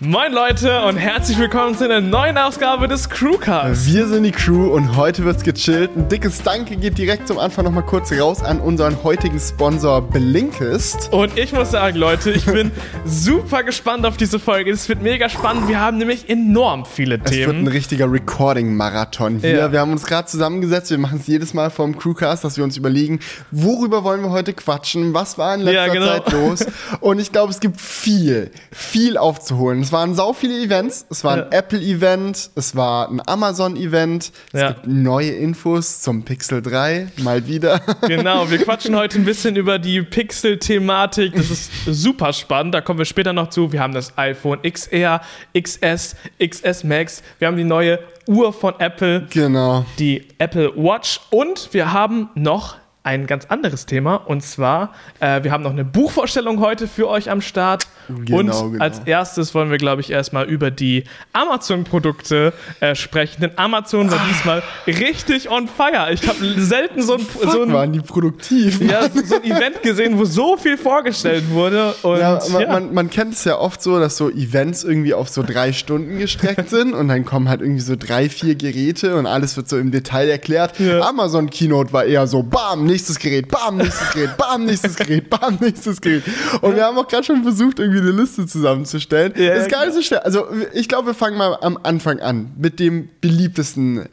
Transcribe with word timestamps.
Moin 0.00 0.32
Leute 0.32 0.82
und 0.82 0.96
herzlich 0.96 1.38
willkommen 1.40 1.76
zu 1.76 1.82
einer 1.84 2.00
neuen 2.00 2.38
Ausgabe 2.38 2.86
des 2.86 3.10
Crewcasts. 3.10 3.86
Wir 3.92 4.06
sind 4.06 4.22
die 4.22 4.30
Crew 4.30 4.68
und 4.72 4.94
heute 4.96 5.24
wird's 5.24 5.42
gechillt. 5.42 5.90
Ein 5.96 6.08
dickes 6.08 6.40
Danke 6.40 6.76
geht 6.76 6.96
direkt 6.98 7.26
zum 7.26 7.36
Anfang 7.36 7.64
nochmal 7.64 7.82
kurz 7.84 8.12
raus 8.12 8.40
an 8.44 8.60
unseren 8.60 9.02
heutigen 9.02 9.40
Sponsor 9.40 10.00
Blinkist. 10.00 11.12
Und 11.12 11.36
ich 11.36 11.52
muss 11.52 11.72
sagen, 11.72 11.96
Leute, 11.96 12.30
ich 12.30 12.44
bin 12.44 12.70
super 13.04 13.64
gespannt 13.64 14.06
auf 14.06 14.16
diese 14.16 14.38
Folge. 14.38 14.70
Es 14.70 14.88
wird 14.88 15.02
mega 15.02 15.28
spannend. 15.28 15.66
Wir 15.66 15.80
haben 15.80 15.98
nämlich 15.98 16.30
enorm 16.30 16.84
viele 16.86 17.16
Es 17.16 17.32
wird 17.32 17.48
ein 17.48 17.54
Themen. 17.56 17.66
richtiger 17.66 18.08
Recording-Marathon 18.08 19.40
hier. 19.40 19.50
Ja. 19.50 19.72
Wir 19.72 19.80
haben 19.80 19.90
uns 19.90 20.04
gerade 20.06 20.28
zusammengesetzt. 20.28 20.92
Wir 20.92 20.98
machen 20.98 21.18
es 21.20 21.26
jedes 21.26 21.54
Mal 21.54 21.70
vom 21.70 21.98
Crewcast, 21.98 22.44
dass 22.44 22.56
wir 22.56 22.62
uns 22.62 22.76
überlegen, 22.76 23.18
worüber 23.50 24.04
wollen 24.04 24.22
wir 24.22 24.30
heute 24.30 24.52
quatschen? 24.52 25.12
Was 25.12 25.38
war 25.38 25.56
in 25.56 25.62
letzter 25.62 25.86
Ja, 25.88 25.92
genau. 25.92 26.06
Zeit 26.06 26.32
los? 26.32 26.66
Und 27.00 27.18
ich 27.18 27.32
glaube, 27.32 27.50
es 27.50 27.58
gibt 27.58 27.80
viel, 27.80 28.52
viel 28.70 29.18
aufzuholen. 29.18 29.87
Es 29.88 29.92
waren 29.92 30.14
sau 30.14 30.34
viele 30.34 30.62
Events. 30.62 31.06
Es 31.08 31.24
war 31.24 31.32
ein 31.32 31.38
Ja. 31.50 31.58
Apple-Event. 31.60 32.50
Es 32.54 32.76
war 32.76 33.08
ein 33.08 33.22
Amazon-Event. 33.26 34.32
Es 34.52 34.60
Ja. 34.60 34.68
gibt 34.72 34.86
neue 34.86 35.30
Infos 35.30 36.02
zum 36.02 36.26
Pixel 36.26 36.60
3. 36.60 37.08
Mal 37.22 37.46
wieder. 37.46 37.80
Genau, 38.06 38.50
wir 38.50 38.58
quatschen 38.58 38.94
heute 38.96 39.18
ein 39.18 39.24
bisschen 39.24 39.56
über 39.56 39.78
die 39.78 40.02
Pixel-Thematik. 40.02 41.34
Das 41.36 41.50
ist 41.50 41.70
super 41.86 42.34
spannend. 42.34 42.74
Da 42.74 42.82
kommen 42.82 42.98
wir 42.98 43.06
später 43.06 43.32
noch 43.32 43.48
zu. 43.48 43.72
Wir 43.72 43.80
haben 43.80 43.94
das 43.94 44.12
iPhone 44.18 44.60
XR, 44.62 45.22
XS, 45.58 46.16
XS 46.38 46.84
Max. 46.84 47.22
Wir 47.38 47.48
haben 47.48 47.56
die 47.56 47.64
neue 47.64 47.98
Uhr 48.26 48.52
von 48.52 48.74
Apple. 48.80 49.26
genau. 49.30 49.86
die 49.98 50.28
Apple 50.36 50.70
Watch 50.76 51.18
und 51.30 51.70
wir 51.72 51.94
haben 51.94 52.28
noch 52.34 52.76
ein 53.08 53.26
ganz 53.26 53.46
anderes 53.46 53.86
Thema 53.86 54.16
und 54.16 54.42
zwar, 54.42 54.92
äh, 55.20 55.42
wir 55.42 55.50
haben 55.50 55.62
noch 55.62 55.70
eine 55.70 55.86
Buchvorstellung 55.86 56.60
heute 56.60 56.86
für 56.86 57.08
euch 57.08 57.30
am 57.30 57.40
Start. 57.40 57.86
Genau, 58.08 58.38
und 58.38 58.72
genau. 58.72 58.84
als 58.84 59.00
erstes 59.06 59.54
wollen 59.54 59.70
wir, 59.70 59.78
glaube 59.78 60.02
ich, 60.02 60.10
erstmal 60.10 60.46
über 60.46 60.70
die 60.70 61.04
Amazon-Produkte 61.32 62.52
äh, 62.80 62.94
sprechen. 62.94 63.40
Denn 63.40 63.52
Amazon 63.56 64.10
war 64.10 64.20
diesmal 64.28 64.62
richtig 64.86 65.50
on 65.50 65.68
fire. 65.68 66.12
Ich 66.12 66.26
habe 66.28 66.38
selten 66.60 67.02
so 67.02 67.14
ein, 67.14 67.20
so 67.20 67.26
Fuck, 67.26 67.62
ein, 67.62 67.72
waren 67.72 67.92
die 67.92 68.00
produktiv. 68.00 68.80
ja, 68.80 69.02
so 69.10 69.36
ein 69.36 69.44
Event 69.44 69.82
gesehen, 69.82 70.18
wo 70.18 70.24
so 70.24 70.58
viel 70.58 70.76
vorgestellt 70.76 71.50
wurde. 71.50 71.94
Und, 72.02 72.18
Ja, 72.18 72.40
man, 72.50 72.62
ja. 72.62 72.68
Man, 72.68 72.94
man 72.94 73.10
kennt 73.10 73.34
es 73.34 73.44
ja 73.44 73.58
oft 73.58 73.82
so, 73.82 73.98
dass 73.98 74.18
so 74.18 74.30
Events 74.30 74.84
irgendwie 74.84 75.14
auf 75.14 75.28
so 75.30 75.42
drei 75.42 75.72
Stunden 75.72 76.18
gestreckt 76.18 76.68
sind 76.70 76.92
und 76.92 77.08
dann 77.08 77.24
kommen 77.24 77.48
halt 77.48 77.62
irgendwie 77.62 77.82
so 77.82 77.96
drei, 77.96 78.28
vier 78.28 78.54
Geräte 78.54 79.16
und 79.16 79.26
alles 79.26 79.56
wird 79.56 79.68
so 79.68 79.78
im 79.78 79.90
Detail 79.90 80.28
erklärt. 80.28 80.78
Ja. 80.78 81.00
Amazon 81.08 81.48
Keynote 81.48 81.92
war 81.92 82.04
eher 82.04 82.26
so, 82.26 82.42
bam, 82.42 82.84
nächstes 82.98 83.18
Gerät, 83.18 83.48
bam, 83.48 83.76
nächstes 83.76 84.10
Gerät, 84.12 84.36
bam, 84.36 84.64
nächstes 84.64 84.96
Gerät, 84.96 85.30
bam, 85.30 85.56
nächstes 85.60 86.00
Gerät. 86.00 86.24
Und 86.60 86.74
wir 86.74 86.84
haben 86.84 86.98
auch 86.98 87.06
gerade 87.06 87.22
schon 87.24 87.42
versucht, 87.44 87.78
irgendwie 87.78 88.00
eine 88.00 88.10
Liste 88.10 88.44
zusammenzustellen. 88.46 89.32
Ja, 89.36 89.54
ist 89.54 89.70
gar 89.70 89.80
ja, 89.80 89.86
nicht 89.86 89.94
so 89.94 90.02
schwer. 90.02 90.24
Also 90.24 90.46
ich 90.72 90.88
glaube, 90.88 91.08
wir 91.08 91.14
fangen 91.14 91.36
mal 91.38 91.56
am 91.60 91.78
Anfang 91.84 92.18
an 92.20 92.52
mit 92.58 92.80
dem 92.80 93.08
beliebtesten 93.20 94.08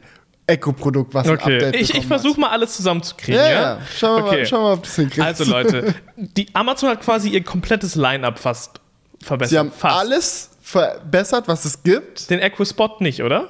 Echo-Produkt, 0.46 1.12
was 1.14 1.26
ein 1.26 1.34
Okay, 1.34 1.56
Update 1.56 1.74
ich, 1.76 1.94
ich 1.94 2.06
versuche 2.06 2.38
mal 2.38 2.50
alles 2.50 2.76
zusammenzukriegen. 2.76 3.40
Ja, 3.40 3.48
Ja, 3.48 3.60
ja. 3.60 3.78
Schauen 3.98 4.22
wir, 4.22 4.28
Okay. 4.28 4.36
mal, 4.38 4.46
schauen 4.46 4.60
wir 4.60 4.68
mal, 4.68 4.74
ob 4.74 4.82
das 4.84 4.94
hinkriegt. 4.94 5.26
Also 5.26 5.44
Leute, 5.44 5.94
die 6.16 6.46
Amazon 6.54 6.90
hat 6.90 7.02
quasi 7.02 7.30
ihr 7.30 7.42
komplettes 7.42 7.96
Line-up 7.96 8.38
fast 8.38 8.80
verbessert. 9.20 9.50
Sie 9.50 9.58
haben 9.58 9.72
fast. 9.72 9.98
alles 9.98 10.50
verbessert, 10.62 11.48
was 11.48 11.64
es 11.64 11.82
gibt. 11.82 12.30
Den 12.30 12.38
Echo 12.38 12.64
Spot 12.64 12.96
nicht, 13.00 13.22
oder? 13.22 13.48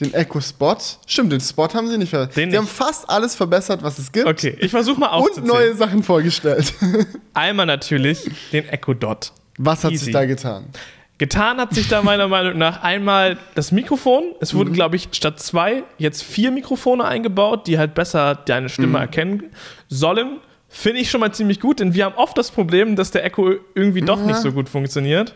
Den 0.00 0.12
Echo 0.12 0.40
Spot. 0.40 0.76
Stimmt, 1.06 1.30
den 1.32 1.40
Spot 1.40 1.68
haben 1.72 1.88
sie 1.88 1.96
nicht 1.98 2.10
verbessert. 2.10 2.36
Den 2.36 2.50
sie 2.50 2.56
nicht. 2.56 2.58
haben 2.58 2.66
fast 2.66 3.08
alles 3.08 3.34
verbessert, 3.36 3.82
was 3.82 3.98
es 3.98 4.10
gibt. 4.10 4.26
Okay, 4.26 4.56
ich 4.58 4.70
versuche 4.72 4.98
mal 4.98 5.06
Und 5.08 5.20
aufzuzählen. 5.22 5.46
neue 5.46 5.74
Sachen 5.74 6.02
vorgestellt. 6.02 6.74
Einmal 7.34 7.66
natürlich 7.66 8.28
den 8.52 8.68
Echo 8.68 8.94
Dot. 8.94 9.30
Was 9.56 9.84
hat 9.84 9.92
Easy. 9.92 10.06
sich 10.06 10.12
da 10.12 10.24
getan? 10.24 10.66
Getan 11.18 11.58
hat 11.58 11.72
sich 11.72 11.86
da 11.86 12.02
meiner 12.02 12.26
Meinung 12.26 12.58
nach 12.58 12.82
einmal 12.82 13.38
das 13.54 13.70
Mikrofon. 13.70 14.24
Es 14.40 14.52
Mhm. 14.52 14.58
wurden, 14.58 14.72
glaube 14.72 14.96
ich, 14.96 15.10
statt 15.12 15.38
zwei 15.38 15.84
jetzt 15.96 16.24
vier 16.24 16.50
Mikrofone 16.50 17.04
eingebaut, 17.04 17.68
die 17.68 17.78
halt 17.78 17.94
besser 17.94 18.34
deine 18.34 18.68
Stimme 18.68 18.88
Mhm. 18.88 18.94
erkennen 18.96 19.42
sollen. 19.88 20.40
Finde 20.76 21.00
ich 21.00 21.08
schon 21.08 21.20
mal 21.20 21.30
ziemlich 21.32 21.60
gut, 21.60 21.78
denn 21.78 21.94
wir 21.94 22.04
haben 22.04 22.16
oft 22.16 22.36
das 22.36 22.50
Problem, 22.50 22.96
dass 22.96 23.12
der 23.12 23.24
Echo 23.24 23.52
irgendwie 23.76 24.00
doch 24.00 24.20
nicht 24.26 24.38
so 24.40 24.50
gut 24.50 24.68
funktioniert. 24.68 25.32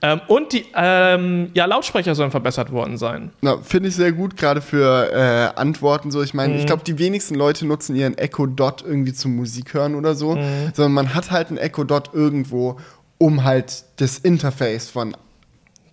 Ähm, 0.00 0.22
und 0.28 0.54
die 0.54 0.64
ähm, 0.74 1.50
ja, 1.52 1.66
Lautsprecher 1.66 2.14
sollen 2.14 2.30
verbessert 2.30 2.72
worden 2.72 2.96
sein. 2.96 3.30
Na, 3.42 3.58
Finde 3.58 3.90
ich 3.90 3.96
sehr 3.96 4.12
gut, 4.12 4.38
gerade 4.38 4.62
für 4.62 5.12
äh, 5.12 5.60
Antworten 5.60 6.10
so. 6.10 6.22
Ich 6.22 6.32
meine, 6.32 6.54
Mhm. 6.54 6.60
ich 6.60 6.66
glaube, 6.66 6.84
die 6.84 6.98
wenigsten 6.98 7.34
Leute 7.34 7.66
nutzen 7.66 7.96
ihren 7.96 8.16
Echo 8.16 8.46
Dot 8.46 8.82
irgendwie 8.82 9.12
zum 9.12 9.36
Musik 9.36 9.74
hören 9.74 9.94
oder 9.94 10.14
so, 10.14 10.36
Mhm. 10.36 10.72
sondern 10.72 10.92
man 10.92 11.14
hat 11.14 11.30
halt 11.32 11.48
einen 11.48 11.58
Echo 11.58 11.84
Dot 11.84 12.10
irgendwo, 12.14 12.78
um 13.18 13.44
halt 13.44 13.84
das 13.96 14.18
Interface 14.18 14.88
von 14.88 15.14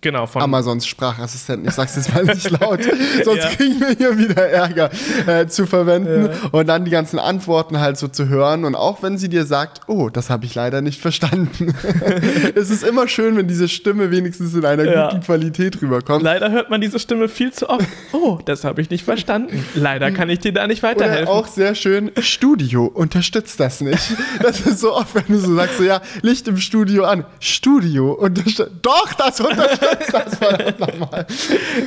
Genau, 0.06 0.26
von 0.26 0.40
Amazons 0.40 0.86
Sprachassistenten, 0.86 1.68
ich 1.68 1.74
sag's 1.74 1.96
jetzt 1.96 2.14
mal 2.14 2.22
nicht 2.24 2.48
laut, 2.60 2.78
sonst 3.24 3.42
Ja. 3.42 3.48
kriegen 3.50 3.80
wir 3.80 3.88
hier 3.96 4.16
wieder 4.16 4.46
Ärger, 4.48 4.88
äh, 5.26 5.48
zu 5.48 5.66
verwenden 5.66 6.30
und 6.52 6.68
dann 6.68 6.84
die 6.84 6.92
ganzen 6.92 7.18
Antworten 7.18 7.80
halt 7.80 7.96
so 7.98 8.06
zu 8.06 8.28
hören 8.28 8.64
und 8.64 8.76
auch 8.76 9.02
wenn 9.02 9.18
sie 9.18 9.28
dir 9.28 9.44
sagt, 9.44 9.80
oh, 9.88 10.08
das 10.08 10.30
habe 10.30 10.44
ich 10.44 10.54
leider 10.54 10.80
nicht 10.80 11.00
verstanden. 11.00 11.74
es 12.54 12.70
ist 12.70 12.84
immer 12.84 13.08
schön, 13.08 13.36
wenn 13.36 13.48
diese 13.48 13.68
Stimme 13.68 14.12
wenigstens 14.12 14.54
in 14.54 14.64
einer 14.64 14.84
Ja. 14.84 15.08
guten 15.08 15.22
Qualität 15.22 15.82
rüberkommt. 15.82 16.22
Leider 16.22 16.52
hört 16.52 16.70
man 16.70 16.80
diese 16.80 17.00
Stimme 17.00 17.28
viel 17.28 17.52
zu 17.52 17.68
oft. 17.68 17.88
Oh, 18.12 18.38
das 18.44 18.62
habe 18.62 18.80
ich 18.82 18.90
nicht 18.90 19.04
verstanden. 19.04 19.66
Leider 19.74 20.12
kann 20.12 20.30
ich 20.30 20.38
dir 20.38 20.52
da 20.52 20.68
nicht 20.68 20.84
Oder 20.84 20.90
weiterhelfen. 20.92 21.26
auch 21.28 21.48
sehr 21.48 21.74
schön, 21.74 22.12
Studio 22.20 22.84
unterstützt 22.86 23.58
das 23.58 23.80
nicht. 23.80 23.98
Das 24.40 24.60
ist 24.60 24.78
so 24.80 24.94
oft, 24.94 25.14
wenn 25.16 25.24
du 25.28 25.38
so 25.40 25.54
sagst, 25.56 25.78
so, 25.78 25.82
ja, 25.82 26.00
Licht 26.22 26.46
im 26.46 26.58
Studio 26.58 27.04
an. 27.04 27.24
Studio 27.40 28.12
unterstützt. 28.12 28.70
Doch, 28.82 29.12
das 29.14 29.40
unterstützt 29.40 29.95
das 30.12 30.36
verdammt 30.38 30.78
nochmal. 31.00 31.26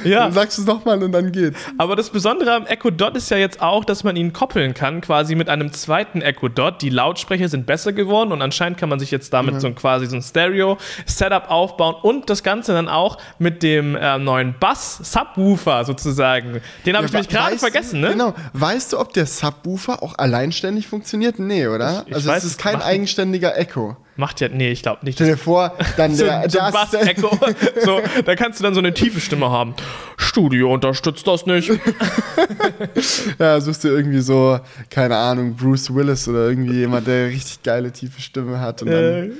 ja. 0.03 0.19
Dann 0.25 0.33
sagst 0.33 0.57
du 0.57 0.61
es 0.61 0.67
nochmal 0.67 1.01
und 1.03 1.11
dann 1.11 1.31
geht's. 1.31 1.59
Aber 1.77 1.95
das 1.95 2.09
Besondere 2.09 2.53
am 2.53 2.65
Echo 2.65 2.89
Dot 2.89 3.15
ist 3.17 3.29
ja 3.31 3.37
jetzt 3.37 3.61
auch, 3.61 3.85
dass 3.85 4.03
man 4.03 4.15
ihn 4.15 4.33
koppeln 4.33 4.73
kann, 4.73 5.01
quasi 5.01 5.35
mit 5.35 5.49
einem 5.49 5.71
zweiten 5.73 6.21
Echo 6.21 6.47
Dot. 6.49 6.81
Die 6.81 6.89
Lautsprecher 6.89 7.49
sind 7.49 7.65
besser 7.65 7.93
geworden 7.93 8.31
und 8.31 8.41
anscheinend 8.41 8.77
kann 8.77 8.89
man 8.89 8.99
sich 8.99 9.11
jetzt 9.11 9.33
damit 9.33 9.59
so 9.61 9.67
ein, 9.67 9.75
quasi 9.75 10.05
so 10.07 10.15
ein 10.15 10.21
Stereo-Setup 10.21 11.49
aufbauen 11.49 11.95
und 12.01 12.29
das 12.29 12.43
Ganze 12.43 12.73
dann 12.73 12.87
auch 12.89 13.17
mit 13.39 13.63
dem 13.63 13.95
äh, 13.95 14.17
neuen 14.17 14.55
Bass-Subwoofer 14.59 15.85
sozusagen. 15.85 16.61
Den 16.85 16.95
habe 16.95 17.05
ich 17.05 17.11
Ja, 17.11 17.19
nämlich 17.19 17.29
gerade 17.29 17.57
vergessen, 17.57 18.01
ne? 18.01 18.09
Genau. 18.11 18.33
Weißt 18.53 18.93
du, 18.93 18.99
ob 18.99 19.13
der 19.13 19.25
Subwoofer 19.25 20.03
auch 20.03 20.17
alleinständig 20.17 20.87
funktioniert? 20.87 21.39
Nee, 21.39 21.67
oder? 21.67 22.03
Ich- 22.03 22.09
ich 22.09 22.15
also 22.15 22.29
weiß 22.29 22.43
es 22.43 22.51
ist 22.51 22.57
kein 22.59 22.81
eigenständiger 22.81 23.57
Echo. 23.57 23.97
Macht 24.19 24.41
ja, 24.41 24.49
nee, 24.49 24.69
ich 24.71 24.81
glaube 24.83 25.05
nicht. 25.05 25.15
Stell 25.15 25.27
dir 25.27 25.37
vor, 25.37 25.77
dann 25.95 26.13
so, 26.15 26.25
der, 26.25 26.49
so 26.49 26.59
ein 26.59 26.73
Assistent- 26.73 27.21
Bass-Echo. 27.21 27.39
so, 27.85 28.01
da 28.25 28.35
kannst 28.35 28.59
du 28.59 28.63
dann 28.65 28.73
so 28.73 28.81
eine 28.81 28.93
tiefe 28.93 29.21
Stimme 29.21 29.49
haben. 29.49 29.73
Studio 30.17 30.73
unterstützt 30.73 31.25
das 31.25 31.45
nicht. 31.45 31.71
Ja, 33.39 33.59
suchst 33.61 33.83
du 33.83 33.87
irgendwie 33.89 34.19
so, 34.19 34.59
keine 34.89 35.15
Ahnung, 35.15 35.55
Bruce 35.55 35.93
Willis 35.93 36.27
oder 36.27 36.49
irgendwie 36.49 36.75
jemand, 36.79 37.07
der 37.07 37.27
richtig 37.27 37.63
geile 37.63 37.91
tiefe 37.91 38.21
Stimme 38.21 38.59
hat 38.59 38.81
und 38.81 38.89
dann 38.91 39.03
äh, 39.03 39.31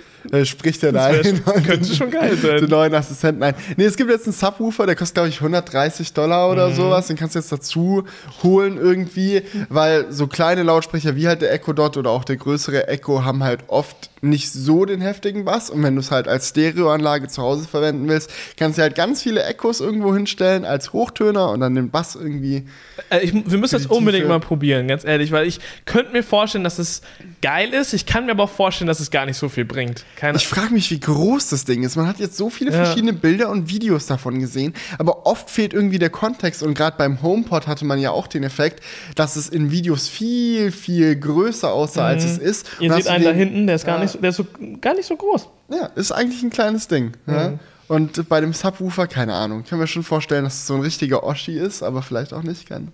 spricht 0.46 0.84
er 0.84 0.92
da 0.92 1.06
ein. 1.06 1.44
könnte 1.66 1.94
schon 1.96 2.12
geil 2.12 2.36
sein. 2.42 2.58
Den 2.62 2.70
neuen 2.70 2.94
Assistenten 2.94 3.42
ein. 3.44 3.56
Nee, 3.78 3.86
es 3.86 3.96
gibt 3.98 4.10
jetzt 4.10 4.26
einen 4.26 4.34
Subwoofer, 4.34 4.86
der 4.86 4.96
kostet, 4.96 5.16
glaube 5.16 5.30
ich, 5.30 5.36
130 5.42 6.14
Dollar 6.14 6.48
Mhm. 6.48 6.52
oder 6.54 6.72
sowas. 6.72 7.08
Den 7.08 7.16
kannst 7.18 7.36
du 7.36 7.40
jetzt 7.40 7.52
dazu 7.52 8.04
holen 8.44 8.78
irgendwie, 8.78 9.42
weil 9.70 10.12
so 10.12 10.28
kleine 10.28 10.64
Lautsprecher 10.64 11.16
wie 11.16 11.28
halt 11.28 11.42
der 11.42 11.52
Echo 11.54 11.74
Dot 11.74 11.98
oder 11.98 12.10
auch 12.12 12.24
der 12.24 12.38
größere 12.38 12.88
Echo 12.88 13.24
haben 13.24 13.44
halt 13.44 13.62
oft 13.68 14.10
nicht 14.22 14.52
so 14.52 14.86
den 14.86 15.02
heftigen 15.02 15.46
Bass. 15.46 15.70
Und 15.70 15.82
wenn 15.84 15.96
du 15.96 16.02
es 16.02 16.12
halt 16.12 16.28
als 16.28 16.50
Stereoanlage 16.50 17.28
zu 17.28 17.42
Hause 17.42 17.68
verwenden 17.68 18.08
willst, 18.10 18.30
kannst 18.58 18.78
du 18.78 18.82
halt 18.82 18.96
ganz 18.96 19.22
viele 19.24 19.44
Echos 19.44 19.80
irgendwo 19.80 20.14
hinstellen 20.14 20.66
als 20.66 20.92
Hochtöner 20.94 21.50
und 21.52 21.62
dann 21.62 21.76
den 21.76 21.90
Bass 21.90 22.16
irgendwie 22.16 22.66
Äh, 23.10 23.20
ich, 23.22 23.34
wir 23.34 23.58
müssen 23.58 23.76
das 23.76 23.86
unbedingt 23.86 24.24
Tiefe. 24.24 24.34
mal 24.34 24.40
probieren, 24.40 24.88
ganz 24.88 25.06
ehrlich, 25.06 25.32
weil 25.32 25.48
ich 25.48 25.60
könnte 25.86 26.12
mir 26.12 26.24
vorstellen, 26.24 26.64
dass 26.66 26.80
es 26.80 27.02
geil 27.42 27.74
ist. 27.74 27.94
Ich 27.94 28.06
kann 28.06 28.26
mir 28.26 28.32
aber 28.32 28.44
auch 28.44 28.50
vorstellen, 28.50 28.88
dass 28.88 29.00
es 29.00 29.10
gar 29.10 29.26
nicht 29.26 29.38
so 29.38 29.48
viel 29.48 29.66
bringt. 29.66 30.04
Keine 30.16 30.38
Ich 30.38 30.48
frage 30.48 30.74
mich, 30.74 30.92
wie 30.92 31.00
groß 31.00 31.50
das 31.50 31.64
Ding 31.66 31.84
ist. 31.84 31.96
Man 31.96 32.06
hat 32.08 32.20
jetzt 32.20 32.36
so 32.36 32.50
viele 32.50 32.72
Ja. 32.72 32.84
verschiedene 32.84 33.14
Bilder 33.14 33.50
und 33.50 33.70
Videos 33.70 34.06
davon 34.06 34.40
gesehen, 34.40 34.74
aber 34.98 35.26
oft 35.26 35.50
fehlt 35.50 35.74
irgendwie 35.74 35.98
der 36.00 36.10
Kontext. 36.10 36.62
Und 36.62 36.74
gerade 36.74 36.98
beim 36.98 37.22
HomePod 37.22 37.68
hatte 37.68 37.86
man 37.86 38.00
ja 38.00 38.12
auch 38.12 38.28
den 38.28 38.44
Effekt, 38.44 38.84
dass 39.16 39.36
es 39.38 39.48
in 39.48 39.72
Videos 39.72 40.08
viel, 40.10 40.72
viel 40.72 41.16
größer 41.16 41.72
aussah, 41.72 42.06
als 42.08 42.26
es 42.26 42.38
ist. 42.38 42.68
Mhm. 42.80 42.84
Ihr 42.86 42.92
Und 42.94 42.98
seht 43.04 43.08
einen 43.12 43.24
da 43.24 43.32
den- 43.32 43.40
hinten, 43.40 43.68
der 43.68 43.76
ist 43.78 43.86
gar 43.86 43.96
Ja. 43.96 44.02
nicht, 44.04 44.12
so, 44.12 44.20
der 44.20 44.30
ist 44.32 44.36
so, 44.36 44.46
gar 44.82 44.94
nicht 44.94 45.06
so 45.06 45.16
groß. 45.16 45.48
Ja, 45.70 45.86
ist 45.96 46.12
eigentlich 46.12 46.44
ein 46.44 46.50
kleines 46.50 46.88
Ding. 46.88 47.14
Ja? 47.26 47.50
Mhm. 47.52 47.60
Und 47.88 48.28
bei 48.30 48.40
dem 48.42 48.54
Subwoofer, 48.54 49.08
keine 49.08 49.34
Ahnung. 49.34 49.64
Kann 49.68 49.80
mir 49.80 49.88
schon 49.88 50.04
vorstellen, 50.04 50.44
dass 50.44 50.56
es 50.56 50.68
so 50.68 50.76
ein 50.76 50.82
richtiger 50.82 51.24
Oschi 51.24 51.58
ist, 51.58 51.82
aber 51.82 52.02
vielleicht 52.04 52.34
auch 52.34 52.44
nicht 52.44 52.68
kann. 52.68 52.90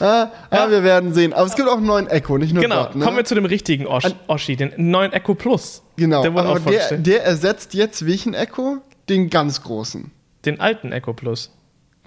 Ah, 0.00 0.04
Ja. 0.04 0.30
ah, 0.50 0.70
wir 0.70 0.82
werden 0.84 1.14
sehen. 1.14 1.32
Aber 1.32 1.46
es 1.46 1.54
gibt 1.56 1.68
auch 1.68 1.76
einen 1.78 1.86
neuen 1.86 2.08
Echo, 2.08 2.36
nicht 2.36 2.52
nur 2.52 2.62
Genau, 2.62 2.84
Dot, 2.84 2.96
ne? 2.96 3.04
kommen 3.04 3.16
wir 3.16 3.24
zu 3.24 3.34
dem 3.36 3.44
richtigen 3.44 3.86
Osh 3.86 4.04
Oschi, 4.26 4.56
den 4.56 4.72
neuen 4.76 5.12
Echo 5.12 5.34
Plus. 5.34 5.82
Genau, 5.96 6.22
Der 6.22 6.32
wurde 6.34 6.48
aber 6.48 6.60
auch 6.60 6.64
der, 6.64 6.98
der 6.98 7.24
ersetzt 7.24 7.74
jetzt 7.74 8.06
welchen 8.06 8.34
Echo? 8.34 8.78
Den 9.08 9.30
ganz 9.30 9.62
großen. 9.62 10.10
Den 10.44 10.60
alten 10.60 10.92
Echo 10.92 11.12
Plus. 11.12 11.50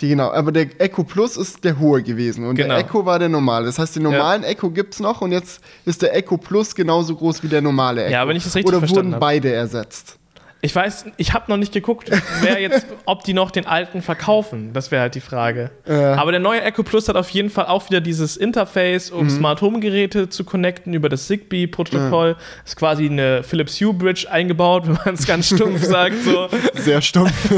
Die, 0.01 0.10
genau, 0.10 0.30
aber 0.31 0.51
der 0.51 0.68
Echo 0.80 1.04
Plus 1.04 1.38
ist 1.38 1.63
der 1.63 1.80
hohe 1.80 2.04
gewesen 2.04 2.45
und 2.45 2.56
Genau. 2.56 2.75
der 2.75 2.78
Echo 2.86 3.06
war 3.06 3.18
der 3.18 3.30
normale. 3.30 3.66
Das 3.66 3.80
heißt, 3.80 3.95
den 3.95 4.04
normalen 4.04 4.44
Echo 4.44 4.69
gibt's 4.69 5.00
noch 5.00 5.22
und 5.22 5.31
jetzt 5.31 5.60
ist 5.86 6.01
der 6.04 6.16
Echo 6.16 6.38
Plus 6.38 6.75
genauso 6.75 7.16
groß 7.16 7.42
wie 7.42 7.48
der 7.48 7.62
normale 7.63 8.04
Echo. 8.04 8.13
Ja, 8.13 8.28
wenn 8.28 8.36
ich 8.38 8.44
das 8.44 8.56
richtig 8.56 8.69
Oder 8.69 8.80
verstanden 8.80 9.06
wurden 9.07 9.13
hab. 9.16 9.22
beide 9.22 9.51
ersetzt? 9.51 10.17
Ich 10.62 10.75
weiß, 10.75 11.06
ich 11.18 11.33
habe 11.33 11.45
noch 11.50 11.57
nicht 11.57 11.71
geguckt, 11.71 12.09
wer 12.42 12.59
jetzt, 12.59 12.88
ob 13.06 13.24
die 13.24 13.33
noch 13.33 13.51
den 13.51 13.68
alten 13.68 14.01
verkaufen. 14.01 14.74
Das 14.74 14.89
wäre 14.89 15.04
halt 15.04 15.15
die 15.15 15.21
Frage. 15.21 15.69
Ja. 15.88 16.15
Aber 16.15 16.31
der 16.31 16.39
neue 16.39 16.62
Echo 16.62 16.81
Plus 16.81 17.07
hat 17.07 17.15
auf 17.15 17.30
jeden 17.30 17.51
Fall 17.51 17.65
auch 17.68 17.89
wieder 17.89 18.01
dieses 18.01 18.38
Interface, 18.38 19.12
um 19.12 19.30
Smart 19.30 19.62
Home 19.62 19.80
Geräte 19.80 20.30
zu 20.30 20.44
connecten 20.44 20.94
über 20.94 21.09
das 21.09 21.27
Zigbee-Protokoll. 21.27 22.38
Ist 22.65 22.75
quasi 22.75 23.06
eine 23.06 23.44
Philips 23.44 23.80
Hue 23.80 23.94
Bridge 23.94 24.27
eingebaut, 24.31 24.83
wenn 24.88 24.98
man 25.06 25.13
es 25.13 25.27
ganz 25.27 25.48
stumpf 25.48 25.83
sagt. 25.83 26.24
So. 26.24 26.50
Sehr 26.74 27.01
stumpf. 27.01 27.51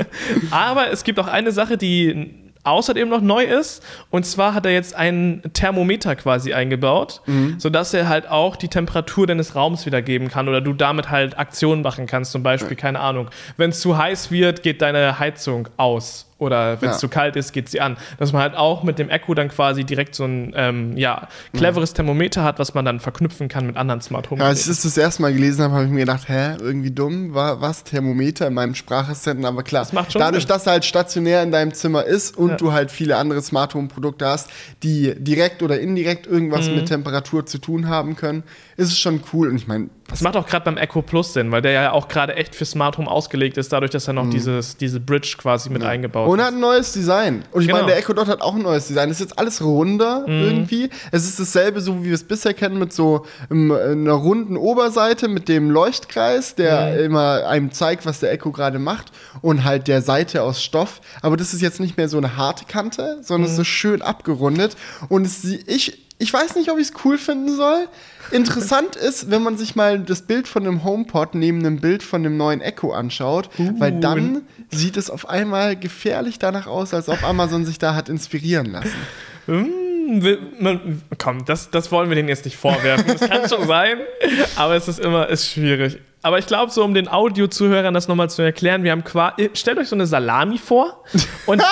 Aber 0.50 0.90
es 0.90 1.04
gibt 1.04 1.18
auch 1.18 1.28
eine 1.28 1.52
Sache, 1.52 1.76
die 1.76 2.45
außerdem 2.66 3.08
noch 3.08 3.20
neu 3.20 3.44
ist. 3.44 3.82
Und 4.10 4.26
zwar 4.26 4.54
hat 4.54 4.66
er 4.66 4.72
jetzt 4.72 4.94
einen 4.94 5.42
Thermometer 5.52 6.16
quasi 6.16 6.52
eingebaut, 6.52 7.22
sodass 7.58 7.94
er 7.94 8.08
halt 8.08 8.28
auch 8.28 8.56
die 8.56 8.68
Temperatur 8.68 9.26
deines 9.26 9.54
Raums 9.54 9.86
wiedergeben 9.86 10.28
kann 10.28 10.48
oder 10.48 10.60
du 10.60 10.72
damit 10.72 11.10
halt 11.10 11.38
Aktionen 11.38 11.82
machen 11.82 12.06
kannst. 12.06 12.32
Zum 12.32 12.42
Beispiel, 12.42 12.76
keine 12.76 13.00
Ahnung, 13.00 13.28
wenn 13.56 13.70
es 13.70 13.80
zu 13.80 13.96
heiß 13.96 14.30
wird, 14.30 14.62
geht 14.62 14.82
deine 14.82 15.18
Heizung 15.18 15.68
aus. 15.76 16.26
Oder 16.38 16.82
wenn 16.82 16.90
es 16.90 16.96
Ja. 16.96 17.00
zu 17.00 17.08
kalt 17.08 17.34
ist, 17.36 17.52
geht 17.52 17.70
sie 17.70 17.80
an. 17.80 17.96
Dass 18.18 18.32
man 18.34 18.42
halt 18.42 18.54
auch 18.56 18.82
mit 18.82 18.98
dem 18.98 19.08
Echo 19.08 19.32
dann 19.32 19.48
quasi 19.48 19.84
direkt 19.84 20.14
so 20.14 20.24
ein 20.24 20.52
ähm, 20.54 20.94
ja, 20.96 21.28
cleveres 21.54 21.94
Thermometer 21.94 22.44
hat, 22.44 22.58
was 22.58 22.74
man 22.74 22.84
dann 22.84 23.00
verknüpfen 23.00 23.48
kann 23.48 23.66
mit 23.66 23.78
anderen 23.78 24.02
Smart 24.02 24.28
Home. 24.30 24.42
Ja, 24.42 24.48
als 24.48 24.60
ich 24.60 24.66
das 24.66 24.82
das 24.82 24.98
erste 24.98 25.22
Mal 25.22 25.32
gelesen 25.32 25.62
habe, 25.64 25.74
habe 25.74 25.84
ich 25.86 25.90
mir 25.90 26.00
gedacht, 26.00 26.28
hä, 26.28 26.56
irgendwie 26.60 26.90
dumm, 26.90 27.32
war 27.32 27.62
was, 27.62 27.84
Thermometer 27.84 28.48
in 28.48 28.54
meinem 28.54 28.74
Sprachassistenten, 28.74 29.46
aber 29.46 29.62
klar, 29.62 29.86
Das 29.90 30.08
dadurch, 30.12 30.42
Sinn. 30.42 30.48
dass 30.48 30.66
er 30.66 30.72
halt 30.72 30.84
stationär 30.84 31.42
in 31.42 31.52
deinem 31.52 31.72
Zimmer 31.72 32.04
ist 32.04 32.36
und 32.36 32.50
Ja. 32.50 32.56
du 32.56 32.72
halt 32.72 32.90
viele 32.90 33.16
andere 33.16 33.40
Smart 33.40 33.74
Home 33.74 33.88
Produkte 33.88 34.26
hast, 34.26 34.50
die 34.82 35.14
direkt 35.16 35.62
oder 35.62 35.80
indirekt 35.80 36.26
irgendwas 36.26 36.68
Mhm. 36.68 36.74
mit 36.76 36.86
Temperatur 36.88 37.46
zu 37.46 37.56
tun 37.58 37.88
haben 37.88 38.14
können, 38.14 38.42
ist 38.76 38.88
es 38.88 38.98
schon 38.98 39.22
cool 39.32 39.48
und 39.48 39.56
ich 39.56 39.66
meine, 39.66 39.88
Das 40.08 40.20
macht 40.20 40.36
auch 40.36 40.46
gerade 40.46 40.64
beim 40.66 40.76
Echo 40.76 41.02
Plus 41.02 41.32
Sinn, 41.32 41.50
weil 41.50 41.62
der 41.62 41.72
ja 41.72 41.92
auch 41.92 42.06
gerade 42.08 42.36
echt 42.36 42.54
für 42.54 42.64
Smart 42.64 42.96
Home 42.98 43.10
ausgelegt 43.10 43.56
ist, 43.56 43.72
dadurch, 43.72 43.90
dass 43.90 44.06
er 44.06 44.12
noch 44.12 44.30
dieses, 44.30 44.76
diese 44.76 45.00
Bridge 45.00 45.34
quasi 45.38 45.68
mit 45.70 45.82
eingebaut 45.82 46.25
Mhm. 46.26 46.32
Und 46.32 46.38
er 46.40 46.46
hat. 46.46 46.54
ein 46.54 46.60
neues 46.60 46.92
Design. 46.92 47.44
Und 47.52 47.62
ich 47.62 47.66
Genau. 47.68 47.78
meine, 47.80 47.88
der 47.92 47.98
Echo 47.98 48.12
Dot 48.12 48.28
hat 48.28 48.40
auch 48.42 48.54
ein 48.54 48.62
neues 48.62 48.86
Design. 48.88 49.08
Das 49.08 49.18
ist 49.20 49.28
jetzt 49.30 49.38
alles 49.38 49.62
runder 49.62 50.20
Mhm. 50.26 50.42
irgendwie. 50.44 50.90
Es 51.12 51.24
ist 51.24 51.38
dasselbe, 51.40 51.80
so 51.80 52.00
wie 52.02 52.08
wir 52.08 52.14
es 52.14 52.24
bisher 52.24 52.54
kennen, 52.54 52.78
mit 52.78 52.92
so 52.92 53.24
ähm, 53.50 53.70
einer 53.72 54.12
runden 54.12 54.56
Oberseite 54.56 55.28
mit 55.28 55.48
dem 55.48 55.70
Leuchtkreis, 55.70 56.54
der 56.54 56.92
Mhm. 56.98 57.04
immer 57.04 57.46
einem 57.46 57.72
zeigt, 57.72 58.06
was 58.06 58.20
der 58.20 58.32
Echo 58.32 58.50
gerade 58.52 58.78
macht. 58.78 59.06
Und 59.42 59.64
halt 59.64 59.88
der 59.88 60.02
Seite 60.02 60.42
aus 60.42 60.62
Stoff. 60.62 61.00
Aber 61.22 61.36
das 61.36 61.54
ist 61.54 61.62
jetzt 61.62 61.80
nicht 61.80 61.96
mehr 61.96 62.08
so 62.08 62.18
eine 62.18 62.36
harte 62.36 62.64
Kante, 62.66 63.18
sondern 63.22 63.40
Mhm. 63.42 63.44
es 63.46 63.50
ist 63.52 63.56
so 63.56 63.64
schön 63.64 64.02
abgerundet. 64.02 64.76
Und 65.08 65.26
es, 65.26 65.44
ich, 65.44 66.05
ich 66.18 66.32
weiß 66.32 66.54
nicht, 66.56 66.70
ob 66.70 66.78
ich 66.78 66.88
es 66.88 66.92
cool 67.04 67.18
finden 67.18 67.54
soll. 67.54 67.88
Interessant 68.30 68.96
ist, 69.08 69.30
wenn 69.30 69.42
man 69.42 69.56
sich 69.58 69.76
mal 69.76 69.98
das 69.98 70.22
Bild 70.22 70.48
von 70.48 70.64
dem 70.64 70.82
HomePod 70.84 71.34
neben 71.34 71.62
dem 71.62 71.78
Bild 71.80 72.02
von 72.02 72.22
dem 72.22 72.36
neuen 72.36 72.60
Echo 72.60 72.92
anschaut, 72.92 73.50
weil 73.78 74.00
dann 74.00 74.42
sieht 74.70 74.96
es 74.96 75.10
auf 75.10 75.28
einmal 75.28 75.76
gefährlich 75.76 76.38
danach 76.38 76.66
aus, 76.66 76.94
als 76.94 77.08
ob 77.08 77.22
Amazon 77.22 77.64
sich 77.66 77.78
da 77.78 77.94
hat 77.94 78.08
inspirieren 78.08 78.66
lassen. 78.72 78.90
Hm, 79.46 80.22
will- 80.22 80.40
man- 80.58 81.02
Komm, 81.18 81.44
das, 81.44 81.70
das 81.70 81.92
wollen 81.92 82.08
wir 82.08 82.16
denen 82.16 82.28
jetzt 82.28 82.44
nicht 82.44 82.56
vorwerfen. 82.56 83.06
Das 83.16 83.28
kann 83.28 83.48
schon 83.48 83.66
sein, 83.68 83.98
aber 84.56 84.74
es 84.74 84.88
ist 84.88 84.98
immer 84.98 85.28
ist 85.28 85.48
schwierig. 85.48 85.98
Aber 86.22 86.38
ich 86.38 86.46
glaube, 86.46 86.72
so 86.72 86.82
um 86.82 86.92
den 86.92 87.08
Audio-Zuhörern 87.08 87.94
das 87.94 88.08
nochmal 88.08 88.28
zu 88.30 88.42
erklären, 88.42 88.82
wir 88.82 88.90
haben 88.90 89.04
quasi. 89.04 89.50
Stellt 89.54 89.78
euch 89.78 89.88
so 89.88 89.94
eine 89.94 90.06
Salami 90.06 90.58
vor 90.58 91.04
und, 91.46 91.62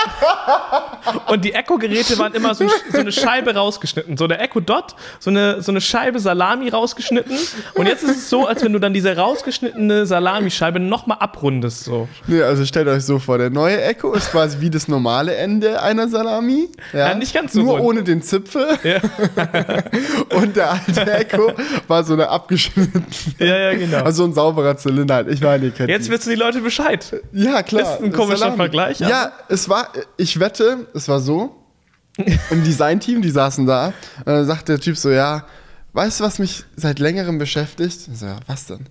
und 1.29 1.45
die 1.45 1.55
Echo-Geräte 1.55 2.19
waren 2.19 2.35
immer 2.35 2.55
so, 2.55 2.69
so 2.93 2.99
eine 2.99 3.11
Scheibe 3.11 3.55
rausgeschnitten. 3.55 4.17
So 4.17 4.29
der 4.29 4.41
Echo 4.41 4.61
Dot, 4.61 4.95
so 5.19 5.31
eine, 5.31 5.61
so 5.61 5.73
eine 5.73 5.81
Scheibe 5.81 6.21
Salami 6.21 6.69
rausgeschnitten. 6.69 7.37
Und 7.75 7.87
jetzt 7.87 8.05
ist 8.05 8.17
es 8.17 8.31
so, 8.31 8.47
als 8.47 8.63
wenn 8.63 8.73
du 8.73 8.79
dann 8.79 8.95
diese 8.95 9.17
rausgeschnittene 9.17 10.07
Salamischeibe 10.07 10.79
nochmal 10.79 11.19
abrundest. 11.21 11.85
So. 11.85 12.09
Nee, 12.27 12.43
also 12.43 12.65
stellt 12.65 12.87
euch 12.87 13.05
so 13.05 13.19
vor, 13.19 13.39
der 13.39 13.51
neue 13.51 13.83
Echo 13.83 14.13
ist 14.13 14.31
quasi 14.31 14.61
wie 14.61 14.71
das 14.71 14.87
normale 14.87 15.35
Ende 15.35 15.83
einer 15.83 16.07
Salami. 16.09 16.69
Ja, 16.93 17.09
Ja, 17.09 17.15
nicht 17.15 17.35
ganz 17.35 17.55
so 17.55 17.61
Nur 17.63 17.73
rund. 17.73 17.85
ohne 17.85 18.03
den 18.05 18.23
Zipfel. 18.23 18.79
Ja, 18.85 19.01
Und 20.37 20.55
der 20.57 20.73
alte 20.73 21.13
Echo 21.13 21.53
war 21.89 22.05
so 22.05 22.13
eine 22.13 22.29
abgeschnittene, 22.29 23.05
ja, 23.39 23.57
ja 23.57 23.75
genau. 23.75 24.03
also 24.05 24.25
ein 24.25 24.34
sauberer 24.35 24.77
Zylinder 24.77 25.15
halt. 25.15 25.29
Ich 25.29 25.41
meine, 25.41 25.65
ihr 25.67 25.71
kennt 25.71 25.89
Jetzt 25.89 26.11
wissen 26.11 26.29
die 26.31 26.37
Leute 26.37 26.61
Bescheid. 26.61 27.21
Ja, 27.33 27.63
klar. 27.63 27.95
Ist 27.95 28.03
ein 28.05 28.13
komischer 28.13 28.39
Salami. 28.39 28.57
Vergleich, 28.57 29.03
aber- 29.03 29.11
Ja, 29.11 29.33
es 29.49 29.69
war, 29.69 29.89
ich 30.17 30.39
wette, 30.41 30.87
es 30.95 31.09
war 31.09 31.21
so. 31.21 31.55
Im 32.51 32.63
Designteam, 32.63 33.23
die 33.23 33.31
saßen 33.31 33.67
da, 33.67 33.87
und 34.19 34.27
dann 34.27 34.45
sagt 34.47 34.69
der 34.69 34.79
Typ 34.79 34.97
so, 34.97 35.11
ja, 35.11 35.47
weißt 35.95 36.21
du, 36.21 36.25
was 36.25 36.39
mich 36.39 36.63
seit 36.77 36.99
längerem 37.01 37.39
beschäftigt? 37.39 38.09
Ich 38.13 38.19
so, 38.19 38.27
ja, 38.27 38.37
was 38.47 38.67
denn? 38.67 38.87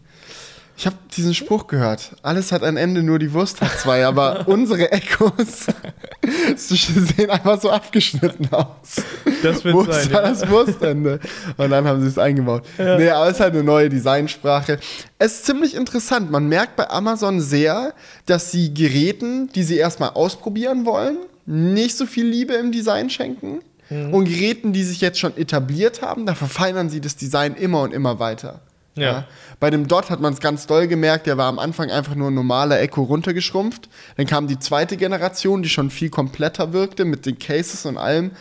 Ich 0.75 0.87
habe 0.87 0.95
diesen 1.15 1.35
Spruch 1.35 1.67
gehört. 1.67 2.15
Alles 2.23 2.51
hat 2.51 2.63
ein 2.63 2.77
Ende, 2.77 3.03
nur 3.03 3.19
die 3.19 3.31
Wurst 3.33 3.61
hat 3.61 3.77
zwei. 3.79 4.05
Aber 4.07 4.43
unsere 4.47 4.91
Echos 4.91 5.67
sehen 6.55 7.29
einfach 7.29 7.61
so 7.61 7.69
abgeschnitten 7.69 8.51
aus. 8.51 9.03
Das 9.43 9.63
wird 9.63 9.75
Wo 9.75 9.83
sein. 9.83 10.01
ist 10.01 10.11
Ja. 10.11 10.21
das 10.21 10.49
Wurstende? 10.49 11.19
Und 11.57 11.69
dann 11.69 11.85
haben 11.87 12.01
sie 12.01 12.07
es 12.07 12.17
eingebaut. 12.17 12.63
Nee, 12.77 13.09
aber 13.09 13.27
es 13.27 13.33
ist 13.35 13.39
halt 13.41 13.53
eine 13.53 13.63
neue 13.63 13.89
Designsprache. 13.89 14.79
Es 15.19 15.33
ist 15.35 15.45
ziemlich 15.45 15.75
interessant. 15.75 16.31
Man 16.31 16.47
merkt 16.49 16.75
bei 16.75 16.89
Amazon 16.89 17.39
sehr, 17.39 17.93
dass 18.25 18.51
sie 18.51 18.73
Geräten, 18.73 19.49
die 19.53 19.63
sie 19.63 19.77
erstmal 19.77 20.09
ausprobieren 20.11 20.85
wollen, 20.85 21.17
nicht 21.45 21.97
so 21.97 22.05
viel 22.05 22.25
Liebe 22.25 22.53
im 22.53 22.71
Design 22.71 23.09
schenken. 23.11 23.59
Mhm. 23.89 24.13
Und 24.13 24.25
Geräten, 24.25 24.73
die 24.73 24.83
sich 24.83 25.01
jetzt 25.01 25.19
schon 25.19 25.37
etabliert 25.37 26.01
haben, 26.01 26.25
da 26.25 26.33
verfeinern 26.33 26.89
sie 26.89 26.99
das 27.01 27.15
Design 27.15 27.53
immer 27.55 27.81
und 27.81 27.93
immer 27.93 28.17
weiter. 28.19 28.61
Ja. 28.95 29.25
Bei 29.59 29.69
dem 29.69 29.87
Dot 29.87 30.09
hat 30.09 30.19
man 30.19 30.33
es 30.33 30.39
ganz 30.39 30.67
doll 30.67 30.87
gemerkt, 30.87 31.25
der 31.25 31.37
war 31.37 31.47
am 31.47 31.57
Anfang 31.57 31.89
einfach 31.89 32.15
nur 32.15 32.29
ein 32.29 32.33
normaler 32.33 32.79
Echo 32.79 33.03
runtergeschrumpft. 33.03 33.89
Dann 34.17 34.27
kam 34.27 34.47
die 34.47 34.59
zweite 34.59 34.97
Generation, 34.97 35.63
die 35.63 35.69
schon 35.69 35.89
viel 35.89 36.09
kompletter 36.09 36.73
wirkte 36.73 37.05
mit 37.05 37.25
den 37.25 37.39
Cases 37.39 37.85
und 37.85 37.97
allem. 37.97 38.31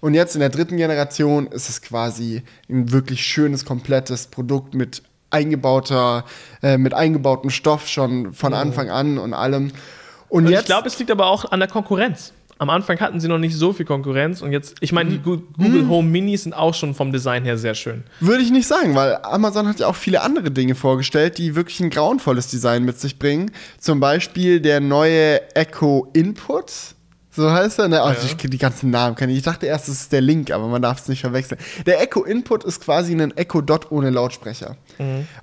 Und 0.00 0.14
jetzt 0.14 0.34
in 0.34 0.40
der 0.40 0.50
dritten 0.50 0.76
Generation 0.76 1.46
ist 1.48 1.68
es 1.68 1.82
quasi 1.82 2.42
ein 2.68 2.92
wirklich 2.92 3.22
schönes, 3.22 3.64
komplettes 3.64 4.26
Produkt 4.28 4.74
mit 4.74 5.02
eingebauter, 5.30 6.24
äh, 6.62 6.78
mit 6.78 6.94
eingebautem 6.94 7.50
Stoff 7.50 7.88
schon 7.88 8.32
von 8.32 8.54
Anfang 8.54 8.90
an 8.90 9.18
und 9.18 9.34
allem. 9.34 9.72
Und, 10.28 10.44
Und 10.44 10.50
jetzt, 10.50 10.60
ich 10.60 10.66
glaube, 10.66 10.88
es 10.88 10.98
liegt 10.98 11.10
aber 11.10 11.26
auch 11.26 11.50
an 11.50 11.60
der 11.60 11.68
Konkurrenz. 11.68 12.32
Am 12.58 12.70
Anfang 12.70 12.98
hatten 13.00 13.20
sie 13.20 13.28
noch 13.28 13.38
nicht 13.38 13.54
so 13.54 13.72
viel 13.74 13.84
Konkurrenz 13.84 14.40
und 14.40 14.50
jetzt, 14.50 14.76
ich 14.80 14.90
meine, 14.92 15.10
die 15.10 15.18
Gu- 15.18 15.42
Google 15.58 15.88
Home 15.88 16.08
Minis 16.08 16.44
sind 16.44 16.54
auch 16.54 16.72
schon 16.72 16.94
vom 16.94 17.12
Design 17.12 17.44
her 17.44 17.58
sehr 17.58 17.74
schön. 17.74 18.02
Würde 18.20 18.42
ich 18.42 18.50
nicht 18.50 18.66
sagen, 18.66 18.94
weil 18.94 19.18
Amazon 19.22 19.68
hat 19.68 19.78
ja 19.78 19.88
auch 19.88 19.94
viele 19.96 20.22
andere 20.22 20.50
Dinge 20.50 20.74
vorgestellt, 20.74 21.36
die 21.36 21.54
wirklich 21.54 21.80
ein 21.80 21.90
grauenvolles 21.90 22.48
Design 22.48 22.84
mit 22.84 22.98
sich 22.98 23.18
bringen. 23.18 23.50
Zum 23.78 24.00
Beispiel 24.00 24.60
der 24.60 24.80
neue 24.80 25.40
Echo 25.54 26.08
Input. 26.14 26.72
So 27.36 27.50
heißt 27.50 27.78
er, 27.78 27.88
ne? 27.88 28.02
Oh, 28.02 28.10
ich, 28.24 28.34
die 28.36 28.58
ganzen 28.58 28.90
Namen 28.90 29.14
kenne 29.14 29.30
ich. 29.32 29.38
Ich 29.38 29.44
dachte 29.44 29.66
erst, 29.66 29.88
es 29.88 30.00
ist 30.02 30.12
der 30.12 30.22
Link, 30.22 30.50
aber 30.50 30.66
man 30.68 30.80
darf 30.80 31.00
es 31.00 31.08
nicht 31.08 31.20
verwechseln. 31.20 31.60
Der 31.84 32.00
Echo 32.00 32.24
Input 32.24 32.64
ist 32.64 32.80
quasi 32.80 33.12
ein 33.14 33.36
Echo 33.36 33.60
Dot 33.60 33.92
ohne 33.92 34.08
Lautsprecher. 34.10 34.76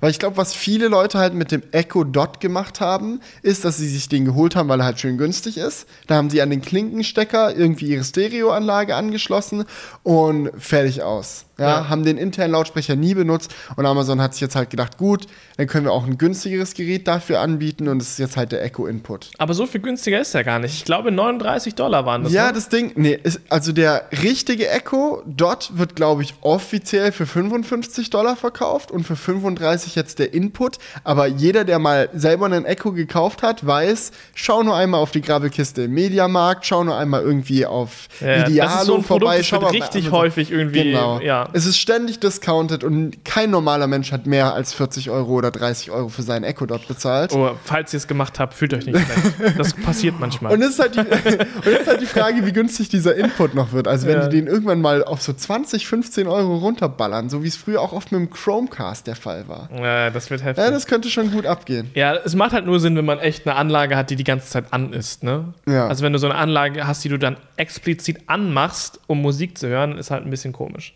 Weil 0.00 0.10
ich 0.10 0.18
glaube, 0.18 0.36
was 0.36 0.52
viele 0.52 0.88
Leute 0.88 1.18
halt 1.18 1.32
mit 1.32 1.52
dem 1.52 1.62
Echo 1.70 2.02
Dot 2.02 2.40
gemacht 2.40 2.80
haben, 2.80 3.20
ist, 3.42 3.64
dass 3.64 3.76
sie 3.76 3.88
sich 3.88 4.08
den 4.08 4.24
geholt 4.24 4.56
haben, 4.56 4.68
weil 4.68 4.80
er 4.80 4.86
halt 4.86 4.98
schön 4.98 5.16
günstig 5.16 5.56
ist. 5.58 5.86
Da 6.08 6.16
haben 6.16 6.28
sie 6.28 6.42
an 6.42 6.50
den 6.50 6.60
Klinkenstecker 6.60 7.54
irgendwie 7.56 7.86
ihre 7.86 8.02
Stereoanlage 8.02 8.96
angeschlossen 8.96 9.64
und 10.02 10.50
fertig 10.58 11.02
aus. 11.02 11.44
Ja, 11.56 11.68
Ja. 11.82 11.88
haben 11.88 12.02
den 12.02 12.18
internen 12.18 12.50
Lautsprecher 12.52 12.96
nie 12.96 13.14
benutzt 13.14 13.54
und 13.76 13.86
Amazon 13.86 14.20
hat 14.20 14.32
sich 14.34 14.40
jetzt 14.40 14.56
halt 14.56 14.70
gedacht, 14.70 14.98
gut, 14.98 15.26
dann 15.56 15.68
können 15.68 15.86
wir 15.86 15.92
auch 15.92 16.04
ein 16.04 16.18
günstigeres 16.18 16.74
Gerät 16.74 17.06
dafür 17.06 17.38
anbieten 17.38 17.86
und 17.86 18.00
das 18.00 18.08
ist 18.08 18.18
jetzt 18.18 18.36
halt 18.36 18.50
der 18.50 18.64
Echo 18.64 18.86
Input. 18.88 19.30
Aber 19.38 19.54
so 19.54 19.64
viel 19.66 19.80
günstiger 19.80 20.20
ist 20.20 20.34
er 20.34 20.42
gar 20.42 20.58
nicht. 20.58 20.74
Ich 20.74 20.84
glaube, 20.84 21.12
39 21.12 21.76
Dollar 21.76 21.83
waren 22.04 22.24
das. 22.24 22.32
ja, 22.32 22.46
ne? 22.48 22.52
das 22.52 22.68
Ding, 22.68 22.92
nee, 22.96 23.18
ist, 23.22 23.40
also 23.48 23.72
der 23.72 24.08
richtige 24.22 24.68
Echo 24.68 25.22
Dot 25.26 25.70
wird, 25.74 25.96
glaube 25.96 26.22
ich, 26.22 26.34
offiziell 26.40 27.12
für 27.12 27.26
55 27.26 28.10
Dollar 28.10 28.36
verkauft 28.36 28.90
und 28.90 29.04
für 29.04 29.16
35 29.16 29.94
jetzt 29.94 30.18
der 30.18 30.32
Input. 30.34 30.78
Aber 31.04 31.26
jeder, 31.26 31.64
der 31.64 31.78
mal 31.78 32.08
selber 32.14 32.46
einen 32.46 32.64
Echo 32.64 32.92
gekauft 32.92 33.42
hat, 33.42 33.66
weiß, 33.66 34.12
schau 34.34 34.62
nur 34.62 34.76
einmal 34.76 35.00
auf 35.00 35.10
die 35.10 35.20
Grabbelkiste 35.20 35.82
im 35.82 35.92
Mediamarkt, 35.92 36.66
schau 36.66 36.84
nur 36.84 36.96
einmal 36.96 37.22
irgendwie 37.22 37.66
auf 37.66 38.08
Ja, 38.20 38.46
Idealo 38.46 38.70
das 38.70 38.80
ist 38.80 38.86
so 38.86 38.96
ein 38.96 39.02
vorbei. 39.04 39.42
Produkt, 39.42 39.62
das 39.62 39.94
richtig 39.94 40.10
häufig 40.10 40.50
irgendwie, 40.50 40.84
Genau. 40.84 41.20
ja. 41.20 41.48
Es 41.52 41.66
ist 41.66 41.78
ständig 41.78 42.20
discounted 42.20 42.84
und 42.84 43.24
kein 43.24 43.50
normaler 43.50 43.86
Mensch 43.86 44.12
hat 44.12 44.26
mehr 44.26 44.54
als 44.54 44.72
40 44.74 45.10
Euro 45.10 45.32
oder 45.32 45.50
30 45.50 45.90
Euro 45.90 46.08
für 46.08 46.22
seinen 46.22 46.44
Echo 46.44 46.66
Dot 46.66 46.86
bezahlt. 46.88 47.32
Oh, 47.32 47.50
falls 47.64 47.92
ihr 47.92 47.98
es 47.98 48.06
gemacht 48.06 48.38
habt, 48.38 48.54
fühlt 48.54 48.74
euch 48.74 48.86
nicht 48.86 48.98
schlecht. 48.98 49.54
Das 49.58 49.72
passiert 49.74 50.18
manchmal. 50.18 50.52
Und 50.52 50.62
es 50.62 50.70
ist, 50.70 50.78
halt 50.80 50.94
die, 50.96 51.00
ist 51.80 51.86
halt 51.88 52.00
die 52.00 52.06
Frage, 52.06 52.44
wie 52.46 52.52
günstig 52.52 52.88
dieser 52.88 53.14
Input 53.16 53.54
noch 53.54 53.72
wird. 53.72 53.88
Also 53.88 54.06
wenn 54.06 54.18
Ja. 54.20 54.28
die 54.28 54.36
den 54.36 54.46
irgendwann 54.46 54.80
mal 54.80 55.04
auf 55.04 55.22
so 55.22 55.32
20, 55.32 55.86
15 55.86 56.26
Euro 56.26 56.56
runterballern, 56.56 57.28
so 57.28 57.42
wie 57.42 57.48
es 57.48 57.56
früher 57.56 57.80
auch 57.80 57.92
oft 57.92 58.12
mit 58.12 58.20
dem 58.20 58.30
Chromecast 58.30 59.06
der 59.06 59.16
Fall 59.16 59.48
war. 59.48 59.68
ja, 59.76 60.10
das 60.10 60.30
wird 60.30 60.42
heftig. 60.44 60.64
Ja, 60.64 60.70
das 60.70 60.86
könnte 60.86 61.10
schon 61.10 61.30
gut 61.30 61.46
abgehen. 61.46 61.90
Ja, 61.94 62.14
es 62.14 62.34
macht 62.34 62.52
halt 62.52 62.66
nur 62.66 62.80
Sinn, 62.80 62.96
wenn 62.96 63.04
man 63.04 63.18
echt 63.18 63.46
eine 63.46 63.56
Anlage 63.56 63.96
hat, 63.96 64.10
die 64.10 64.16
die 64.16 64.24
ganze 64.24 64.48
Zeit 64.48 64.66
an 64.72 64.92
ist, 64.92 65.22
ne? 65.22 65.52
Ja. 65.68 65.88
Also 65.88 66.04
wenn 66.04 66.12
du 66.12 66.18
so 66.18 66.26
eine 66.28 66.36
Anlage 66.36 66.86
hast, 66.86 67.04
die 67.04 67.08
du 67.08 67.18
dann 67.18 67.36
explizit 67.56 68.18
anmachst, 68.26 69.00
um 69.06 69.20
Musik 69.22 69.58
zu 69.58 69.68
hören, 69.68 69.98
ist 69.98 70.10
halt 70.10 70.24
ein 70.24 70.30
bisschen 70.30 70.52
komisch. 70.52 70.94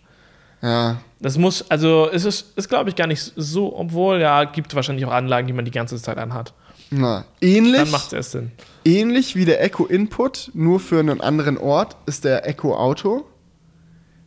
Ja. 0.61 0.97
Das 1.21 1.39
muss, 1.39 1.71
also 1.71 2.09
es 2.13 2.25
ist, 2.25 2.57
ist 2.59 2.69
glaube 2.69 2.91
ich 2.91 2.97
gar 2.97 3.07
nicht 3.07 3.33
so, 3.37 3.77
obwohl, 3.77 4.21
ja, 4.21 4.43
gibt 4.45 4.75
wahrscheinlich 4.75 5.05
auch 5.07 5.13
Anlagen, 5.13 5.47
die 5.47 5.53
man 5.53 5.65
die 5.65 5.71
ganze 5.71 5.97
Zeit 6.03 6.19
anhat. 6.19 6.53
Na, 6.91 7.25
ähnlich, 7.41 7.83
Dann 7.83 7.91
macht 7.91 8.13
es 8.15 8.33
Sinn. 8.33 8.51
ähnlich 8.85 9.37
wie 9.37 9.45
der 9.45 9.63
Echo 9.63 9.85
Input, 9.87 10.51
nur 10.55 10.81
für 10.81 10.99
einen 11.01 11.21
anderen 11.21 11.59
Ort, 11.59 11.97
ist 12.07 12.25
der 12.25 12.47
Echo 12.49 12.75
Auto. 12.77 13.27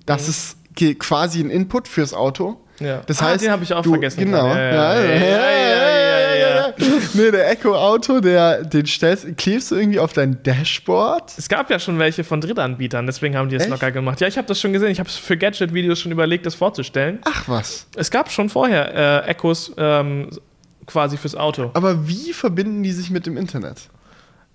Das 0.06 0.28
ist 0.28 0.58
ge- 0.76 0.96
quasi 0.96 1.40
ein 1.42 1.50
Input 1.50 1.88
fürs 1.88 2.14
Auto. 2.14 2.58
Ja. 2.80 3.02
Das 3.06 3.22
Ah, 3.22 3.26
heißt, 3.26 3.44
den 3.44 3.52
hab 3.52 3.62
ich 3.62 3.74
auch 3.74 3.82
du, 3.84 3.92
vergessen 3.92 4.20
Genau. 4.26 4.48
Ja, 4.48 5.00
Ja. 5.00 6.74
Nee, 7.14 7.32
der 7.32 7.50
Echo 7.52 7.76
Auto, 7.76 8.20
der, 8.22 8.64
den 8.64 8.86
stellst, 8.88 9.38
klebst 9.38 9.72
du 9.72 9.76
irgendwie 9.76 10.00
auf 10.00 10.14
dein 10.14 10.42
Dashboard. 10.44 11.34
Es 11.38 11.48
gab 11.50 11.70
ja 11.70 11.78
schon 11.80 12.00
welche 12.00 12.24
von 12.24 12.42
Drittanbietern, 12.42 13.06
deswegen 13.06 13.36
haben 13.38 13.50
die 13.50 13.56
es 13.58 13.68
locker 13.68 13.92
gemacht. 13.92 14.22
Ja, 14.22 14.28
ich 14.28 14.38
habe 14.38 14.48
das 14.48 14.60
schon 14.60 14.74
gesehen. 14.74 14.90
Ich 14.90 15.00
habe 15.00 15.10
es 15.10 15.16
für 15.18 15.38
Gadget-Videos 15.38 16.00
schon 16.00 16.12
überlegt, 16.12 16.46
das 16.46 16.56
vorzustellen. 16.56 17.20
Ach 17.26 17.48
was. 17.48 17.88
Es 17.96 18.10
gab 18.10 18.32
schon 18.32 18.50
vorher 18.50 19.26
äh, 19.26 19.30
Echos 19.32 19.74
ähm, 19.78 20.30
quasi 20.86 21.18
fürs 21.18 21.36
Auto. 21.36 21.72
Aber 21.74 22.08
wie 22.08 22.34
verbinden 22.34 22.84
die 22.84 22.92
sich 22.92 23.10
mit 23.10 23.26
dem 23.26 23.38
Internet? 23.38 23.90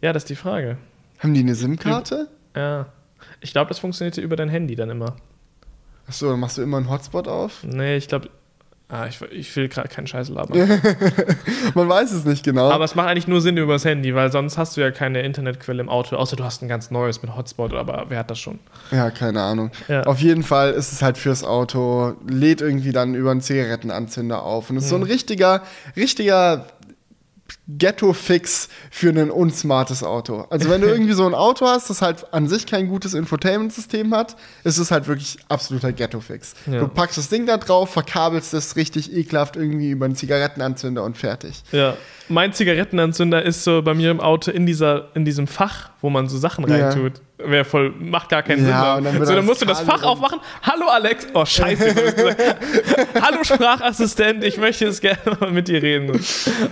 Ja, 0.00 0.12
das 0.12 0.24
ist 0.24 0.30
die 0.30 0.36
Frage. 0.36 0.78
Haben 1.18 1.34
die 1.34 1.40
eine 1.40 1.54
SIM-Karte? 1.54 2.28
Ja. 2.54 2.86
Ich 3.40 3.52
glaube, 3.52 3.68
das 3.68 3.78
funktionierte 3.78 4.20
über 4.20 4.36
dein 4.36 4.48
Handy 4.48 4.76
dann 4.76 4.90
immer. 4.90 5.16
Achso, 6.06 6.30
dann 6.30 6.40
machst 6.40 6.58
du 6.58 6.62
immer 6.62 6.76
einen 6.76 6.90
Hotspot 6.90 7.28
auf? 7.28 7.64
Nee, 7.64 7.96
ich 7.96 8.08
glaube. 8.08 8.30
Ah, 8.88 9.06
ich, 9.08 9.20
ich 9.32 9.56
will 9.56 9.68
gerade 9.68 9.88
keinen 9.88 10.06
Scheiß 10.06 10.28
labern. 10.28 10.56
Man 11.74 11.88
weiß 11.88 12.12
es 12.12 12.24
nicht 12.24 12.44
genau. 12.44 12.70
Aber 12.70 12.84
es 12.84 12.94
macht 12.94 13.08
eigentlich 13.08 13.26
nur 13.26 13.40
Sinn 13.40 13.56
übers 13.56 13.84
Handy, 13.84 14.14
weil 14.14 14.30
sonst 14.30 14.58
hast 14.58 14.76
du 14.76 14.80
ja 14.80 14.92
keine 14.92 15.22
Internetquelle 15.22 15.80
im 15.80 15.88
Auto, 15.88 16.14
außer 16.14 16.36
du 16.36 16.44
hast 16.44 16.62
ein 16.62 16.68
ganz 16.68 16.92
neues 16.92 17.20
mit 17.20 17.34
Hotspot, 17.34 17.74
aber 17.74 18.06
wer 18.10 18.20
hat 18.20 18.30
das 18.30 18.38
schon? 18.38 18.60
ja, 18.92 19.10
keine 19.10 19.42
Ahnung. 19.42 19.72
Ja. 19.88 20.02
Auf 20.02 20.20
jeden 20.20 20.44
Fall 20.44 20.70
ist 20.72 20.92
es 20.92 21.02
halt 21.02 21.18
fürs 21.18 21.42
Auto, 21.42 22.14
lädt 22.28 22.60
irgendwie 22.60 22.92
dann 22.92 23.16
über 23.16 23.32
einen 23.32 23.40
Zigarettenanzünder 23.40 24.44
auf. 24.44 24.70
Und 24.70 24.76
ist 24.76 24.88
so 24.88 24.94
ein 24.94 25.02
richtiger, 25.02 25.62
richtiger 25.96 26.66
Ghetto-Fix 27.68 28.68
für 28.90 29.10
ein 29.10 29.30
unsmartes 29.30 30.02
Auto. 30.04 30.46
Also 30.50 30.70
wenn 30.70 30.80
du 30.80 30.86
irgendwie 30.92 31.12
so 31.14 31.26
ein 31.26 31.34
Auto 31.34 31.66
hast, 31.66 31.90
das 31.90 32.02
halt 32.02 32.32
an 32.32 32.48
sich 32.48 32.66
kein 32.66 32.88
gutes 32.88 33.14
Infotainment-System 33.14 34.14
hat, 34.14 34.36
ist 34.64 34.78
es 34.78 34.90
halt 34.90 35.08
wirklich 35.08 35.38
absoluter 35.48 35.92
Ghetto-Fix. 35.92 36.54
Ja. 36.70 36.80
Du 36.80 36.88
packst 36.88 37.18
das 37.18 37.28
Ding 37.28 37.46
da 37.46 37.56
drauf, 37.56 37.90
verkabelst 37.92 38.54
es 38.54 38.76
richtig 38.76 39.12
ekelhaft 39.12 39.56
irgendwie 39.56 39.90
über 39.90 40.04
einen 40.06 40.16
Zigarettenanzünder 40.16 41.02
und 41.02 41.16
fertig. 41.16 41.62
Ja. 41.72 41.96
Mein 42.28 42.52
Zigarettenanzünder 42.52 43.42
ist 43.44 43.62
so 43.64 43.82
bei 43.82 43.94
mir 43.94 44.10
im 44.10 44.20
Auto 44.20 44.50
in, 44.50 44.66
dieser, 44.66 45.08
in 45.14 45.24
diesem 45.24 45.46
Fach, 45.46 45.90
wo 46.00 46.10
man 46.10 46.28
so 46.28 46.38
Sachen 46.38 46.68
Ja. 46.68 46.88
reintut. 46.88 47.20
Wäre 47.38 47.64
voll, 47.66 47.90
macht 47.98 48.30
gar 48.30 48.42
keinen 48.42 48.66
Ja, 48.66 48.94
Sinn. 48.96 49.04
dann 49.04 49.12
Dann. 49.12 49.14
wird 49.18 49.28
So, 49.28 49.34
dann 49.34 49.44
musst 49.44 49.60
du 49.60 49.66
das 49.66 49.80
Fach 49.82 50.02
rum- 50.02 50.08
aufmachen. 50.12 50.40
Hallo 50.62 50.86
Alex. 50.88 51.26
Oh, 51.34 51.44
scheiße. 51.44 51.94
Hallo 53.20 53.44
Sprachassistent, 53.44 54.42
ich 54.42 54.56
möchte 54.56 54.86
jetzt 54.86 55.02
gerne 55.02 55.18
mal 55.38 55.50
mit 55.52 55.68
dir 55.68 55.82
reden. 55.82 56.18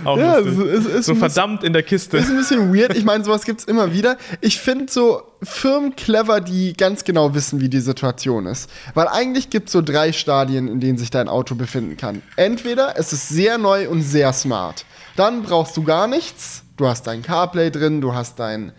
Auch 0.03 0.17
Ja, 0.17 0.37
lustig. 0.39 0.65
es 0.73 0.84
so 1.01 1.15
verdammt 1.15 1.63
in 1.63 1.73
der 1.73 1.83
Kiste. 1.83 2.17
Ist 2.17 2.29
ein 2.29 2.37
bisschen 2.37 2.73
weird. 2.73 2.95
Ich 2.95 3.03
meine, 3.05 3.23
sowas 3.23 3.43
gibt's 3.45 3.63
immer 3.65 3.93
wieder. 3.93 4.17
Ich 4.41 4.59
finde 4.59 4.91
so 4.91 5.21
Firmen 5.43 5.95
clever, 5.95 6.41
die 6.41 6.73
ganz 6.73 7.03
genau 7.03 7.33
wissen, 7.35 7.59
wie 7.61 7.69
die 7.69 7.79
Situation 7.79 8.45
ist. 8.45 8.69
Weil 8.93 9.07
eigentlich 9.07 9.49
gibt's 9.49 9.71
so 9.71 9.81
drei 9.81 10.11
Stadien, 10.11 10.67
in 10.67 10.79
denen 10.79 10.97
sich 10.97 11.09
dein 11.09 11.27
Auto 11.27 11.55
befinden 11.55 11.97
kann. 11.97 12.21
Entweder 12.35 12.93
es 12.97 13.13
ist 13.13 13.29
sehr 13.29 13.57
neu 13.57 13.89
und 13.89 14.01
sehr 14.01 14.31
smart. 14.33 14.85
Dann 15.15 15.43
brauchst 15.43 15.75
du 15.77 15.83
gar 15.83 16.07
nichts. 16.07 16.63
Du 16.77 16.87
hast 16.87 17.07
dein 17.07 17.21
CarPlay 17.21 17.71
drin, 17.71 18.01
du 18.01 18.13
hast 18.13 18.39
dein 18.39 18.71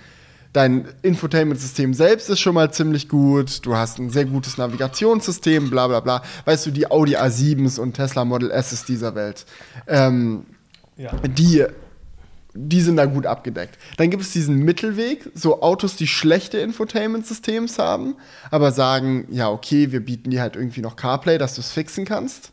Dein 0.52 0.88
Infotainment-System 1.02 1.92
selbst 1.92 2.30
ist 2.30 2.40
schon 2.40 2.54
mal 2.54 2.72
ziemlich 2.72 3.10
gut. 3.10 3.66
Du 3.66 3.76
hast 3.76 3.98
ein 3.98 4.08
sehr 4.08 4.25
gutes 4.25 4.56
Navigationssystem, 4.56 5.68
bla 5.68 5.86
bla 5.86 6.00
bla. 6.00 6.22
Weißt 6.46 6.64
du, 6.64 6.70
die 6.70 6.90
Audi 6.90 7.14
A7s 7.14 7.78
und 7.78 7.92
Tesla 7.92 8.25
Model 8.25 8.50
S 8.50 8.82
dieser 8.86 9.14
Welt. 9.14 9.44
Ähm, 9.86 10.46
Ja. 10.96 11.10
die, 11.28 11.66
die 12.56 12.80
sind 12.80 12.96
da 12.96 13.06
gut 13.06 13.26
abgedeckt. 13.26 13.78
Dann 13.96 14.10
gibt 14.10 14.22
es 14.22 14.32
diesen 14.32 14.56
Mittelweg, 14.64 15.30
so 15.34 15.62
Autos, 15.62 15.96
die 15.96 16.06
schlechte 16.06 16.58
Infotainment-Systems 16.58 17.78
haben, 17.78 18.16
aber 18.50 18.72
sagen, 18.72 19.26
ja, 19.30 19.50
okay, 19.50 19.92
wir 19.92 20.00
bieten 20.00 20.30
dir 20.30 20.40
halt 20.40 20.56
irgendwie 20.56 20.80
noch 20.80 20.96
CarPlay, 20.96 21.38
dass 21.38 21.54
du 21.54 21.60
es 21.60 21.72
fixen 21.72 22.04
kannst. 22.04 22.52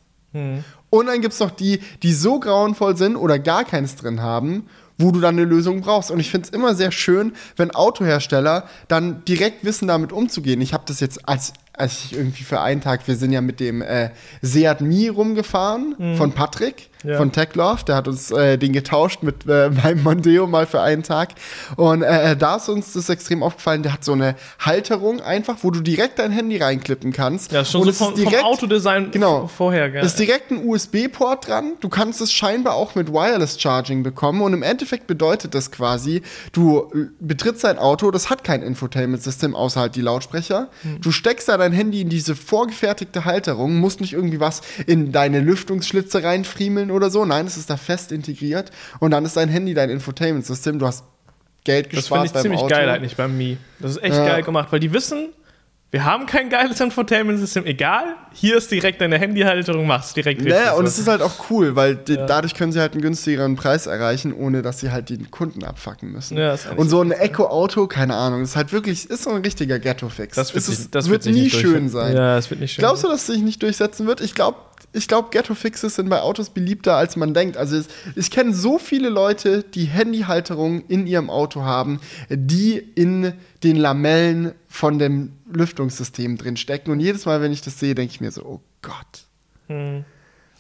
Und 0.90 1.08
dann 1.08 1.22
gibt 1.22 1.34
es 1.34 1.40
noch 1.40 1.52
die, 1.52 1.80
die 2.04 2.14
so 2.14 2.40
grauenvoll 2.40 2.98
sind 2.98 3.16
oder 3.16 3.40
gar 3.40 3.64
keins 3.66 3.96
drin 3.96 4.22
haben, 4.22 4.68
wo 4.98 5.12
du 5.12 5.20
dann 5.20 5.36
eine 5.36 5.46
Lösung 5.46 5.82
brauchst. 5.82 6.12
Und 6.12 6.20
ich 6.20 6.30
finde 6.30 6.48
es 6.48 6.54
immer 6.54 6.76
sehr 6.76 6.92
schön, 6.92 7.34
wenn 7.56 7.72
Autohersteller 7.72 8.68
dann 8.88 9.26
direkt 9.26 9.64
wissen, 9.64 9.88
damit 9.88 10.12
umzugehen. 10.12 10.62
Ich 10.62 10.74
habe 10.74 10.84
das 10.86 11.00
jetzt, 11.00 11.28
als, 11.28 11.54
als 11.74 12.06
ich 12.06 12.14
irgendwie 12.14 12.44
für 12.44 12.62
einen 12.62 12.82
Tag, 12.82 13.08
wir 13.08 13.16
sind 13.16 13.32
ja 13.32 13.42
mit 13.42 13.60
dem 13.60 13.82
äh, 13.82 14.12
Seat 14.42 14.82
Mi 14.82 15.08
rumgefahren 15.08 15.96
von 16.16 16.32
Patrick 16.32 16.90
Ja. 17.04 17.18
von 17.18 17.32
Techlove. 17.32 17.84
Der 17.86 17.96
hat 17.96 18.08
uns 18.08 18.32
äh, 18.32 18.58
den 18.58 18.74
getauscht 18.74 19.24
mit 19.24 19.46
äh, 19.48 19.70
meinem 19.84 20.04
Mondeo 20.04 20.48
mal 20.48 20.66
für 20.66 20.82
einen 20.82 21.04
Tag. 21.04 21.30
Und 21.76 22.02
äh, 22.02 22.36
da 22.38 22.56
ist 22.58 22.70
uns 22.70 22.94
das 22.94 23.10
extrem 23.10 23.44
aufgefallen. 23.44 23.84
Der 23.84 23.94
hat 23.94 24.04
so 24.04 24.14
eine 24.14 24.36
Halterung 24.60 25.22
einfach, 25.22 25.58
wo 25.62 25.72
du 25.72 25.82
direkt 25.82 26.20
dein 26.20 26.32
Handy 26.32 26.58
reinklippen 26.58 27.12
kannst. 27.12 27.52
Ja, 27.52 27.66
schon 27.66 27.82
Und 27.82 27.86
so 27.86 28.06
es 28.06 28.16
ist 28.16 28.24
vom, 28.24 28.32
vom 28.32 28.44
Autodesign 28.46 29.12
Genau. 29.12 29.48
vorher. 29.48 29.90
Gell? 29.90 30.04
ist 30.04 30.18
direkt 30.20 30.52
ein 30.52 30.68
USB-Port 30.68 31.48
dran. 31.48 31.74
Du 31.80 31.90
kannst 31.90 32.22
es 32.22 32.32
scheinbar 32.32 32.76
auch 32.76 32.96
mit 32.96 33.12
Wireless 33.12 33.60
Charging 33.60 34.04
bekommen. 34.04 34.42
Und 34.42 34.54
im 34.54 34.64
Endeffekt 34.64 35.08
bedeutet 35.08 35.54
das 35.56 35.72
quasi, 35.72 36.22
du 36.52 36.90
äh, 36.94 37.08
betrittst 37.20 37.64
dein 37.64 37.78
Auto, 37.80 38.12
das 38.12 38.30
hat 38.30 38.44
kein 38.44 38.62
Infotainment-System, 38.62 39.56
außer 39.56 39.82
halt 39.82 39.96
die 39.96 40.02
Lautsprecher. 40.02 40.70
Du 41.02 41.12
steckst 41.12 41.50
da 41.50 41.58
dein 41.58 41.72
Handy 41.74 42.02
in 42.02 42.10
diese 42.10 42.36
vorgefertigte 42.36 43.26
Halterung, 43.26 43.78
musst 43.78 44.02
nicht 44.02 44.14
irgendwie 44.14 44.40
was 44.40 44.62
in 44.86 45.12
deine 45.12 45.40
Lüftungsschlitze 45.40 46.24
reinfriemeln 46.24 46.92
oder 46.94 47.10
so. 47.10 47.26
Nein, 47.26 47.46
es 47.46 47.58
ist 47.58 47.70
da 47.70 47.78
fest 47.78 48.12
integriert. 48.12 48.72
Und 49.00 49.12
dann 49.12 49.26
ist 49.26 49.36
dein 49.38 49.50
Handy 49.50 49.74
dein 49.74 49.90
Infotainment-System. 49.90 50.80
Du 50.80 50.86
hast 50.88 51.04
Geld 51.64 51.88
Das 51.88 52.02
gespart 52.02 52.22
finde 52.22 52.28
ich 52.28 52.34
beim 52.34 52.42
ziemlich 52.42 52.60
Auto. 52.62 52.70
geil 52.70 52.90
eigentlich 52.90 53.16
bei 53.16 53.28
Mi. 53.28 53.58
Das 53.80 53.92
ist 53.92 54.04
echt 54.04 54.16
Ja. 54.16 54.26
geil 54.26 54.44
gemacht, 54.44 54.68
weil 54.72 54.80
die 54.80 54.92
wissen, 54.94 55.30
wir 55.92 56.04
haben 56.06 56.26
kein 56.26 56.50
geiles 56.50 56.82
Infotainment-System, 56.82 57.66
egal, 57.68 58.04
hier 58.34 58.58
ist 58.58 58.72
direkt 58.72 59.00
deine 59.00 59.20
Handyhalterung, 59.20 59.86
mach's 59.86 60.14
direkt 60.16 60.40
richtig. 60.42 60.56
Naja, 60.56 60.74
und 60.74 60.86
es 60.88 60.98
ist 60.98 61.08
halt 61.08 61.22
auch 61.22 61.52
cool, 61.52 61.76
weil 61.76 61.96
die, 61.96 62.16
dadurch 62.16 62.56
können 62.56 62.72
sie 62.72 62.80
halt 62.80 62.94
einen 62.94 63.02
günstigeren 63.04 63.56
Preis 63.56 63.86
erreichen, 63.86 64.34
ohne 64.34 64.64
dass 64.64 64.80
sie 64.80 64.92
halt 64.92 65.10
die 65.10 65.20
Kunden 65.26 65.64
abfacken 65.64 66.12
müssen. 66.12 66.36
Ja, 66.36 66.56
und 66.78 66.90
so 66.90 67.00
ein 67.02 67.12
Eco-Auto, 67.12 67.86
keine 67.86 68.16
Ahnung, 68.16 68.42
ist 68.42 68.56
halt 68.56 68.74
wirklich, 68.74 69.08
ist 69.10 69.24
so 69.24 69.30
ein 69.30 69.44
richtiger 69.44 69.78
Ghetto-Fix. 69.78 70.36
das 70.36 70.56
wird, 70.56 70.68
Es 70.68 70.78
sich- 70.78 70.90
das 70.90 71.10
wird 71.10 71.22
sich 71.24 71.34
nie 71.36 71.50
schön 71.52 71.88
sein. 71.90 72.16
Ja, 72.16 72.38
es 72.40 72.50
wird 72.50 72.60
nicht 72.60 72.74
schön. 72.74 72.82
Glaubst 72.82 73.04
du, 73.04 73.08
dass 73.08 73.22
es 73.22 73.28
sich 73.28 73.44
nicht 73.44 73.62
durchsetzen 73.62 74.08
wird? 74.08 74.20
Ich 74.20 74.34
glaube, 74.34 74.58
ich 74.94 75.08
glaub, 75.08 75.32
Ghetto-Fixes 75.32 75.96
sind 75.96 76.10
bei 76.10 76.22
Autos 76.22 76.52
beliebter, 76.52 76.96
als 76.96 77.16
man 77.16 77.34
denkt. 77.34 77.58
Also 77.58 77.78
es, 77.78 77.88
ich 78.16 78.30
kenne 78.30 78.54
so 78.54 78.78
viele 78.78 79.10
Leute, 79.10 79.64
die 79.64 79.86
Handyhalterungen 79.86 80.86
in 80.88 81.08
ihrem 81.08 81.30
Auto 81.32 81.64
haben, 81.64 82.00
die 82.30 82.78
in 82.78 83.34
den 83.64 83.76
Lamellen 83.76 84.54
von 84.68 85.00
dem 85.00 85.34
Lüftungssystem 85.52 86.38
drin 86.38 86.58
stecken. 86.58 86.92
Und 86.92 87.00
jedes 87.00 87.26
Mal, 87.26 87.42
wenn 87.42 87.52
ich 87.52 87.62
das 87.62 87.80
sehe, 87.80 87.96
denke 87.96 88.12
ich 88.14 88.22
mir 88.22 88.32
so, 88.32 88.44
oh 88.46 88.62
Gott. 88.84 89.26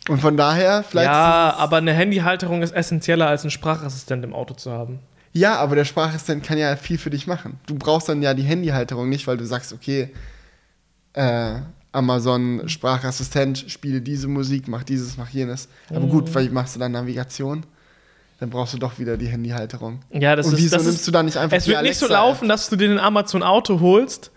Und 0.09 0.19
von 0.19 0.35
daher, 0.35 0.83
vielleicht. 0.83 1.09
Hm. 1.09 1.13
ja, 1.13 1.55
aber 1.57 1.77
eine 1.77 1.93
Handyhalterung 1.93 2.61
ist 2.63 2.73
essentieller 2.73 3.27
als 3.27 3.43
einen 3.43 3.51
Sprachassistent 3.51 4.23
im 4.25 4.33
Auto 4.33 4.55
zu 4.55 4.71
haben. 4.71 4.99
ja, 5.31 5.55
aber 5.57 5.75
der 5.75 5.85
Sprachassistent 5.85 6.43
kann 6.43 6.57
ja 6.57 6.75
viel 6.75 6.97
für 6.97 7.09
dich 7.09 7.27
machen. 7.27 7.59
Du 7.67 7.75
brauchst 7.75 8.09
dann 8.09 8.21
ja 8.21 8.33
die 8.33 8.43
Handyhalterung 8.43 9.09
nicht, 9.09 9.27
weil 9.27 9.37
du 9.37 9.45
sagst, 9.45 9.73
okay, 9.73 10.09
äh, 11.13 11.61
Amazon 11.93 12.63
Sprachassistent, 12.67 13.65
spiele 13.69 14.01
diese 14.01 14.27
Musik, 14.27 14.67
mach 14.67 14.83
dieses, 14.83 15.15
mach 15.17 15.29
jenes. 15.29 15.69
Aber 15.89 16.01
Mhm. 16.01 16.09
gut, 16.09 16.35
weil 16.35 16.49
machst 16.49 16.75
du 16.75 16.79
dann 16.79 16.91
Navigation? 16.91 17.65
Dann 18.39 18.49
brauchst 18.49 18.73
du 18.73 18.77
doch 18.77 18.99
wieder 18.99 19.15
die 19.15 19.27
Handyhalterung. 19.27 19.99
Ja, 20.11 20.35
das 20.35 20.47
Und 20.47 20.53
ist 20.53 20.59
wieso 20.63 20.75
nimmst 20.77 20.89
ist, 20.95 21.07
du 21.07 21.11
da 21.11 21.23
nicht 21.23 21.37
einfach 21.37 21.55
Es 21.55 21.67
wird 21.67 21.81
nicht 21.83 21.97
so 21.97 22.07
laufen, 22.07 22.49
dass 22.49 22.67
du 22.69 22.75
dir 22.75 22.89
den 22.89 22.99
Amazon 22.99 23.41
Auto 23.43 23.79
holst. 23.79 24.31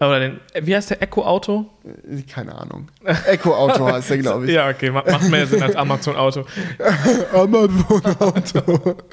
Oder 0.00 0.18
den, 0.18 0.40
wie 0.62 0.74
heißt 0.74 0.90
der 0.90 1.00
Echo 1.00 1.24
Auto? 1.24 1.66
Äh, 1.84 2.22
Keine 2.22 2.56
Ahnung. 2.58 2.88
Echo 3.04 3.54
Auto 3.54 3.86
heißt 3.86 4.10
der, 4.10 4.18
glaube 4.18 4.46
ich. 4.46 4.52
Ja, 4.52 4.68
okay, 4.68 4.90
ma- 4.90 5.04
macht 5.08 5.28
mehr 5.30 5.46
Sinn 5.46 5.62
als 5.62 5.76
Amazon 5.76 6.16
Auto. 6.16 6.44
Amazon 7.32 8.02
Auto. 8.18 8.96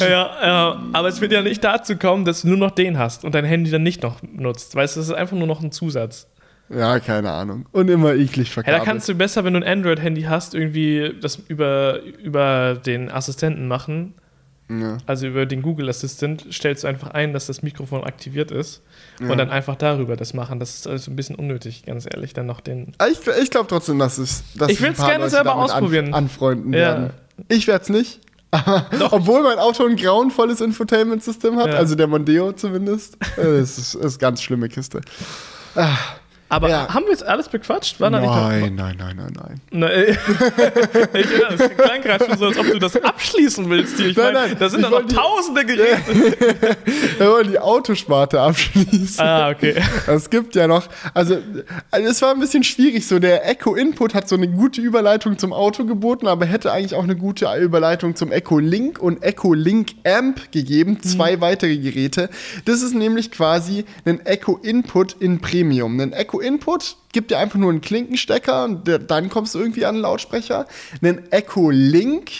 Ja, 0.00 0.72
äh, 0.72 0.76
aber 0.92 1.08
es 1.08 1.20
wird 1.20 1.32
ja 1.32 1.40
nicht 1.40 1.62
dazu 1.64 1.96
kommen, 1.96 2.24
dass 2.26 2.42
du 2.42 2.48
nur 2.48 2.56
noch 2.58 2.72
den 2.72 2.98
hast 2.98 3.24
und 3.24 3.34
dein 3.34 3.44
Handy 3.44 3.70
dann 3.70 3.82
nicht 3.84 4.02
noch 4.02 4.16
nutzt. 4.22 4.74
Weißt 4.74 4.96
du, 4.96 5.00
das 5.00 5.08
ist 5.08 5.14
einfach 5.14 5.36
nur 5.36 5.46
noch 5.46 5.62
ein 5.62 5.72
Zusatz. 5.72 6.26
Ja, 6.74 6.98
keine 7.00 7.30
Ahnung. 7.30 7.66
Und 7.72 7.88
immer 7.90 8.14
eklig 8.14 8.48
Ja, 8.48 8.54
verkabelt. 8.54 8.80
da 8.80 8.84
kannst 8.84 9.08
du 9.08 9.14
besser, 9.14 9.44
wenn 9.44 9.54
du 9.54 9.60
ein 9.60 9.78
Android-Handy 9.78 10.22
hast, 10.22 10.54
irgendwie 10.54 11.14
das 11.20 11.36
über, 11.48 12.00
über 12.22 12.74
den 12.74 13.10
Assistenten 13.10 13.68
machen. 13.68 14.14
ja. 14.68 14.98
Also 15.06 15.26
über 15.26 15.44
den 15.46 15.60
Google 15.62 15.88
Assistant 15.90 16.46
stellst 16.50 16.84
du 16.84 16.88
einfach 16.88 17.10
ein, 17.10 17.32
dass 17.32 17.46
das 17.46 17.62
Mikrofon 17.62 18.04
aktiviert 18.04 18.50
ist 18.50 18.82
und 19.20 19.36
dann 19.36 19.50
einfach 19.50 19.76
darüber 19.76 20.16
das 20.16 20.32
machen. 20.34 20.58
Das 20.60 20.74
ist 20.76 20.86
also 20.86 21.10
ein 21.10 21.16
bisschen 21.16 21.36
unnötig, 21.36 21.84
ganz 21.84 22.06
ehrlich. 22.06 22.32
Dann 22.32 22.46
noch 22.46 22.60
den. 22.60 22.92
Ah, 22.98 23.06
Ich, 23.08 23.18
ich 23.42 23.50
glaube 23.50 23.66
trotzdem, 23.68 23.98
dass 23.98 24.18
es. 24.18 24.42
Dass 24.56 24.70
Ich 24.70 24.80
will's 24.80 24.96
paar 24.98 25.08
gerne 25.08 25.24
Leute 25.24 25.34
selber 25.36 25.56
ausprobieren. 25.56 26.06
An, 26.08 26.14
anfreunden 26.24 26.72
Ja. 26.72 26.78
werden. 26.78 27.10
Ich 27.48 27.66
werde 27.66 27.82
es 27.82 27.88
nicht. 27.90 28.20
Obwohl 29.10 29.42
mein 29.42 29.58
Auto 29.58 29.86
ein 29.86 29.96
grauenvolles 29.96 30.60
Infotainment-System 30.60 31.56
hat, 31.56 31.68
Ja. 31.68 31.74
also 31.74 31.94
der 31.94 32.06
Mondeo 32.06 32.52
zumindest, 32.52 33.16
äh, 33.38 33.40
es 33.42 33.78
ist, 33.78 33.94
ist 33.94 34.18
ganz 34.18 34.42
schlimme 34.42 34.68
Kiste. 34.68 35.00
Ah, 35.74 35.96
Aber 36.52 36.68
Ja. 36.68 36.92
haben 36.92 37.04
wir 37.06 37.12
jetzt 37.12 37.26
alles 37.26 37.48
bequatscht? 37.48 37.98
War 37.98 38.10
Nein, 38.10 38.22
nein, 38.74 38.94
nein, 38.98 39.16
nein, 39.16 39.60
nein. 39.72 39.82
Äh, 39.90 40.10
ich, 41.14 41.26
das 41.56 41.70
klang 41.76 42.02
gerade 42.02 42.26
schon 42.26 42.36
so, 42.38 42.46
als 42.48 42.58
ob 42.58 42.66
du 42.66 42.78
das 42.78 42.94
abschließen 43.02 43.70
willst 43.70 43.96
hier. 43.96 44.08
Ich 44.08 44.16
Nein, 44.18 44.34
meine, 44.34 44.48
nein, 44.48 44.56
da 44.58 44.68
sind 44.68 44.82
doch 44.84 44.90
noch 44.90 45.06
die- 45.06 45.14
tausende 45.14 45.64
Geräte. 45.64 45.96
Wir 47.18 47.30
wollen 47.30 47.48
die 47.50 47.58
Autosparte 47.58 48.38
abschließen. 48.38 49.24
Ah, 49.24 49.48
okay. 49.50 49.76
Es 50.06 50.28
gibt 50.28 50.54
ja 50.54 50.66
noch, 50.66 50.88
also 51.14 51.38
also 51.90 52.08
es 52.10 52.20
war 52.20 52.32
ein 52.34 52.40
bisschen 52.40 52.64
schwierig. 52.64 53.06
So 53.06 53.18
der 53.18 53.48
Echo 53.48 53.74
Input 53.74 54.14
hat 54.14 54.28
so 54.28 54.36
eine 54.36 54.48
gute 54.48 54.82
Überleitung 54.82 55.38
zum 55.38 55.54
Auto 55.54 55.86
geboten, 55.86 56.26
aber 56.26 56.44
hätte 56.44 56.70
eigentlich 56.70 56.94
auch 56.94 57.04
eine 57.04 57.16
gute 57.16 57.46
Überleitung 57.58 58.14
zum 58.14 58.30
Echo 58.30 58.58
Link 58.58 58.98
und 58.98 59.22
Echo 59.22 59.54
Link 59.54 59.92
Amp 60.04 60.52
gegeben. 60.52 61.00
Zwei 61.02 61.40
weitere 61.40 61.78
Geräte. 61.78 62.28
Das 62.66 62.82
ist 62.82 62.94
nämlich 62.94 63.30
quasi 63.30 63.86
ein 64.04 64.20
Echo 64.26 64.58
Input 64.62 65.14
in 65.18 65.40
Premium. 65.40 65.98
Ein 65.98 66.12
Echo 66.12 66.41
Input 66.42 66.96
gibt 67.12 67.30
dir 67.30 67.38
einfach 67.38 67.58
nur 67.58 67.70
einen 67.70 67.80
Klinkenstecker 67.80 68.64
und 68.64 68.88
dann 69.08 69.28
kommst 69.28 69.54
du 69.54 69.58
irgendwie 69.58 69.84
an 69.84 69.96
einen 69.96 70.02
Lautsprecher. 70.02 70.66
Ein 71.00 71.30
Echo 71.30 71.70
Link 71.70 72.30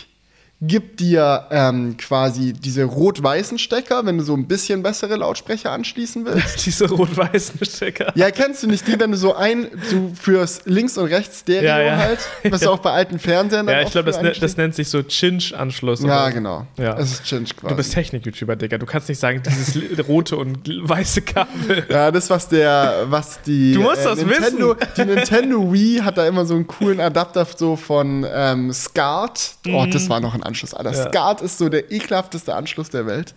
gibt 0.64 1.00
dir 1.00 1.46
ähm, 1.50 1.96
quasi 1.96 2.52
diese 2.52 2.84
rot-weißen 2.84 3.58
Stecker, 3.58 4.06
wenn 4.06 4.16
du 4.18 4.22
so 4.22 4.34
ein 4.34 4.46
bisschen 4.46 4.82
bessere 4.84 5.16
Lautsprecher 5.16 5.72
anschließen 5.72 6.24
willst. 6.24 6.64
Diese 6.66 6.88
rot-weißen 6.88 7.64
Stecker. 7.64 8.12
Ja, 8.14 8.30
kennst 8.30 8.62
du 8.62 8.68
nicht 8.68 8.86
die, 8.86 8.98
wenn 9.00 9.10
du 9.10 9.16
so 9.16 9.34
ein, 9.34 9.66
so 9.90 10.12
fürs 10.14 10.60
links 10.64 10.96
und 10.96 11.06
rechts 11.06 11.40
Stereo 11.40 11.64
Ja, 11.66 11.80
ja. 11.82 11.96
halt, 11.96 12.20
was 12.44 12.60
du 12.62 12.70
auch 12.70 12.78
bei 12.78 12.92
alten 12.92 13.18
Fernsehern 13.18 13.66
Ja, 13.66 13.82
ich 13.82 13.90
glaube, 13.90 14.06
das, 14.12 14.22
ne, 14.22 14.32
das 14.38 14.56
nennt 14.56 14.76
sich 14.76 14.88
so 14.88 15.02
Chinch-Anschluss. 15.02 16.02
Ja, 16.04 16.30
genau. 16.30 16.64
Ja. 16.78 16.96
Es 16.96 17.12
ist 17.12 17.24
Chinch 17.24 17.56
quasi. 17.56 17.70
Du 17.72 17.76
bist 17.76 17.92
Technik-YouTuber, 17.92 18.54
Digga. 18.54 18.78
Du 18.78 18.86
kannst 18.86 19.08
nicht 19.08 19.18
sagen, 19.18 19.42
dieses 19.44 19.76
rote 20.08 20.36
und 20.36 20.68
weiße 20.68 21.22
Kabel. 21.22 21.86
ja, 21.90 22.12
das, 22.12 22.30
was 22.30 22.46
der, 22.48 23.06
was 23.06 23.42
die. 23.42 23.72
äh, 23.72 23.74
Du 23.74 23.82
musst 23.82 24.04
das 24.06 24.18
Nintendo, 24.24 24.76
wissen. 24.78 24.92
Die 24.96 25.04
Nintendo 25.06 25.72
Wii 25.72 25.98
hat 26.04 26.18
da 26.18 26.26
immer 26.28 26.46
so 26.46 26.54
einen 26.54 26.68
coolen 26.68 27.00
Adapter 27.00 27.44
so 27.56 27.74
von 27.74 28.24
ähm, 28.32 28.72
SCART. 28.72 29.56
Oh, 29.66 29.86
das 29.90 30.08
war 30.08 30.20
noch 30.20 30.34
ein 30.34 30.42
Anschluss, 30.52 30.74
Alter. 30.74 30.90
Mhm. 30.90 30.96
Ja. 30.96 31.04
Mhm. 31.04 31.08
SCART 31.10 31.40
ist 31.42 31.58
so 31.58 31.68
der 31.68 31.90
ekelhafteste 31.90 32.54
Anschluss 32.54 32.90
der 32.90 33.06
Welt. 33.06 33.34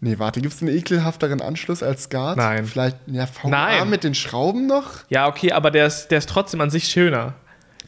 Nee, 0.00 0.18
warte, 0.18 0.40
gibt 0.40 0.54
es 0.54 0.62
einen 0.62 0.76
ekelhafteren 0.76 1.40
Anschluss 1.40 1.82
als 1.82 2.04
SCART? 2.04 2.36
Nein. 2.36 2.66
Vielleicht, 2.66 2.96
ja, 3.06 3.26
VA 3.26 3.48
Nein. 3.48 3.90
mit 3.90 4.04
den 4.04 4.14
Schrauben 4.14 4.66
noch? 4.66 4.90
Ja, 5.08 5.26
okay, 5.28 5.52
aber 5.52 5.70
der 5.70 5.86
ist, 5.86 6.08
der 6.08 6.18
ist 6.18 6.28
trotzdem 6.28 6.60
an 6.60 6.70
sich 6.70 6.84
schöner. 6.88 7.34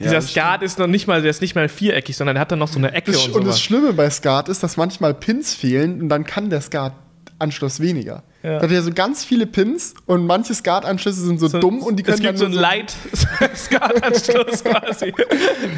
Dieser 0.00 0.12
das 0.14 0.30
Skat 0.30 0.62
ist 0.62 0.78
noch 0.78 0.86
nicht 0.86 1.06
mal, 1.06 1.20
der 1.20 1.30
ist 1.30 1.42
nicht 1.42 1.54
mal 1.54 1.68
viereckig, 1.68 2.16
sondern 2.16 2.34
der 2.36 2.40
hat 2.40 2.50
dann 2.50 2.58
noch 2.58 2.68
so 2.68 2.78
eine 2.78 2.92
Ecke 2.92 3.12
Das, 3.12 3.26
und 3.26 3.34
und 3.34 3.46
das. 3.46 3.60
Schlimme 3.60 3.92
bei 3.92 4.08
SCART 4.08 4.48
ist, 4.48 4.62
dass 4.62 4.78
manchmal 4.78 5.12
Pins 5.12 5.54
fehlen 5.54 6.00
und 6.00 6.08
dann 6.08 6.24
kann 6.24 6.48
der 6.48 6.62
SCART-Anschluss 6.62 7.80
weniger. 7.80 8.22
Ja. 8.42 8.58
Da 8.58 8.62
hat 8.62 8.70
ja 8.70 8.80
so 8.80 8.90
ganz 8.92 9.22
viele 9.24 9.46
Pins 9.46 9.92
und 10.06 10.26
manche 10.26 10.54
SCART-Anschlüsse 10.54 11.20
sind 11.20 11.40
so, 11.40 11.48
dumm 11.48 11.82
und 11.82 11.96
die 11.96 12.02
können 12.02 12.14
Es 12.14 12.20
gibt 12.20 12.30
dann 12.30 12.36
so 12.38 12.46
einen 12.46 12.54
nur 12.54 12.62
Light-Skat-Anschluss 12.62 14.64
quasi. 14.70 15.12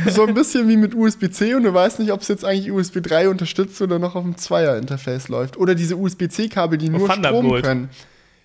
so, 0.06 0.10
so 0.22 0.26
ein 0.26 0.34
bisschen 0.34 0.68
wie 0.68 0.76
mit 0.76 0.94
USB-C 0.94 1.54
und 1.54 1.64
du 1.64 1.74
weißt 1.74 1.98
nicht, 1.98 2.12
ob 2.12 2.20
es 2.20 2.28
jetzt 2.28 2.44
eigentlich 2.44 2.70
USB 2.70 3.02
3 3.02 3.30
unterstützt 3.30 3.82
oder 3.82 3.98
noch 3.98 4.14
auf 4.14 4.22
dem 4.22 4.36
Zweier-Interface 4.36 5.28
läuft. 5.28 5.56
Oder 5.56 5.74
diese 5.74 5.96
USB-C-Kabel, 5.96 6.78
die 6.78 6.88
nur 6.88 7.10
Strom 7.10 7.62
können. 7.62 7.90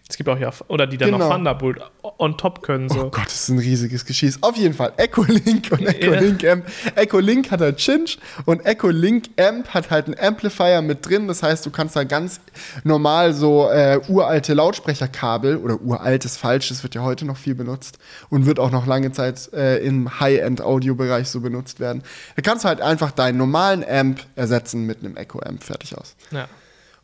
Es 0.10 0.16
gibt 0.16 0.30
auch 0.30 0.40
ja, 0.40 0.52
oder 0.70 0.88
die 0.88 0.98
dann 0.98 1.12
Genau. 1.12 1.26
noch 1.28 1.36
Thunderbolt 1.36 1.80
on 2.18 2.38
top 2.38 2.62
können. 2.64 2.88
So. 2.88 3.06
Oh 3.08 3.10
Gott, 3.10 3.26
das 3.26 3.42
ist 3.42 3.50
ein 3.50 3.60
riesiges 3.60 4.06
Geschieß. 4.06 4.42
Auf 4.42 4.56
jeden 4.56 4.74
Fall, 4.74 4.94
Echo 4.96 5.24
Link 5.24 5.68
und 5.72 5.82
Echo 5.86 6.14
Ja. 6.14 6.20
Link 6.22 6.44
Amp. 6.46 6.66
Echo 6.96 7.20
Link 7.20 7.52
hat 7.52 7.60
halt 7.60 7.76
Chinch 7.78 8.18
und 8.46 8.66
Echo 8.66 8.88
Link 8.88 9.26
Amp 9.38 9.68
hat 9.74 9.90
halt 9.92 10.06
einen 10.06 10.18
Amplifier 10.18 10.82
mit 10.82 11.06
drin. 11.06 11.28
Das 11.28 11.44
heißt, 11.44 11.66
du 11.66 11.72
kannst 11.72 11.98
da 11.98 12.06
ganz 12.06 12.40
normal 12.86 13.34
so 13.34 13.70
äh, 13.70 14.00
uralte 14.08 14.54
Lautsprecherkabel 14.54 15.58
oder 15.58 15.82
uralt 15.82 16.24
ist 16.24 16.38
falsch, 16.38 16.70
das 16.70 16.84
wird 16.84 16.96
ja 16.96 17.02
heute 17.04 17.26
noch 17.26 17.38
viel 17.38 17.56
benutzt 17.56 18.00
und 18.30 18.46
wird 18.46 18.60
auch 18.60 18.72
noch 18.72 18.86
lange 18.88 19.12
Zeit 19.12 19.52
äh, 19.54 19.80
im 19.86 20.20
High-End-Audio-Bereich 20.22 21.28
so 21.28 21.42
benutzt 21.42 21.80
werden. 21.82 22.02
Da 22.38 22.42
kannst 22.42 22.64
du 22.64 22.70
halt 22.70 22.80
einfach 22.82 23.12
deinen 23.12 23.38
normalen 23.38 23.84
Amp 23.88 24.22
ersetzen 24.36 24.86
mit 24.86 25.00
einem 25.04 25.18
Echo 25.18 25.40
Amp. 25.42 25.64
Fertig 25.64 25.98
aus 25.98 26.16
Ja. 26.32 26.48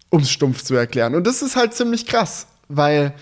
um 0.09 0.21
es 0.21 0.31
stumpf 0.31 0.63
zu 0.63 0.75
erklären. 0.75 1.15
Und 1.15 1.27
das 1.27 1.41
ist 1.41 1.55
halt 1.57 1.73
ziemlich 1.73 2.05
krass, 2.05 2.47
weil 2.75 3.13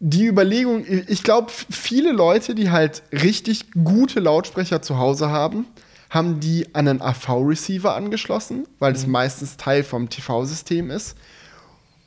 die 0.00 0.26
Überlegung, 0.26 0.84
ich 0.86 1.22
glaube, 1.22 1.50
viele 1.50 2.12
Leute, 2.12 2.54
die 2.54 2.70
halt 2.70 3.02
richtig 3.12 3.66
gute 3.84 4.20
Lautsprecher 4.20 4.82
zu 4.82 4.98
Hause 4.98 5.30
haben, 5.30 5.66
haben 6.10 6.40
die 6.40 6.74
an 6.74 6.86
einen 6.86 7.02
AV-Receiver 7.02 7.94
angeschlossen, 7.94 8.68
weil 8.78 8.92
das 8.92 9.06
meistens 9.06 9.56
Teil 9.56 9.82
vom 9.82 10.08
TV-System 10.10 10.90
ist. 10.90 11.16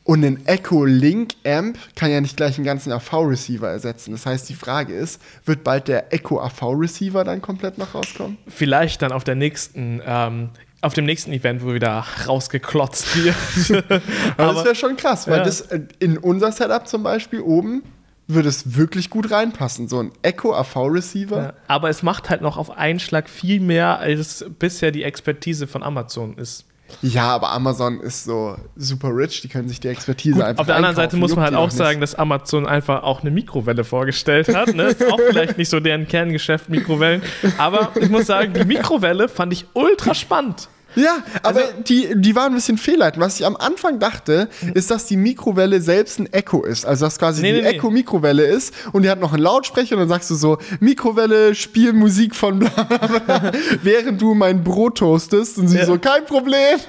Und 0.08 0.24
ein 0.24 0.46
Echo 0.46 0.86
Link 0.86 1.34
Amp 1.46 1.78
kann 1.96 2.10
ja 2.10 2.22
nicht 2.22 2.38
gleich 2.38 2.56
einen 2.56 2.64
ganzen 2.66 2.94
AV-Receiver 2.94 3.68
ersetzen. 3.68 4.12
Das 4.12 4.26
heißt, 4.26 4.48
die 4.48 4.54
Frage 4.54 4.94
ist, 4.94 5.22
wird 5.44 5.66
bald 5.66 5.90
der 5.90 6.14
Echo 6.14 6.40
AV-Receiver 6.40 7.26
dann 7.26 7.42
komplett 7.42 7.78
noch 7.78 7.94
rauskommen? 7.94 8.38
Vielleicht 8.48 9.02
dann 9.02 9.12
auf 9.12 9.26
der 9.26 9.36
nächsten, 9.36 10.02
ähm, 10.06 10.52
auf 10.82 10.94
dem 10.94 11.06
nächsten 11.06 11.32
Event, 11.34 11.64
wo 11.64 11.74
wieder 11.74 12.06
rausgeklotzt 12.28 13.08
wird. 13.24 13.84
Aber 14.38 14.54
das 14.54 14.64
wäre 14.66 14.76
schon 14.76 14.96
krass, 14.98 15.28
weil 15.28 15.40
Ja. 15.40 15.44
das 15.44 15.62
äh, 15.62 15.82
in 16.00 16.18
unser 16.18 16.52
Setup 16.52 16.88
zum 16.88 17.04
Beispiel 17.04 17.42
oben 17.42 17.84
würde 18.28 18.50
es 18.50 18.76
wirklich 18.76 19.10
gut 19.10 19.32
reinpassen. 19.32 19.88
So 19.88 20.00
ein 20.00 20.12
Echo 20.22 20.54
AV-Receiver. 20.54 21.38
Ja, 21.38 21.54
aber 21.68 21.90
es 21.90 22.04
macht 22.04 22.30
halt 22.30 22.42
noch 22.42 22.58
auf 22.58 22.70
einen 22.72 23.00
Schlag 23.00 23.30
viel 23.30 23.60
mehr, 23.62 24.00
als 24.00 24.46
bisher 24.60 24.92
die 24.92 25.04
Expertise 25.04 25.66
von 25.66 25.82
Amazon 25.82 26.38
ist. 26.38 26.66
Ja. 27.02 27.36
aber 27.36 27.52
Amazon 27.52 28.00
ist 28.00 28.24
so 28.24 28.58
super 28.76 29.10
rich, 29.16 29.42
die 29.42 29.48
können 29.48 29.68
sich 29.68 29.80
die 29.80 29.88
Expertise 29.88 30.46
einfach 30.46 30.62
Auf 30.62 30.68
der 30.68 30.76
anderen 30.78 30.96
Seite 30.96 31.18
muss 31.18 31.36
man 31.36 31.46
halt 31.46 31.56
auch 31.56 31.72
sagen, 31.72 32.02
dass 32.02 32.16
Amazon 32.16 32.66
einfach 32.66 33.04
auch 33.04 33.22
eine 33.22 33.32
Mikrowelle 33.32 33.84
vorgestellt 33.84 34.54
hat. 34.56 34.74
Ne? 34.74 34.84
Ist 34.84 35.06
auch 35.06 35.20
vielleicht 35.30 35.58
nicht 35.58 35.70
so 35.70 35.80
deren 35.80 36.08
Kerngeschäft, 36.08 36.70
Mikrowellen. 36.70 37.22
Aber 37.58 37.92
ich 38.00 38.10
muss 38.10 38.26
sagen, 38.28 38.54
die 38.54 38.66
Mikrowelle 38.66 39.30
fand 39.30 39.54
ich 39.54 39.66
ultra 39.74 40.14
spannend. 40.14 40.70
Ja, 40.98 41.18
aber 41.44 41.60
Also- 41.60 41.74
die, 41.88 42.10
die 42.16 42.36
waren 42.36 42.52
ein 42.52 42.56
bisschen 42.56 42.78
fehlleitend. 42.78 43.24
Was 43.24 43.40
ich 43.40 43.46
am 43.46 43.56
Anfang 43.56 44.00
dachte, 44.00 44.50
ist, 44.74 44.92
dass 44.92 45.06
die 45.06 45.18
Mikrowelle 45.18 45.80
selbst 45.82 46.20
ein 46.20 46.32
Echo 46.34 46.64
ist. 46.64 46.86
Also, 46.86 47.06
dass 47.06 47.18
quasi 47.20 47.42
Nee, 47.42 47.54
die 47.54 47.62
nee. 47.62 47.68
Echo-Mikrowelle 47.68 48.44
ist 48.46 48.74
und 48.94 49.04
die 49.04 49.10
hat 49.10 49.20
noch 49.20 49.34
einen 49.34 49.44
Lautsprecher 49.44 49.96
und 49.96 50.02
dann 50.02 50.10
sagst 50.10 50.30
du 50.30 50.36
so: 50.36 50.58
Mikrowelle, 50.80 51.54
spiel 51.56 51.94
Musik 51.94 52.36
von 52.36 52.60
bla 52.60 52.70
bla 52.70 52.98
bla, 53.20 53.52
während 53.84 54.22
du 54.22 54.34
mein 54.34 54.64
Brot 54.64 54.98
toastest. 54.98 55.58
Und 55.58 55.68
sie 55.68 55.78
Ja. 55.78 55.86
so: 55.86 55.98
kein 56.00 56.26
Problem. 56.26 56.80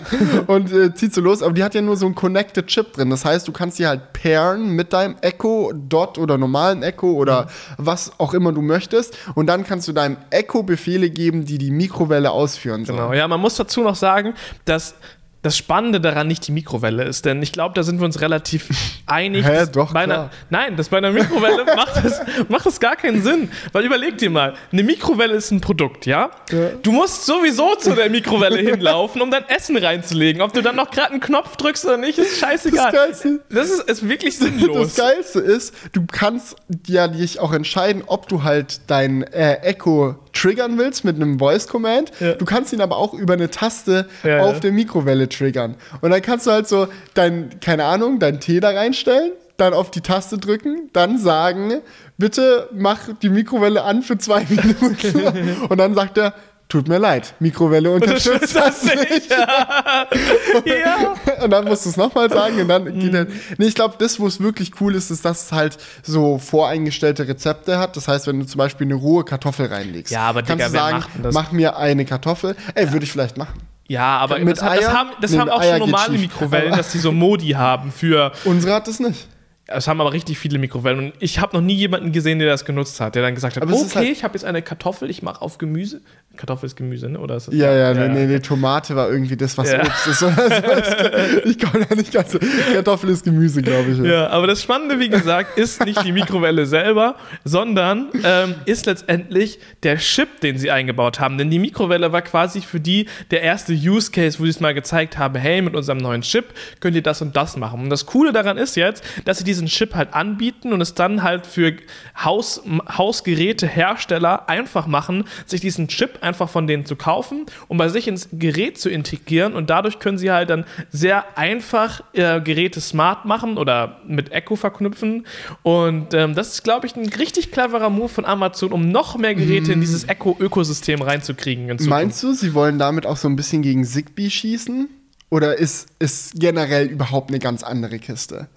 und 0.47 0.73
äh, 0.73 0.94
zieht 0.94 1.14
so 1.14 1.21
los. 1.21 1.42
Aber 1.42 1.53
die 1.53 1.62
hat 1.64 1.75
ja 1.75 1.83
nur 1.83 1.97
so 1.97 2.07
einen 2.07 2.14
Connected 2.14 2.66
Chip 2.66 2.92
drin. 2.94 3.11
Das 3.11 3.25
heißt, 3.25 3.47
du 3.47 3.53
kannst 3.53 3.79
die 3.79 3.87
halt 3.87 4.12
pairen 4.12 4.71
mit 4.71 4.92
deinem 4.92 5.16
Echo 5.21 5.73
Dot 5.75 6.18
oder 6.18 6.38
normalen 6.38 6.83
Echo 6.83 7.12
oder 7.12 7.42
Mhm. 7.42 7.47
was 7.79 8.12
auch 8.18 8.35
immer 8.35 8.53
du 8.53 8.62
möchtest. 8.62 9.16
Und 9.35 9.47
dann 9.47 9.64
kannst 9.64 9.87
du 9.88 9.92
deinem 9.92 10.16
Echo 10.31 10.62
Befehle 10.62 11.11
geben, 11.11 11.44
die 11.44 11.59
die 11.59 11.71
Mikrowelle 11.71 12.31
ausführen 12.31 12.85
sollen. 12.85 12.99
Genau, 12.99 13.12
ja, 13.12 13.29
man 13.29 13.40
muss 13.40 13.57
dazu 13.57 13.81
noch 13.83 13.97
sagen, 13.98 14.34
dass 14.64 14.94
das 15.40 15.56
Spannende 15.56 16.00
daran 16.00 16.26
nicht 16.26 16.48
die 16.48 16.52
Mikrowelle 16.52 17.04
ist, 17.04 17.24
denn 17.24 17.40
ich 17.44 17.52
glaube, 17.52 17.72
da 17.72 17.84
sind 17.84 18.00
wir 18.00 18.04
uns 18.06 18.20
relativ 18.20 18.68
einig. 19.06 19.46
Hä, 19.46 19.66
doch, 19.72 19.92
bei 19.94 20.00
einer. 20.00 20.30
Nein, 20.50 20.76
das 20.76 20.88
bei 20.88 20.98
einer 20.98 21.12
Mikrowelle 21.12 21.64
macht, 21.76 22.04
das, 22.04 22.20
macht 22.48 22.66
das 22.66 22.80
gar 22.80 22.96
keinen 22.96 23.22
Sinn. 23.22 23.48
Weil 23.70 23.84
überleg 23.84 24.18
dir 24.18 24.30
mal, 24.30 24.54
eine 24.72 24.82
Mikrowelle 24.82 25.34
ist 25.34 25.52
ein 25.52 25.61
Produkt, 25.61 26.06
ja? 26.06 26.30
Ja. 26.50 26.70
Du 26.82 26.90
musst 26.90 27.24
sowieso 27.24 27.76
zu 27.76 27.94
der 27.94 28.11
Mikrowelle 28.11 28.58
hinlaufen, 28.58 29.22
um 29.22 29.30
dein 29.30 29.48
Essen 29.48 29.76
reinzulegen. 29.76 30.42
Ob 30.42 30.52
du 30.52 30.61
dann 30.61 30.74
noch 30.74 30.90
gerade 30.90 31.12
einen 31.12 31.20
Knopf 31.20 31.54
drückst 31.56 31.84
oder 31.84 31.98
nicht, 31.98 32.18
ist 32.18 32.40
scheißegal. 32.40 32.90
Das 32.90 33.22
Geilste- 33.22 33.40
Das 33.48 33.70
ist, 33.70 33.82
ist 33.88 34.08
wirklich 34.08 34.38
Das 34.40 34.48
sinnlos. 34.48 34.96
Geilste 34.96 35.38
ist, 35.38 35.72
du 35.92 36.04
kannst 36.11 36.56
ja 36.88 37.06
dich 37.06 37.38
auch 37.38 37.52
entscheiden, 37.52 38.02
ob 38.08 38.28
du 38.28 38.42
halt 38.42 38.80
dein 38.88 39.22
äh, 39.22 39.61
Echo 39.62 40.16
triggern 40.40 40.79
willst 40.79 41.05
mit 41.05 41.16
einem 41.16 41.38
Voice 41.38 41.66
Command. 41.66 42.12
Ja. 42.20 42.35
Du 42.35 42.44
kannst 42.44 42.72
ihn 42.72 42.81
aber 42.81 42.96
auch 42.96 43.14
über 43.14 43.35
eine 43.35 43.51
Taste 43.51 44.07
Ja, 44.22 44.40
auf 44.42 44.55
ja. 44.55 44.61
der 44.61 44.72
Mikrowelle 44.72 45.29
triggern. 45.29 45.74
Und 46.01 46.11
dann 46.11 46.22
kannst 46.22 46.46
du 46.46 46.51
halt 46.53 46.68
so 46.68 46.88
dein, 47.14 47.61
keine 47.61 47.85
Ahnung, 47.85 48.18
dein 48.18 48.40
Tee 48.40 48.61
da 48.61 48.70
reinstellen, 48.70 49.33
dann 49.57 49.74
auf 49.74 49.90
die 49.90 50.01
Taste 50.01 50.38
drücken, 50.38 50.88
dann 50.92 51.18
sagen, 51.18 51.81
bitte 52.16 52.68
mach 52.72 53.09
die 53.20 53.29
Mikrowelle 53.29 53.83
an 53.83 54.03
für 54.03 54.16
zwei 54.18 54.44
Minuten. 54.48 55.66
Und 55.68 55.79
dann 55.79 55.94
sagt 55.94 56.18
er, 56.18 56.35
tut 56.68 56.87
mir 56.88 56.98
leid, 56.98 57.35
Mikrowelle 57.40 57.90
unterstützt 57.90 58.54
das 58.54 58.83
nicht. 58.85 59.31
ja. 60.64 61.14
Und 61.42 61.50
dann 61.50 61.64
musst 61.64 61.85
du 61.87 61.90
es 61.90 61.96
nochmal 61.96 62.31
sagen 62.31 62.61
und 62.61 62.68
dann 62.68 62.85
Mhm. 62.85 63.00
geht 63.00 63.14
er. 63.14 63.26
Nee, 63.57 63.66
ich 63.66 63.74
glaube, 63.74 63.94
das, 63.98 64.20
wo 64.20 64.26
es 64.26 64.40
wirklich 64.40 64.72
cool 64.81 64.94
ist, 64.94 65.11
ist, 65.11 65.24
dass 65.24 65.44
es 65.46 65.52
halt 65.52 65.78
so 66.02 66.38
voreingestellte 66.38 67.26
Rezepte 67.26 67.78
hat. 67.78 67.96
Das 67.96 68.09
heißt, 68.09 68.26
wenn 68.26 68.38
du 68.40 68.46
zum 68.46 68.59
Beispiel 68.59 68.87
eine 68.87 68.94
rohe 68.94 69.24
Kartoffel 69.24 69.66
reinlegst, 69.66 70.12
Ja, 70.12 70.22
aber 70.28 70.42
kannst 70.42 70.66
Digga, 70.68 70.68
du 70.68 71.00
sagen, 71.00 71.33
mach 71.33 71.52
mir 71.52 71.76
eine 71.76 72.04
Kartoffel. 72.04 72.57
Ey, 72.74 72.92
würde 72.92 73.04
ich 73.04 73.12
vielleicht 73.12 73.37
machen. 73.37 73.61
Ja, 73.88 74.18
aber 74.18 74.38
Mit 74.38 74.59
das, 74.59 74.62
hat- 74.62 74.76
das 74.78 74.85
Eier? 74.87 74.92
haben, 74.92 75.11
das 75.22 75.38
haben 75.38 75.48
auch 75.48 75.61
Eier 75.62 75.78
schon 75.78 75.90
normale. 75.90 76.18
Mikrowellen, 76.18 76.76
dass 76.76 76.92
die 76.92 76.98
so 76.98 77.11
Modi 77.11 77.50
haben 77.50 77.90
für 77.90 78.33
Unsere 78.44 78.74
hat 78.74 78.87
das 78.87 79.00
nicht. 79.00 79.26
Es 79.70 79.87
haben 79.87 80.00
aber 80.00 80.14
richtig 80.14 80.38
viele 80.38 80.59
Mikrowellen 80.59 80.98
und 80.98 81.12
ich 81.20 81.40
habe 81.40 81.54
noch 81.54 81.62
nie 81.62 81.74
jemanden 81.74 82.11
gesehen, 82.11 82.38
der 82.38 82.48
das 82.48 82.64
genutzt 82.64 82.98
hat, 83.00 83.14
der 83.14 83.22
dann 83.22 83.35
gesagt 83.35 83.57
hat, 83.57 83.62
Aber 83.62 83.74
okay, 83.74 83.94
halt- 83.96 84.09
ich 84.09 84.24
habe 84.24 84.33
jetzt 84.33 84.44
eine 84.44 84.62
Kartoffel, 84.62 85.11
ich 85.11 85.22
mache 85.22 85.42
auf 85.42 85.59
Gemüse. 85.59 86.00
Kartoffel 86.38 86.66
ist 86.66 86.76
Gemüse, 86.76 87.09
ne? 87.11 87.18
Oder 87.18 87.37
ist 87.37 87.48
das 87.48 87.54
Ja, 87.54 87.74
ja, 87.74 87.92
nee, 87.92 88.09
nee, 88.09 88.26
nee, 88.26 88.38
Tomate 88.38 88.94
war 88.96 89.11
irgendwie 89.11 89.37
das, 89.37 89.59
was 89.59 89.70
Ja. 89.72 89.81
Obst 89.85 90.07
ist. 90.07 90.22
ich 91.44 91.59
komme 91.59 91.85
da 91.87 91.94
nicht 91.94 92.12
ganz 92.12 92.33
so. 92.33 92.38
Kartoffel 92.72 93.11
ist 93.11 93.24
Gemüse, 93.24 93.61
glaube 93.61 93.90
ich. 93.90 93.98
Ja, 93.98 94.28
aber 94.28 94.46
das 94.46 94.62
Spannende, 94.62 95.00
wie 95.00 95.09
gesagt, 95.09 95.59
ist 95.59 95.85
nicht 95.85 96.02
die 96.04 96.12
Mikrowelle 96.12 96.64
selber, 96.64 97.16
sondern 97.44 98.07
ähm, 98.24 98.54
ist 98.64 98.87
letztendlich 98.87 99.59
der 99.83 99.98
Chip, 99.98 100.40
den 100.40 100.59
sie 100.59 100.70
eingebaut 100.70 101.20
haben. 101.20 101.38
Denn 101.38 101.50
die 101.50 101.59
Mikrowelle 101.59 102.12
war 102.12 102.22
quasi 102.22 102.61
für 102.61 102.81
die 102.81 103.07
der 103.31 103.42
erste 103.42 103.72
Use 103.72 104.11
Case, 104.12 104.38
wo 104.38 104.44
sie 104.44 104.50
es 104.50 104.61
mal 104.61 104.74
gezeigt 104.74 105.18
haben, 105.18 105.35
hey, 105.35 105.61
mit 105.61 105.74
unserem 105.74 105.98
neuen 105.98 106.22
Chip 106.22 106.46
könnt 106.81 106.94
ihr 106.96 107.02
das 107.02 107.20
und 107.20 107.37
das 107.37 107.57
machen. 107.57 107.81
Und 107.81 107.90
das 107.90 108.07
Coole 108.07 108.33
daran 108.33 108.59
ist 108.59 108.76
jetzt, 108.76 109.02
dass 109.24 109.38
sie 109.38 109.44
diesen 109.59 109.68
Chip 109.68 109.94
halt 109.94 110.14
anbieten 110.14 110.73
und 110.73 110.81
es 110.81 110.94
dann 110.94 111.23
halt 111.23 111.47
für 111.47 111.75
Haus, 112.16 112.62
Hausgerätehersteller 112.88 114.49
einfach 114.49 114.87
machen, 114.87 115.25
sich 115.47 115.61
diesen 115.61 115.88
Chip 115.88 116.18
einfach 116.21 116.49
von 116.49 116.66
denen 116.66 116.87
zu 116.87 116.97
kaufen 116.97 117.47
und 117.66 117.77
bei 117.77 117.88
sich 117.88 118.07
ins 118.07 118.29
Gerät 118.33 118.79
zu 118.79 118.88
integrieren 118.88 119.55
und 119.55 119.71
dadurch 119.71 119.99
können 119.99 120.18
sie 120.18 120.31
halt 120.31 120.51
dann 120.51 120.64
sehr 120.90 121.37
einfach 121.37 122.03
äh, 122.12 122.40
Geräte 122.40 122.81
smart 122.81 123.25
machen 123.25 123.59
oder 123.59 124.01
mit 124.07 124.33
Echo 124.33 124.57
verknüpfen 124.57 125.27
und 125.62 126.14
ähm, 126.14 126.35
das 126.35 126.53
ist, 126.55 126.64
glaube 126.64 126.87
ich, 126.87 126.94
ein 126.97 127.09
richtig 127.09 127.51
cleverer 127.51 127.90
Move 127.90 128.09
von 128.09 128.25
Amazon, 128.25 128.73
um 128.73 128.88
noch 128.90 129.16
mehr 129.16 129.35
Geräte 129.35 129.73
in 129.73 129.81
dieses 129.81 130.05
Echo-Ökosystem 130.09 131.03
reinzukriegen. 131.03 131.77
Meinst 131.88 132.23
du, 132.23 132.33
sie 132.33 132.55
wollen 132.55 132.79
damit 132.79 133.07
auch 133.07 133.16
so 133.16 133.29
ein 133.29 133.37
bisschen 133.37 133.62
gegen 133.62 133.85
Zigbee 133.85 134.31
schießen? 134.31 134.88
Oder 135.31 135.59
ist, 135.59 135.88
ist 135.99 136.35
generell 136.37 136.87
überhaupt 136.87 137.31
eine 137.31 137.38
ganz 137.38 137.62
andere 137.62 137.99
Kiste? 137.99 138.49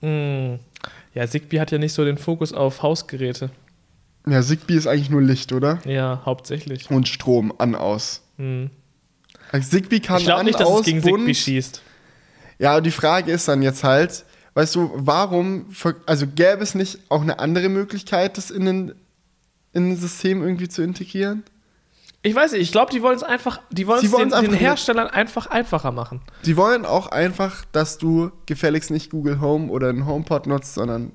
Hm. 0.00 0.58
Ja, 1.14 1.26
Zigbee 1.26 1.60
hat 1.60 1.70
ja 1.70 1.78
nicht 1.78 1.92
so 1.92 2.04
den 2.04 2.18
Fokus 2.18 2.52
auf 2.52 2.82
Hausgeräte. 2.82 3.50
Ja, 4.26 4.42
Zigbee 4.42 4.74
ist 4.74 4.86
eigentlich 4.86 5.10
nur 5.10 5.22
Licht, 5.22 5.52
oder? 5.52 5.80
Ja, 5.84 6.22
hauptsächlich. 6.24 6.90
Und 6.90 7.08
Strom 7.08 7.52
an, 7.58 7.74
aus. 7.74 8.22
Hm. 8.36 8.70
Also 9.52 9.70
Zigbee 9.70 10.00
kann 10.00 10.18
Ich 10.18 10.24
glaube 10.24 10.44
nicht, 10.44 10.58
dass 10.58 10.66
aus, 10.66 10.80
es 10.80 10.86
gegen 10.86 11.02
bunt. 11.02 11.18
Zigbee 11.18 11.34
schießt. 11.34 11.82
Ja, 12.58 12.80
die 12.80 12.90
Frage 12.90 13.32
ist 13.32 13.48
dann 13.48 13.62
jetzt 13.62 13.84
halt, 13.84 14.24
weißt 14.54 14.74
du, 14.74 14.90
warum, 14.94 15.66
also 16.06 16.26
gäbe 16.26 16.62
es 16.62 16.74
nicht 16.74 16.98
auch 17.08 17.22
eine 17.22 17.38
andere 17.38 17.68
Möglichkeit, 17.68 18.38
das 18.38 18.50
in 18.50 18.94
ein 19.74 19.96
System 19.96 20.42
irgendwie 20.42 20.68
zu 20.68 20.82
integrieren? 20.82 21.42
Ich 22.26 22.34
weiß 22.34 22.52
nicht, 22.52 22.62
ich 22.62 22.72
glaube, 22.72 22.90
die 22.90 23.02
wollen 23.02 23.16
es 23.16 23.22
einfach, 23.22 23.60
die 23.70 23.86
wollen 23.86 24.02
es 24.02 24.10
den, 24.10 24.30
den 24.30 24.54
Herstellern 24.54 25.08
einfach 25.08 25.46
einfacher 25.46 25.92
machen. 25.92 26.22
Die 26.46 26.56
wollen 26.56 26.86
auch 26.86 27.08
einfach, 27.08 27.64
dass 27.72 27.98
du 27.98 28.30
gefälligst 28.46 28.90
nicht 28.90 29.10
Google 29.10 29.40
Home 29.42 29.70
oder 29.70 29.90
einen 29.90 30.06
HomePod 30.06 30.46
nutzt, 30.46 30.72
sondern 30.74 31.12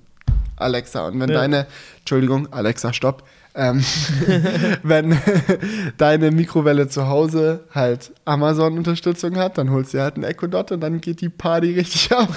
Alexa. 0.55 1.07
Und 1.07 1.19
wenn 1.19 1.29
Ja. 1.29 1.39
deine, 1.39 1.65
Entschuldigung, 1.99 2.53
Alexa, 2.53 2.93
stopp. 2.93 3.23
Ähm, 3.55 3.83
wenn 4.83 5.17
deine 5.97 6.29
Mikrowelle 6.29 6.87
zu 6.89 7.07
Hause 7.07 7.65
halt 7.73 8.11
Amazon-Unterstützung 8.25 9.35
hat, 9.37 9.57
dann 9.57 9.71
holst 9.71 9.95
du 9.95 10.01
halt 10.01 10.13
einen 10.13 10.25
Echo 10.25 10.45
Dot 10.45 10.71
und 10.71 10.81
dann 10.81 11.01
geht 11.01 11.21
die 11.21 11.29
Party 11.29 11.73
richtig 11.73 12.11
ab. 12.15 12.29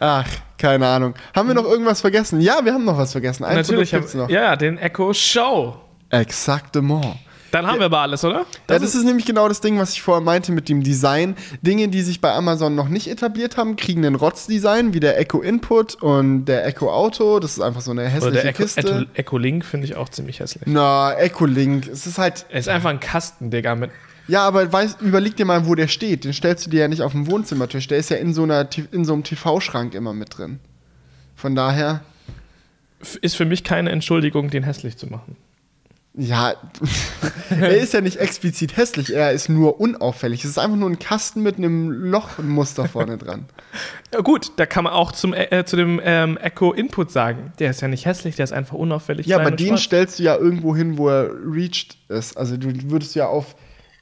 Ach, 0.00 0.26
keine 0.58 0.86
Ahnung. 0.86 1.14
Haben 1.34 1.48
wir 1.48 1.54
noch 1.54 1.64
irgendwas 1.64 2.00
vergessen? 2.00 2.40
Ja, 2.40 2.64
wir 2.64 2.72
haben 2.72 2.84
noch 2.84 2.96
was 2.98 3.12
vergessen. 3.12 3.44
Ein 3.44 3.56
Natürlich, 3.56 3.90
Produkt 3.90 4.10
gibt's 4.12 4.14
noch. 4.14 4.30
ja, 4.30 4.56
den 4.56 4.78
Echo 4.78 5.12
Show. 5.12 5.76
Exaktement. 6.20 7.16
Dann 7.52 7.66
haben 7.66 7.78
wir 7.78 7.86
aber 7.86 8.00
alles, 8.00 8.24
oder? 8.24 8.44
ja, 8.68 8.78
das 8.78 8.94
ist 8.94 9.04
nämlich 9.04 9.24
genau 9.24 9.48
das 9.48 9.60
Ding, 9.60 9.78
was 9.78 9.92
ich 9.92 10.02
vorher 10.02 10.22
meinte 10.22 10.52
mit 10.52 10.68
dem 10.68 10.82
Design. 10.82 11.36
Dinge, 11.62 11.88
die 11.88 12.02
sich 12.02 12.20
bei 12.20 12.32
Amazon 12.32 12.74
noch 12.74 12.88
nicht 12.88 13.08
etabliert 13.08 13.56
haben, 13.56 13.76
kriegen 13.76 14.04
ein 14.04 14.14
Rotz-Design, 14.14 14.92
wie 14.94 15.00
der 15.00 15.18
Echo 15.18 15.40
Input 15.40 15.94
und 15.94 16.44
der 16.46 16.66
Echo 16.66 16.92
Auto. 16.92 17.38
Das 17.38 17.52
ist 17.52 17.60
einfach 17.60 17.80
so 17.80 17.92
eine 17.92 18.02
oder 18.02 18.10
hässliche 18.10 18.32
der 18.34 18.46
Echo, 18.46 18.62
Kiste. 18.62 19.06
Echo, 19.14 19.38
Link 19.38 19.64
finde 19.64 19.86
ich 19.86 19.96
auch 19.96 20.08
ziemlich 20.08 20.40
hässlich. 20.40 20.64
Na, 20.66 21.14
Echo 21.14 21.46
Link. 21.46 21.86
Es 21.86 22.06
ist 22.06 22.18
halt. 22.18 22.46
Er 22.50 22.60
ist 22.60 22.68
einfach 22.68 22.90
ein 22.90 23.00
Kasten, 23.00 23.50
Digga, 23.50 23.74
mit. 23.74 23.90
Ja, 24.28 24.46
aber 24.46 24.70
weiß, 24.72 24.98
überleg 25.00 25.36
dir 25.36 25.46
mal, 25.46 25.66
wo 25.66 25.74
der 25.74 25.88
steht. 25.88 26.24
Den 26.24 26.32
stellst 26.32 26.66
du 26.66 26.70
dir 26.70 26.80
ja 26.80 26.88
nicht 26.88 27.02
auf 27.02 27.12
dem 27.12 27.30
Wohnzimmertisch. 27.30 27.86
Der 27.86 27.98
ist 27.98 28.10
ja 28.10 28.16
in 28.16 28.34
so, 28.34 28.42
einer, 28.42 28.68
in 28.90 29.04
so 29.04 29.12
einem 29.12 29.22
TV-Schrank 29.22 29.94
immer 29.94 30.12
mit 30.12 30.36
drin. 30.36 30.58
Von 31.36 31.54
daher, 31.54 32.02
Ist 33.20 33.36
für 33.36 33.44
mich 33.44 33.62
keine 33.62 33.90
Entschuldigung, 33.90 34.50
den 34.50 34.64
hässlich 34.64 34.96
zu 34.96 35.06
machen. 35.06 35.36
Ja, 36.18 36.54
er 37.50 37.76
ist 37.76 37.92
ja 37.92 38.00
nicht 38.00 38.16
explizit 38.16 38.76
hässlich, 38.76 39.14
er 39.14 39.32
ist 39.32 39.50
nur 39.50 39.80
unauffällig. 39.80 40.44
Es 40.44 40.50
ist 40.50 40.58
einfach 40.58 40.76
nur 40.76 40.88
ein 40.88 40.98
Kasten 40.98 41.42
mit 41.42 41.58
einem 41.58 41.90
Lochmuster 41.90 42.88
vorne 42.88 43.18
dran. 43.18 43.46
Ja, 44.14 44.20
gut, 44.20 44.52
da 44.56 44.66
kann 44.66 44.84
man 44.84 44.92
auch 44.92 45.10
zum, 45.10 45.34
äh, 45.34 45.64
zu 45.66 45.76
dem 45.76 46.00
ähm, 46.02 46.38
Echo 46.38 46.72
Input 46.72 47.10
sagen. 47.10 47.52
Der 47.58 47.70
ist 47.70 47.82
ja 47.82 47.88
nicht 47.88 48.06
hässlich, 48.06 48.36
der 48.36 48.44
ist 48.44 48.52
einfach 48.52 48.76
unauffällig. 48.76 49.26
Ja, 49.26 49.38
aber 49.38 49.50
den 49.50 49.66
schwarz. 49.66 49.82
stellst 49.82 50.18
du 50.20 50.22
ja 50.22 50.36
irgendwo 50.36 50.76
hin, 50.76 50.96
wo 50.96 51.08
er 51.08 51.28
reached 51.44 51.98
ist. 52.08 52.36
Also 52.36 52.56
du 52.56 52.68
würdest 52.88 53.16
ja 53.16 53.26
auf, 53.26 53.56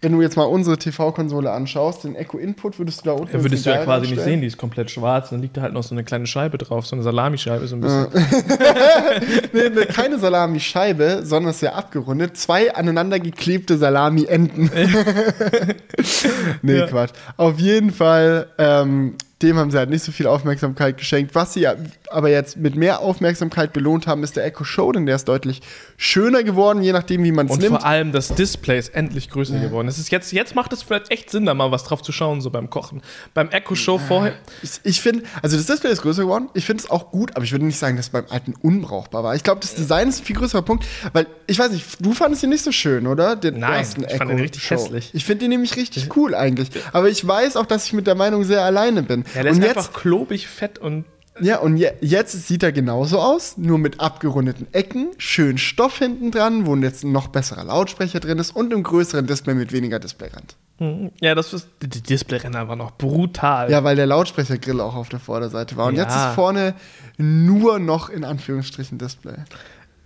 wenn 0.05 0.13
du 0.13 0.23
jetzt 0.23 0.37
mal 0.37 0.45
unsere 0.45 0.77
TV-Konsole 0.79 1.51
anschaust, 1.51 2.05
den 2.05 2.15
Echo 2.15 2.39
Input 2.39 2.79
würdest 2.79 3.01
du 3.01 3.05
da 3.07 3.13
unten 3.13 3.35
Ja, 3.37 3.43
würdest 3.43 3.67
du 3.67 3.71
ja 3.71 3.83
quasi 3.83 4.09
nicht 4.09 4.23
sehen, 4.23 4.41
die 4.43 4.47
ist 4.47 4.59
komplett 4.59 4.91
schwarz. 4.91 5.31
Dann 5.31 5.41
liegt 5.43 5.57
da 5.57 5.63
halt 5.63 5.73
noch 5.73 5.83
so 5.83 5.95
eine 5.95 6.05
kleine 6.05 6.27
Scheibe 6.27 6.59
drauf, 6.59 6.87
so 6.87 6.95
eine 6.95 7.03
Salamischeibe, 7.03 7.67
so 7.67 7.77
ein 7.77 7.81
bisschen. 7.81 8.07
Nee, 9.53 9.71
nee, 9.75 9.85
keine 9.87 10.19
Salami-Scheibe, 10.19 11.21
sondern 11.23 11.51
es 11.51 11.57
ist 11.57 11.63
ja 11.63 11.73
abgerundet. 11.75 12.37
Zwei 12.37 12.75
aneinander 12.75 13.19
geklebte 13.21 13.79
Salami-Enden. 13.79 14.71
nee, 16.63 16.79
Ja. 16.79 16.87
Quatsch. 16.87 17.11
Auf 17.37 17.59
jeden 17.59 17.91
Fall, 17.93 18.49
ähm, 18.59 19.15
dem 19.43 19.59
haben 19.59 19.71
sie 19.71 19.79
halt 19.79 19.91
nicht 19.91 20.05
so 20.05 20.13
viel 20.13 20.27
Aufmerksamkeit 20.27 20.97
geschenkt. 20.97 21.35
Was 21.35 21.55
sie 21.55 21.61
ja 21.61 21.75
aber 22.11 22.31
jetzt 22.31 22.57
mit 22.57 22.77
mehr 22.77 23.01
Aufmerksamkeit 23.01 23.73
belohnt 23.73 24.07
haben, 24.07 24.23
ist 24.23 24.37
der 24.37 24.45
Echo 24.45 24.65
Show, 24.65 24.93
denn 24.93 25.07
der 25.07 25.17
ist 25.17 25.27
deutlich 25.27 25.61
schöner 25.97 26.45
geworden, 26.45 26.83
je 26.83 26.93
nachdem, 26.93 27.25
wie 27.25 27.33
man 27.33 27.47
es 27.47 27.53
Und 27.53 27.61
nimmt. 27.61 27.77
vor 27.79 27.85
allem 27.85 28.13
das 28.13 28.29
Display 28.29 28.79
ist 28.79 28.95
endlich 28.95 29.29
größer 29.31 29.59
geworden. 29.59 29.89
Es 29.89 29.99
ist 29.99 30.11
jetzt, 30.11 30.33
jetzt 30.33 30.55
macht 30.55 30.73
es 30.73 30.83
vielleicht 30.83 31.11
echt 31.11 31.31
Sinn, 31.31 31.47
da 31.47 31.55
mal 31.55 31.73
was 31.73 31.85
drauf 31.85 32.01
zu 32.03 32.13
schauen, 32.13 32.41
so 32.41 32.51
beim 32.51 32.71
Kochen. 32.71 33.03
Beim 33.35 33.49
Echo 33.51 33.75
Show 33.75 33.99
vorher. 33.99 34.35
Ich, 34.63 34.71
ich 34.85 35.01
finde, 35.01 35.25
also 35.43 35.57
das 35.57 35.67
Display 35.67 35.91
ist 35.91 36.03
größer 36.03 36.23
geworden. 36.23 36.49
Ich 36.55 36.65
finde 36.65 36.85
es 36.85 36.91
auch 36.91 37.11
gut, 37.11 37.35
aber 37.35 37.45
ich 37.45 37.53
würde 37.53 37.65
nicht 37.65 37.79
sagen, 37.79 37.97
dass 37.97 38.07
es 38.07 38.13
beim 38.13 38.27
alten 38.31 38.55
unbrauchbar 38.63 39.25
war. 39.25 39.35
Ich 39.35 39.43
glaube, 39.43 39.61
das 39.61 39.75
Design 39.75 40.09
ist 40.09 40.21
ein 40.21 40.25
viel 40.25 40.37
größerer 40.37 40.63
Punkt, 40.63 40.85
weil 41.13 41.27
ich 41.47 41.59
weiß 41.59 41.73
nicht, 41.73 41.85
du 42.01 42.13
fandest 42.13 42.45
ihn 42.45 42.51
nicht 42.51 42.65
so 42.65 42.73
schön, 42.73 43.07
oder? 43.07 43.35
Den 43.37 43.59
Nein, 43.59 43.75
ersten 43.81 44.05
ich 44.05 44.17
fand 44.17 44.31
ihn 44.31 44.39
richtig 44.39 44.71
hässlich. 44.71 45.11
Ich 45.13 45.25
finde 45.25 45.47
ihn 45.47 45.51
nämlich 45.51 45.77
richtig 45.77 46.17
cool 46.17 46.35
eigentlich. 46.35 46.69
Aber 46.93 47.09
ich 47.09 47.27
weiß 47.27 47.57
auch, 47.57 47.67
dass 47.67 47.87
ich 47.87 47.93
mit 47.93 48.07
der 48.07 48.15
Meinung 48.15 48.45
sehr 48.45 48.63
alleine 48.63 49.03
bin. 49.03 49.25
Ja, 49.35 49.43
der 49.43 49.53
und 49.53 49.59
ist 49.59 49.65
jetzt, 49.67 49.77
einfach 49.79 49.93
klobig, 49.93 50.47
fett 50.49 50.79
und. 50.79 51.05
ja, 51.41 51.59
und 51.59 51.77
je, 51.77 51.91
jetzt 52.01 52.33
sieht 52.47 52.63
er 52.63 52.73
genauso 52.73 53.19
aus, 53.19 53.57
nur 53.59 53.79
mit 53.79 54.01
abgerundeten 54.01 54.67
Ecken, 54.73 55.09
schön 55.19 55.59
Stoff 55.59 55.99
hinten 55.99 56.31
dran, 56.31 56.67
wo 56.67 56.77
jetzt 56.77 57.05
ein 57.05 57.13
noch 57.13 57.29
besserer 57.29 57.65
Lautsprecher 57.65 58.21
drin 58.21 58.39
ist 58.39 58.55
und 58.55 58.73
einem 58.73 58.83
größeren 58.83 59.27
Display 59.27 59.55
mit 59.55 59.73
weniger 59.73 59.99
Displayrand. 59.99 60.57
Hm, 60.79 61.11
Ja, 61.21 61.35
das 61.37 61.53
ist. 61.53 61.69
Die 61.83 62.03
Displayränder 62.03 62.67
war 62.69 62.75
noch 62.77 62.93
brutal. 62.97 63.71
Ja, 63.71 63.85
weil 63.85 63.95
der 63.97 64.07
Lautsprechergrill 64.07 64.81
auch 64.81 64.95
auf 64.97 65.09
der 65.09 65.21
Vorderseite 65.21 65.77
war. 65.77 65.87
Und 65.87 65.97
jetzt 65.97 66.15
Ja. 66.15 66.31
ist 66.31 66.35
vorne 66.35 66.75
nur 67.17 67.79
noch 67.79 68.09
in 68.11 68.25
Anführungsstrichen 68.25 68.99
Display. 68.99 69.35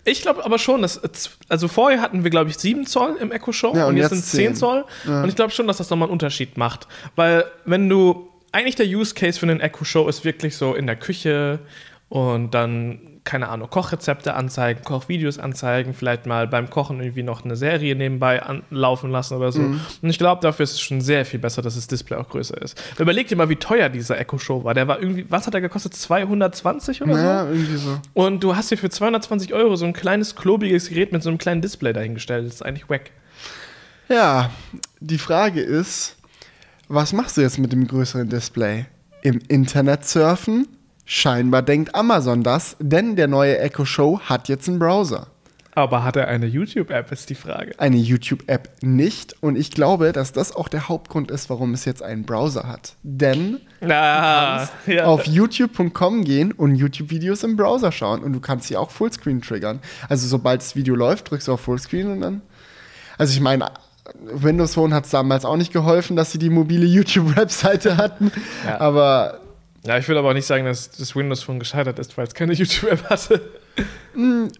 Ich 0.04 0.22
glaube 0.22 0.44
aber 0.44 0.58
schon, 0.58 0.82
dass. 0.82 1.00
Also 1.48 1.68
vorher 1.68 2.00
hatten 2.00 2.22
wir, 2.24 2.30
glaube 2.30 2.48
ich, 2.50 2.56
7 2.58 2.86
Zoll 2.86 3.16
im 3.20 3.30
Echo 3.32 3.52
Show 3.52 3.74
Ja, 3.74 3.84
und, 3.84 3.90
und 3.90 3.96
jetzt 3.98 4.10
jetzt 4.10 4.10
sind 4.10 4.18
es 4.20 4.30
10 4.30 4.38
10. 4.48 4.56
Zoll. 4.56 4.84
Und 5.06 5.28
ich 5.28 5.36
glaube 5.36 5.52
schon, 5.52 5.66
dass 5.66 5.78
das 5.78 5.88
nochmal 5.90 6.06
einen 6.08 6.12
Unterschied 6.12 6.56
macht. 6.58 6.86
Weil, 7.16 7.44
wenn 7.64 7.88
du. 7.88 8.27
Eigentlich 8.52 8.76
der 8.76 8.86
Use 8.86 9.14
Case 9.14 9.38
für 9.38 9.46
einen 9.46 9.60
Echo 9.60 9.84
Show 9.84 10.08
ist 10.08 10.24
wirklich 10.24 10.56
so 10.56 10.74
in 10.74 10.86
der 10.86 10.96
Küche 10.96 11.60
und 12.08 12.52
dann, 12.54 13.20
keine 13.24 13.50
Ahnung, 13.50 13.68
Kochrezepte 13.68 14.32
anzeigen, 14.32 14.82
Kochvideos 14.82 15.38
anzeigen, 15.38 15.92
vielleicht 15.92 16.24
mal 16.24 16.46
beim 16.46 16.70
Kochen 16.70 17.00
irgendwie 17.00 17.22
noch 17.22 17.44
eine 17.44 17.56
Serie 17.56 17.94
nebenbei 17.94 18.42
anlaufen 18.42 19.10
lassen 19.10 19.36
oder 19.36 19.52
so. 19.52 19.60
Und 19.60 20.08
ich 20.08 20.16
glaube, 20.16 20.40
dafür 20.40 20.64
ist 20.64 20.72
es 20.72 20.80
schon 20.80 21.02
sehr 21.02 21.26
viel 21.26 21.38
besser, 21.38 21.60
dass 21.60 21.74
das 21.74 21.86
Display 21.86 22.16
auch 22.16 22.28
größer 22.28 22.56
ist. 22.62 22.82
Überleg 22.98 23.28
dir 23.28 23.36
mal, 23.36 23.50
wie 23.50 23.56
teuer 23.56 23.90
dieser 23.90 24.18
Echo 24.18 24.38
Show 24.38 24.64
war. 24.64 24.72
Der 24.72 24.88
war 24.88 24.98
irgendwie, 24.98 25.26
was 25.28 25.46
hat 25.46 25.52
er 25.52 25.60
gekostet? 25.60 25.94
220 25.94 27.02
oder 27.02 27.14
so? 27.14 27.20
Ja, 27.20 27.44
irgendwie 27.46 27.76
so. 27.76 28.00
Und 28.14 28.42
du 28.42 28.56
hast 28.56 28.70
dir 28.70 28.78
für 28.78 28.88
220 28.88 29.52
Euro 29.52 29.76
so 29.76 29.84
ein 29.84 29.92
kleines, 29.92 30.34
klobiges 30.34 30.88
Gerät 30.88 31.12
mit 31.12 31.22
so 31.22 31.28
einem 31.28 31.36
kleinen 31.36 31.60
Display 31.60 31.92
dahingestellt. 31.92 32.46
Das 32.46 32.54
ist 32.54 32.62
eigentlich 32.62 32.88
wack. 32.88 33.10
Ja, 34.08 34.50
die 35.00 35.18
Frage 35.18 35.60
ist, 35.60 36.16
was 36.88 37.12
machst 37.12 37.36
du 37.36 37.40
jetzt 37.42 37.58
mit 37.58 37.72
dem 37.72 37.86
größeren 37.86 38.28
Display? 38.28 38.86
Im 39.22 39.40
Internet 39.48 40.04
surfen? 40.06 40.68
Scheinbar 41.04 41.62
denkt 41.62 41.94
Amazon 41.94 42.42
das, 42.42 42.76
denn 42.80 43.16
der 43.16 43.28
neue 43.28 43.58
Echo 43.58 43.84
Show 43.84 44.20
hat 44.20 44.48
jetzt 44.48 44.68
einen 44.68 44.78
Browser. 44.78 45.28
Aber 45.74 46.02
hat 46.02 46.16
er 46.16 46.26
eine 46.26 46.46
YouTube-App, 46.46 47.12
ist 47.12 47.30
die 47.30 47.36
Frage. 47.36 47.72
Eine 47.78 47.98
YouTube-App 47.98 48.82
nicht. 48.82 49.36
Und 49.40 49.56
ich 49.56 49.70
glaube, 49.70 50.12
dass 50.12 50.32
das 50.32 50.54
auch 50.54 50.66
der 50.68 50.88
Hauptgrund 50.88 51.30
ist, 51.30 51.48
warum 51.50 51.72
es 51.72 51.84
jetzt 51.84 52.02
einen 52.02 52.24
Browser 52.24 52.66
hat. 52.66 52.96
Denn 53.04 53.60
Ah, 53.80 54.66
ja. 54.86 55.04
auf 55.04 55.24
youtube.com 55.24 56.24
gehen 56.24 56.50
und 56.50 56.74
YouTube-Videos 56.74 57.44
im 57.44 57.56
Browser 57.56 57.92
schauen. 57.92 58.24
Und 58.24 58.32
du 58.32 58.40
kannst 58.40 58.66
sie 58.66 58.76
auch 58.76 58.90
Fullscreen 58.90 59.40
triggern. 59.40 59.78
Also 60.08 60.26
sobald 60.26 60.62
das 60.62 60.74
Video 60.74 60.96
läuft, 60.96 61.30
drückst 61.30 61.46
du 61.46 61.52
auf 61.52 61.60
Fullscreen 61.60 62.10
und 62.10 62.22
dann. 62.22 62.42
Also 63.16 63.32
ich 63.34 63.40
meine, 63.40 63.70
Windows 64.20 64.74
Phone 64.74 64.94
hat 64.94 65.04
es 65.04 65.10
damals 65.10 65.44
auch 65.44 65.56
nicht 65.56 65.72
geholfen, 65.72 66.16
dass 66.16 66.32
sie 66.32 66.38
die 66.38 66.50
mobile 66.50 66.84
YouTube-Webseite 66.86 67.96
hatten. 67.96 68.30
Ja. 68.66 68.80
Aber 68.80 69.40
Ja, 69.84 69.96
ich 69.98 70.08
will 70.08 70.16
aber 70.18 70.30
auch 70.30 70.34
nicht 70.34 70.46
sagen, 70.46 70.64
dass 70.64 70.90
das 70.90 71.14
Windows 71.14 71.42
Phone 71.42 71.58
gescheitert 71.58 71.98
ist, 71.98 72.16
weil 72.18 72.26
es 72.26 72.34
keine 72.34 72.52
YouTube-App 72.52 73.08
hatte. 73.10 73.40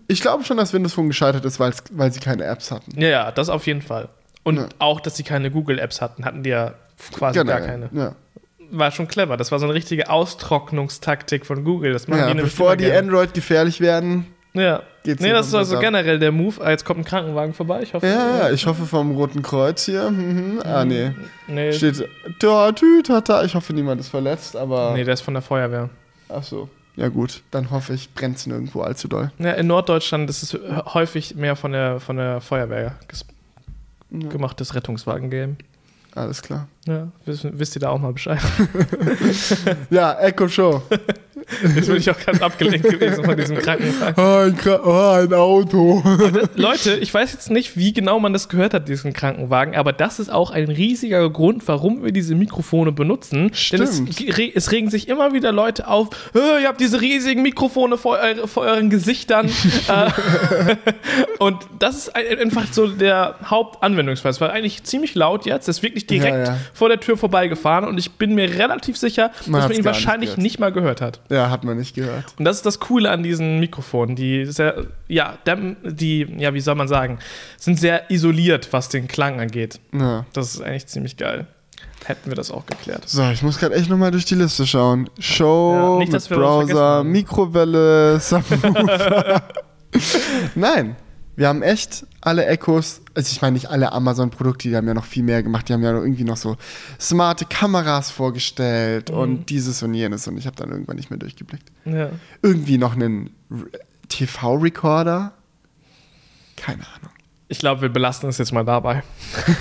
Ich 0.07 0.21
glaube 0.21 0.45
schon, 0.45 0.57
dass 0.57 0.73
Windows 0.73 0.93
Phone 0.95 1.09
gescheitert 1.09 1.45
ist, 1.45 1.59
weil 1.59 2.13
sie 2.13 2.21
keine 2.21 2.45
Apps 2.45 2.71
hatten. 2.71 3.01
Ja, 3.01 3.09
ja, 3.09 3.33
das 3.33 3.49
auf 3.49 3.67
jeden 3.67 3.83
Fall. 3.83 4.09
Und 4.45 4.57
Ja. 4.57 4.69
auch, 4.79 5.01
dass 5.01 5.17
sie 5.17 5.25
keine 5.25 5.51
Google-Apps 5.51 6.01
hatten, 6.01 6.25
hatten 6.25 6.43
die 6.43 6.51
ja 6.51 6.75
quasi 7.13 7.43
gar 7.45 7.61
keine. 7.61 7.91
Ja. 7.93 8.15
War 8.71 8.91
schon 8.93 9.09
clever. 9.09 9.37
Das 9.37 9.51
war 9.51 9.59
so 9.59 9.65
eine 9.65 9.75
richtige 9.75 10.11
Austrocknungstaktik 10.11 11.47
von 11.47 11.65
Google. 11.65 11.93
Das 11.93 12.07
machen 12.07 12.21
Ja, 12.21 12.35
die 12.35 12.43
bevor 12.43 12.77
die 12.77 12.85
gerne. 12.85 12.99
Android 12.99 13.35
gefährlich 13.35 13.81
werden. 13.81 14.27
Ja. 14.59 14.83
geht's 15.05 15.23
nee, 15.23 15.31
das 15.33 15.47
ist 15.49 15.55
also 15.55 15.75
da. 15.77 15.81
generell 15.81 16.19
der 16.19 16.33
Move. 16.33 16.57
Ah, 16.65 16.71
jetzt 16.71 16.85
kommt 16.85 17.01
ein 17.01 17.05
Krankenwagen 17.05 17.55
vorbei. 17.55 17.83
Ich 17.83 17.95
hoffe. 17.95 18.07
Ja, 18.07 18.39
ja, 18.39 18.51
ich 18.51 18.67
hoffe 18.67 18.85
vom 18.87 19.13
Roten 19.17 19.43
Kreuz 19.43 19.85
hier. 19.85 20.11
Mhm. 20.11 20.61
Ah, 20.65 20.85
nee. 20.85 21.13
Nee, 21.47 21.73
Steht 21.73 22.09
da, 22.41 22.73
tü, 22.73 23.03
tata. 23.03 23.45
Ich 23.45 23.55
hoffe, 23.55 23.73
niemand 23.73 24.01
ist 24.01 24.09
verletzt, 24.09 24.57
aber. 24.57 24.93
nee, 24.95 25.05
der 25.05 25.15
ist 25.15 25.21
von 25.23 25.35
der 25.35 25.43
Feuerwehr. 25.43 25.89
Ach 26.29 26.43
so. 26.43 26.69
Ja, 26.97 27.09
gut. 27.09 27.43
Dann 27.53 27.71
hoffe 27.71 27.95
ich, 27.95 28.13
brennt 28.13 28.39
es 28.39 28.47
nirgendwo 28.47 28.81
allzu 28.83 29.07
doll. 29.07 29.31
Ja, 29.39 29.53
in 29.53 29.69
Norddeutschland 29.69 30.29
ist 30.29 30.43
es 30.43 30.59
häufig 30.95 31.37
mehr 31.37 31.55
von 31.55 31.71
der, 31.73 32.01
von 32.01 32.17
der 32.17 32.41
Feuerwehr 32.41 32.97
Ja. 34.11 34.29
gemachtes 34.29 34.75
Rettungswagen-Game. 34.75 35.57
Alles 36.17 36.43
klar. 36.43 36.67
Ja, 36.87 37.07
wisst, 37.27 37.47
wisst 37.57 37.77
ihr 37.77 37.81
da 37.81 37.91
auch 37.91 38.01
mal 38.01 38.13
Bescheid? 38.13 38.41
Ja, 39.91 40.19
Echo 40.19 40.49
Show. 40.49 40.83
Jetzt 41.75 41.87
bin 41.89 41.97
ich 41.97 42.11
auch 42.11 42.19
ganz 42.25 42.41
abgelenkt 42.43 42.89
gewesen 42.89 43.25
von 43.25 43.37
diesem 43.37 43.57
Krankenwagen. 43.59 44.15
Oh, 44.17 44.39
ein, 44.47 44.57
Kra- 44.57 44.81
oh, 44.85 45.23
ein 45.25 45.33
Auto. 45.33 46.03
Leute, 46.57 46.97
ich 46.97 47.13
weiß 47.13 47.33
jetzt 47.33 47.51
nicht, 47.51 47.77
wie 47.77 47.93
genau 47.93 48.21
man 48.21 48.33
das 48.33 48.49
gehört 48.49 48.75
hat, 48.75 48.89
diesen 48.89 49.13
Krankenwagen, 49.13 49.75
aber 49.77 49.93
das 49.93 50.19
ist 50.19 50.31
auch 50.31 50.51
ein 50.51 50.69
riesiger 50.69 51.29
Grund, 51.31 51.67
warum 51.67 52.05
wir 52.05 52.13
diese 52.13 52.35
Mikrofone 52.35 52.93
benutzen. 52.93 53.51
Denn 53.73 53.83
es, 53.83 53.97
Stimmt. 53.97 54.55
es 54.57 54.71
regen 54.73 54.91
sich 54.91 55.09
immer 55.09 55.33
wieder 55.33 55.53
Leute 55.53 55.89
auf, 55.89 56.09
"Äh, 56.35 56.63
ihr 56.63 56.69
habt 56.69 56.81
diese 56.81 57.01
riesigen 57.01 57.43
Mikrofone 57.43 57.97
vor, 57.99 58.19
eure- 58.19 58.47
vor 58.49 58.65
euren 58.65 58.91
Gesichtern. 58.91 59.49
Äh, 59.89 60.11
Und 61.39 61.57
das 61.79 61.97
ist 61.97 62.17
ein- 62.17 62.39
einfach 62.39 62.65
so 62.73 62.89
der 62.89 63.37
Hauptanwendungsfall. 63.45 64.31
Es 64.31 64.41
war 64.41 64.51
eigentlich 64.53 64.83
ziemlich 64.85 65.15
laut 65.15 65.47
jetzt, 65.47 65.69
ist 65.69 65.83
wirklich 65.83 66.07
direkt 66.07 66.37
Ja, 66.37 66.45
ja. 66.55 66.59
vor 66.73 66.89
der 66.89 67.01
Tür 67.01 67.17
vorbeigefahren 67.17 67.85
und 67.87 67.99
ich 67.99 68.13
bin 68.13 68.35
mir 68.35 68.49
relativ 68.59 68.97
sicher, 68.97 69.31
Man 69.47 69.61
dass 69.61 69.69
man 69.69 69.71
ihn 69.73 69.77
nicht 69.79 69.85
wahrscheinlich 69.85 70.31
gehört. 70.31 70.43
nicht 70.43 70.59
mal 70.59 70.73
gehört 70.73 71.01
hat. 71.01 71.21
Ja, 71.31 71.38
hat 71.51 71.65
man 71.65 71.77
nicht 71.77 71.95
gehört. 71.95 72.25
Und 72.39 72.45
das 72.45 72.57
ist 72.59 72.67
das 72.67 72.81
Coole 72.81 73.11
an 73.11 73.23
diesen 73.23 73.61
Mikrofonen. 73.61 74.17
Die 74.17 74.45
sehr, 74.47 74.87
ja, 75.07 75.39
die, 75.85 76.27
ja, 76.39 76.55
wie 76.55 76.61
soll 76.61 76.75
man 76.75 76.89
sagen, 76.89 77.19
sind 77.57 77.79
sehr 77.79 78.11
isoliert, 78.11 78.73
was 78.73 78.89
den 78.89 79.09
Klang 79.09 79.41
angeht. 79.41 79.81
Ja. 79.93 80.27
Das 80.33 80.55
ist 80.55 80.61
eigentlich 80.61 80.87
ziemlich 80.87 81.17
geil. 81.17 81.47
Hätten 82.05 82.31
wir 82.31 82.37
das 82.37 82.51
auch 82.51 82.67
geklärt. 82.67 83.09
So, 83.09 83.29
ich 83.31 83.43
muss 83.43 83.59
gerade 83.59 83.75
echt 83.75 83.91
nochmal 83.91 84.11
durch 84.11 84.25
die 84.25 84.35
Liste 84.35 84.67
schauen. 84.67 85.11
Show, 85.19 85.99
Ja, 86.01 86.07
nicht, 86.07 86.29
Browser. 86.29 87.05
Mikrowelle, 87.05 88.19
Subwoofer. 88.21 89.43
Nein, 90.55 90.97
wir 91.39 91.47
haben 91.47 91.63
echt 91.63 92.05
alle 92.21 92.47
Echos, 92.47 93.01
also 93.15 93.31
ich 93.31 93.41
meine 93.41 93.55
nicht 93.55 93.71
alle 93.71 93.93
Amazon-Produkte, 93.93 94.69
die 94.69 94.77
haben 94.77 94.89
ja 94.89 94.95
noch 94.95 95.05
viel 95.05 95.23
mehr 95.23 95.43
gemacht, 95.45 95.69
die 95.69 95.73
haben 95.73 95.85
ja 95.85 95.93
irgendwie 95.93 96.25
noch 96.25 96.37
so 96.37 96.57
smarte 97.01 97.45
Kameras 97.45 98.11
vorgestellt 98.11 99.11
Mhm. 99.11 99.17
und 99.19 99.47
dieses 99.51 99.83
und 99.85 99.95
jenes 99.95 100.27
und 100.27 100.37
ich 100.37 100.47
habe 100.47 100.57
dann 100.57 100.71
irgendwann 100.71 100.97
nicht 100.97 101.11
mehr 101.11 101.19
durchgeblickt. 101.19 101.71
Ja. 101.85 102.11
Irgendwie 102.43 102.77
noch 102.77 102.95
einen 102.95 103.31
TV-Recorder? 104.09 105.33
Keine 106.57 106.83
Ahnung. 106.97 107.13
Ich 107.51 107.59
glaube, 107.59 107.81
wir 107.81 107.89
belassen 107.89 108.29
es 108.29 108.37
jetzt 108.37 108.53
mal 108.53 108.65
dabei. 108.65 109.03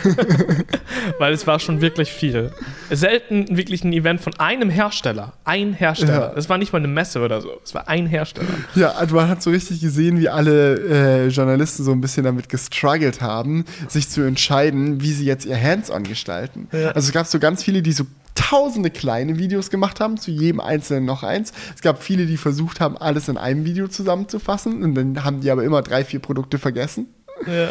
Weil 1.20 1.32
es 1.32 1.48
war 1.48 1.58
schon 1.60 1.80
wirklich 1.80 2.12
viel. 2.12 2.52
Selten 2.92 3.56
wirklich 3.56 3.86
ein 3.86 3.94
Event 3.94 4.20
von 4.20 4.38
einem 4.40 4.70
Hersteller. 4.70 5.34
Ein 5.46 5.72
Hersteller. 5.72 6.34
Ja. 6.34 6.34
Es 6.36 6.50
war 6.50 6.58
nicht 6.58 6.74
mal 6.74 6.80
eine 6.80 6.90
Messe 6.90 7.22
oder 7.22 7.40
so. 7.40 7.62
Es 7.64 7.74
war 7.74 7.88
ein 7.88 8.06
Hersteller. 8.06 8.50
Ja, 8.76 8.92
also 8.92 9.16
man 9.16 9.30
hat 9.30 9.42
so 9.42 9.52
richtig 9.52 9.80
gesehen, 9.80 10.20
wie 10.20 10.28
alle 10.28 11.26
äh, 11.26 11.28
Journalisten 11.28 11.86
so 11.86 11.94
ein 11.94 12.02
bisschen 12.02 12.26
damit 12.26 12.50
gestruggelt 12.50 13.22
haben, 13.22 13.64
sich 13.88 14.10
zu 14.10 14.22
entscheiden, 14.22 15.02
wie 15.02 15.14
sie 15.14 15.26
jetzt 15.26 15.46
ihr 15.46 15.62
Hands-on 15.62 16.04
gestalten. 16.04 16.68
Ja. 16.74 16.90
Also 16.90 17.08
es 17.08 17.14
gab 17.14 17.26
so 17.26 17.40
ganz 17.40 17.64
viele, 17.64 17.82
die 17.82 17.94
so 17.94 18.06
tausende 18.36 18.90
kleine 18.90 19.40
Videos 19.40 19.70
gemacht 19.70 20.02
haben, 20.02 20.18
zu 20.18 20.30
jedem 20.30 20.60
einzelnen 20.60 21.06
noch 21.06 21.24
eins. 21.24 21.54
Es 21.74 21.82
gab 21.82 22.04
viele, 22.04 22.26
die 22.26 22.38
versucht 22.38 22.82
haben, 22.82 22.98
alles 22.98 23.30
in 23.30 23.38
einem 23.38 23.64
Video 23.64 23.88
zusammenzufassen 23.88 24.84
und 24.84 24.94
dann 24.94 25.24
haben 25.24 25.40
die 25.40 25.50
aber 25.52 25.64
immer 25.64 25.82
drei, 25.82 26.04
vier 26.04 26.20
Produkte 26.20 26.60
vergessen. 26.60 27.08
Ja. 27.46 27.70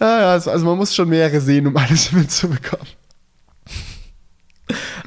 Ja, 0.00 0.30
also, 0.30 0.50
also 0.50 0.64
man 0.64 0.78
muss 0.78 0.94
schon 0.94 1.08
mehrere 1.08 1.40
sehen, 1.40 1.66
um 1.66 1.76
alles 1.76 2.12
mitzubekommen. 2.12 2.86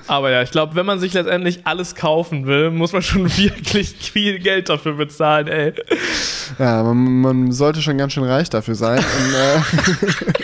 Aber 0.08 0.32
ja, 0.32 0.41
ich 0.41 0.52
glaube, 0.52 0.76
wenn 0.76 0.86
man 0.86 1.00
sich 1.00 1.13
letztendlich 1.13 1.65
alles 1.65 1.95
kaufen 1.95 2.45
will, 2.45 2.71
muss 2.71 2.91
man 2.91 3.02
schon 3.02 3.26
wirklich 3.38 3.95
viel 3.95 4.39
Geld 4.39 4.67
dafür 4.67 4.93
bezahlen, 4.93 5.47
ey. 5.47 5.74
Ja, 6.60 6.84
man, 6.84 7.21
man 7.21 7.52
sollte 7.52 7.82
schon 7.82 7.97
ganz 7.97 8.13
schön 8.13 8.24
reich 8.26 8.50
dafür 8.50 8.76
sein. 8.76 9.00
Und, 9.00 9.34
äh, 9.34 10.34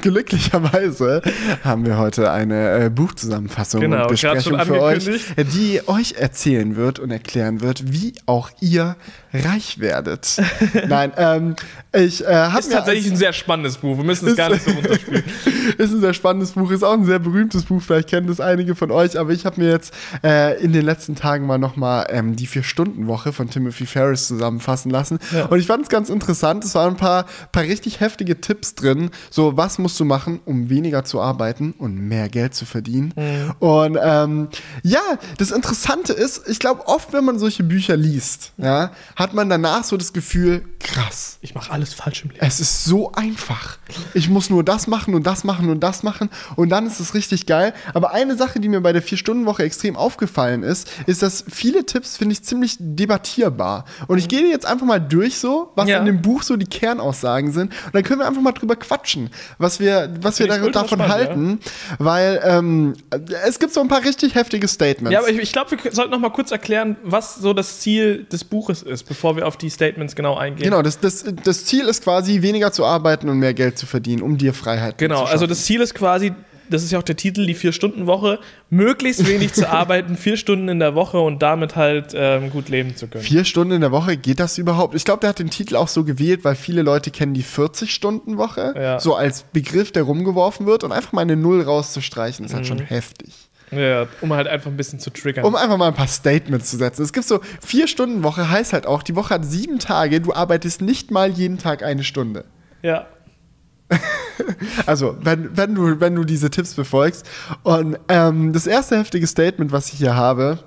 glücklicherweise 0.00 1.22
haben 1.64 1.86
wir 1.86 1.98
heute 1.98 2.30
eine 2.30 2.86
äh, 2.86 2.90
Buchzusammenfassung 2.90 3.80
Genau, 3.80 4.02
und 4.02 4.08
Besprechung 4.08 4.58
für 4.60 4.80
euch, 4.80 5.08
die 5.54 5.80
euch 5.86 6.14
erzählen 6.14 6.76
wird 6.76 6.98
und 6.98 7.10
erklären 7.10 7.60
wird, 7.60 7.92
wie 7.92 8.14
auch 8.26 8.50
ihr 8.60 8.96
reich 9.32 9.78
werdet. 9.78 10.40
Nein, 10.88 11.12
ähm, 11.16 11.56
ich 11.92 12.24
äh, 12.24 12.34
habe 12.34 12.58
Ist 12.58 12.72
tatsächlich 12.72 13.10
ein 13.10 13.16
sehr 13.16 13.32
spannendes 13.32 13.78
Buch. 13.78 13.96
Wir 13.96 14.04
müssen 14.04 14.28
es 14.28 14.36
gar 14.36 14.50
nicht 14.50 14.64
so 14.64 14.70
runterspielen. 14.70 15.24
ist 15.78 15.92
ein 15.92 16.00
sehr 16.00 16.14
spannendes 16.14 16.52
Buch, 16.52 16.70
ist 16.70 16.82
auch 16.82 16.94
ein 16.94 17.04
sehr 17.04 17.18
berühmtes 17.18 17.64
Buch, 17.64 17.82
vielleicht 17.82 18.08
kennen 18.08 18.26
das 18.26 18.40
einige 18.40 18.74
von 18.74 18.90
euch, 18.90 19.18
aber 19.18 19.30
ich 19.30 19.46
habe 19.46 19.60
mir 19.60 19.70
jetzt 19.70 19.94
äh, 20.24 20.60
in 20.62 20.72
den 20.72 20.84
letzten 20.84 21.14
Tagen 21.14 21.46
mal 21.46 21.58
nochmal 21.58 22.06
ähm, 22.10 22.36
die 22.36 22.46
Vier-Stunden-Woche 22.46 23.32
von 23.32 23.50
Timothy 23.50 23.86
Ferris 23.86 24.26
zusammenfassen 24.26 24.90
lassen. 24.90 25.18
Und 25.48 25.58
ich 25.58 25.66
fand 25.66 25.84
es 25.84 25.88
ganz 25.88 26.10
interessant, 26.10 26.64
es 26.64 26.74
waren 26.74 26.94
ein 26.94 26.96
paar, 26.96 27.26
paar 27.52 27.62
richtig 27.62 28.00
heftige 28.00 28.40
Tipps 28.40 28.74
drin, 28.74 29.10
so 29.30 29.56
was 29.56 29.78
musst 29.90 29.98
du 29.98 30.04
machen, 30.04 30.38
um 30.44 30.70
weniger 30.70 31.04
zu 31.04 31.20
arbeiten 31.20 31.74
und 31.76 31.96
mehr 31.96 32.28
Geld 32.28 32.54
zu 32.54 32.64
verdienen. 32.64 33.12
Und 33.58 33.98
ähm, 34.00 34.48
ja, 34.84 35.00
das 35.38 35.50
Interessante 35.50 36.12
ist, 36.12 36.42
ich 36.48 36.60
glaube, 36.60 36.86
oft, 36.86 37.12
wenn 37.12 37.24
man 37.24 37.40
solche 37.40 37.64
Bücher 37.64 37.96
liest, 37.96 38.52
ja, 38.56 38.92
hat 39.16 39.34
man 39.34 39.48
danach 39.50 39.82
so 39.82 39.96
das 39.96 40.12
Gefühl, 40.12 40.64
krass, 40.78 41.38
Ich 41.40 41.56
mache 41.56 41.72
alles 41.72 41.92
falsch 41.92 42.22
im 42.22 42.30
Leben. 42.30 42.40
es 42.46 42.60
ist 42.60 42.84
so 42.84 43.10
einfach. 43.12 43.78
Ich 44.14 44.28
muss 44.28 44.48
nur 44.48 44.62
das 44.62 44.86
machen 44.86 45.14
und 45.14 45.26
das 45.26 45.42
machen 45.42 45.68
und 45.70 45.80
das 45.80 46.04
machen 46.04 46.30
und 46.54 46.68
dann 46.68 46.86
ist 46.86 47.00
es 47.00 47.14
richtig 47.14 47.46
geil. 47.46 47.74
Aber 47.92 48.12
eine 48.12 48.36
Sache, 48.36 48.60
die 48.60 48.68
mir 48.68 48.80
bei 48.80 48.92
der 48.92 49.02
Vier-Stunden-Woche 49.02 49.64
extrem 49.64 49.96
aufgefallen 49.96 50.62
ist, 50.62 50.88
ist, 51.06 51.22
dass 51.22 51.44
viele 51.48 51.84
Tipps 51.84 52.16
finde 52.16 52.34
ich 52.34 52.44
ziemlich 52.44 52.76
debattierbar. 52.78 53.86
Und 54.06 54.18
ich 54.18 54.28
gehe 54.28 54.48
jetzt 54.48 54.66
einfach 54.66 54.86
mal 54.86 55.00
durch 55.00 55.38
so, 55.38 55.72
was 55.74 55.88
Ja. 55.88 55.98
in 55.98 56.04
dem 56.06 56.22
Buch 56.22 56.44
so 56.44 56.56
die 56.56 56.66
Kernaussagen 56.66 57.52
sind. 57.52 57.72
Und 57.86 57.94
dann 57.94 58.04
können 58.04 58.20
wir 58.20 58.28
einfach 58.28 58.40
mal 58.42 58.52
drüber 58.52 58.76
quatschen, 58.76 59.30
was 59.58 59.79
wir, 59.80 60.10
was 60.20 60.38
wir 60.38 60.46
Finde 60.46 60.66
ich 60.66 60.72
da, 60.72 60.82
davon 60.82 60.98
spannend, 61.00 61.12
halten. 61.12 61.60
Weil 61.98 62.40
ähm, 62.44 62.94
es 63.46 63.58
gibt 63.58 63.72
so 63.72 63.80
ein 63.80 63.88
paar 63.88 64.04
richtig 64.04 64.34
heftige 64.34 64.68
Statements. 64.68 65.12
Ja, 65.12 65.20
aber 65.20 65.30
ich, 65.30 65.38
ich 65.38 65.52
glaube, 65.52 65.70
wir 65.82 65.92
sollten 65.92 66.10
noch 66.12 66.20
mal 66.20 66.30
kurz 66.30 66.50
erklären, 66.50 66.96
was 67.02 67.36
so 67.36 67.52
das 67.52 67.80
Ziel 67.80 68.24
des 68.24 68.44
Buches 68.44 68.82
ist, 68.82 69.04
bevor 69.04 69.36
wir 69.36 69.46
auf 69.46 69.56
die 69.56 69.70
Statements 69.70 70.14
genau 70.14 70.36
eingehen. 70.36 70.64
Genau, 70.64 70.82
das, 70.82 71.00
das, 71.00 71.24
das 71.44 71.64
Ziel 71.64 71.86
ist 71.86 72.04
quasi, 72.04 72.42
weniger 72.42 72.72
zu 72.72 72.84
arbeiten 72.84 73.28
und 73.28 73.38
mehr 73.38 73.54
Geld 73.54 73.78
zu 73.78 73.86
verdienen, 73.86 74.22
um 74.22 74.38
dir 74.38 74.54
Freiheit 74.54 74.98
Genau, 74.98 75.16
zu 75.16 75.22
also 75.22 75.32
schaffen. 75.32 75.48
das 75.48 75.64
Ziel 75.64 75.80
ist 75.80 75.94
quasi, 75.94 76.32
das 76.70 76.82
ist 76.82 76.92
ja 76.92 76.98
auch 76.98 77.02
der 77.02 77.16
Titel, 77.16 77.46
die 77.46 77.54
Vier-Stunden-Woche, 77.54 78.38
möglichst 78.70 79.26
wenig 79.26 79.52
zu 79.52 79.68
arbeiten, 79.70 80.16
vier 80.16 80.36
Stunden 80.36 80.68
in 80.68 80.78
der 80.78 80.94
Woche 80.94 81.18
und 81.20 81.42
damit 81.42 81.76
halt 81.76 82.12
ähm, 82.14 82.50
gut 82.50 82.68
leben 82.68 82.96
zu 82.96 83.08
können. 83.08 83.22
Vier 83.24 83.44
Stunden 83.44 83.74
in 83.74 83.80
der 83.80 83.92
Woche, 83.92 84.16
geht 84.16 84.40
das 84.40 84.56
überhaupt? 84.58 84.94
Ich 84.94 85.04
glaube, 85.04 85.20
der 85.20 85.30
hat 85.30 85.38
den 85.38 85.50
Titel 85.50 85.76
auch 85.76 85.88
so 85.88 86.04
gewählt, 86.04 86.44
weil 86.44 86.54
viele 86.54 86.82
Leute 86.82 87.10
kennen 87.10 87.34
die 87.34 87.44
40-Stunden-Woche, 87.44 88.74
Ja. 88.76 89.00
so 89.00 89.14
als 89.14 89.42
Begriff, 89.52 89.92
der 89.92 90.04
rumgeworfen 90.04 90.66
wird 90.66 90.84
und 90.84 90.92
einfach 90.92 91.12
mal 91.12 91.22
eine 91.22 91.36
Null 91.36 91.62
rauszustreichen, 91.62 92.44
ist 92.46 92.54
halt 92.54 92.64
Mhm. 92.64 92.68
schon 92.68 92.78
heftig. 92.80 93.32
Ja, 93.72 94.08
um 94.20 94.32
halt 94.32 94.48
einfach 94.48 94.68
ein 94.68 94.76
bisschen 94.76 94.98
zu 94.98 95.10
triggern. 95.10 95.44
Um 95.44 95.54
einfach 95.54 95.76
mal 95.76 95.86
ein 95.88 95.94
paar 95.94 96.08
Statements 96.08 96.70
zu 96.70 96.76
setzen. 96.76 97.02
Es 97.04 97.12
gibt 97.12 97.26
so, 97.28 97.38
vier 97.64 97.86
Stunden 97.86 98.24
Woche 98.24 98.50
heißt 98.50 98.72
halt 98.72 98.84
auch, 98.84 99.04
die 99.04 99.14
Woche 99.14 99.34
hat 99.34 99.44
sieben 99.44 99.78
Tage, 99.78 100.20
du 100.20 100.32
arbeitest 100.32 100.82
nicht 100.82 101.12
mal 101.12 101.30
jeden 101.30 101.58
Tag 101.58 101.82
eine 101.84 102.02
Stunde. 102.02 102.44
ja. 102.82 103.06
Also, 104.86 105.16
wenn, 105.22 105.56
wenn, 105.56 105.74
du, 105.74 106.00
wenn 106.00 106.14
du 106.14 106.24
diese 106.24 106.50
Tipps 106.50 106.74
befolgst. 106.74 107.26
Und 107.62 107.98
ähm, 108.08 108.52
das 108.52 108.66
erste 108.66 108.98
heftige 108.98 109.26
Statement, 109.26 109.72
was 109.72 109.92
ich 109.92 109.98
hier 109.98 110.14
habe, 110.14 110.58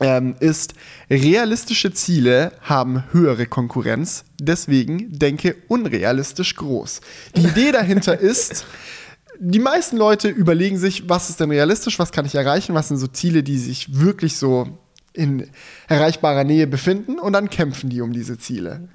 ähm, 0.00 0.34
ist, 0.40 0.74
realistische 1.08 1.92
Ziele 1.92 2.52
haben 2.62 3.04
höhere 3.12 3.46
Konkurrenz, 3.46 4.24
deswegen 4.40 5.16
denke 5.16 5.56
unrealistisch 5.68 6.56
groß. 6.56 7.00
Die 7.36 7.42
Idee 7.42 7.72
dahinter 7.72 8.18
ist, 8.20 8.66
die 9.38 9.60
meisten 9.60 9.96
Leute 9.96 10.28
überlegen 10.28 10.78
sich, 10.78 11.08
was 11.08 11.30
ist 11.30 11.40
denn 11.40 11.50
realistisch, 11.50 11.98
was 11.98 12.12
kann 12.12 12.26
ich 12.26 12.34
erreichen, 12.34 12.74
was 12.74 12.88
sind 12.88 12.96
so 12.96 13.06
Ziele, 13.06 13.42
die 13.42 13.58
sich 13.58 14.00
wirklich 14.00 14.36
so 14.36 14.78
in 15.12 15.48
erreichbarer 15.88 16.42
Nähe 16.42 16.66
befinden 16.66 17.18
und 17.20 17.32
dann 17.32 17.48
kämpfen 17.48 17.88
die 17.88 18.00
um 18.00 18.12
diese 18.12 18.36
Ziele. 18.38 18.88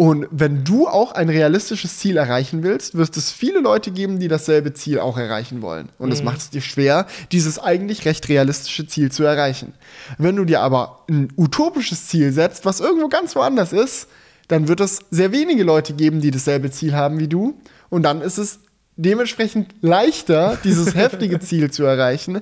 Und 0.00 0.28
wenn 0.30 0.62
du 0.62 0.86
auch 0.86 1.10
ein 1.10 1.28
realistisches 1.28 1.98
Ziel 1.98 2.18
erreichen 2.18 2.62
willst, 2.62 2.96
wirst 2.96 3.16
es 3.16 3.32
viele 3.32 3.58
Leute 3.58 3.90
geben, 3.90 4.20
die 4.20 4.28
dasselbe 4.28 4.72
Ziel 4.72 5.00
auch 5.00 5.18
erreichen 5.18 5.60
wollen. 5.60 5.88
Und 5.98 6.12
es 6.12 6.22
macht 6.22 6.38
es 6.38 6.50
dir 6.50 6.60
schwer, 6.60 7.08
dieses 7.32 7.58
eigentlich 7.58 8.04
recht 8.04 8.28
realistische 8.28 8.86
Ziel 8.86 9.10
zu 9.10 9.24
erreichen. 9.24 9.74
Wenn 10.16 10.36
du 10.36 10.44
dir 10.44 10.60
aber 10.60 11.00
ein 11.10 11.32
utopisches 11.36 12.06
Ziel 12.06 12.32
setzt, 12.32 12.64
was 12.64 12.78
irgendwo 12.78 13.08
ganz 13.08 13.34
woanders 13.34 13.72
ist, 13.72 14.06
dann 14.46 14.68
wird 14.68 14.78
es 14.78 15.00
sehr 15.10 15.32
wenige 15.32 15.64
Leute 15.64 15.94
geben, 15.94 16.20
die 16.20 16.30
dasselbe 16.30 16.70
Ziel 16.70 16.94
haben 16.94 17.18
wie 17.18 17.28
du. 17.28 17.60
Und 17.90 18.04
dann 18.04 18.20
ist 18.22 18.38
es 18.38 18.60
dementsprechend 18.94 19.74
leichter, 19.80 20.58
dieses 20.62 20.94
heftige 20.94 21.40
Ziel 21.40 21.72
zu 21.72 21.82
erreichen, 21.82 22.38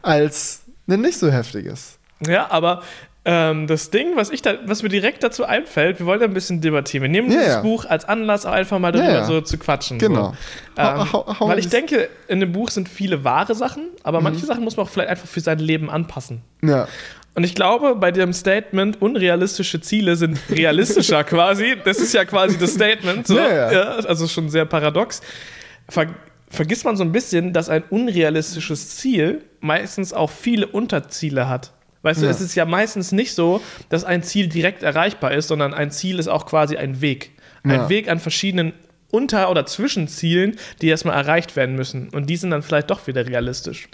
als 0.00 0.62
ein 0.88 1.02
nicht 1.02 1.18
so 1.18 1.30
heftiges. 1.30 1.98
Ja, 2.26 2.50
aber 2.50 2.82
ähm, 3.26 3.66
das 3.66 3.90
Ding, 3.90 4.16
was, 4.16 4.30
ich 4.30 4.42
da, 4.42 4.54
was 4.66 4.82
mir 4.82 4.90
direkt 4.90 5.22
dazu 5.22 5.44
einfällt, 5.44 5.98
wir 5.98 6.06
wollen 6.06 6.20
da 6.20 6.26
ein 6.26 6.34
bisschen 6.34 6.60
debattieren. 6.60 7.02
Wir 7.02 7.08
nehmen 7.10 7.30
Ja, 7.30 7.38
dieses 7.38 7.54
ja. 7.54 7.60
Buch 7.62 7.84
als 7.86 8.04
Anlass, 8.06 8.44
auch 8.44 8.52
einfach 8.52 8.78
mal 8.78 8.92
darüber 8.92 9.08
Ja, 9.10 9.18
ja. 9.20 9.24
so 9.24 9.40
zu 9.40 9.56
quatschen. 9.58 9.98
Genau. 9.98 10.34
So. 10.76 10.82
Ähm, 10.82 11.12
hau- 11.12 11.40
hau 11.40 11.48
weil 11.48 11.58
ich 11.58 11.68
denke, 11.68 12.08
in 12.28 12.40
dem 12.40 12.52
Buch 12.52 12.68
sind 12.70 12.88
viele 12.88 13.24
wahre 13.24 13.54
Sachen, 13.54 13.88
aber 14.02 14.18
Mhm. 14.18 14.24
manche 14.24 14.44
Sachen 14.46 14.62
muss 14.64 14.76
man 14.76 14.86
auch 14.86 14.90
vielleicht 14.90 15.08
einfach 15.10 15.26
für 15.28 15.40
sein 15.40 15.58
Leben 15.58 15.88
anpassen. 15.90 16.42
Ja. 16.62 16.86
Und 17.36 17.42
ich 17.44 17.54
glaube, 17.56 17.96
bei 17.96 18.12
dem 18.12 18.32
Statement, 18.32 19.02
unrealistische 19.02 19.80
Ziele 19.80 20.14
sind 20.16 20.38
realistischer 20.50 21.24
quasi, 21.24 21.76
das 21.84 21.98
ist 21.98 22.12
ja 22.14 22.24
quasi 22.24 22.58
das 22.58 22.74
Statement, 22.74 23.26
so, 23.26 23.36
Ja, 23.38 23.72
ja. 23.72 23.80
also 24.06 24.28
schon 24.28 24.50
sehr 24.50 24.66
paradox, 24.66 25.20
ver 25.88 26.06
vergisst 26.50 26.84
man 26.84 26.96
so 26.96 27.02
ein 27.02 27.10
bisschen, 27.10 27.52
dass 27.52 27.68
ein 27.68 27.82
unrealistisches 27.90 28.96
Ziel 28.96 29.42
meistens 29.60 30.12
auch 30.12 30.30
viele 30.30 30.68
Unterziele 30.68 31.48
hat. 31.48 31.72
Weißt 32.04 32.20
du, 32.20 32.26
Ja. 32.26 32.30
es 32.30 32.40
ist 32.40 32.54
ja 32.54 32.64
meistens 32.66 33.10
nicht 33.12 33.34
so, 33.34 33.60
dass 33.88 34.04
ein 34.04 34.22
Ziel 34.22 34.46
direkt 34.48 34.82
erreichbar 34.84 35.32
ist, 35.32 35.48
sondern 35.48 35.74
ein 35.74 35.90
Ziel 35.90 36.18
ist 36.20 36.28
auch 36.28 36.46
quasi 36.46 36.76
ein 36.76 37.00
Weg. 37.00 37.32
Ein 37.64 37.70
Ja. 37.70 37.88
Weg 37.88 38.08
an 38.08 38.20
verschiedenen 38.20 38.74
Unter- 39.10 39.50
oder 39.50 39.64
Zwischenzielen, 39.64 40.56
die 40.82 40.88
erstmal 40.88 41.16
erreicht 41.16 41.56
werden 41.56 41.76
müssen. 41.76 42.10
Und 42.10 42.26
die 42.28 42.36
sind 42.36 42.50
dann 42.50 42.62
vielleicht 42.62 42.90
doch 42.90 43.06
wieder 43.06 43.26
realistisch. 43.26 43.88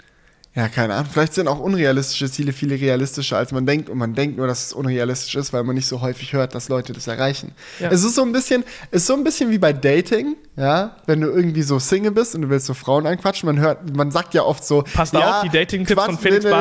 Ja, 0.53 0.67
keine 0.67 0.95
Ahnung. 0.95 1.09
Vielleicht 1.09 1.33
sind 1.33 1.47
auch 1.47 1.59
unrealistische 1.59 2.29
Ziele 2.29 2.51
viel 2.51 2.73
realistischer, 2.73 3.37
als 3.37 3.53
man 3.53 3.65
denkt. 3.65 3.89
Und 3.89 3.97
man 3.97 4.13
denkt 4.15 4.35
nur, 4.37 4.47
dass 4.47 4.65
es 4.65 4.73
unrealistisch 4.73 5.35
ist, 5.35 5.53
weil 5.53 5.63
man 5.63 5.75
nicht 5.75 5.87
so 5.87 6.01
häufig 6.01 6.33
hört, 6.33 6.53
dass 6.55 6.67
Leute 6.67 6.91
das 6.91 7.07
erreichen. 7.07 7.53
Ja. 7.79 7.89
Es 7.89 8.03
ist 8.03 8.15
so 8.15 8.23
ein 8.23 8.33
bisschen, 8.33 8.65
ist 8.91 9.07
so 9.07 9.13
ein 9.13 9.23
bisschen 9.23 9.49
wie 9.49 9.57
bei 9.57 9.71
Dating, 9.71 10.35
ja. 10.57 10.97
Wenn 11.05 11.21
du 11.21 11.29
irgendwie 11.29 11.61
so 11.61 11.79
Single 11.79 12.11
bist 12.11 12.35
und 12.35 12.41
du 12.41 12.49
willst 12.49 12.65
so 12.65 12.73
Frauen 12.73 13.07
anquatschen, 13.07 13.47
man 13.47 13.59
hört, 13.59 13.95
man 13.95 14.11
sagt 14.11 14.33
ja 14.33 14.43
oft 14.43 14.65
so. 14.65 14.83
Passt 14.93 15.13
ja, 15.13 15.37
auf, 15.37 15.43
die 15.43 15.49
Dating-Tipps 15.49 16.03
von 16.03 16.17
Felix. 16.17 16.45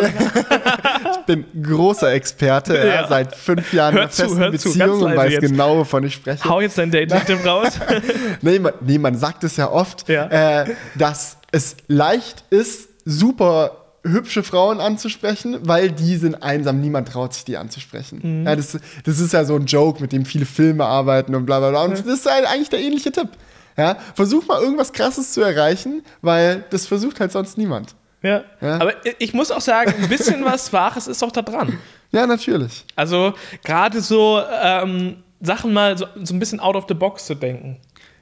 Ich 1.21 1.27
bin 1.27 1.45
großer 1.63 2.13
Experte, 2.13 2.77
ja. 2.77 2.85
Ja. 2.85 3.09
seit 3.09 3.37
fünf 3.37 3.73
Jahren 3.73 3.93
in 3.93 3.99
Hör 3.99 4.03
einer 4.03 4.11
zu, 4.11 4.23
festen 4.23 4.51
Beziehung 4.51 5.03
und 5.03 5.17
weiß 5.17 5.33
jetzt. 5.33 5.43
genau, 5.43 5.79
wovon 5.79 6.05
ich 6.05 6.15
spreche. 6.15 6.43
Hau 6.45 6.61
jetzt 6.61 6.77
dein 6.79 6.91
Dating-Tipp 6.91 7.45
raus. 7.47 7.69
Nee 8.43 8.59
man, 8.59 8.73
nee, 8.81 8.99
man 8.99 9.17
sagt 9.17 9.45
es 9.45 9.57
ja 9.57 9.71
oft. 9.71 10.09
Äh, 10.09 10.65
dass 10.97 11.37
es 11.53 11.77
leicht 11.89 12.45
ist, 12.51 12.89
super 13.05 13.80
hübsche 14.03 14.43
Frauen 14.43 14.81
anzusprechen, 14.81 15.59
weil 15.63 15.91
die 15.91 16.17
sind 16.17 16.43
einsam, 16.43 16.81
niemand 16.81 17.09
traut 17.09 17.35
sich 17.35 17.45
die 17.45 17.57
anzusprechen. 17.57 18.45
Ja, 18.47 18.57
das, 18.57 18.79
das 19.05 19.19
ist 19.21 19.33
ja 19.33 19.45
so 19.45 19.57
ein 19.57 19.67
Joke, 19.67 20.01
mit 20.01 20.13
dem 20.13 20.25
viele 20.25 20.47
Filme 20.47 20.85
arbeiten 20.85 21.35
und 21.35 21.47
bla 21.47 21.59
bla 21.59 21.71
bla. 21.71 21.85
Und 21.85 21.93
das 21.93 22.07
ist 22.07 22.31
halt 22.31 22.47
eigentlich 22.47 22.71
der 22.71 22.81
ähnliche 22.81 23.13
Tipp. 23.13 23.29
Ja, 23.77 23.97
versuch 24.15 24.47
mal 24.47 24.61
irgendwas 24.61 24.93
Krasses 24.93 25.33
zu 25.33 25.41
erreichen, 25.43 26.03
weil 26.23 26.65
das 26.71 26.87
versucht 26.87 27.21
halt 27.21 27.33
sonst 27.33 27.57
niemand. 27.57 27.95
Ja. 28.23 28.43
Ja. 28.61 28.75
Aber 28.75 28.95
ich 29.19 29.33
muss 29.33 29.51
auch 29.51 29.61
sagen, 29.61 29.95
ein 30.03 30.09
bisschen 30.09 30.45
was 30.45 30.73
Wahres 30.73 31.07
ist 31.07 31.23
auch 31.23 31.33
da 31.33 31.43
dran. 31.43 31.79
Ja, 32.13 32.27
natürlich. 32.27 32.85
Also 32.97 33.35
gerade 33.65 34.01
so 34.01 34.43
ähm, 34.63 35.23
Sachen 35.41 35.73
mal 35.73 35.97
so, 35.97 36.07
so 36.23 36.35
ein 36.35 36.39
bisschen 36.39 36.61
out 36.61 36.77
of 36.77 36.85
the 36.89 36.95
box 36.95 37.27
zu 37.27 37.35
denken. 37.35 37.79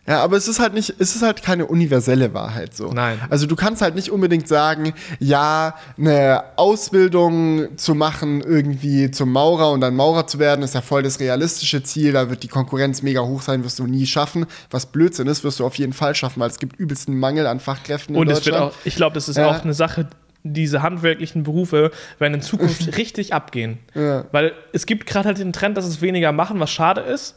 Ja, 0.09 0.23
aber 0.25 0.37
es 0.39 0.49
ist 0.49 0.59
halt 0.59 0.73
nicht, 0.75 0.95
es 0.99 1.15
ist 1.15 1.23
halt 1.23 1.43
keine 1.43 1.67
universelle 1.67 2.33
Wahrheit 2.35 2.75
so. 2.75 2.91
Nein. 2.93 3.21
Also 3.29 3.47
du 3.47 3.55
kannst 3.57 3.83
halt 3.83 3.95
nicht 3.95 4.11
unbedingt 4.11 4.49
sagen, 4.49 4.95
ja, 5.21 5.75
eine 5.99 6.43
Ausbildung 6.57 7.77
zu 7.77 7.95
machen, 7.95 8.41
irgendwie 8.41 9.11
zum 9.11 9.31
Maurer 9.33 9.71
und 9.73 9.81
dann 9.83 9.95
Maurer 9.95 10.27
zu 10.27 10.39
werden, 10.39 10.63
ist 10.63 10.75
ja 10.75 10.81
voll 10.81 11.03
das 11.03 11.21
realistische 11.21 11.83
Ziel, 11.83 12.13
da 12.13 12.31
wird 12.31 12.43
die 12.43 12.49
Konkurrenz 12.49 13.03
mega 13.03 13.21
hoch 13.21 13.43
sein, 13.43 13.65
wirst 13.65 13.79
du 13.79 13.87
nie 13.87 14.07
schaffen. 14.07 14.47
Was 14.71 14.87
Blödsinn 14.87 15.27
ist, 15.27 15.45
wirst 15.45 15.61
du 15.61 15.67
auf 15.67 15.75
jeden 15.75 15.93
Fall 15.93 16.15
schaffen, 16.15 16.41
weil 16.41 16.49
es 16.51 16.59
gibt 16.59 16.77
übelsten 16.81 17.19
Mangel 17.19 17.47
an 17.47 17.61
Fachkräften 17.61 18.15
in 18.15 18.21
Und 18.23 18.29
es 18.31 18.45
wird 18.47 18.55
Deutschland. 18.55 18.73
auch, 18.73 18.87
ich 18.87 18.97
glaube, 18.97 19.15
das 19.15 19.29
ist 19.29 19.37
Ja. 19.37 19.49
auch 19.51 19.63
eine 19.63 19.75
Sache, 19.75 20.07
diese 20.45 20.83
handwerklichen 20.83 21.43
Berufe 21.43 21.91
werden 22.19 22.35
in 22.35 22.41
Zukunft 22.41 22.97
richtig 22.97 23.35
abgehen. 23.35 23.79
Ja. 23.95 24.25
Weil 24.33 24.53
es 24.73 24.87
gibt 24.87 25.07
gerade 25.07 25.27
halt 25.27 25.39
den 25.39 25.53
Trend, 25.53 25.77
dass 25.77 25.85
es 25.87 26.01
weniger 26.01 26.33
machen, 26.33 26.61
was 26.61 26.71
schade 26.71 27.01
ist. 27.03 27.35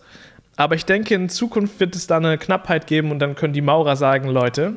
Aber 0.61 0.75
ich 0.75 0.85
denke, 0.85 1.15
in 1.15 1.27
Zukunft 1.27 1.79
wird 1.79 1.95
es 1.95 2.05
da 2.05 2.17
eine 2.17 2.37
Knappheit 2.37 2.85
geben 2.85 3.09
und 3.09 3.17
dann 3.17 3.33
können 3.33 3.51
die 3.51 3.61
Maurer 3.61 3.95
sagen, 3.95 4.29
Leute, 4.29 4.75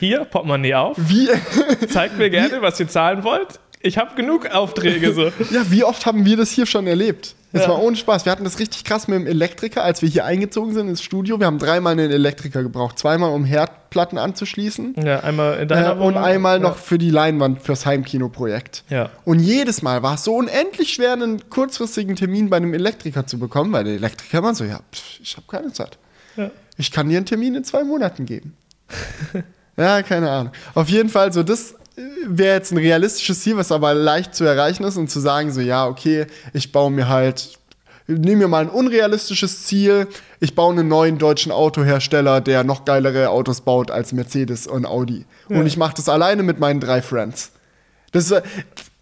hier, 0.00 0.24
Portemonnaie 0.24 0.74
auf, 0.74 0.96
Wie, 0.98 1.28
zeigt 1.86 2.18
mir 2.18 2.28
gerne, 2.30 2.60
was 2.60 2.80
ihr 2.80 2.88
zahlen 2.88 3.22
wollt. 3.22 3.60
Ich 3.82 3.96
habe 3.96 4.14
genug 4.14 4.46
Aufträge 4.50 5.14
so. 5.14 5.22
ja, 5.50 5.70
wie 5.70 5.84
oft 5.84 6.04
haben 6.04 6.24
wir 6.26 6.36
das 6.36 6.50
hier 6.50 6.66
schon 6.66 6.86
erlebt? 6.86 7.34
Das 7.52 7.62
Ja. 7.62 7.70
war 7.70 7.82
ohne 7.82 7.96
Spaß. 7.96 8.26
Wir 8.26 8.32
hatten 8.32 8.44
das 8.44 8.58
richtig 8.58 8.84
krass 8.84 9.08
mit 9.08 9.18
dem 9.18 9.26
Elektriker, 9.26 9.82
als 9.82 10.02
wir 10.02 10.08
hier 10.08 10.24
eingezogen 10.24 10.72
sind 10.74 10.88
ins 10.88 11.02
Studio. 11.02 11.40
Wir 11.40 11.46
haben 11.46 11.58
dreimal 11.58 11.94
einen 11.94 12.10
Elektriker 12.10 12.62
gebraucht. 12.62 12.98
Zweimal, 12.98 13.30
um 13.32 13.44
Herdplatten 13.44 14.18
anzuschließen. 14.18 14.96
Ja, 15.04 15.20
einmal 15.20 15.54
in 15.54 15.60
Äh, 15.62 15.66
deiner 15.66 15.92
und 15.94 16.00
Wohnung. 16.00 16.22
einmal 16.22 16.56
ja. 16.58 16.62
noch 16.62 16.76
für 16.76 16.98
die 16.98 17.10
Leinwand 17.10 17.62
fürs 17.62 17.86
Heimkinoprojekt. 17.86 18.84
Ja. 18.90 19.08
Und 19.24 19.40
jedes 19.40 19.80
Mal 19.82 20.02
war 20.02 20.14
es 20.14 20.24
so 20.24 20.34
unendlich 20.36 20.92
schwer, 20.92 21.14
einen 21.14 21.48
kurzfristigen 21.50 22.14
Termin 22.16 22.50
bei 22.50 22.58
einem 22.58 22.74
Elektriker 22.74 23.26
zu 23.26 23.38
bekommen, 23.38 23.72
weil 23.72 23.84
der 23.84 23.94
Elektriker 23.94 24.38
immer 24.38 24.54
so, 24.54 24.64
ja, 24.64 24.80
pff, 24.94 25.20
ich 25.22 25.36
habe 25.36 25.46
keine 25.48 25.72
Zeit. 25.72 25.98
Ja. 26.36 26.50
Ich 26.76 26.92
kann 26.92 27.08
dir 27.08 27.16
einen 27.16 27.26
Termin 27.26 27.54
in 27.56 27.64
zwei 27.64 27.82
Monaten 27.82 28.26
geben. 28.26 28.54
ja, 29.76 30.02
keine 30.02 30.30
Ahnung. 30.30 30.52
Auf 30.74 30.88
jeden 30.88 31.08
Fall, 31.08 31.32
so 31.32 31.42
das 31.42 31.72
äh, 31.72 31.76
wäre 32.26 32.56
jetzt 32.56 32.72
ein 32.72 32.78
realistisches 32.78 33.42
Ziel, 33.42 33.56
was 33.56 33.72
aber 33.72 33.94
leicht 33.94 34.34
zu 34.34 34.44
erreichen 34.44 34.84
ist 34.84 34.96
und 34.96 35.10
zu 35.10 35.20
sagen, 35.20 35.52
so, 35.52 35.60
ja, 35.60 35.86
okay, 35.86 36.26
ich 36.52 36.72
baue 36.72 36.90
mir 36.90 37.08
halt, 37.08 37.58
nehme 38.06 38.42
mir 38.42 38.48
mal 38.48 38.62
ein 38.64 38.70
unrealistisches 38.70 39.66
Ziel, 39.66 40.06
ich 40.40 40.54
baue 40.54 40.72
einen 40.72 40.88
neuen 40.88 41.18
deutschen 41.18 41.52
Autohersteller, 41.52 42.40
der 42.40 42.64
noch 42.64 42.84
geilere 42.84 43.30
Autos 43.30 43.60
baut 43.60 43.90
als 43.90 44.12
Mercedes 44.12 44.66
und 44.66 44.86
Audi. 44.86 45.26
Und 45.48 45.66
ich 45.66 45.76
mache 45.76 45.94
das 45.96 46.08
alleine 46.08 46.42
mit 46.42 46.60
meinen 46.60 46.80
drei 46.80 47.02
Friends. 47.02 47.52
Das, 48.12 48.32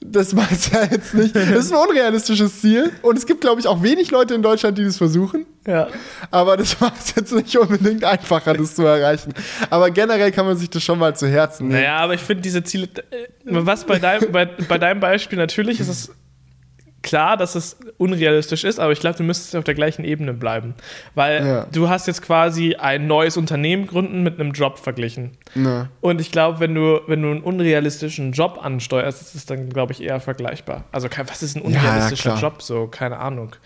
das 0.01 0.37
weiß 0.37 0.71
ja 0.73 0.85
jetzt 0.85 1.15
nicht. 1.15 1.35
Das 1.49 1.65
ist 1.65 1.73
ein 1.73 1.79
unrealistisches 1.79 2.61
Ziel. 2.61 2.93
Und 3.03 3.19
es 3.19 3.27
gibt, 3.27 3.41
glaube 3.41 3.61
ich, 3.61 3.67
auch 3.67 3.83
wenig 3.83 4.11
Leute 4.11 4.35
in 4.35 4.43
Deutschland, 4.43 4.79
die 4.79 4.85
das 4.85 4.97
versuchen. 4.97 5.47
Ja. 5.67 5.89
Aber 6.31 6.57
das 6.57 6.81
macht 6.81 7.01
es 7.01 7.15
jetzt 7.15 7.33
nicht 7.33 7.57
unbedingt 7.57 8.05
einfacher, 8.05 8.55
das 8.55 8.75
zu 8.75 8.85
erreichen. 8.85 9.35
Aber 9.71 9.91
generell 9.91 10.31
kann 10.33 10.47
man 10.47 10.57
sich 10.57 10.71
das 10.71 10.83
schon 10.83 10.99
mal 10.99 11.17
zu 11.17 11.27
Herzen 11.27 11.69
nehmen. 11.69 11.81
Naja, 11.81 11.97
aber 11.99 12.15
ich 12.15 12.21
finde 12.21 12.43
diese 12.43 12.63
Ziele, 12.63 12.89
äh, 13.11 13.27
was 13.45 13.85
bei 13.85 13.99
deinem, 13.99 14.31
bei, 14.31 14.47
bei 14.47 14.79
deinem 14.79 15.01
Beispiel 15.01 15.39
natürlich 15.39 15.81
ist 15.81 15.89
es 15.89 16.11
klar, 17.09 17.37
dass 17.37 17.55
es 17.55 17.77
unrealistisch 17.97 18.65
ist, 18.65 18.79
aber 18.79 18.93
ich 18.93 19.01
glaube, 19.01 19.17
du 19.17 19.23
müsstest 19.25 19.57
auf 19.57 19.65
der 19.65 19.75
gleichen 19.75 20.05
Ebene 20.05 20.33
bleiben. 20.35 20.75
Weil 21.15 21.45
Ja. 21.47 21.67
du 21.73 21.89
hast 21.89 22.07
jetzt 22.07 22.23
quasi 22.23 22.75
ein 22.77 23.07
neues 23.07 23.37
Unternehmen 23.37 23.87
gründen 23.87 24.23
mit 24.23 24.39
einem 24.39 24.53
Job 24.53 24.79
verglichen. 24.79 25.33
Ne. 25.55 25.89
Und 26.01 26.21
ich 26.21 26.31
glaube, 26.31 26.61
wenn 26.61 26.75
du, 26.75 27.01
wenn 27.07 27.23
du 27.23 27.31
einen 27.31 27.41
unrealistischen 27.43 28.33
Job 28.33 28.59
ansteuerst, 28.63 29.23
ist 29.23 29.35
es 29.35 29.47
dann, 29.47 29.71
glaube 29.71 29.93
ich, 29.93 30.03
eher 30.03 30.21
vergleichbar. 30.21 30.85
Also, 30.93 31.09
was 31.27 31.43
ist 31.43 31.57
ein 31.57 31.63
Ja, 31.65 31.71
ja, 31.71 31.79
unrealistischer 31.81 32.31
klar. 32.37 32.41
Job? 32.43 32.63
So, 32.63 32.87
keine 32.87 33.19
Ahnung. 33.19 33.57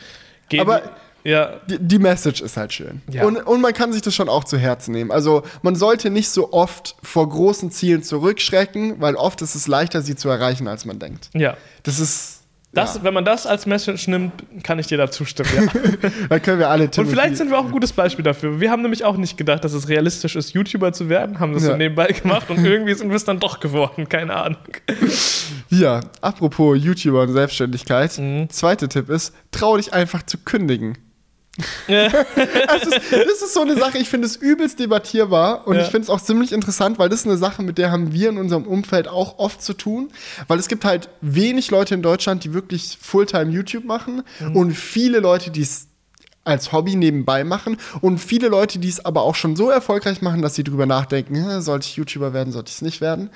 Geh- 0.49 0.61
Aber- 0.61 0.83
ja, 1.25 1.61
Die, 1.69 1.79
die 1.79 1.99
Message 2.01 2.41
ist 2.41 2.57
halt 2.57 2.73
schön. 2.73 3.01
Ja. 3.09 3.25
Und, 3.25 3.37
und 3.37 3.61
man 3.61 3.73
kann 3.73 3.93
sich 3.93 4.03
das 4.03 4.13
schon 4.13 4.29
auch 4.29 4.43
zu 4.43 4.59
Herzen 4.59 4.91
nehmen. 4.91 5.13
Also 5.13 5.45
man 5.63 5.77
sollte 5.77 6.11
nicht 6.11 6.29
so 6.29 6.53
oft 6.53 6.97
vor 7.01 7.29
großen 7.29 7.71
Zielen 7.71 8.03
zurückschrecken, 8.03 9.01
weil 9.01 9.15
oft 9.15 9.41
ist 9.41 9.55
es 9.55 9.69
leichter, 9.69 10.03
sie 10.03 10.17
zu 10.17 10.29
erreichen, 10.29 10.67
als 10.67 10.85
man 10.85 10.99
denkt. 10.99 11.31
ja. 11.35 11.57
Das 11.85 11.99
ist. 12.01 12.32
Das, 12.75 12.95
ja. 12.97 13.03
Wenn 13.05 13.13
man 13.13 13.25
das 13.27 13.47
als 13.47 13.67
Message 13.67 14.09
nimmt, 14.09 14.33
kann 14.65 14.79
ich 14.79 14.87
dir 14.87 14.97
da 14.97 15.11
zustimmen. 15.11 15.51
Ja. 15.55 16.11
Da 16.31 16.39
können 16.39 16.59
wir 16.59 16.71
alle 16.71 16.85
Und 16.85 16.93
Timothy- 16.93 17.13
vielleicht 17.13 17.37
sind 17.37 17.51
wir 17.51 17.59
auch 17.59 17.67
ein 17.67 17.71
gutes 17.71 17.93
Beispiel 17.93 18.23
dafür. 18.25 18.61
Wir 18.61 18.71
haben 18.71 18.81
nämlich 18.81 19.05
auch 19.05 19.17
nicht 19.19 19.37
gedacht, 19.37 19.63
dass 19.65 19.75
es 19.75 19.89
realistisch 19.89 20.37
ist, 20.37 20.55
YouTuber 20.55 20.93
zu 20.95 21.09
werden, 21.11 21.39
haben 21.39 21.53
das 21.53 21.65
Ja. 21.65 21.73
so 21.73 21.77
nebenbei 21.77 22.07
gemacht 22.09 22.49
und 22.49 22.65
irgendwie 22.65 22.95
sind 22.95 23.11
wir 23.11 23.17
es 23.17 23.25
dann 23.27 23.39
doch 23.41 23.61
geworden, 23.61 24.09
keine 24.09 24.35
Ahnung. 24.35 24.59
Ja, 25.69 26.01
apropos 26.21 26.77
YouTuber 26.83 27.23
und 27.23 27.33
Selbstständigkeit. 27.33 28.19
Mhm. 28.19 28.51
Zweiter 28.51 28.91
Tipp 28.91 29.09
ist, 29.09 29.35
trau 29.53 29.79
dich 29.79 29.95
einfach 29.95 30.23
zu 30.23 30.37
kündigen. 30.37 30.99
Das 31.87 32.83
ist, 32.87 33.13
das 33.13 33.43
ist 33.43 33.55
so 33.55 33.61
eine 33.61 33.77
Sache, 33.77 33.99
ich 33.99 34.09
finde 34.09 34.27
es 34.27 34.37
übelst 34.37 34.79
debattierbar 34.81 35.67
und 35.67 35.77
Ja. 35.77 35.83
ich 35.83 35.89
finde 35.89 36.03
es 36.05 36.11
auch 36.11 36.21
ziemlich 36.21 36.53
interessant, 36.53 36.99
weil 36.99 37.09
das 37.09 37.21
ist 37.21 37.27
eine 37.27 37.37
Sache, 37.37 37.63
mit 37.63 37.79
der 37.79 37.91
haben 37.91 38.13
wir 38.13 38.31
in 38.31 38.39
unserem 38.39 38.65
Umfeld 38.65 39.07
auch 39.09 39.39
oft 39.39 39.63
zu 39.63 39.75
tun, 39.75 40.11
weil 40.49 40.59
es 40.59 40.69
gibt 40.69 40.85
halt 40.85 41.09
wenig 41.21 41.71
Leute 41.71 41.95
in 41.95 42.03
Deutschland, 42.03 42.45
die 42.45 42.55
wirklich 42.55 42.99
Fulltime 43.01 43.51
YouTube 43.51 43.85
machen 43.85 44.23
Mhm. 44.41 44.57
und 44.57 44.73
viele 44.73 45.19
Leute, 45.21 45.51
die 45.51 45.63
es 45.63 45.89
als 46.45 46.73
Hobby 46.73 46.97
nebenbei 46.97 47.45
machen 47.45 47.77
und 48.01 48.19
viele 48.19 48.49
Leute, 48.49 48.79
die 48.79 48.89
es 48.89 49.05
aber 49.05 49.23
auch 49.23 49.35
schon 49.35 49.55
so 49.55 49.71
erfolgreich 49.71 50.23
machen, 50.23 50.43
dass 50.43 50.55
sie 50.55 50.65
drüber 50.65 50.87
nachdenken, 50.87 51.37
"Hä, 51.37 51.61
sollte 51.61 51.87
ich 51.87 51.97
YouTuber 51.97 52.33
werden, 52.33 52.53
sollte 52.53 52.69
ich 52.71 52.77
es 52.77 52.83
nicht 52.83 53.01
werden. 53.01 53.31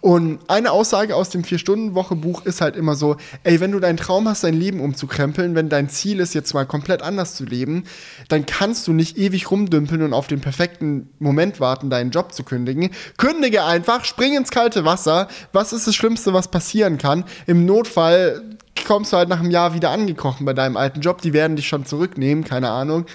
Und 0.00 0.40
eine 0.48 0.72
Aussage 0.72 1.14
aus 1.14 1.30
dem 1.30 1.44
Vier-Stunden-Woche-Buch 1.44 2.44
ist 2.46 2.60
halt 2.60 2.76
immer 2.76 2.94
so, 2.94 3.16
ey, 3.44 3.60
wenn 3.60 3.72
du 3.72 3.80
deinen 3.80 3.96
Traum 3.96 4.28
hast, 4.28 4.44
dein 4.44 4.54
Leben 4.54 4.80
umzukrempeln, 4.80 5.54
wenn 5.54 5.68
dein 5.68 5.88
Ziel 5.88 6.20
ist, 6.20 6.34
jetzt 6.34 6.52
mal 6.54 6.66
komplett 6.66 7.02
anders 7.02 7.34
zu 7.34 7.44
leben, 7.44 7.84
dann 8.28 8.46
kannst 8.46 8.86
du 8.88 8.92
nicht 8.92 9.16
ewig 9.18 9.50
rumdümpeln 9.50 10.02
und 10.02 10.12
auf 10.12 10.26
den 10.26 10.40
perfekten 10.40 11.10
Moment 11.18 11.60
warten, 11.60 11.90
deinen 11.90 12.10
Job 12.10 12.32
zu 12.32 12.42
kündigen. 12.42 12.90
Kündige 13.16 13.64
einfach, 13.64 14.04
spring 14.04 14.36
ins 14.36 14.50
kalte 14.50 14.84
Wasser. 14.84 15.28
Was 15.52 15.72
ist 15.72 15.86
das 15.86 15.94
Schlimmste, 15.94 16.32
was 16.32 16.48
passieren 16.48 16.98
kann? 16.98 17.24
Im 17.46 17.66
Notfall 17.66 18.57
kommst 18.84 19.12
du 19.12 19.16
halt 19.16 19.28
nach 19.28 19.40
einem 19.40 19.50
Jahr 19.50 19.74
wieder 19.74 19.90
angekrochen 19.90 20.46
bei 20.46 20.52
deinem 20.52 20.76
alten 20.76 21.00
Job. 21.00 21.20
Die 21.22 21.32
werden 21.32 21.56
dich 21.56 21.68
schon 21.68 21.86
zurücknehmen, 21.86 22.44
keine 22.44 22.70
Ahnung. 22.70 23.06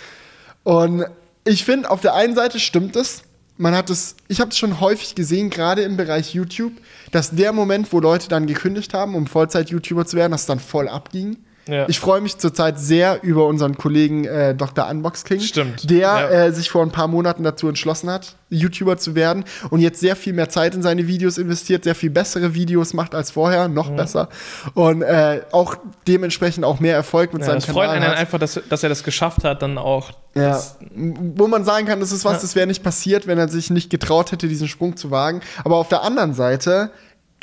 Und 0.63 1.05
ich 1.45 1.65
finde, 1.65 1.89
auf 1.91 2.01
der 2.01 2.13
einen 2.13 2.35
Seite 2.35 2.59
stimmt 2.59 2.95
es. 2.95 3.23
Man 3.57 3.75
hat 3.75 3.89
es, 3.89 4.15
ich 4.27 4.41
habe 4.41 4.49
es 4.49 4.57
schon 4.57 4.79
häufig 4.79 5.13
gesehen, 5.13 5.49
gerade 5.49 5.83
im 5.83 5.95
Bereich 5.95 6.33
YouTube, 6.33 6.73
dass 7.11 7.31
der 7.31 7.53
Moment, 7.53 7.93
wo 7.93 7.99
Leute 7.99 8.27
dann 8.27 8.47
gekündigt 8.47 8.93
haben, 8.93 9.13
um 9.13 9.27
Vollzeit-YouTuber 9.27 10.05
zu 10.05 10.17
werden, 10.17 10.31
dass 10.31 10.41
es 10.41 10.47
dann 10.47 10.59
voll 10.59 10.87
abging. 10.87 11.37
Ja. 11.67 11.87
Ich 11.87 11.99
freue 11.99 12.19
mich 12.21 12.37
zurzeit 12.37 12.77
sehr 12.79 13.23
über 13.23 13.45
unseren 13.47 13.77
Kollegen 13.77 14.25
äh, 14.25 14.53
Dr. 14.53 14.89
Unbox 14.89 15.23
King, 15.23 15.39
Stimmt, 15.39 15.89
der 15.89 15.97
ja. 15.99 16.29
äh, 16.29 16.51
sich 16.51 16.69
vor 16.69 16.81
ein 16.81 16.91
paar 16.91 17.07
Monaten 17.07 17.43
dazu 17.43 17.69
entschlossen 17.69 18.09
hat, 18.09 18.35
YouTuber 18.49 18.97
zu 18.97 19.15
werden 19.15 19.45
und 19.69 19.79
jetzt 19.79 19.99
sehr 20.01 20.15
viel 20.15 20.33
mehr 20.33 20.49
Zeit 20.49 20.75
in 20.75 20.81
seine 20.81 21.07
Videos 21.07 21.37
investiert, 21.37 21.85
sehr 21.85 21.95
viel 21.95 22.09
bessere 22.09 22.53
Videos 22.53 22.93
macht 22.93 23.15
als 23.15 23.31
vorher, 23.31 23.67
noch 23.69 23.89
Mhm. 23.89 23.95
besser 23.95 24.29
und 24.73 25.01
äh, 25.03 25.41
auch 25.51 25.75
dementsprechend 26.07 26.65
auch 26.65 26.79
mehr 26.79 26.95
Erfolg 26.95 27.31
mit 27.33 27.41
Ja, 27.43 27.47
seinem 27.47 27.55
das 27.55 27.65
freut 27.65 27.87
Kanal 27.87 27.95
einen 27.95 28.11
hat. 28.11 28.17
einfach, 28.17 28.39
dass, 28.39 28.59
dass 28.69 28.83
er 28.83 28.89
das 28.89 29.03
geschafft 29.03 29.43
hat, 29.43 29.61
dann 29.61 29.77
auch. 29.77 30.11
Ja, 30.35 30.59
wo 30.95 31.47
man 31.47 31.63
sagen 31.63 31.85
kann, 31.87 31.99
das 31.99 32.11
ist 32.11 32.25
was, 32.25 32.41
das 32.41 32.55
wäre 32.55 32.65
nicht 32.67 32.83
passiert, 32.83 33.27
wenn 33.27 33.37
er 33.37 33.47
sich 33.49 33.69
nicht 33.69 33.89
getraut 33.89 34.31
hätte, 34.31 34.47
diesen 34.47 34.67
Sprung 34.67 34.97
zu 34.97 35.11
wagen. 35.11 35.41
Aber 35.63 35.77
auf 35.77 35.89
der 35.89 36.01
anderen 36.03 36.33
Seite 36.33 36.89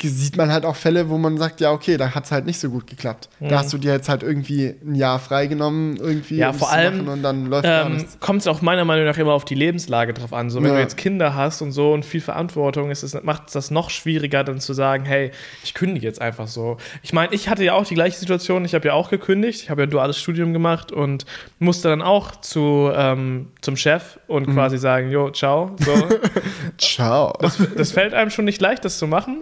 sieht 0.09 0.37
man 0.37 0.51
halt 0.51 0.65
auch 0.65 0.75
Fälle, 0.75 1.09
wo 1.09 1.17
man 1.17 1.37
sagt, 1.37 1.61
ja, 1.61 1.71
okay, 1.71 1.97
da 1.97 2.13
hat 2.15 2.25
es 2.25 2.31
halt 2.31 2.45
nicht 2.45 2.59
so 2.59 2.69
gut 2.69 2.87
geklappt. 2.87 3.29
Da 3.39 3.59
hast 3.59 3.71
du 3.73 3.77
dir 3.77 3.91
jetzt 3.93 4.09
halt 4.09 4.23
irgendwie 4.23 4.73
ein 4.85 4.95
Jahr 4.95 5.19
freigenommen, 5.19 5.97
irgendwie, 5.97 6.35
Mhm. 6.35 6.39
Ja, 6.39 6.49
um 6.49 6.55
vor 6.55 6.67
das 6.67 6.75
zu 6.75 6.79
allem, 6.81 7.07
und 7.07 7.23
dann 7.23 7.45
läuft 7.47 7.67
ähm, 7.69 8.05
kommt 8.19 8.41
es 8.41 8.47
auch 8.47 8.61
meiner 8.61 8.85
Meinung 8.85 9.05
nach 9.05 9.17
immer 9.17 9.33
auf 9.33 9.45
die 9.45 9.55
Lebenslage 9.55 10.13
drauf 10.13 10.33
an. 10.33 10.49
So, 10.49 10.59
wenn 10.61 10.69
Ja. 10.69 10.75
du 10.75 10.79
jetzt 10.81 10.97
Kinder 10.97 11.35
hast 11.35 11.61
und 11.61 11.71
so 11.71 11.93
und 11.93 12.05
viel 12.05 12.21
Verantwortung, 12.21 12.91
ist 12.91 13.03
es, 13.03 13.21
macht 13.23 13.47
es 13.47 13.53
das 13.53 13.71
noch 13.71 13.89
schwieriger, 13.89 14.43
dann 14.43 14.59
zu 14.59 14.73
sagen, 14.73 15.05
hey, 15.05 15.31
ich 15.63 15.73
kündige 15.73 16.05
jetzt 16.07 16.21
einfach 16.21 16.47
so. 16.47 16.77
Ich 17.03 17.13
meine, 17.13 17.33
ich 17.33 17.49
hatte 17.49 17.63
ja 17.63 17.73
auch 17.73 17.85
die 17.85 17.95
gleiche 17.95 18.17
Situation, 18.17 18.65
ich 18.65 18.73
habe 18.75 18.87
ja 18.87 18.93
auch 18.93 19.09
gekündigt, 19.09 19.61
ich 19.63 19.69
habe 19.69 19.81
ja 19.81 19.87
ein 19.87 19.91
duales 19.91 20.17
Studium 20.19 20.53
gemacht 20.53 20.91
und 20.91 21.25
musste 21.59 21.89
dann 21.89 22.01
auch 22.01 22.35
zu, 22.41 22.89
ähm, 22.95 23.47
zum 23.61 23.75
Chef 23.77 24.19
und 24.27 24.47
Mhm. 24.47 24.53
quasi 24.53 24.77
sagen, 24.77 25.11
jo, 25.11 25.29
ciao. 25.31 25.75
So. 25.79 25.93
Ciao. 26.77 27.33
das 27.77 27.91
fällt 27.91 28.13
einem 28.13 28.31
schon 28.31 28.45
nicht 28.45 28.61
leicht, 28.61 28.85
das 28.85 28.97
zu 28.97 29.07
machen. 29.07 29.41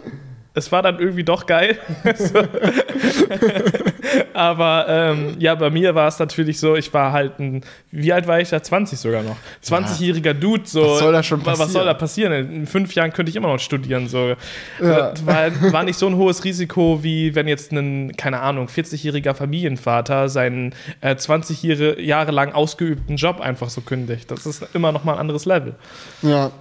Es 0.59 0.71
war 0.71 0.81
dann 0.83 0.99
irgendwie 0.99 1.23
doch 1.23 1.45
geil. 1.45 1.77
Aber 4.33 4.85
ähm, 4.87 5.35
ja, 5.39 5.55
bei 5.55 5.69
mir 5.69 5.95
war 5.95 6.07
es 6.07 6.19
natürlich 6.19 6.59
so, 6.59 6.75
ich 6.75 6.93
war 6.93 7.11
halt 7.11 7.39
ein, 7.39 7.61
wie 7.91 8.11
alt 8.13 8.27
war 8.27 8.39
ich 8.39 8.49
da? 8.49 8.61
20 8.61 8.99
sogar 8.99 9.23
noch. 9.23 9.35
20-jähriger 9.63 10.33
Dude. 10.33 10.63
So, 10.65 10.83
Was 10.83 10.99
soll 10.99 11.13
da 11.13 11.23
schon 11.23 11.45
wa- 11.45 11.51
Was 11.57 11.57
soll 11.57 11.65
passieren? 11.65 11.85
da 11.85 11.93
passieren? 11.93 12.33
In 12.53 12.67
fünf 12.67 12.93
Jahren 12.95 13.11
könnte 13.13 13.29
ich 13.29 13.35
immer 13.35 13.47
noch 13.49 13.59
studieren. 13.59 14.07
So. 14.07 14.35
Ja. 14.81 15.11
Das 15.11 15.25
War, 15.25 15.73
war 15.73 15.83
nicht 15.83 15.97
so 15.97 16.07
ein 16.07 16.15
hohes 16.15 16.43
Risiko, 16.43 16.99
wie 17.03 17.35
wenn 17.35 17.47
jetzt 17.47 17.71
ein, 17.71 18.15
keine 18.17 18.39
Ahnung, 18.41 18.67
40-jähriger 18.67 19.33
Familienvater 19.33 20.29
seinen 20.29 20.73
äh, 21.01 21.15
20 21.15 21.63
Jahre, 21.63 22.01
Jahre 22.01 22.31
lang 22.31 22.53
ausgeübten 22.53 23.15
Job 23.17 23.39
einfach 23.41 23.69
so 23.69 23.81
kündigt. 23.81 24.29
Das 24.31 24.45
ist 24.45 24.65
immer 24.73 24.91
noch 24.91 25.03
mal 25.03 25.13
ein 25.13 25.19
anderes 25.19 25.45
Level. 25.45 25.75
Ja. 26.21 26.51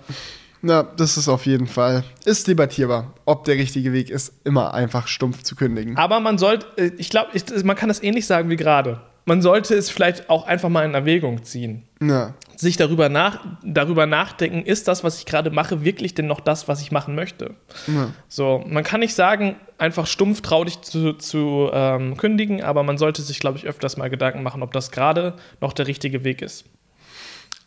Ja, 0.63 0.83
das 0.83 1.17
ist 1.17 1.29
auf 1.29 1.47
jeden 1.47 1.67
Fall. 1.67 2.05
Ist 2.25 2.49
debattierbar, 2.49 3.15
ob 3.25 3.45
der 3.45 3.57
richtige 3.57 3.93
Weg 3.93 4.11
ist, 4.11 4.33
immer 4.45 4.75
einfach 4.75 5.07
stumpf 5.07 5.43
zu 5.43 5.55
kündigen. 5.55 5.97
Aber 5.97 6.21
man 6.21 6.39
sollte, 6.39 6.67
äh, 6.77 6.91
ich 6.99 7.11
glaube, 7.11 7.31
man 7.65 7.77
kann 7.77 7.89
das 7.89 8.03
ähnlich 8.03 8.27
sagen 8.27 8.51
wie 8.51 8.57
gerade. 8.57 9.01
Man 9.25 9.43
sollte 9.43 9.75
es 9.75 9.91
vielleicht 9.91 10.31
auch 10.31 10.47
einfach 10.47 10.71
mal 10.71 10.87
in 10.87 10.95
Erwägung 10.95 11.45
ziehen. 11.45 11.83
Ja. 12.01 12.33
Sich 12.57 12.79
darüber, 12.79 13.11
nach, 13.11 13.45
darüber 13.63 14.07
nachdenken, 14.07 14.63
ist 14.63 14.89
das, 14.89 15.05
was 15.05 15.19
ich 15.19 15.27
gerade 15.27 15.51
mache, 15.51 15.85
wirklich 15.85 16.15
denn 16.15 16.27
noch 16.27 16.41
das, 16.41 16.67
was 16.67 16.81
ich 16.81 16.93
machen 16.93 17.15
möchte? 17.15 17.55
Ja. 17.87 18.09
So, 18.29 18.65
man 18.67 18.85
kann 18.85 19.01
nicht 19.01 19.15
sagen, 19.15 19.57
einfach 19.77 20.07
stumpf 20.07 20.41
trau 20.41 20.65
dich 20.65 20.81
zu, 20.81 21.13
zu 21.13 21.69
ähm, 21.75 22.17
kündigen, 22.17 22.63
aber 22.63 22.83
man 22.85 22.97
sollte 22.97 23.21
sich, 23.21 23.39
glaube 23.39 23.59
ich, 23.59 23.67
öfters 23.67 23.99
mal 23.99 24.09
Gedanken 24.09 24.43
machen, 24.43 24.63
ob 24.63 24.73
das 24.73 24.91
gerade 24.91 25.35
noch 25.61 25.75
der 25.75 25.87
richtige 25.87 26.25
Weg 26.25 26.41
ist. 26.41 26.65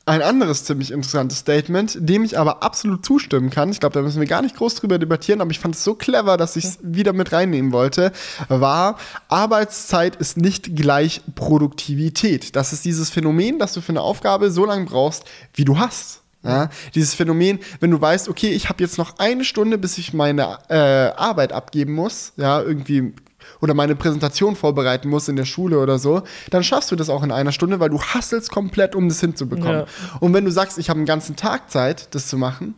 Ein 0.05 0.23
anderes 0.23 0.65
ziemlich 0.65 0.89
interessantes 0.89 1.39
Statement, 1.39 1.95
dem 1.99 2.23
ich 2.23 2.39
aber 2.39 2.63
absolut 2.63 3.05
zustimmen 3.05 3.51
kann, 3.51 3.69
ich 3.69 3.79
glaube, 3.79 3.93
da 3.93 4.01
müssen 4.01 4.19
wir 4.19 4.27
gar 4.27 4.41
nicht 4.41 4.55
groß 4.55 4.75
drüber 4.75 4.97
debattieren, 4.97 5.41
aber 5.41 5.51
ich 5.51 5.59
fand 5.59 5.75
es 5.75 5.83
so 5.83 5.93
clever, 5.93 6.37
dass 6.37 6.55
ich 6.55 6.65
es 6.65 6.79
wieder 6.81 7.13
mit 7.13 7.31
reinnehmen 7.31 7.71
wollte, 7.71 8.11
war, 8.47 8.97
Arbeitszeit 9.27 10.15
ist 10.15 10.37
nicht 10.37 10.75
gleich 10.75 11.21
Produktivität. 11.35 12.55
Das 12.55 12.73
ist 12.73 12.83
dieses 12.83 13.11
Phänomen, 13.11 13.59
dass 13.59 13.73
du 13.73 13.81
für 13.81 13.91
eine 13.91 14.01
Aufgabe 14.01 14.49
so 14.49 14.65
lange 14.65 14.85
brauchst, 14.85 15.25
wie 15.53 15.65
du 15.65 15.77
hast. 15.77 16.21
Ja, 16.43 16.69
dieses 16.95 17.13
Phänomen, 17.13 17.59
wenn 17.81 17.91
du 17.91 18.01
weißt, 18.01 18.27
okay, 18.27 18.49
ich 18.49 18.69
habe 18.69 18.83
jetzt 18.83 18.97
noch 18.97 19.19
eine 19.19 19.43
Stunde, 19.43 19.77
bis 19.77 19.99
ich 19.99 20.11
meine 20.11 20.57
äh, 20.69 20.75
Arbeit 21.15 21.53
abgeben 21.53 21.93
muss, 21.93 22.33
ja, 22.35 22.59
irgendwie 22.59 23.13
oder 23.61 23.73
meine 23.73 23.95
Präsentation 23.95 24.55
vorbereiten 24.55 25.09
muss 25.09 25.29
in 25.29 25.35
der 25.35 25.45
Schule 25.45 25.79
oder 25.79 25.99
so, 25.99 26.23
dann 26.49 26.63
schaffst 26.63 26.91
du 26.91 26.95
das 26.95 27.09
auch 27.09 27.23
in 27.23 27.31
einer 27.31 27.51
Stunde, 27.51 27.79
weil 27.79 27.89
du 27.89 28.01
hasselst 28.01 28.51
komplett, 28.51 28.95
um 28.95 29.07
das 29.07 29.19
hinzubekommen. 29.19 29.81
Ja. 29.81 29.85
Und 30.19 30.33
wenn 30.33 30.45
du 30.45 30.51
sagst, 30.51 30.77
ich 30.77 30.89
habe 30.89 30.97
einen 30.97 31.05
ganzen 31.05 31.35
Tag 31.35 31.71
Zeit, 31.71 32.13
das 32.13 32.27
zu 32.27 32.37
machen, 32.37 32.75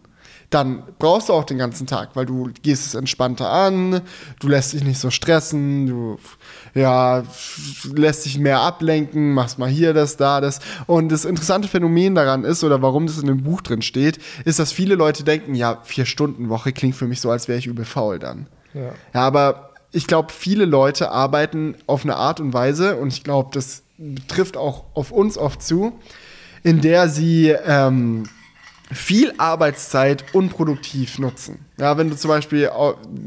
dann 0.54 0.84
brauchst 1.00 1.30
du 1.30 1.34
auch 1.34 1.46
den 1.46 1.58
ganzen 1.58 1.88
Tag, 1.88 2.10
weil 2.16 2.28
du 2.28 2.52
gehst 2.62 2.86
es 2.86 2.94
entspannter 2.94 3.50
an, 3.50 4.02
du 4.40 4.48
lässt 4.48 4.74
dich 4.74 4.84
nicht 4.84 5.00
so 5.00 5.10
stressen, 5.10 5.88
du 5.88 6.20
ja, 6.76 7.24
lässt 7.92 8.26
dich 8.26 8.38
mehr 8.38 8.60
ablenken, 8.60 9.34
machst 9.34 9.58
mal 9.58 9.70
hier 9.70 9.94
das, 9.94 10.16
da 10.18 10.42
das. 10.42 10.60
Und 10.86 11.12
das 11.12 11.26
interessante 11.26 11.68
Phänomen 11.68 12.14
daran 12.14 12.44
ist, 12.44 12.64
oder 12.64 12.82
warum 12.82 13.08
das 13.08 13.18
in 13.18 13.28
dem 13.28 13.42
Buch 13.42 13.62
drin 13.62 13.82
steht, 13.82 14.20
ist, 14.46 14.60
dass 14.60 14.72
viele 14.72 14.96
Leute 14.96 15.24
denken, 15.24 15.56
ja, 15.56 15.80
vier 15.84 16.06
Stunden 16.06 16.50
Woche 16.50 16.72
klingt 16.72 16.96
für 16.96 17.08
mich 17.08 17.20
so, 17.20 17.32
als 17.32 17.48
wäre 17.48 17.58
ich 17.58 17.66
übel 17.66 17.86
faul 17.86 18.20
dann. 18.20 18.48
Ja. 18.76 18.92
Ja, 19.14 19.22
aber 19.22 19.73
ich 19.94 20.08
glaube, 20.08 20.34
viele 20.34 20.66
Leute 20.66 21.12
arbeiten 21.12 21.76
auf 21.88 22.04
eine 22.04 22.16
Art 22.16 22.40
und 22.40 22.54
Weise, 22.54 22.98
und 22.98 23.14
ich 23.14 23.24
glaube, 23.24 23.50
das 23.54 23.84
trifft 24.28 24.58
auch 24.58 24.86
auf 24.94 25.12
uns 25.12 25.38
oft 25.38 25.62
zu, 25.62 25.94
in 26.64 26.82
der 26.82 27.08
sie 27.08 27.50
ähm, 27.50 28.24
viel 28.92 29.34
Arbeitszeit 29.38 30.26
unproduktiv 30.34 31.20
nutzen. 31.20 31.66
Ja, 31.78 31.98
wenn 31.98 32.10
du 32.10 32.18
zum 32.18 32.30
Beispiel, 32.30 32.70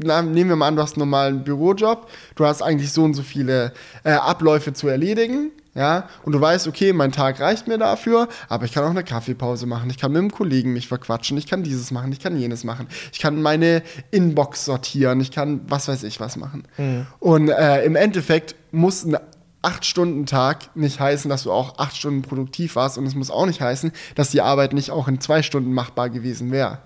na, 0.03 0.21
nehmen 0.21 0.49
wir 0.49 0.55
mal 0.55 0.67
an, 0.67 0.75
du 0.75 0.81
hast 0.81 0.93
einen 0.93 0.99
normalen 0.99 1.43
Bürojob, 1.43 2.09
du 2.35 2.45
hast 2.45 2.61
eigentlich 2.61 2.91
so 2.91 3.03
und 3.03 3.13
so 3.13 3.23
viele 3.23 3.73
äh, 4.03 4.11
Abläufe 4.11 4.73
zu 4.73 4.87
erledigen, 4.87 5.51
ja, 5.77 6.09
und 6.23 6.33
du 6.33 6.41
weißt, 6.41 6.67
okay, 6.67 6.91
mein 6.91 7.11
Tag 7.11 7.39
reicht 7.39 7.67
mir 7.67 7.77
dafür, 7.77 8.27
aber 8.49 8.65
ich 8.65 8.71
kann 8.73 8.83
auch 8.83 8.89
eine 8.89 9.03
Kaffeepause 9.03 9.67
machen, 9.67 9.91
ich 9.91 9.99
kann 9.99 10.11
mit 10.11 10.19
einem 10.19 10.31
Kollegen 10.31 10.73
mich 10.73 10.87
verquatschen, 10.87 11.37
ich 11.37 11.45
kann 11.45 11.61
dieses 11.61 11.91
machen, 11.91 12.11
ich 12.11 12.19
kann 12.19 12.35
jenes 12.35 12.63
machen, 12.63 12.87
ich 13.13 13.19
kann 13.19 13.41
meine 13.41 13.83
Inbox 14.09 14.65
sortieren, 14.65 15.21
ich 15.21 15.29
kann 15.29 15.61
was 15.67 15.87
weiß 15.87 16.01
ich 16.03 16.19
was 16.19 16.35
machen. 16.35 16.63
Und 17.19 17.49
äh, 17.49 17.85
im 17.85 17.95
Endeffekt 17.95 18.55
muss 18.71 19.05
ein 19.05 19.17
8-Stunden-Tag 19.61 20.75
nicht 20.75 20.99
heißen, 20.99 21.29
dass 21.29 21.43
du 21.43 21.51
auch 21.51 21.77
8 21.77 21.95
Stunden 21.95 22.21
produktiv 22.21 22.75
warst. 22.75 22.97
Und 22.97 23.05
es 23.05 23.15
muss 23.15 23.29
auch 23.29 23.45
nicht 23.45 23.61
heißen, 23.61 23.91
dass 24.15 24.31
die 24.31 24.41
Arbeit 24.41 24.73
nicht 24.73 24.91
auch 24.91 25.07
in 25.07 25.19
2 25.19 25.43
Stunden 25.43 25.73
machbar 25.73 26.09
gewesen 26.09 26.51
wäre. 26.51 26.79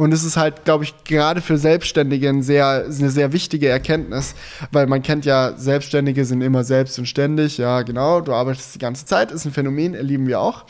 Und 0.00 0.14
es 0.14 0.24
ist 0.24 0.38
halt, 0.38 0.64
glaube 0.64 0.84
ich, 0.84 1.04
gerade 1.04 1.42
für 1.42 1.58
Selbstständige 1.58 2.30
ein 2.30 2.42
sehr, 2.42 2.86
eine 2.86 3.10
sehr 3.10 3.34
wichtige 3.34 3.68
Erkenntnis, 3.68 4.34
weil 4.72 4.86
man 4.86 5.02
kennt 5.02 5.26
ja, 5.26 5.52
Selbstständige 5.58 6.24
sind 6.24 6.40
immer 6.40 6.64
selbst 6.64 6.98
und 6.98 7.04
ständig. 7.04 7.58
Ja, 7.58 7.82
genau, 7.82 8.22
du 8.22 8.32
arbeitest 8.32 8.74
die 8.74 8.78
ganze 8.78 9.04
Zeit, 9.04 9.30
ist 9.30 9.44
ein 9.44 9.52
Phänomen, 9.52 9.92
erleben 9.92 10.26
wir 10.26 10.40
auch. 10.40 10.64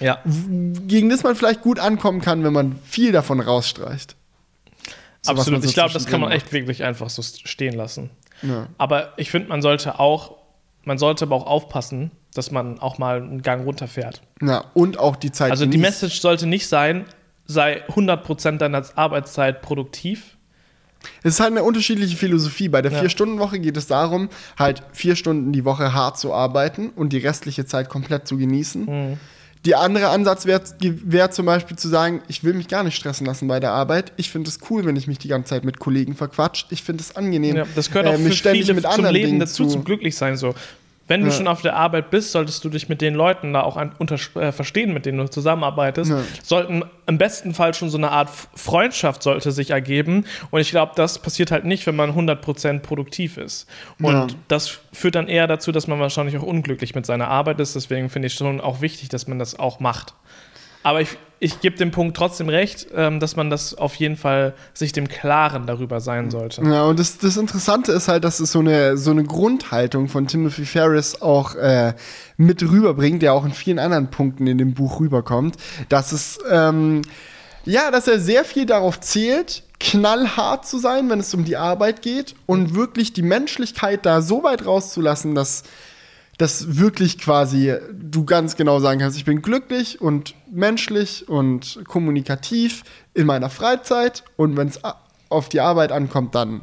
Ja. 0.00 0.20
Gegen 0.24 1.10
das 1.10 1.22
man 1.22 1.36
vielleicht 1.36 1.60
gut 1.60 1.78
ankommen 1.78 2.22
kann, 2.22 2.44
wenn 2.44 2.54
man 2.54 2.76
viel 2.82 3.12
davon 3.12 3.40
rausstreicht. 3.40 4.16
So, 5.20 5.32
Absolut. 5.32 5.62
so 5.62 5.68
ich 5.68 5.74
glaube, 5.74 5.92
das 5.92 6.06
kann 6.06 6.22
man 6.22 6.32
echt 6.32 6.50
wirklich 6.54 6.82
einfach 6.82 7.10
so 7.10 7.20
stehen 7.20 7.74
lassen. 7.74 8.08
Ja. 8.40 8.68
Aber 8.78 9.12
ich 9.18 9.30
finde, 9.30 9.50
man 9.50 9.60
sollte 9.60 10.00
auch, 10.00 10.38
man 10.84 10.96
sollte 10.96 11.26
aber 11.26 11.36
auch 11.36 11.46
aufpassen, 11.46 12.10
dass 12.32 12.50
man 12.50 12.78
auch 12.78 12.96
mal 12.96 13.20
einen 13.20 13.42
Gang 13.42 13.66
runterfährt. 13.66 14.22
Ja, 14.40 14.64
und 14.72 14.98
auch 14.98 15.16
die 15.16 15.30
Zeit. 15.30 15.50
Also 15.50 15.66
die 15.66 15.72
genießt. 15.72 16.02
Message 16.02 16.20
sollte 16.22 16.46
nicht 16.46 16.68
sein, 16.68 17.04
sei 17.52 17.82
100% 17.88 18.58
deiner 18.58 18.82
Arbeitszeit 18.96 19.62
produktiv. 19.62 20.36
Es 21.24 21.34
ist 21.34 21.40
halt 21.40 21.50
eine 21.50 21.64
unterschiedliche 21.64 22.16
Philosophie. 22.16 22.68
Bei 22.68 22.80
der 22.80 22.92
Ja. 22.92 23.00
Vier-Stunden-Woche 23.00 23.58
geht 23.58 23.76
es 23.76 23.86
darum, 23.88 24.28
halt 24.58 24.82
vier 24.92 25.16
Stunden 25.16 25.52
die 25.52 25.64
Woche 25.64 25.92
hart 25.94 26.18
zu 26.18 26.32
arbeiten 26.32 26.90
und 26.94 27.12
die 27.12 27.18
restliche 27.18 27.66
Zeit 27.66 27.88
komplett 27.88 28.28
zu 28.28 28.36
genießen. 28.36 28.84
Mhm. 28.84 29.20
Die 29.64 29.76
andere 29.76 30.08
Ansatz 30.08 30.44
wäre 30.46 30.60
wär 30.80 31.30
zum 31.30 31.46
Beispiel 31.46 31.76
zu 31.76 31.88
sagen, 31.88 32.20
ich 32.26 32.42
will 32.42 32.52
mich 32.54 32.66
gar 32.66 32.82
nicht 32.82 32.96
stressen 32.96 33.26
lassen 33.26 33.46
bei 33.46 33.60
der 33.60 33.70
Arbeit. 33.70 34.12
Ich 34.16 34.28
finde 34.30 34.48
es 34.48 34.58
cool, 34.70 34.84
wenn 34.84 34.96
ich 34.96 35.06
mich 35.06 35.18
die 35.18 35.28
ganze 35.28 35.50
Zeit 35.50 35.64
mit 35.64 35.78
Kollegen 35.78 36.16
verquatscht. 36.16 36.66
Ich 36.70 36.82
finde 36.82 37.02
es 37.02 37.14
angenehm. 37.14 37.56
Ja, 37.56 37.66
das 37.76 37.88
gehört 37.88 38.06
auch 38.08 38.14
äh, 38.14 38.18
mich 38.18 38.32
für 38.32 38.38
ständig 38.38 38.62
viele 38.62 38.74
mit 38.74 38.90
zum 38.90 39.04
Leben 39.04 39.26
Dingen 39.26 39.40
dazu, 39.40 39.64
zu- 39.64 39.70
zum 39.70 39.84
Glücklichsein 39.84 40.36
so. 40.36 40.54
Wenn 41.08 41.20
du 41.22 41.26
Ja. 41.26 41.32
schon 41.32 41.48
auf 41.48 41.62
der 41.62 41.76
Arbeit 41.76 42.10
bist, 42.10 42.32
solltest 42.32 42.64
du 42.64 42.68
dich 42.68 42.88
mit 42.88 43.00
den 43.00 43.14
Leuten 43.14 43.52
da 43.52 43.62
auch 43.62 43.76
an, 43.76 43.92
unter, 43.98 44.16
äh, 44.40 44.52
verstehen, 44.52 44.92
mit 44.94 45.04
denen 45.04 45.18
du 45.18 45.28
zusammenarbeitest. 45.28 46.10
Ja. 46.10 46.20
Sollten 46.42 46.84
im 47.06 47.18
besten 47.18 47.54
Fall 47.54 47.74
schon 47.74 47.90
so 47.90 47.98
eine 47.98 48.10
Art 48.12 48.30
Freundschaft 48.54 49.22
sollte 49.22 49.50
sich 49.52 49.70
ergeben. 49.70 50.24
Und 50.50 50.60
ich 50.60 50.70
glaube, 50.70 50.92
das 50.94 51.18
passiert 51.18 51.50
halt 51.50 51.64
nicht, 51.64 51.86
wenn 51.86 51.96
man 51.96 52.14
100% 52.14 52.82
produktiv 52.84 53.36
ist. 53.36 53.68
Und 54.00 54.12
Ja. 54.12 54.26
das 54.48 54.78
führt 54.92 55.16
dann 55.16 55.28
eher 55.28 55.46
dazu, 55.48 55.72
dass 55.72 55.86
man 55.88 55.98
wahrscheinlich 55.98 56.38
auch 56.38 56.42
unglücklich 56.44 56.94
mit 56.94 57.04
seiner 57.04 57.28
Arbeit 57.28 57.58
ist. 57.60 57.74
Deswegen 57.74 58.08
finde 58.08 58.26
ich 58.26 58.34
schon 58.34 58.60
auch 58.60 58.80
wichtig, 58.80 59.08
dass 59.08 59.26
man 59.26 59.38
das 59.38 59.58
auch 59.58 59.80
macht. 59.80 60.14
Aber 60.82 61.00
ich, 61.00 61.16
ich 61.38 61.60
gebe 61.60 61.76
dem 61.76 61.90
Punkt 61.90 62.16
trotzdem 62.16 62.48
recht, 62.48 62.86
ähm, 62.94 63.20
dass 63.20 63.36
man 63.36 63.50
das 63.50 63.74
auf 63.74 63.94
jeden 63.96 64.16
Fall 64.16 64.54
sich 64.74 64.92
dem 64.92 65.08
Klaren 65.08 65.66
darüber 65.66 66.00
sein 66.00 66.30
sollte. 66.30 66.62
Ja, 66.62 66.84
und 66.84 66.98
das, 66.98 67.18
das 67.18 67.36
Interessante 67.36 67.92
ist 67.92 68.08
halt, 68.08 68.24
dass 68.24 68.40
es 68.40 68.52
so 68.52 68.60
eine, 68.60 68.96
so 68.96 69.10
eine 69.10 69.24
Grundhaltung 69.24 70.08
von 70.08 70.26
Timothy 70.26 70.64
Ferris 70.64 71.20
auch 71.20 71.54
äh, 71.56 71.94
mit 72.36 72.62
rüberbringt, 72.62 73.22
der 73.22 73.34
auch 73.34 73.44
in 73.44 73.52
vielen 73.52 73.78
anderen 73.78 74.10
Punkten 74.10 74.46
in 74.46 74.58
dem 74.58 74.74
Buch 74.74 75.00
rüberkommt, 75.00 75.56
dass 75.88 76.12
es, 76.12 76.38
ähm, 76.50 77.02
ja, 77.64 77.90
dass 77.90 78.08
er 78.08 78.18
sehr 78.18 78.44
viel 78.44 78.66
darauf 78.66 79.00
zählt, 79.00 79.62
knallhart 79.80 80.66
zu 80.66 80.78
sein, 80.78 81.10
wenn 81.10 81.18
es 81.18 81.34
um 81.34 81.44
die 81.44 81.56
Arbeit 81.56 82.02
geht 82.02 82.36
und 82.46 82.74
wirklich 82.74 83.12
die 83.12 83.22
Menschlichkeit 83.22 84.06
da 84.06 84.22
so 84.22 84.44
weit 84.44 84.64
rauszulassen, 84.64 85.34
dass 85.34 85.64
dass 86.38 86.78
wirklich 86.78 87.18
quasi 87.18 87.74
du 87.92 88.24
ganz 88.24 88.56
genau 88.56 88.80
sagen 88.80 89.00
kannst, 89.00 89.16
ich 89.16 89.24
bin 89.24 89.42
glücklich 89.42 90.00
und 90.00 90.34
menschlich 90.50 91.28
und 91.28 91.80
kommunikativ 91.86 92.84
in 93.14 93.26
meiner 93.26 93.50
Freizeit 93.50 94.24
und 94.36 94.56
wenn 94.56 94.68
es 94.68 94.80
auf 95.28 95.48
die 95.48 95.60
Arbeit 95.60 95.92
ankommt, 95.92 96.34
dann 96.34 96.62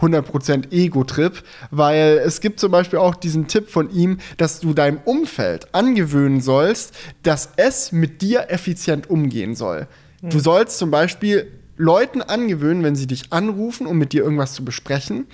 100% 0.00 0.72
Ego-Trip, 0.72 1.42
weil 1.70 2.22
es 2.24 2.40
gibt 2.40 2.58
zum 2.58 2.72
Beispiel 2.72 2.98
auch 2.98 3.14
diesen 3.14 3.48
Tipp 3.48 3.68
von 3.68 3.90
ihm, 3.90 4.18
dass 4.38 4.60
du 4.60 4.72
deinem 4.72 4.98
Umfeld 5.04 5.74
angewöhnen 5.74 6.40
sollst, 6.40 6.94
dass 7.22 7.50
es 7.56 7.92
mit 7.92 8.22
dir 8.22 8.50
effizient 8.50 9.10
umgehen 9.10 9.54
soll. 9.54 9.86
Du 10.22 10.38
sollst 10.38 10.78
zum 10.78 10.90
Beispiel 10.90 11.50
Leuten 11.76 12.20
angewöhnen, 12.20 12.82
wenn 12.82 12.94
sie 12.94 13.06
dich 13.06 13.32
anrufen, 13.32 13.86
um 13.86 13.96
mit 13.96 14.12
dir 14.12 14.22
irgendwas 14.22 14.52
zu 14.52 14.64
besprechen, 14.64 15.26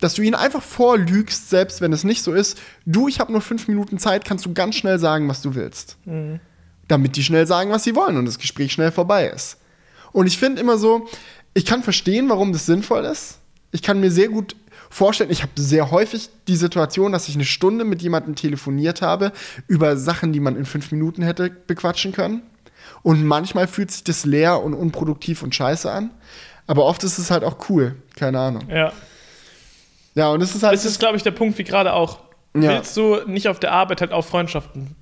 dass 0.00 0.14
du 0.14 0.22
ihnen 0.22 0.34
einfach 0.34 0.62
vorlügst, 0.62 1.50
selbst 1.50 1.80
wenn 1.80 1.92
es 1.92 2.04
nicht 2.04 2.22
so 2.22 2.32
ist. 2.32 2.58
Du, 2.86 3.08
ich 3.08 3.20
habe 3.20 3.32
nur 3.32 3.40
fünf 3.40 3.68
Minuten 3.68 3.98
Zeit, 3.98 4.24
kannst 4.24 4.46
du 4.46 4.52
ganz 4.52 4.74
schnell 4.76 4.98
sagen, 4.98 5.28
was 5.28 5.42
du 5.42 5.54
willst. 5.54 5.96
Damit 6.88 7.16
die 7.16 7.22
schnell 7.22 7.46
sagen, 7.46 7.70
was 7.70 7.84
sie 7.84 7.94
wollen 7.94 8.16
und 8.16 8.24
das 8.26 8.38
Gespräch 8.38 8.72
schnell 8.72 8.90
vorbei 8.92 9.28
ist. 9.28 9.58
Und 10.12 10.26
ich 10.26 10.38
finde 10.38 10.60
immer 10.60 10.76
so, 10.78 11.08
ich 11.54 11.64
kann 11.66 11.82
verstehen, 11.82 12.28
warum 12.28 12.52
das 12.52 12.66
sinnvoll 12.66 13.04
ist. 13.04 13.38
Ich 13.72 13.82
kann 13.82 14.00
mir 14.00 14.10
sehr 14.10 14.28
gut 14.28 14.56
vorstellen, 14.88 15.30
ich 15.30 15.42
habe 15.42 15.52
sehr 15.56 15.92
häufig 15.92 16.30
die 16.48 16.56
Situation, 16.56 17.12
dass 17.12 17.28
ich 17.28 17.36
eine 17.36 17.44
Stunde 17.44 17.84
mit 17.84 18.02
jemandem 18.02 18.34
telefoniert 18.34 19.02
habe 19.02 19.32
über 19.68 19.96
Sachen, 19.96 20.32
die 20.32 20.40
man 20.40 20.56
in 20.56 20.64
fünf 20.64 20.90
Minuten 20.90 21.22
hätte 21.22 21.48
bequatschen 21.50 22.12
können. 22.12 22.42
Und 23.02 23.24
manchmal 23.24 23.68
fühlt 23.68 23.92
sich 23.92 24.04
das 24.04 24.26
leer 24.26 24.62
und 24.62 24.74
unproduktiv 24.74 25.42
und 25.42 25.54
scheiße 25.54 25.90
an. 25.90 26.10
Aber 26.66 26.84
oft 26.84 27.02
ist 27.04 27.18
es 27.18 27.30
halt 27.30 27.44
auch 27.44 27.68
cool. 27.68 27.96
Keine 28.16 28.38
Ahnung. 28.40 28.68
Ja. 28.68 28.92
Ja, 30.14 30.28
und 30.30 30.42
es 30.42 30.54
ist 30.54 30.62
halt. 30.62 30.74
Das 30.74 30.84
ist, 30.84 30.98
glaube 30.98 31.16
ich, 31.16 31.22
der 31.22 31.30
Punkt, 31.30 31.56
wie 31.58 31.64
gerade 31.64 31.92
auch. 31.92 32.18
Ja. 32.54 32.72
Willst 32.74 32.96
du 32.96 33.18
nicht 33.26 33.48
auf 33.48 33.60
der 33.60 33.72
Arbeit 33.72 34.00
halt 34.00 34.12
auch 34.12 34.24
Freundschaften? 34.24 34.96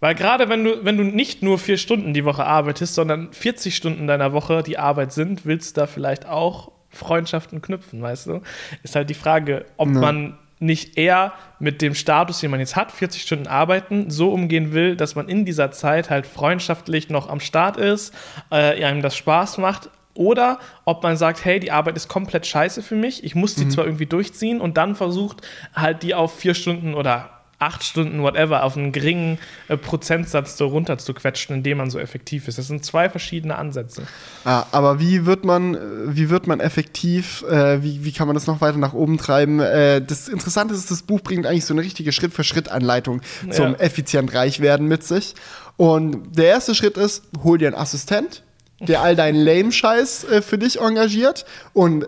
Weil 0.00 0.14
gerade 0.14 0.48
wenn 0.48 0.64
du, 0.64 0.84
wenn 0.84 0.96
du 0.96 1.04
nicht 1.04 1.42
nur 1.42 1.58
vier 1.58 1.76
Stunden 1.76 2.14
die 2.14 2.24
Woche 2.24 2.44
arbeitest, 2.44 2.94
sondern 2.94 3.32
40 3.32 3.74
Stunden 3.76 4.06
deiner 4.06 4.32
Woche 4.32 4.62
die 4.62 4.78
Arbeit 4.78 5.12
sind, 5.12 5.44
willst 5.44 5.76
du 5.76 5.82
da 5.82 5.86
vielleicht 5.86 6.26
auch 6.26 6.72
Freundschaften 6.88 7.60
knüpfen, 7.62 8.00
weißt 8.02 8.26
du? 8.26 8.40
Ist 8.82 8.96
halt 8.96 9.10
die 9.10 9.14
Frage, 9.14 9.66
ob 9.76 9.88
Ja. 9.88 10.00
man 10.00 10.38
nicht 10.58 10.98
eher 10.98 11.32
mit 11.58 11.80
dem 11.80 11.94
Status, 11.94 12.40
den 12.40 12.50
man 12.50 12.60
jetzt 12.60 12.76
hat, 12.76 12.92
40 12.92 13.22
Stunden 13.22 13.46
arbeiten, 13.46 14.10
so 14.10 14.30
umgehen 14.32 14.72
will, 14.74 14.96
dass 14.96 15.14
man 15.14 15.28
in 15.28 15.46
dieser 15.46 15.70
Zeit 15.70 16.10
halt 16.10 16.26
freundschaftlich 16.26 17.08
noch 17.08 17.28
am 17.30 17.40
Start 17.40 17.78
ist, 17.78 18.14
äh, 18.50 18.84
einem 18.84 19.00
das 19.00 19.16
Spaß 19.16 19.56
macht. 19.58 19.88
Oder 20.20 20.58
ob 20.84 21.02
man 21.02 21.16
sagt, 21.16 21.46
hey, 21.46 21.58
die 21.60 21.72
Arbeit 21.72 21.96
ist 21.96 22.08
komplett 22.08 22.46
scheiße 22.46 22.82
für 22.82 22.94
mich, 22.94 23.24
ich 23.24 23.34
muss 23.34 23.54
die 23.54 23.66
zwar 23.68 23.86
irgendwie 23.86 24.04
durchziehen 24.04 24.60
und 24.60 24.76
dann 24.76 24.94
versucht 24.94 25.40
halt 25.74 26.02
die 26.02 26.14
auf 26.14 26.36
vier 26.36 26.52
Stunden 26.52 26.92
oder 26.92 27.30
acht 27.58 27.82
Stunden, 27.84 28.22
whatever, 28.22 28.64
auf 28.64 28.76
einen 28.76 28.92
geringen 28.92 29.38
äh, 29.68 29.78
Prozentsatz 29.78 30.58
so 30.58 30.66
runter 30.66 30.98
zu 30.98 31.14
quetschen, 31.14 31.56
indem 31.56 31.78
man 31.78 31.88
so 31.88 31.98
effektiv 31.98 32.48
ist. 32.48 32.58
Das 32.58 32.66
sind 32.66 32.84
zwei 32.84 33.08
verschiedene 33.08 33.56
Ansätze. 33.56 34.02
Ah, 34.44 34.66
aber 34.72 35.00
wie 35.00 35.24
wird 35.24 35.46
man, 35.46 35.74
äh, 35.74 35.78
wie 36.08 36.28
wird 36.28 36.46
man 36.46 36.60
effektiv, 36.60 37.42
äh, 37.50 37.82
wie, 37.82 38.04
wie 38.04 38.12
kann 38.12 38.26
man 38.26 38.34
das 38.34 38.46
noch 38.46 38.60
weiter 38.60 38.76
nach 38.76 38.92
oben 38.92 39.16
treiben? 39.16 39.58
Äh, 39.60 40.02
das 40.02 40.28
Interessante 40.28 40.74
ist, 40.74 40.90
das 40.90 41.02
Buch 41.02 41.22
bringt 41.22 41.46
eigentlich 41.46 41.64
so 41.64 41.72
eine 41.72 41.82
richtige 41.82 42.12
Schritt-für-Schritt-Anleitung 42.12 43.22
zum 43.50 43.72
Ja. 43.72 43.78
effizient 43.78 44.34
reich 44.34 44.60
werden 44.60 44.86
mit 44.86 45.02
sich. 45.02 45.34
Und 45.78 46.36
der 46.36 46.46
erste 46.46 46.74
Schritt 46.74 46.98
ist, 46.98 47.24
hol 47.42 47.56
dir 47.56 47.68
einen 47.68 47.76
Assistent, 47.76 48.42
der 48.80 49.02
all 49.02 49.16
deinen 49.16 49.42
Lame-Scheiß 49.44 50.24
äh, 50.24 50.42
für 50.42 50.58
dich 50.58 50.80
engagiert 50.80 51.44
und 51.72 52.06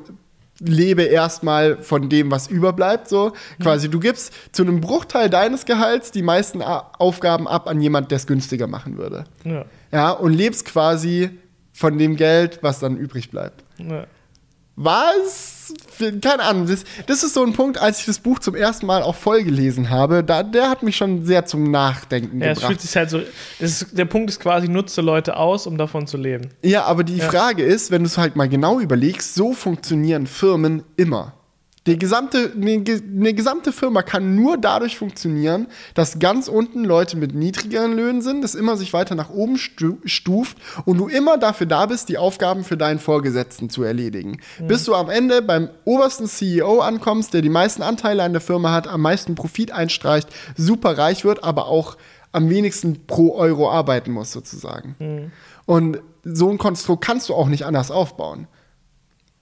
lebe 0.64 1.02
erstmal 1.02 1.76
von 1.78 2.08
dem, 2.08 2.30
was 2.30 2.48
überbleibt. 2.48 3.08
So 3.08 3.32
quasi, 3.60 3.90
du 3.90 3.98
gibst 3.98 4.32
zu 4.52 4.62
einem 4.62 4.80
Bruchteil 4.80 5.28
deines 5.28 5.64
Gehalts 5.64 6.12
die 6.12 6.22
meisten 6.22 6.62
A 6.62 6.90
Aufgaben 6.98 7.48
ab 7.48 7.68
an 7.68 7.80
jemand, 7.80 8.10
der 8.10 8.16
es 8.16 8.26
günstiger 8.26 8.66
machen 8.66 8.96
würde. 8.96 9.24
Ja. 9.44 9.64
Ja, 9.90 10.10
und 10.10 10.32
lebst 10.32 10.64
quasi 10.64 11.30
von 11.72 11.98
dem 11.98 12.16
Geld, 12.16 12.60
was 12.62 12.78
dann 12.78 12.96
übrig 12.96 13.30
bleibt. 13.30 13.64
Ja. 13.78 14.06
Was? 14.76 15.72
Keine 15.98 16.42
Ahnung. 16.42 16.66
Das, 16.66 16.84
das 17.06 17.22
ist 17.22 17.34
so 17.34 17.44
ein 17.44 17.52
Punkt, 17.52 17.78
als 17.78 18.00
ich 18.00 18.06
das 18.06 18.18
Buch 18.18 18.38
zum 18.38 18.54
ersten 18.54 18.86
Mal 18.86 19.02
auch 19.02 19.14
voll 19.14 19.42
gelesen 19.44 19.90
habe, 19.90 20.24
da, 20.24 20.42
der 20.42 20.70
hat 20.70 20.82
mich 20.82 20.96
schon 20.96 21.24
sehr 21.24 21.44
zum 21.46 21.70
Nachdenken 21.70 22.40
Ja, 22.40 22.48
es 22.48 22.54
gebracht. 22.58 22.66
fühlt 22.72 22.80
sich 22.80 22.96
halt 22.96 23.10
so. 23.10 23.20
Ist, 23.58 23.96
der 23.96 24.06
Punkt 24.06 24.30
ist 24.30 24.40
quasi, 24.40 24.68
nutze 24.68 25.00
Leute 25.02 25.36
aus, 25.36 25.66
um 25.66 25.76
davon 25.78 26.06
zu 26.06 26.16
leben. 26.16 26.48
Ja, 26.62 26.84
aber 26.84 27.04
die 27.04 27.18
Ja. 27.18 27.28
Frage 27.28 27.62
ist, 27.62 27.90
wenn 27.90 28.02
du 28.02 28.06
es 28.06 28.18
halt 28.18 28.34
mal 28.36 28.48
genau 28.48 28.80
überlegst, 28.80 29.34
so 29.34 29.52
funktionieren 29.52 30.26
Firmen 30.26 30.82
immer. 30.96 31.34
Die 31.89 31.99
gesamte, 31.99 32.53
eine, 32.55 32.78
ge- 32.78 33.03
eine 33.12 33.35
gesamte 33.35 33.72
Firma 33.72 34.03
kann 34.03 34.37
nur 34.37 34.57
dadurch 34.57 34.97
funktionieren, 34.97 35.66
dass 35.95 36.20
ganz 36.20 36.47
unten 36.47 36.85
Leute 36.85 37.16
mit 37.16 37.35
niedrigeren 37.35 37.93
Löhnen 37.97 38.22
sind, 38.22 38.43
das 38.43 38.55
immer 38.55 38.76
sich 38.76 38.93
weiter 38.93 39.16
nach 39.16 39.30
oben 39.30 39.59
stu 39.59 39.97
stuft 40.05 40.57
und 40.85 40.99
du 40.99 41.09
immer 41.09 41.39
dafür 41.39 41.66
da 41.66 41.87
bist, 41.87 42.09
die 42.09 42.18
Aufgaben 42.18 42.62
für 42.62 42.76
deinen 42.76 43.01
Vorgesetzten 43.01 43.68
zu 43.68 43.83
erledigen. 43.83 44.41
Bis 44.61 44.85
du 44.85 44.95
am 44.95 45.11
Ende 45.11 45.43
beim 45.43 45.70
obersten 45.85 46.26
CEO 46.26 46.78
ankommst, 46.80 47.35
der 47.35 47.43
die 47.43 47.49
meisten 47.49 47.83
Anteile 47.83 48.22
an 48.22 48.33
der 48.33 48.41
Firma 48.41 48.70
hat, 48.72 48.87
am 48.87 49.01
meisten 49.01 49.35
Profit 49.35 49.72
einstreicht, 49.72 50.28
super 50.57 50.97
reich 50.97 51.24
wird, 51.24 51.43
aber 51.43 51.66
auch 51.66 51.97
am 52.30 52.49
wenigsten 52.49 53.07
pro 53.09 53.35
Euro 53.35 53.70
arbeiten 53.70 54.12
muss, 54.12 54.30
sozusagen. 54.30 54.95
Und 55.66 55.99
so 56.24 56.49
ein 56.49 56.59
Konstrukt 56.59 57.05
kannst 57.05 57.28
du 57.28 57.35
auch 57.35 57.49
nicht 57.49 57.64
anders 57.66 57.91
aufbauen. 57.91 58.47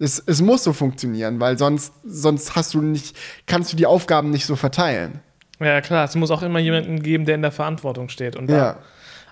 Es, 0.03 0.21
es 0.27 0.41
muss 0.41 0.65
so 0.65 0.73
funktionieren, 0.73 1.39
weil 1.41 1.59
sonst, 1.59 1.93
sonst 2.05 2.57
hast 2.57 2.73
du 2.75 2.81
nicht, 2.81 3.15
kannst 3.47 3.73
du 3.73 3.77
die 3.77 3.85
Aufgaben 3.87 4.31
nicht 4.31 4.47
so 4.47 4.57
verteilen. 4.57 5.21
Ja, 5.61 5.81
klar, 5.83 6.07
es 6.07 6.15
muss 6.17 6.31
auch 6.31 6.43
immer 6.43 6.59
jemanden 6.59 7.03
geben, 7.03 7.27
der 7.27 7.35
in 7.35 7.43
der 7.43 7.53
Verantwortung 7.53 8.09
steht 8.09 8.35
und 8.35 8.49
Ja. 8.51 8.77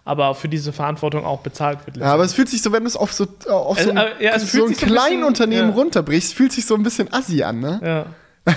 aber 0.04 0.34
für 0.34 0.48
diese 0.48 0.74
Verantwortung 0.74 1.24
auch 1.24 1.40
bezahlt 1.40 1.78
wird. 1.86 1.96
Ja, 1.96 2.12
aber 2.12 2.24
es 2.24 2.34
fühlt 2.34 2.50
sich 2.50 2.60
so, 2.60 2.70
wenn 2.70 2.82
du 2.82 2.86
es 2.88 2.96
auf 2.96 3.14
so, 3.14 3.24
auf 3.48 3.80
so, 3.80 3.90
Also, 3.90 3.90
ein, 3.92 4.08
ja, 4.20 4.32
es 4.34 4.52
so 4.52 4.62
ein 4.62 4.68
sich 4.68 4.78
so 4.78 4.84
ein 4.86 4.92
kleinen 4.92 5.08
bisschen- 5.08 5.24
Unternehmen 5.24 5.68
ja. 5.70 5.74
runterbrichst, 5.74 6.34
fühlt 6.34 6.52
sich 6.52 6.66
so 6.66 6.74
ein 6.74 6.82
bisschen 6.82 7.10
assi 7.14 7.42
an, 7.42 7.60
ne? 7.60 7.80
Ja. 7.82 8.06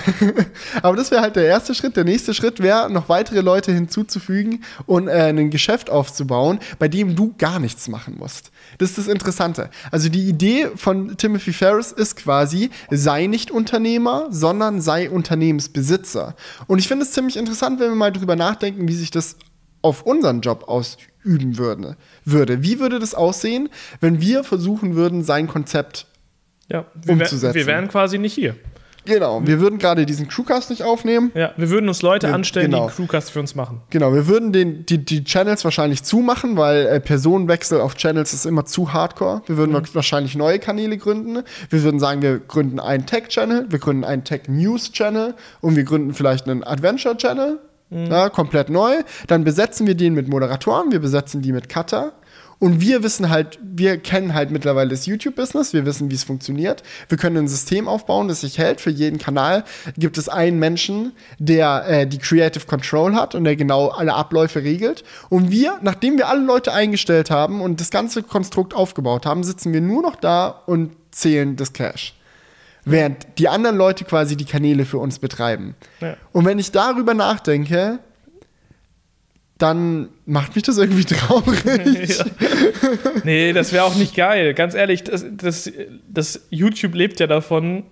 Aber 0.82 0.96
das 0.96 1.10
wäre 1.10 1.22
halt 1.22 1.36
der 1.36 1.44
erste 1.44 1.74
Schritt. 1.74 1.96
Der 1.96 2.04
nächste 2.04 2.34
Schritt 2.34 2.60
wäre, 2.60 2.90
noch 2.90 3.08
weitere 3.08 3.40
Leute 3.40 3.72
hinzuzufügen 3.72 4.64
und 4.86 5.08
äh, 5.08 5.28
ein 5.28 5.50
Geschäft 5.50 5.90
aufzubauen, 5.90 6.58
bei 6.78 6.88
dem 6.88 7.16
du 7.16 7.34
gar 7.38 7.58
nichts 7.58 7.88
machen 7.88 8.16
musst. 8.18 8.50
Das 8.78 8.90
ist 8.90 8.98
das 8.98 9.08
Interessante. 9.08 9.70
Also 9.90 10.08
die 10.08 10.28
Idee 10.28 10.68
von 10.74 11.16
Timothy 11.16 11.52
Ferris 11.52 11.92
ist 11.92 12.16
quasi, 12.16 12.70
sei 12.90 13.26
nicht 13.26 13.50
Unternehmer, 13.50 14.28
sondern 14.30 14.80
sei 14.80 15.10
Unternehmensbesitzer. 15.10 16.34
Und 16.66 16.78
ich 16.78 16.88
finde 16.88 17.04
es 17.04 17.12
ziemlich 17.12 17.36
interessant, 17.36 17.80
wenn 17.80 17.90
wir 17.90 17.96
mal 17.96 18.12
drüber 18.12 18.36
nachdenken, 18.36 18.88
wie 18.88 18.94
sich 18.94 19.10
das 19.10 19.36
auf 19.82 20.02
unseren 20.02 20.40
Job 20.40 20.68
ausüben 20.68 21.58
würde. 21.58 21.96
würde. 22.24 22.62
Wie 22.62 22.78
würde 22.78 22.98
das 22.98 23.14
aussehen, 23.14 23.68
wenn 24.00 24.20
wir 24.20 24.44
versuchen 24.44 24.94
würden, 24.94 25.24
sein 25.24 25.48
Konzept 25.48 26.06
ja. 26.68 26.86
Wir, 26.94 27.18
wär, 27.18 27.26
Umzusetzen. 27.26 27.54
wir 27.54 27.66
wären 27.66 27.88
quasi 27.88 28.18
nicht 28.18 28.34
hier. 28.34 28.56
Genau, 29.04 29.44
wir 29.44 29.60
würden 29.60 29.78
gerade 29.78 30.06
diesen 30.06 30.28
Crewcast 30.28 30.70
nicht 30.70 30.84
aufnehmen. 30.84 31.32
Ja, 31.34 31.52
wir 31.56 31.70
würden 31.70 31.88
uns 31.88 32.02
Leute 32.02 32.28
Ja, 32.28 32.34
anstellen, 32.34 32.70
genau. 32.70 32.84
die 32.84 32.88
einen 32.88 32.96
Crewcast 32.96 33.30
für 33.32 33.40
uns 33.40 33.54
machen. 33.54 33.80
Genau, 33.90 34.14
wir 34.14 34.28
würden 34.28 34.52
den, 34.52 34.86
die, 34.86 34.98
die 35.04 35.24
Channels 35.24 35.64
wahrscheinlich 35.64 36.02
zumachen, 36.04 36.56
weil 36.56 36.86
äh, 36.86 37.00
Personenwechsel 37.00 37.80
auf 37.80 37.96
Channels 37.96 38.32
ist 38.32 38.46
immer 38.46 38.64
zu 38.64 38.92
hardcore. 38.92 39.42
Wir 39.46 39.56
würden 39.56 39.74
wahrscheinlich 39.94 40.36
neue 40.36 40.58
Kanäle 40.58 40.98
gründen. 40.98 41.42
Wir 41.70 41.82
würden 41.82 41.98
sagen, 41.98 42.22
wir 42.22 42.38
gründen 42.38 42.78
einen 42.78 43.06
Tech-Channel, 43.06 43.66
wir 43.70 43.78
gründen 43.78 44.04
einen 44.04 44.24
Tech-News-Channel 44.24 45.34
und 45.60 45.76
wir 45.76 45.84
gründen 45.84 46.14
vielleicht 46.14 46.48
einen 46.48 46.62
Adventure-Channel. 46.62 47.58
Ja, 47.90 48.30
komplett 48.30 48.70
neu. 48.70 49.02
Dann 49.26 49.44
besetzen 49.44 49.86
wir 49.86 49.94
den 49.94 50.14
mit 50.14 50.26
Moderatoren, 50.26 50.92
wir 50.92 51.00
besetzen 51.00 51.42
die 51.42 51.52
mit 51.52 51.68
Cutter. 51.68 52.12
Und 52.62 52.80
wir 52.80 53.02
wissen 53.02 53.28
halt, 53.28 53.58
wir 53.60 53.98
kennen 53.98 54.34
halt 54.34 54.52
mittlerweile 54.52 54.90
das 54.90 55.06
YouTube-Business, 55.06 55.72
wir 55.72 55.84
wissen, 55.84 56.12
wie 56.12 56.14
es 56.14 56.22
funktioniert. 56.22 56.84
Wir 57.08 57.18
können 57.18 57.36
ein 57.38 57.48
System 57.48 57.88
aufbauen, 57.88 58.28
das 58.28 58.42
sich 58.42 58.56
hält. 58.56 58.80
Für 58.80 58.90
jeden 58.90 59.18
Kanal 59.18 59.64
gibt 59.98 60.16
es 60.16 60.28
einen 60.28 60.60
Menschen, 60.60 61.10
der 61.40 61.84
äh, 61.88 62.06
die 62.06 62.18
Creative 62.18 62.64
Control 62.64 63.16
hat 63.16 63.34
und 63.34 63.42
der 63.42 63.56
genau 63.56 63.88
alle 63.88 64.14
Abläufe 64.14 64.62
regelt. 64.62 65.02
Und 65.28 65.50
wir, 65.50 65.80
nachdem 65.82 66.18
wir 66.18 66.28
alle 66.28 66.44
Leute 66.44 66.72
eingestellt 66.72 67.32
haben 67.32 67.62
und 67.62 67.80
das 67.80 67.90
ganze 67.90 68.22
Konstrukt 68.22 68.74
aufgebaut 68.74 69.26
haben, 69.26 69.42
sitzen 69.42 69.72
wir 69.72 69.80
nur 69.80 70.00
noch 70.00 70.14
da 70.14 70.46
und 70.46 70.92
zählen 71.10 71.56
das 71.56 71.72
Cash. 71.72 72.14
Während 72.84 73.26
die 73.38 73.48
anderen 73.48 73.76
Leute 73.76 74.04
quasi 74.04 74.36
die 74.36 74.44
Kanäle 74.44 74.84
für 74.84 74.98
uns 74.98 75.18
betreiben. 75.18 75.74
Ja. 76.00 76.16
Und 76.30 76.44
wenn 76.44 76.60
ich 76.60 76.70
darüber 76.70 77.14
nachdenke, 77.14 77.98
dann 79.62 80.08
macht 80.26 80.54
mich 80.56 80.64
das 80.64 80.76
irgendwie 80.78 81.04
traurig. 81.04 81.62
Ja. 82.02 82.24
Nee, 83.24 83.52
das 83.52 83.72
wäre 83.72 83.84
auch 83.84 83.94
nicht 83.94 84.16
geil. 84.16 84.54
Ganz 84.54 84.74
ehrlich, 84.74 85.04
das, 85.04 85.24
das, 85.30 85.70
das 86.08 86.46
YouTube 86.50 86.94
lebt 86.94 87.20
ja 87.20 87.26
davon. 87.26 87.84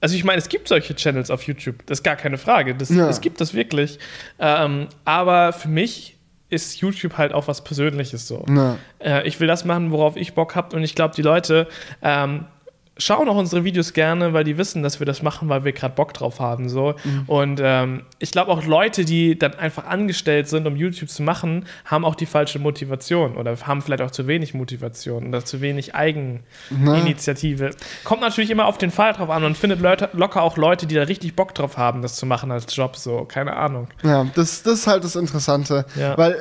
Also 0.00 0.16
ich 0.16 0.24
meine, 0.24 0.38
es 0.38 0.48
gibt 0.48 0.68
solche 0.68 0.94
Channels 0.94 1.30
auf 1.30 1.42
YouTube, 1.42 1.84
das 1.86 1.98
ist 1.98 2.02
gar 2.04 2.16
keine 2.16 2.38
Frage. 2.38 2.74
Das, 2.74 2.88
Ja. 2.88 3.08
Es 3.08 3.20
gibt 3.20 3.40
das 3.40 3.52
wirklich. 3.52 3.98
Ähm, 4.38 4.88
aber 5.04 5.52
für 5.52 5.68
mich 5.68 6.16
ist 6.48 6.80
YouTube 6.80 7.18
halt 7.18 7.32
auch 7.32 7.46
was 7.46 7.62
Persönliches 7.62 8.26
so. 8.26 8.46
Ja. 8.48 8.78
Äh, 8.98 9.28
ich 9.28 9.38
will 9.40 9.48
das 9.48 9.64
machen, 9.64 9.90
worauf 9.90 10.16
ich 10.16 10.34
Bock 10.34 10.54
habe. 10.54 10.74
Und 10.74 10.82
ich 10.82 10.94
glaube, 10.94 11.14
die 11.14 11.22
Leute 11.22 11.68
ähm, 12.02 12.46
schauen 12.98 13.28
auch 13.28 13.36
unsere 13.36 13.64
Videos 13.64 13.92
gerne, 13.92 14.32
weil 14.32 14.44
die 14.44 14.58
wissen, 14.58 14.82
dass 14.82 15.00
wir 15.00 15.06
das 15.06 15.22
machen, 15.22 15.48
weil 15.48 15.64
wir 15.64 15.72
gerade 15.72 15.94
Bock 15.94 16.12
drauf 16.12 16.40
haben. 16.40 16.68
So. 16.68 16.94
Und 17.26 17.60
ähm, 17.62 18.02
ich 18.18 18.32
glaube 18.32 18.50
auch 18.50 18.64
Leute, 18.64 19.04
die 19.04 19.38
dann 19.38 19.54
einfach 19.54 19.86
angestellt 19.86 20.48
sind, 20.48 20.66
um 20.66 20.76
YouTube 20.76 21.08
zu 21.08 21.22
machen, 21.22 21.66
haben 21.84 22.04
auch 22.04 22.14
die 22.14 22.26
falsche 22.26 22.58
Motivation 22.58 23.36
oder 23.36 23.56
haben 23.62 23.82
vielleicht 23.82 24.02
auch 24.02 24.10
zu 24.10 24.26
wenig 24.26 24.54
Motivation 24.54 25.28
oder 25.28 25.44
zu 25.44 25.60
wenig 25.60 25.94
Eigeninitiative. 25.94 27.70
Kommt 28.04 28.20
natürlich 28.20 28.50
immer 28.50 28.66
auf 28.66 28.78
den 28.78 28.90
Fall 28.90 29.12
drauf 29.12 29.30
an 29.30 29.44
und 29.44 29.56
findet 29.56 29.80
Leute, 29.80 30.10
locker 30.12 30.42
auch 30.42 30.56
Leute, 30.56 30.86
die 30.86 30.94
da 30.94 31.04
richtig 31.04 31.36
Bock 31.36 31.54
drauf 31.54 31.76
haben, 31.76 32.02
das 32.02 32.16
zu 32.16 32.26
machen 32.26 32.50
als 32.50 32.74
Job. 32.74 32.96
So, 32.96 33.24
keine 33.24 33.56
Ahnung. 33.56 33.88
Ja, 34.02 34.26
das, 34.34 34.62
das 34.62 34.80
ist 34.80 34.86
halt 34.86 35.04
das 35.04 35.16
Interessante. 35.16 35.86
Ja. 35.96 36.18
Weil 36.18 36.36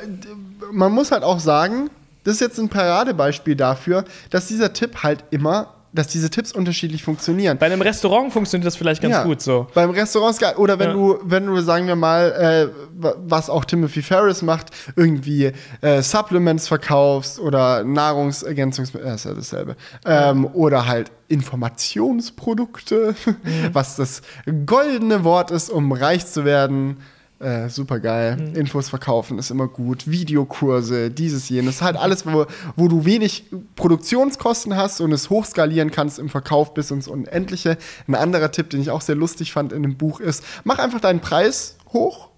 man 0.72 0.92
muss 0.92 1.12
halt 1.12 1.24
auch 1.24 1.40
sagen, 1.40 1.90
das 2.24 2.36
ist 2.36 2.42
jetzt 2.42 2.60
ein 2.60 2.68
Paradebeispiel 2.68 3.56
dafür, 3.56 4.04
dass 4.32 4.48
dieser 4.48 4.74
Tipp 4.74 5.02
halt 5.04 5.24
immer, 5.32 5.76
dass 5.98 6.08
diese 6.08 6.30
Tipps 6.30 6.52
unterschiedlich 6.52 7.04
funktionieren. 7.04 7.58
Bei 7.58 7.66
einem 7.66 7.82
Restaurant 7.82 8.32
funktioniert 8.32 8.68
das 8.68 8.76
vielleicht 8.76 9.02
ganz 9.02 9.14
Ja, 9.14 9.24
gut 9.24 9.42
so. 9.42 9.68
Beim 9.74 9.90
Restaurant 9.90 10.34
ist 10.34 10.40
geil. 10.40 10.54
Oder 10.58 10.78
wenn 10.80 10.90
Ja. 10.90 10.94
du, 10.94 11.20
wenn 11.24 11.46
du, 11.46 11.60
sagen 11.62 11.88
wir 11.88 11.96
mal, 11.96 12.32
äh, 12.32 12.68
wa- 13.02 13.16
was 13.26 13.50
auch 13.50 13.66
Timothy 13.66 14.02
Ferris 14.02 14.42
macht, 14.42 14.68
irgendwie 14.96 15.52
äh, 15.82 16.02
Supplements 16.02 16.68
verkaufst 16.68 17.40
oder 17.40 17.84
Nahrungsergänzungsmittel, 17.84 19.08
äh, 19.10 19.16
ist 19.16 19.26
ja 19.26 19.34
dasselbe. 19.34 19.76
Ähm, 20.06 20.46
oder 20.54 20.88
halt 20.88 21.12
Informationsprodukte, 21.28 23.16
Mhm. 23.26 23.70
was 23.74 23.96
das 23.96 24.22
goldene 24.66 25.24
Wort 25.24 25.52
ist, 25.52 25.70
um 25.70 25.92
reich 25.92 26.26
zu 26.26 26.46
werden. 26.46 26.98
Äh, 27.40 27.70
super 27.70 28.00
geil. 28.00 28.38
Mhm. 28.38 28.56
Infos 28.56 28.90
verkaufen 28.90 29.38
ist 29.38 29.52
immer 29.52 29.68
gut. 29.68 30.10
Videokurse, 30.10 31.12
dieses, 31.12 31.50
jenes. 31.50 31.82
Halt 31.82 31.96
alles, 31.96 32.26
wo, 32.26 32.48
wo 32.76 32.88
du 32.88 33.06
wenig 33.06 33.46
Produktionskosten 33.76 34.76
hast 34.76 35.02
und 35.02 35.12
es 35.12 35.30
hochskalieren 35.30 35.92
kannst 35.92 36.18
im 36.18 36.30
Verkauf 36.30 36.74
bis 36.74 36.90
ins 36.90 37.08
Unendliche. 37.08 37.78
Ein 38.08 38.16
anderer 38.16 38.52
Tipp, 38.52 38.72
den 38.72 38.82
ich 38.82 38.90
auch 38.90 39.02
sehr 39.02 39.16
lustig 39.16 39.54
fand 39.54 39.72
in 39.72 39.84
dem 39.84 39.98
Buch 39.98 40.20
ist, 40.20 40.44
mach 40.64 40.80
einfach 40.80 41.00
deinen 41.00 41.20
Preis 41.20 41.78
hoch 41.94 42.30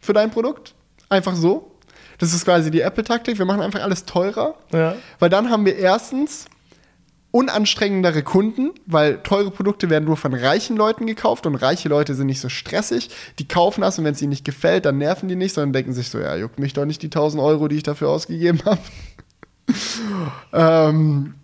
für 0.00 0.14
dein 0.14 0.30
Produkt. 0.30 0.74
Einfach 1.10 1.34
so. 1.34 1.72
Das 2.18 2.32
ist 2.32 2.44
quasi 2.44 2.70
die 2.70 2.80
Apple-Taktik. 2.80 3.38
Wir 3.38 3.46
machen 3.46 3.60
einfach 3.60 3.82
alles 3.82 4.04
teurer. 4.04 4.54
Ja. 4.72 4.96
Weil 5.18 5.28
dann 5.28 5.50
haben 5.50 5.66
wir 5.66 5.76
erstens 5.76 6.46
unanstrengendere 7.30 8.22
Kunden, 8.22 8.70
weil 8.86 9.22
teure 9.22 9.50
Produkte 9.50 9.90
werden 9.90 10.06
nur 10.06 10.16
von 10.16 10.32
reichen 10.32 10.76
Leuten 10.76 11.06
gekauft 11.06 11.46
und 11.46 11.56
reiche 11.56 11.88
Leute 11.88 12.14
sind 12.14 12.26
nicht 12.26 12.40
so 12.40 12.48
stressig. 12.48 13.10
Die 13.38 13.46
kaufen 13.46 13.82
das 13.82 13.98
und 13.98 14.04
wenn 14.04 14.14
es 14.14 14.22
ihnen 14.22 14.30
nicht 14.30 14.44
gefällt, 14.44 14.86
dann 14.86 14.98
nerven 14.98 15.28
die 15.28 15.36
nicht, 15.36 15.54
sondern 15.54 15.74
denken 15.74 15.92
sich 15.92 16.08
so, 16.08 16.18
ja, 16.18 16.36
juckt 16.36 16.58
mich 16.58 16.72
doch 16.72 16.86
nicht 16.86 17.02
die 17.02 17.08
1000 17.08 17.42
Euro, 17.42 17.68
die 17.68 17.76
ich 17.76 17.82
dafür 17.82 18.08
ausgegeben 18.08 18.60
habe. 18.64 18.80
ähm, 20.54 21.34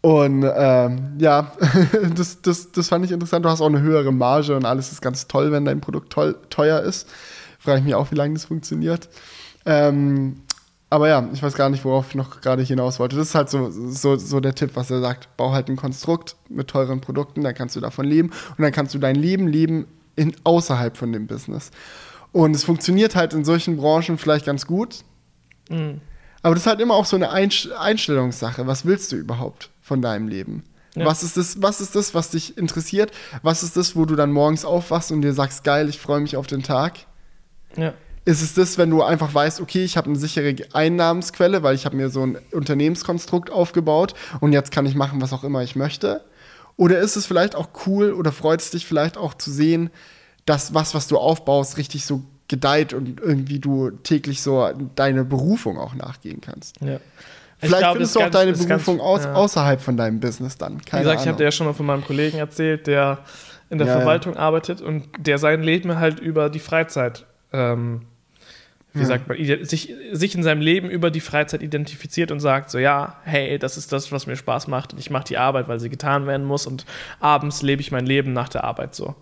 und 0.00 0.48
ähm, 0.56 1.16
ja, 1.18 1.52
das, 2.14 2.40
das, 2.40 2.70
das 2.70 2.88
fand 2.88 3.04
ich 3.04 3.10
interessant. 3.10 3.44
Du 3.44 3.48
hast 3.48 3.60
auch 3.60 3.66
eine 3.66 3.82
höhere 3.82 4.12
Marge 4.12 4.54
und 4.54 4.64
alles 4.64 4.92
ist 4.92 5.02
ganz 5.02 5.26
toll, 5.26 5.50
wenn 5.50 5.64
dein 5.64 5.80
Produkt 5.80 6.12
toll, 6.12 6.36
teuer 6.50 6.80
ist. 6.80 7.08
Frage 7.58 7.80
ich 7.80 7.84
mich 7.84 7.94
auch, 7.96 8.12
wie 8.12 8.14
lange 8.14 8.34
das 8.34 8.44
funktioniert. 8.44 9.08
Ähm, 9.66 10.42
aber 10.90 11.08
ja, 11.08 11.28
ich 11.32 11.42
weiß 11.42 11.54
gar 11.54 11.68
nicht, 11.68 11.84
worauf 11.84 12.08
ich 12.10 12.14
noch 12.14 12.40
gerade 12.40 12.62
hinaus 12.62 12.98
wollte. 12.98 13.16
Das 13.16 13.28
ist 13.28 13.34
halt 13.34 13.50
so, 13.50 13.70
so, 13.70 14.16
so 14.16 14.40
der 14.40 14.54
Tipp, 14.54 14.70
was 14.74 14.90
er 14.90 15.00
sagt. 15.00 15.36
Bau 15.36 15.52
halt 15.52 15.68
ein 15.68 15.76
Konstrukt 15.76 16.36
mit 16.48 16.68
teuren 16.68 17.00
Produkten, 17.00 17.42
dann 17.42 17.54
kannst 17.54 17.76
du 17.76 17.80
davon 17.80 18.06
leben 18.06 18.30
und 18.56 18.62
dann 18.62 18.72
kannst 18.72 18.94
du 18.94 18.98
dein 18.98 19.16
Leben 19.16 19.46
leben 19.46 19.86
in, 20.16 20.34
außerhalb 20.44 20.96
von 20.96 21.12
dem 21.12 21.26
Business. 21.26 21.70
Und 22.32 22.54
es 22.54 22.64
funktioniert 22.64 23.16
halt 23.16 23.32
in 23.34 23.44
solchen 23.44 23.76
Branchen 23.76 24.18
vielleicht 24.18 24.46
ganz 24.46 24.66
gut. 24.66 25.04
Mhm. 25.68 26.00
Aber 26.42 26.54
das 26.54 26.64
ist 26.64 26.68
halt 26.68 26.80
immer 26.80 26.94
auch 26.94 27.04
so 27.04 27.16
eine 27.16 27.30
Einst- 27.30 27.72
Einstellungssache. 27.72 28.66
Was 28.66 28.84
willst 28.84 29.12
du 29.12 29.16
überhaupt 29.16 29.70
von 29.82 30.00
deinem 30.00 30.28
Leben? 30.28 30.64
Ja. 30.94 31.04
Was, 31.04 31.22
ist 31.22 31.36
das, 31.36 31.60
was 31.62 31.80
ist 31.80 31.94
das, 31.94 32.14
was 32.14 32.30
dich 32.30 32.56
interessiert? 32.56 33.12
Was 33.42 33.62
ist 33.62 33.76
das, 33.76 33.94
wo 33.94 34.04
du 34.04 34.16
dann 34.16 34.32
morgens 34.32 34.64
aufwachst 34.64 35.12
und 35.12 35.22
dir 35.22 35.32
sagst, 35.32 35.64
geil, 35.64 35.88
ich 35.88 35.98
freue 35.98 36.20
mich 36.20 36.36
auf 36.36 36.46
den 36.46 36.62
Tag? 36.62 36.98
Ja. 37.76 37.92
Ist 38.28 38.42
es 38.42 38.52
das, 38.52 38.76
wenn 38.76 38.90
du 38.90 39.02
einfach 39.02 39.32
weißt, 39.32 39.58
okay, 39.62 39.84
ich 39.84 39.96
habe 39.96 40.10
eine 40.10 40.18
sichere 40.18 40.54
Einnahmensquelle, 40.74 41.62
weil 41.62 41.74
ich 41.74 41.86
habe 41.86 41.96
mir 41.96 42.10
so 42.10 42.26
ein 42.26 42.36
Unternehmenskonstrukt 42.52 43.50
aufgebaut 43.50 44.12
und 44.40 44.52
jetzt 44.52 44.70
kann 44.70 44.84
ich 44.84 44.94
machen, 44.94 45.22
was 45.22 45.32
auch 45.32 45.44
immer 45.44 45.62
ich 45.62 45.76
möchte? 45.76 46.22
Oder 46.76 46.98
ist 46.98 47.16
es 47.16 47.24
vielleicht 47.24 47.56
auch 47.56 47.68
cool 47.86 48.12
oder 48.12 48.30
freut 48.30 48.60
es 48.60 48.70
dich 48.70 48.84
vielleicht 48.86 49.16
auch 49.16 49.32
zu 49.32 49.50
sehen, 49.50 49.88
dass 50.44 50.74
was, 50.74 50.94
was 50.94 51.08
du 51.08 51.16
aufbaust, 51.16 51.78
richtig 51.78 52.04
so 52.04 52.22
gedeiht 52.48 52.92
und 52.92 53.18
irgendwie 53.18 53.60
du 53.60 53.90
täglich 53.90 54.42
so 54.42 54.68
deine 54.94 55.24
Berufung 55.24 55.78
auch 55.78 55.94
nachgehen 55.94 56.42
kannst? 56.42 56.76
ja. 56.82 56.98
Vielleicht 57.60 57.78
glaub, 57.80 57.92
findest 57.94 58.14
du 58.14 58.18
auch 58.20 58.22
ganz- 58.24 58.32
deine 58.34 58.52
das 58.52 58.68
ganz- 58.68 58.84
Berufung 58.84 59.00
aus, 59.04 59.24
ja. 59.24 59.32
außerhalb 59.34 59.80
von 59.80 59.96
deinem 59.96 60.20
Business 60.20 60.56
dann. 60.58 60.78
Wie 60.78 60.84
Keine 60.84 61.02
gesagt, 61.04 61.20
ich 61.22 61.26
habe 61.26 61.30
Ahnung. 61.30 61.38
dir 61.38 61.44
ja 61.44 61.50
schon 61.50 61.66
mal 61.66 61.72
von 61.72 61.86
meinem 61.86 62.04
Kollegen 62.04 62.38
erzählt, 62.38 62.86
der 62.86 63.18
in 63.70 63.78
der 63.78 63.86
ja. 63.88 63.94
Verwaltung 63.96 64.36
arbeitet 64.36 64.80
und 64.80 65.08
der 65.18 65.38
sein 65.38 65.62
Leben 65.62 65.98
halt 65.98 66.20
über 66.20 66.50
die 66.50 66.60
Freizeit, 66.60 67.26
ähm, 67.52 68.02
wie 68.98 69.02
Ja. 69.02 69.06
sagt 69.08 69.28
man, 69.28 69.64
sich, 69.64 69.94
sich 70.12 70.34
in 70.34 70.42
seinem 70.42 70.60
Leben 70.60 70.90
über 70.90 71.10
die 71.10 71.20
Freizeit 71.20 71.62
identifiziert 71.62 72.30
und 72.30 72.40
sagt 72.40 72.70
so, 72.70 72.78
ja, 72.78 73.16
hey, 73.24 73.58
das 73.58 73.76
ist 73.76 73.92
das, 73.92 74.12
was 74.12 74.26
mir 74.26 74.36
Spaß 74.36 74.68
macht 74.68 74.92
und 74.92 74.98
ich 74.98 75.10
mache 75.10 75.24
die 75.24 75.38
Arbeit, 75.38 75.68
weil 75.68 75.80
sie 75.80 75.88
getan 75.88 76.26
werden 76.26 76.46
muss 76.46 76.66
und 76.66 76.84
abends 77.20 77.62
lebe 77.62 77.80
ich 77.80 77.90
mein 77.92 78.06
Leben 78.06 78.32
nach 78.32 78.48
der 78.48 78.64
Arbeit 78.64 78.94
so. 78.94 79.14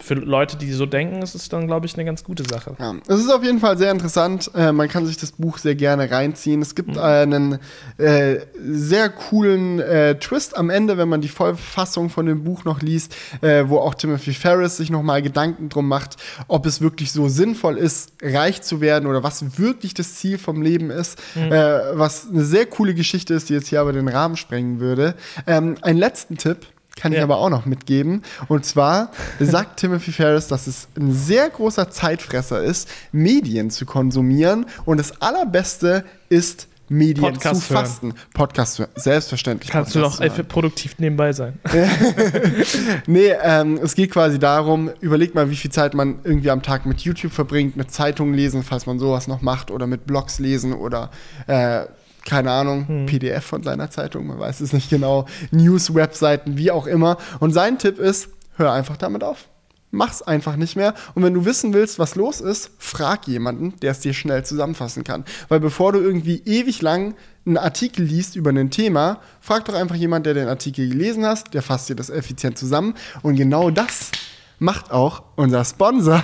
Für 0.00 0.14
Leute, 0.14 0.56
die 0.56 0.72
so 0.72 0.86
denken, 0.86 1.22
ist 1.22 1.34
es 1.34 1.48
dann, 1.48 1.66
glaube 1.66 1.86
ich, 1.86 1.94
eine 1.94 2.04
ganz 2.04 2.24
gute 2.24 2.44
Sache. 2.44 2.76
Ja, 2.78 2.94
es 3.06 3.20
ist 3.20 3.30
auf 3.30 3.42
jeden 3.42 3.60
Fall 3.60 3.76
sehr 3.78 3.90
interessant. 3.90 4.50
Äh, 4.54 4.72
man 4.72 4.88
kann 4.88 5.06
sich 5.06 5.16
das 5.16 5.32
Buch 5.32 5.58
sehr 5.58 5.74
gerne 5.74 6.10
reinziehen. 6.10 6.62
Es 6.62 6.74
gibt 6.74 6.96
einen 6.96 7.58
äh, 7.98 8.36
sehr 8.60 9.08
coolen 9.10 9.80
äh, 9.80 10.18
Twist 10.18 10.56
am 10.56 10.70
Ende, 10.70 10.98
wenn 10.98 11.08
man 11.08 11.20
die 11.20 11.28
Vollfassung 11.28 12.10
von 12.10 12.26
dem 12.26 12.44
Buch 12.44 12.64
noch 12.64 12.80
liest, 12.80 13.14
äh, 13.40 13.64
wo 13.66 13.78
auch 13.78 13.94
Timothy 13.94 14.32
Ferris 14.32 14.76
sich 14.76 14.90
nochmal 14.90 15.22
Gedanken 15.22 15.68
drum 15.68 15.88
macht, 15.88 16.16
ob 16.46 16.66
es 16.66 16.80
wirklich 16.80 17.12
so 17.12 17.28
sinnvoll 17.28 17.76
ist, 17.76 18.12
reich 18.22 18.62
zu 18.62 18.80
werden 18.80 19.08
oder 19.08 19.22
was 19.22 19.58
wirklich 19.58 19.94
das 19.94 20.16
Ziel 20.16 20.38
vom 20.38 20.62
Leben 20.62 20.90
ist. 20.90 21.18
Äh, 21.36 21.50
was 21.94 22.28
eine 22.28 22.44
sehr 22.44 22.66
coole 22.66 22.94
Geschichte 22.94 23.34
ist, 23.34 23.48
die 23.48 23.54
jetzt 23.54 23.68
hier 23.68 23.80
aber 23.80 23.92
den 23.92 24.08
Rahmen 24.08 24.36
sprengen 24.36 24.80
würde. 24.80 25.14
Ähm, 25.46 25.76
einen 25.82 25.98
letzten 25.98 26.36
Tipp 26.36 26.66
kann 26.98 27.12
ich 27.12 27.18
Ja. 27.18 27.24
aber 27.24 27.38
auch 27.38 27.50
noch 27.50 27.64
mitgeben. 27.66 28.22
Und 28.48 28.64
zwar 28.66 29.10
sagt 29.38 29.80
Timothy 29.80 30.12
Ferris, 30.12 30.48
dass 30.48 30.66
es 30.66 30.88
ein 30.98 31.12
sehr 31.12 31.48
großer 31.48 31.90
Zeitfresser 31.90 32.62
ist, 32.62 32.88
Medien 33.12 33.70
zu 33.70 33.86
konsumieren. 33.86 34.66
Und 34.84 34.98
das 34.98 35.20
Allerbeste 35.22 36.04
ist, 36.28 36.68
Medien 36.90 37.34
Podcast 37.34 37.66
zu 37.68 37.74
hören. 37.74 37.84
fasten. 37.84 38.14
Podcast 38.32 38.78
hören. 38.78 38.88
Selbstverständlich. 38.94 39.70
Kannst 39.70 39.94
du 39.94 39.98
Podcast 40.00 40.20
noch 40.20 40.26
zu 40.26 40.32
hören. 40.32 40.40
äh, 40.40 40.48
produktiv 40.48 40.94
nebenbei 40.98 41.32
sein. 41.34 41.58
Nee, 43.06 43.32
ähm, 43.42 43.78
es 43.82 43.94
geht 43.94 44.10
quasi 44.10 44.38
darum, 44.38 44.90
überlegt 45.00 45.34
mal, 45.34 45.50
wie 45.50 45.56
viel 45.56 45.70
Zeit 45.70 45.94
man 45.94 46.20
irgendwie 46.24 46.50
am 46.50 46.62
Tag 46.62 46.86
mit 46.86 47.00
YouTube 47.00 47.32
verbringt, 47.32 47.76
mit 47.76 47.90
Zeitungen 47.90 48.34
lesen, 48.34 48.62
falls 48.62 48.86
man 48.86 48.98
sowas 48.98 49.28
noch 49.28 49.42
macht, 49.42 49.70
oder 49.70 49.86
mit 49.86 50.06
Blogs 50.06 50.38
lesen 50.38 50.72
oder 50.72 51.10
äh, 51.46 51.84
keine 52.28 52.50
Ahnung, 52.50 52.86
Hm. 52.86 53.06
PDF 53.06 53.44
von 53.44 53.62
seiner 53.62 53.90
Zeitung, 53.90 54.26
man 54.26 54.38
weiß 54.38 54.60
es 54.60 54.72
nicht 54.74 54.90
genau, 54.90 55.24
News-Webseiten, 55.50 56.58
wie 56.58 56.70
auch 56.70 56.86
immer. 56.86 57.16
Und 57.40 57.52
sein 57.52 57.78
Tipp 57.78 57.98
ist, 57.98 58.28
hör 58.56 58.72
einfach 58.72 58.98
damit 58.98 59.24
auf. 59.24 59.48
Mach's 59.90 60.20
einfach 60.20 60.56
nicht 60.56 60.76
mehr. 60.76 60.92
Und 61.14 61.22
wenn 61.22 61.32
du 61.32 61.46
wissen 61.46 61.72
willst, 61.72 61.98
was 61.98 62.14
los 62.14 62.42
ist, 62.42 62.70
frag 62.78 63.26
jemanden, 63.26 63.72
der 63.80 63.92
es 63.92 64.00
dir 64.00 64.12
schnell 64.12 64.44
zusammenfassen 64.44 65.02
kann. 65.02 65.24
Weil 65.48 65.60
bevor 65.60 65.92
du 65.92 66.00
irgendwie 66.00 66.42
ewig 66.44 66.82
lang 66.82 67.14
einen 67.46 67.56
Artikel 67.56 68.04
liest 68.04 68.36
über 68.36 68.50
ein 68.50 68.70
Thema, 68.70 69.20
frag 69.40 69.64
doch 69.64 69.74
einfach 69.74 69.96
jemand, 69.96 70.26
der 70.26 70.34
den 70.34 70.48
Artikel 70.48 70.86
gelesen 70.90 71.24
hast, 71.24 71.54
der 71.54 71.62
fasst 71.62 71.88
dir 71.88 71.96
das 71.96 72.10
effizient 72.10 72.58
zusammen. 72.58 72.92
Und 73.22 73.36
genau 73.36 73.70
das 73.70 74.10
macht 74.58 74.90
auch 74.90 75.22
unser 75.36 75.64
Sponsor 75.64 76.22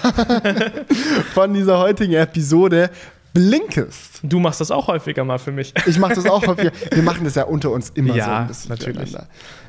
von 1.32 1.54
dieser 1.54 1.78
heutigen 1.78 2.12
Episode. 2.12 2.90
Blinkist. 3.32 4.13
Du 4.26 4.40
machst 4.40 4.60
das 4.60 4.70
auch 4.70 4.88
häufiger 4.88 5.22
mal 5.24 5.38
für 5.38 5.52
mich. 5.52 5.74
Ich 5.86 5.98
mache 5.98 6.14
das 6.14 6.26
auch 6.26 6.44
häufiger. 6.46 6.72
Wir 6.90 7.02
machen 7.02 7.24
das 7.24 7.34
ja 7.34 7.44
unter 7.44 7.70
uns 7.70 7.90
immer 7.90 8.14
Ja, 8.16 8.24
so 8.24 8.30
ein 8.32 8.46
bisschen. 8.48 8.68
natürlich. 8.70 9.12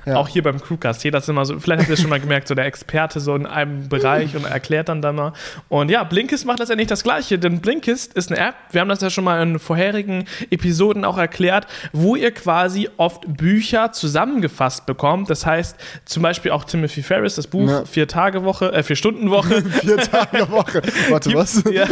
Ja. 0.06 0.18
Auch 0.18 0.28
hier 0.28 0.44
beim 0.44 0.62
Crewcast. 0.62 1.04
Jeder 1.04 1.18
ist 1.18 1.28
immer 1.30 1.46
so, 1.46 1.60
vielleicht 1.60 1.80
habt 1.82 1.90
ihr 1.90 1.96
es 1.96 2.02
schon 2.02 2.12
mal 2.12 2.20
gemerkt, 2.20 2.48
so 2.48 2.54
der 2.54 2.66
Experte 2.66 3.20
so 3.20 3.36
in 3.36 3.48
einem 3.48 3.90
Bereich 3.90 4.36
und 4.36 4.46
erklärt 4.46 4.88
dann 4.88 5.02
da 5.02 5.12
mal. 5.12 5.34
Und 5.68 5.90
ja, 5.90 6.04
Blinkist 6.04 6.46
macht 6.46 6.60
letztendlich 6.60 6.88
das 6.88 7.02
Gleiche, 7.04 7.40
denn 7.40 7.60
Blinkist 7.60 8.14
ist 8.14 8.32
eine 8.32 8.40
App, 8.50 8.54
wir 8.72 8.82
haben 8.82 8.88
das 8.90 9.02
ja 9.02 9.10
schon 9.10 9.24
mal 9.24 9.42
in 9.42 9.58
vorherigen 9.58 10.26
Episoden 10.52 11.06
auch 11.06 11.18
erklärt, 11.18 11.66
wo 11.92 12.16
ihr 12.16 12.32
quasi 12.32 12.88
oft 12.98 13.24
Bücher 13.36 13.94
zusammengefasst 13.94 14.86
bekommt. 14.86 15.32
Das 15.32 15.44
heißt, 15.44 15.76
zum 16.06 16.22
Beispiel 16.22 16.52
auch 16.52 16.66
Timothy 16.66 17.02
Ferris, 17.02 17.34
das 17.34 17.48
Buch 17.48 17.68
Ja. 17.68 17.84
Vier-Tage-Woche, 17.86 18.74
äh, 18.74 18.84
Vier-Stunden-Woche. 18.84 19.64
Vier 19.64 19.98
Tage 19.98 20.52
Woche. 20.52 20.84
Warte, 21.10 21.34
was? 21.34 21.64
Ja. 21.72 21.88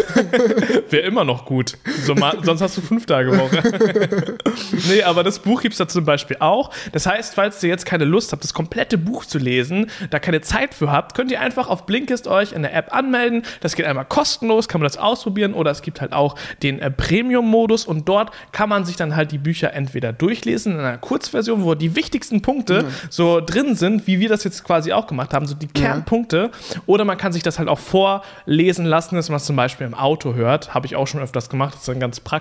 Wäre 0.89 1.03
immer 1.07 1.23
noch 1.25 1.45
gut. 1.45 1.79
So 2.05 2.13
mal, 2.13 2.37
sonst 2.53 2.61
hast 2.61 2.77
du 2.77 2.81
fünf 2.81 3.05
Tage 3.05 3.37
Woche. 3.37 4.37
nee, 4.89 5.03
aber 5.03 5.23
das 5.23 5.39
Buch 5.39 5.61
gibt 5.61 5.73
es 5.73 5.77
da 5.79 5.87
zum 5.87 6.05
Beispiel 6.05 6.37
auch. 6.39 6.71
Das 6.91 7.05
heißt, 7.05 7.33
falls 7.33 7.61
ihr 7.63 7.69
jetzt 7.69 7.85
keine 7.85 8.05
Lust 8.05 8.31
habt, 8.31 8.43
das 8.43 8.53
komplette 8.53 8.97
Buch 8.97 9.25
zu 9.25 9.39
lesen, 9.39 9.89
da 10.09 10.19
keine 10.19 10.41
Zeit 10.41 10.73
für 10.73 10.91
habt, 10.91 11.15
könnt 11.15 11.31
ihr 11.31 11.41
einfach 11.41 11.67
auf 11.67 11.85
Blinkist 11.85 12.27
euch 12.27 12.51
in 12.51 12.61
der 12.61 12.75
App 12.75 12.93
anmelden. 12.93 13.43
Das 13.61 13.75
geht 13.75 13.85
einmal 13.85 14.05
kostenlos, 14.05 14.67
kann 14.67 14.81
man 14.81 14.85
das 14.85 14.97
ausprobieren 14.97 15.53
oder 15.53 15.71
es 15.71 15.81
gibt 15.81 16.01
halt 16.01 16.13
auch 16.13 16.35
den 16.61 16.79
äh, 16.79 16.91
Premium-Modus 16.91 17.85
und 17.85 18.07
dort 18.07 18.31
kann 18.51 18.69
man 18.69 18.85
sich 18.85 18.95
dann 18.95 19.15
halt 19.15 19.31
die 19.31 19.37
Bücher 19.37 19.73
entweder 19.73 20.13
durchlesen 20.13 20.73
in 20.73 20.79
einer 20.79 20.97
Kurzversion, 20.97 21.63
wo 21.63 21.75
die 21.75 21.95
wichtigsten 21.95 22.41
Punkte 22.41 22.85
so 23.09 23.41
drin 23.41 23.75
sind, 23.75 24.07
wie 24.07 24.19
wir 24.19 24.29
das 24.29 24.43
jetzt 24.43 24.63
quasi 24.63 24.93
auch 24.93 25.07
gemacht 25.07 25.33
haben, 25.33 25.45
so 25.45 25.55
die 25.55 25.67
Kernpunkte. 25.67 26.51
Oder 26.85 27.05
man 27.05 27.17
kann 27.17 27.33
sich 27.33 27.43
das 27.43 27.59
halt 27.59 27.69
auch 27.69 27.79
vorlesen 27.79 28.85
lassen, 28.85 29.15
dass 29.15 29.29
man 29.29 29.37
es 29.37 29.45
zum 29.45 29.55
Beispiel 29.55 29.87
im 29.87 29.93
Auto 29.93 30.33
hört. 30.33 30.73
Habe 30.73 30.85
ich 30.85 30.95
auch 30.95 31.07
schon 31.07 31.21
öfters 31.21 31.49
gemacht, 31.49 31.73
das 31.73 31.81
ist 31.81 31.87
dann 31.87 31.99
ganz 31.99 32.19
praktisch. 32.19 32.32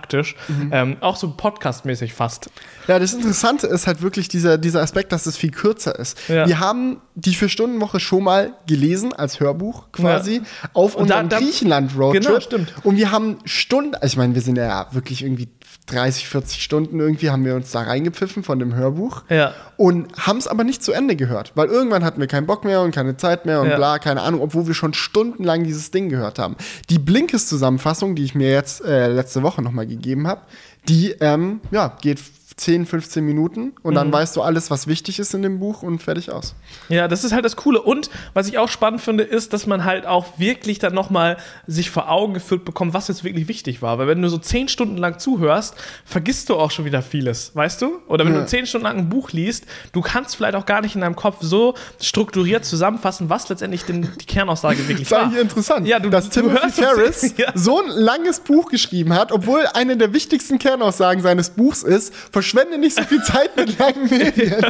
Ähm, 0.71 0.97
auch 1.01 1.17
so 1.17 1.33
podcastmäßig 1.37 2.13
fast. 2.15 2.51
Ja, 2.89 2.99
das 2.99 3.13
Interessante 3.13 3.67
ist 3.67 3.87
halt 3.87 4.03
wirklich 4.03 4.29
dieser, 4.29 4.59
dieser 4.59 4.81
Aspekt, 4.83 5.13
dass 5.13 5.27
es 5.27 5.37
viel 5.37 5.51
kürzer 5.51 5.99
ist. 5.99 6.19
Ja. 6.29 6.47
Wir 6.47 6.59
haben 6.61 7.01
die 7.15 7.35
Vier-Stunden-Woche 7.35 8.01
schon 8.01 8.25
mal 8.25 8.53
gelesen, 8.67 9.13
als 9.13 9.39
Hörbuch 9.41 9.93
quasi, 9.93 10.43
auf 10.73 10.95
Und 10.95 11.11
da- 11.11 11.21
unserem 11.21 11.43
Griechenland-Roadtrip. 11.45 12.23
Genau, 12.23 12.41
stimmt. 12.41 12.73
Und 12.85 12.97
wir 12.97 13.11
haben 13.13 13.39
Stunden, 13.45 13.95
also 13.95 14.07
ich 14.07 14.17
meine, 14.17 14.35
wir 14.35 14.43
sind 14.43 14.57
ja 14.57 14.87
wirklich 14.93 15.23
irgendwie 15.23 15.49
30, 15.87 16.29
40 16.29 16.63
Stunden 16.63 17.01
irgendwie, 17.01 17.31
haben 17.31 17.45
wir 17.45 17.55
uns 17.57 17.71
da 17.73 17.83
reingepfiffen 17.83 18.43
von 18.45 18.59
dem 18.59 18.75
Hörbuch. 18.75 19.23
Ja. 19.29 19.53
Und 19.77 20.13
haben 20.17 20.39
es 20.39 20.47
aber 20.47 20.63
nicht 20.65 20.83
zu 20.83 20.93
Ende 20.93 21.17
gehört, 21.17 21.53
weil 21.55 21.69
irgendwann 21.69 22.05
hatten 22.05 22.21
wir 22.21 22.29
keinen 22.29 22.47
Bock 22.47 22.65
mehr 22.65 22.81
und 22.83 22.95
keine 22.95 23.17
Zeit 23.17 23.47
mehr 23.47 23.61
und 23.61 23.69
Ja. 23.69 23.77
bla, 23.77 23.99
keine 23.99 24.23
Ahnung, 24.23 24.41
obwohl 24.41 24.67
wir 24.67 24.75
schon 24.75 24.95
stundenlang 24.95 25.65
dieses 25.65 25.91
Ding 25.91 26.09
gehört 26.09 26.39
haben. 26.39 26.57
Die 26.89 26.99
Blinkes-Zusammenfassung, 26.99 28.15
die 28.15 28.25
ich 28.25 28.35
mir 28.35 28.51
jetzt 28.51 28.85
äh, 28.85 29.09
letzte 29.09 29.43
Woche 29.43 29.61
nochmal 29.63 29.87
gegeben 29.87 30.27
habe, 30.29 30.43
die 30.89 31.13
ähm, 31.21 31.61
ja, 31.71 31.97
geht 32.01 32.21
10, 32.57 32.87
15 32.87 33.25
Minuten 33.25 33.73
und 33.83 33.93
Mhm. 33.93 33.97
dann 33.97 34.13
weißt 34.13 34.37
du 34.37 34.43
alles, 34.43 34.71
was 34.71 34.87
wichtig 34.87 35.19
ist 35.19 35.35
in 35.35 35.43
dem 35.43 35.59
Buch 35.59 35.83
und 35.83 36.01
fertig 36.03 36.31
aus. 36.31 36.55
Ja, 36.89 37.09
das 37.09 37.25
ist 37.25 37.33
halt 37.33 37.45
das 37.45 37.57
Coole. 37.57 37.81
Und 37.83 38.11
was 38.35 38.49
ich 38.49 38.59
auch 38.59 38.69
spannend 38.69 39.01
finde, 39.01 39.25
ist, 39.25 39.53
dass 39.53 39.67
man 39.67 39.85
halt 39.85 40.07
auch 40.07 40.39
wirklich 40.39 40.79
dann 40.79 40.95
nochmal 40.95 41.37
sich 41.67 41.91
vor 41.91 42.11
Augen 42.11 42.35
geführt 42.35 42.65
bekommt, 42.65 42.95
was 42.95 43.09
jetzt 43.09 43.25
wirklich 43.25 43.49
wichtig 43.49 43.83
war. 43.83 43.99
Weil 43.99 44.07
wenn 44.07 44.21
du 44.23 44.29
so 44.29 44.39
zehn 44.39 44.69
Stunden 44.69 44.97
lang 44.97 45.19
zuhörst, 45.19 45.75
vergisst 46.05 46.49
du 46.49 46.57
auch 46.57 46.71
schon 46.71 46.85
wieder 46.85 47.03
vieles, 47.03 47.55
weißt 47.55 47.81
du? 47.83 47.99
Oder 48.09 48.25
wenn 48.27 48.35
Ja. 48.35 48.41
du 48.41 48.47
zehn 48.47 48.67
Stunden 48.67 48.85
lang 48.87 48.99
ein 48.99 49.09
Buch 49.09 49.31
liest, 49.33 49.65
du 49.93 50.01
kannst 50.01 50.37
vielleicht 50.37 50.55
auch 50.55 50.67
gar 50.67 50.81
nicht 50.83 50.95
in 50.95 51.01
deinem 51.01 51.17
Kopf 51.17 51.39
so 51.41 51.75
strukturiert 52.01 52.65
zusammenfassen, 52.65 53.31
was 53.31 53.49
letztendlich 53.49 53.85
denn 53.85 54.09
die 54.21 54.27
Kernaussage 54.27 54.79
wirklich 54.89 55.09
Das 55.09 55.13
ist 55.13 55.13
war. 55.13 55.23
eigentlich 55.25 55.41
interessant, 55.43 55.87
Ja, 55.87 55.99
du- 55.99 56.11
dass 56.11 56.29
du 56.29 56.41
Timothy 56.43 56.71
Ferris 56.71 57.35
Ja. 57.37 57.53
so 57.55 57.81
ein 57.83 57.89
langes 57.89 58.41
Buch 58.41 58.69
geschrieben 58.71 59.13
hat, 59.15 59.33
obwohl 59.33 59.67
eine 59.75 59.97
der 59.97 60.13
wichtigsten 60.13 60.59
Kernaussagen 60.59 61.23
seines 61.23 61.51
Buchs 61.51 61.83
ist, 61.83 62.13
verschwende 62.43 62.77
nicht 62.79 62.97
so 62.97 63.03
viel 63.05 63.23
Zeit 63.23 63.57
mit 63.57 63.79
langen 63.79 64.11
Medien. 64.11 64.67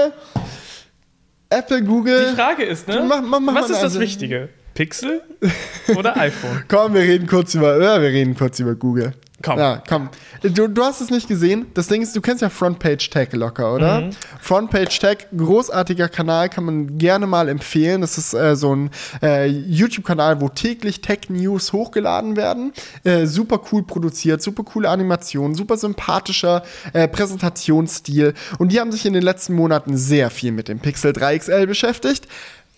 Apple, 1.49 1.83
Google. 1.83 2.25
Ah. 2.27 2.29
Die 2.31 2.35
Frage 2.35 2.63
ist, 2.65 2.87
ne? 2.89 3.05
Mach- 3.07 3.21
mach- 3.21 3.39
mach 3.39 3.55
was 3.55 3.69
ist 3.69 3.77
das 3.77 3.83
also- 3.83 3.99
Wichtige? 4.01 4.49
Pixel 4.73 5.21
oder 5.97 6.15
iPhone? 6.17 6.63
Komm, 6.67 6.93
wir 6.95 7.01
reden 7.01 7.27
kurz 7.27 7.53
über, 7.55 7.75
äh, 7.77 8.01
wir 8.01 8.09
reden 8.09 8.35
kurz 8.35 8.59
über 8.59 8.75
Google. 8.75 9.13
Komm. 9.41 9.57
Ja, 9.57 9.81
komm. 9.87 10.09
Du, 10.41 10.67
du 10.67 10.83
hast 10.83 10.99
es 10.99 11.09
nicht 11.09 11.27
gesehen. 11.27 11.67
Das 11.73 11.87
Ding 11.87 12.01
ist, 12.01 12.15
du 12.15 12.21
kennst 12.21 12.41
ja 12.41 12.49
Frontpage 12.49 13.09
Tech 13.09 13.31
locker, 13.31 13.73
oder? 13.73 14.01
Mhm. 14.01 14.09
Frontpage 14.41 14.99
Tech, 14.99 15.27
großartiger 15.35 16.09
Kanal, 16.09 16.49
kann 16.49 16.65
man 16.65 16.97
gerne 16.97 17.25
mal 17.25 17.47
empfehlen. 17.47 18.01
Das 18.01 18.17
ist 18.17 18.33
äh, 18.33 18.55
so 18.55 18.75
ein 18.75 18.89
äh, 19.21 19.45
YouTube-Kanal, 19.47 20.41
wo 20.41 20.49
täglich 20.49 21.01
Tech-News 21.01 21.71
hochgeladen 21.71 22.35
werden. 22.35 22.73
Äh, 23.03 23.27
super 23.27 23.61
cool 23.71 23.83
produziert, 23.83 24.41
super 24.41 24.63
coole 24.63 24.89
Animationen, 24.89 25.55
super 25.55 25.77
sympathischer 25.77 26.63
äh, 26.91 27.07
Präsentationsstil. 27.07 28.33
Und 28.57 28.73
die 28.73 28.79
haben 28.79 28.91
sich 28.91 29.05
in 29.05 29.13
den 29.13 29.23
letzten 29.23 29.53
Monaten 29.53 29.95
sehr 29.95 30.29
viel 30.29 30.51
mit 30.51 30.67
dem 30.67 30.79
Pixel 30.79 31.13
3 31.13 31.39
XL 31.39 31.67
beschäftigt. 31.67 32.27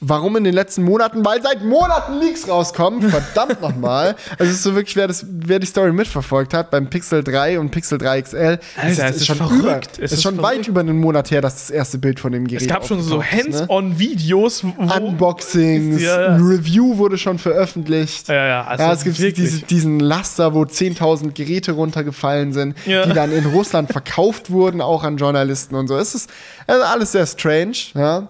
Warum 0.04 0.36
in 0.36 0.44
den 0.44 0.56
letzten 0.56 0.82
Monaten? 0.84 1.24
Weil 1.24 1.44
seit 1.44 1.64
Monaten 1.64 2.20
Leaks 2.20 2.48
rauskommen. 2.50 3.08
Verdammt 3.10 3.62
nochmal. 3.62 4.16
Also 4.40 4.46
es 4.52 4.58
ist 4.58 4.64
so 4.64 4.74
wirklich, 4.74 4.96
wer, 4.96 5.08
das, 5.08 5.24
wer 5.30 5.60
die 5.60 5.68
Story 5.68 5.92
mitverfolgt 5.94 6.56
hat, 6.56 6.72
beim 6.72 6.90
Pixel 6.90 7.24
3 7.24 7.60
und 7.60 7.70
Pixel 7.70 8.00
3 8.00 8.22
XL, 8.24 8.38
Alter, 8.38 8.60
es 8.82 8.98
es 8.98 9.16
ist 9.30 9.38
verrückt. 9.38 9.54
über, 9.60 9.80
Es 9.98 10.12
ist 10.12 10.14
ist 10.14 10.24
schon 10.24 10.36
verrückt. 10.36 10.58
weit 10.60 10.68
über 10.68 10.80
einen 10.80 10.98
Monat 10.98 11.30
her, 11.30 11.42
dass 11.42 11.54
das 11.56 11.70
erste 11.70 12.00
Bild 12.00 12.20
von 12.20 12.32
dem 12.32 12.48
Gerät 12.48 12.64
Es 12.64 12.68
gab 12.68 12.88
schon 12.88 13.00
so 13.02 13.22
ist, 13.22 13.32
ne? 13.32 13.44
Hands-on-Videos. 13.60 14.64
Unboxings, 14.78 16.02
Ja, 16.02 16.22
ja. 16.22 16.28
ein 16.36 16.42
Review 16.42 16.98
wurde 16.98 17.18
schon 17.18 17.38
veröffentlicht. 17.38 18.28
Ja, 18.28 18.48
ja, 18.48 18.64
also 18.64 18.84
ja, 18.84 18.94
es 18.94 19.04
gibt 19.04 19.20
diese, 19.38 19.60
diesen 19.66 20.00
Laster, 20.00 20.54
wo 20.54 20.64
10.000 20.64 21.34
Geräte 21.34 21.74
runtergefallen 21.74 22.54
sind, 22.54 22.76
Ja. 22.86 23.06
die 23.06 23.14
dann 23.14 23.32
in 23.32 23.46
Russland 23.46 23.92
verkauft 23.92 24.50
wurden, 24.50 24.82
auch 24.82 25.04
an 25.04 25.18
Journalisten 25.18 25.76
und 25.76 25.88
so. 25.88 25.96
Es 25.98 26.16
ist 26.16 26.30
also 26.68 26.84
alles 26.86 27.12
sehr 27.12 27.26
strange, 27.28 27.74
ja. 27.94 28.28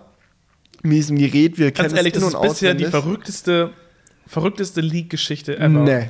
Mit 0.84 0.94
diesem 0.94 1.18
Gerät, 1.18 1.58
wir 1.58 1.72
Ganz 1.72 1.94
ehrlich, 1.94 2.14
das 2.14 2.24
ist 2.24 2.42
bisher 2.42 2.74
die 2.74 2.86
verrückteste, 2.86 3.72
verrückteste 4.28 4.82
Leak-Geschichte 4.82 5.58
ever. 5.58 5.68
Nee. 5.68 6.10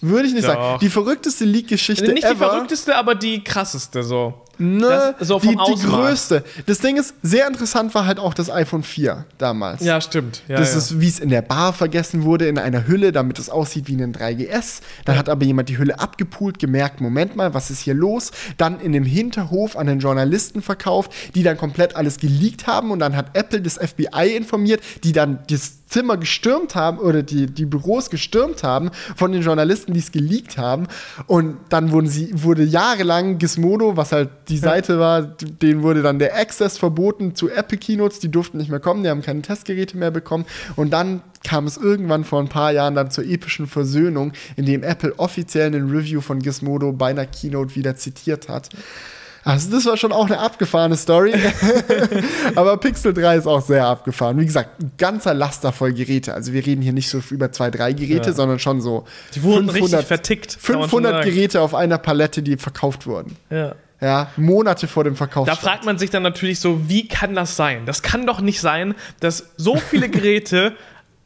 Würde 0.00 0.26
ich 0.26 0.34
nicht 0.34 0.44
Doch. 0.46 0.54
sagen. 0.54 0.78
Die 0.80 0.88
verrückteste 0.88 1.44
Leak-Geschichte 1.44 2.12
Nicht 2.12 2.24
die 2.24 2.32
ever. 2.32 2.50
verrückteste, 2.50 2.96
aber 2.96 3.14
die 3.14 3.42
krasseste 3.42 4.02
so. 4.02 4.34
Ne, 4.62 5.14
Das- 5.18 5.28
so 5.28 5.38
die, 5.40 5.48
die 5.48 5.82
größte. 5.86 6.44
Das 6.66 6.78
Ding 6.78 6.96
ist, 6.96 7.14
sehr 7.22 7.48
interessant 7.48 7.94
war 7.94 8.06
halt 8.06 8.18
auch 8.18 8.32
das 8.32 8.48
iPhone 8.50 8.82
4 8.82 9.24
damals. 9.38 9.82
Ja, 9.82 10.00
stimmt. 10.00 10.42
Ja, 10.46 10.58
das 10.58 10.72
ja. 10.72 10.78
ist, 10.78 11.00
wie 11.00 11.08
es 11.08 11.18
in 11.18 11.30
der 11.30 11.42
Bar 11.42 11.72
vergessen 11.72 12.22
wurde, 12.22 12.46
in 12.46 12.58
einer 12.58 12.86
Hülle, 12.86 13.10
damit 13.12 13.38
es 13.38 13.50
aussieht 13.50 13.88
wie 13.88 14.00
ein 14.00 14.12
3GS. 14.12 14.80
Dann 15.04 15.18
hat 15.18 15.28
aber 15.28 15.44
jemand 15.44 15.68
die 15.68 15.78
Hülle 15.78 15.98
abgepult, 15.98 16.58
gemerkt, 16.58 17.00
Moment 17.00 17.34
mal, 17.36 17.54
was 17.54 17.70
ist 17.70 17.80
hier 17.80 17.94
los? 17.94 18.30
Dann 18.56 18.80
in 18.80 18.92
dem 18.92 19.04
Hinterhof 19.04 19.76
an 19.76 19.86
den 19.86 19.98
Journalisten 19.98 20.62
verkauft, 20.62 21.12
die 21.34 21.42
dann 21.42 21.56
komplett 21.56 21.96
alles 21.96 22.18
geleakt 22.18 22.66
haben 22.66 22.90
und 22.90 23.00
dann 23.00 23.16
hat 23.16 23.36
Apple 23.36 23.60
das 23.60 23.78
FBI 23.78 24.36
informiert, 24.36 24.80
die 25.02 25.12
dann 25.12 25.40
das 25.50 25.82
Zimmer 25.92 26.16
gestürmt 26.16 26.74
haben 26.74 26.98
oder 26.98 27.22
die, 27.22 27.46
die 27.46 27.66
Büros 27.66 28.08
gestürmt 28.08 28.62
haben 28.62 28.90
von 29.14 29.30
den 29.30 29.42
Journalisten, 29.42 29.92
die 29.92 30.00
es 30.00 30.10
geleakt 30.10 30.56
haben. 30.56 30.86
Und 31.26 31.56
dann 31.68 31.92
wurden 31.92 32.06
sie, 32.08 32.30
wurde 32.32 32.62
jahrelang 32.64 33.36
Gizmodo, 33.36 33.94
was 33.96 34.12
halt 34.12 34.30
die 34.48 34.51
Seite 34.58 34.98
war, 34.98 35.22
denen 35.22 35.82
wurde 35.82 36.02
dann 36.02 36.18
der 36.18 36.36
Access 36.36 36.78
verboten 36.78 37.34
zu 37.34 37.48
Apple 37.50 37.78
Keynotes, 37.78 38.18
die 38.18 38.30
durften 38.30 38.58
nicht 38.58 38.70
mehr 38.70 38.80
kommen, 38.80 39.02
die 39.02 39.08
haben 39.08 39.22
keine 39.22 39.42
Testgeräte 39.42 39.96
mehr 39.96 40.10
bekommen. 40.10 40.44
Und 40.76 40.90
dann 40.92 41.22
kam 41.44 41.66
es 41.66 41.76
irgendwann 41.76 42.24
vor 42.24 42.40
ein 42.40 42.48
paar 42.48 42.72
Jahren 42.72 42.94
dann 42.94 43.10
zur 43.10 43.24
epischen 43.24 43.66
Versöhnung, 43.66 44.32
in 44.56 44.66
dem 44.66 44.82
Apple 44.82 45.12
offiziell 45.18 45.66
einen 45.66 45.90
Review 45.90 46.20
von 46.20 46.38
Gizmodo 46.40 46.92
bei 46.92 47.10
einer 47.10 47.26
Keynote 47.26 47.74
wieder 47.76 47.96
zitiert 47.96 48.48
hat. 48.48 48.68
Also 49.44 49.72
das 49.72 49.86
war 49.86 49.96
schon 49.96 50.12
auch 50.12 50.26
eine 50.26 50.38
abgefahrene 50.38 50.96
Story. 50.96 51.34
Aber 52.54 52.76
Pixel 52.76 53.12
3 53.12 53.38
ist 53.38 53.46
auch 53.46 53.60
sehr 53.60 53.86
abgefahren. 53.86 54.38
Wie 54.38 54.46
gesagt, 54.46 54.80
ein 54.80 54.92
ganzer 54.98 55.34
Laster 55.34 55.72
voll 55.72 55.92
Geräte. 55.92 56.32
Also 56.34 56.52
wir 56.52 56.64
reden 56.64 56.80
hier 56.80 56.92
nicht 56.92 57.08
so 57.08 57.20
über 57.30 57.50
zwei, 57.50 57.70
drei 57.70 57.92
Geräte, 57.92 58.28
Ja. 58.30 58.34
sondern 58.34 58.60
schon 58.60 58.80
so 58.80 59.04
Die 59.34 59.42
wurden 59.42 59.68
richtig 59.68 60.04
vertickt, 60.06 60.58
kann 60.64 60.76
man 60.76 60.82
schon 60.88 60.90
500 61.02 61.12
sagen. 61.12 61.30
Geräte 61.34 61.60
auf 61.60 61.74
einer 61.74 61.98
Palette, 61.98 62.42
die 62.42 62.56
verkauft 62.56 63.06
wurden. 63.06 63.36
Ja. 63.50 63.74
Ja, 64.02 64.32
Monate 64.36 64.88
vor 64.88 65.04
dem 65.04 65.14
Verkauf. 65.14 65.46
Da 65.46 65.54
fragt 65.54 65.84
man 65.84 65.96
sich 65.96 66.10
dann 66.10 66.24
natürlich 66.24 66.58
so, 66.58 66.88
wie 66.88 67.06
kann 67.06 67.36
das 67.36 67.54
sein? 67.54 67.86
Das 67.86 68.02
kann 68.02 68.26
doch 68.26 68.40
nicht 68.40 68.60
sein, 68.60 68.96
dass 69.20 69.52
so 69.56 69.76
viele 69.76 70.08
Geräte 70.10 70.74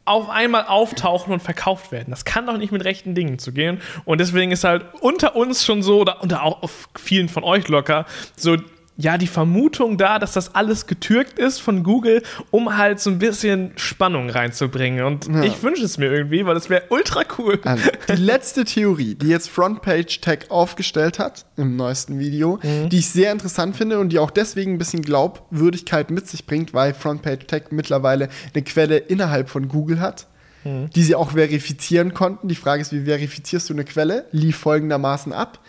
auf 0.05 0.29
einmal 0.29 0.65
auftauchen 0.67 1.33
und 1.33 1.41
verkauft 1.41 1.91
werden. 1.91 2.11
Das 2.11 2.23
kann 2.23 2.45
doch 2.45 2.57
nicht 2.57 2.71
mit 2.71 2.85
rechten 2.85 3.15
Dingen 3.15 3.39
zu 3.39 3.51
gehen. 3.51 3.81
Und 4.05 4.19
deswegen 4.19 4.51
ist 4.51 4.63
halt 4.63 4.85
unter 5.01 5.35
uns 5.35 5.65
schon 5.65 5.81
so, 5.81 6.01
oder 6.01 6.21
unter 6.21 6.43
auch 6.43 6.61
auf 6.61 6.87
vielen 6.97 7.29
von 7.29 7.43
euch 7.43 7.67
locker, 7.67 8.05
so, 8.35 8.57
ja, 8.99 9.17
die 9.19 9.27
Vermutung 9.27 9.97
da, 9.97 10.17
dass 10.17 10.33
das 10.33 10.55
alles 10.55 10.87
getürkt 10.87 11.37
ist 11.37 11.59
von 11.61 11.83
Google, 11.83 12.23
um 12.49 12.77
halt 12.77 12.99
so 12.99 13.11
ein 13.11 13.19
bisschen 13.19 13.71
Spannung 13.75 14.29
reinzubringen. 14.31 15.05
Und 15.05 15.27
Ja. 15.27 15.43
ich 15.43 15.61
wünsche 15.61 15.83
es 15.85 15.99
mir 15.99 16.11
irgendwie, 16.11 16.45
weil 16.47 16.55
das 16.55 16.69
wäre 16.69 16.83
ultra 16.89 17.21
cool. 17.37 17.59
Also, 17.63 17.89
die 18.09 18.13
letzte 18.15 18.65
Theorie, 18.65 19.13
die 19.13 19.27
jetzt 19.27 19.49
Frontpage 19.49 20.19
Tech 20.21 20.49
aufgestellt 20.49 21.19
hat 21.19 21.45
im 21.57 21.75
neuesten 21.75 22.17
Video, 22.17 22.59
Mhm. 22.63 22.89
die 22.89 22.97
ich 22.97 23.09
sehr 23.09 23.31
interessant 23.31 23.75
finde 23.75 23.99
und 23.99 24.09
die 24.09 24.17
auch 24.19 24.31
deswegen 24.31 24.73
ein 24.73 24.77
bisschen 24.79 25.03
Glaubwürdigkeit 25.03 26.09
mit 26.09 26.27
sich 26.27 26.45
bringt, 26.47 26.73
weil 26.73 26.93
Frontpage 26.93 27.45
Tech 27.47 27.65
mittlerweile 27.69 28.29
eine 28.53 28.63
Quelle 28.63 28.97
innerhalb 28.97 29.49
von 29.49 29.67
Google 29.67 29.99
hat, 29.99 30.27
Mhm. 30.63 30.89
die 30.95 31.03
sie 31.03 31.13
auch 31.13 31.31
verifizieren 31.31 32.15
konnten. 32.15 32.47
Die 32.47 32.55
Frage 32.55 32.81
ist, 32.81 32.91
wie 32.93 33.05
verifizierst 33.05 33.69
du 33.69 33.73
eine 33.73 33.83
Quelle? 33.85 34.25
Lief 34.31 34.57
folgendermaßen 34.57 35.33
ab. 35.33 35.59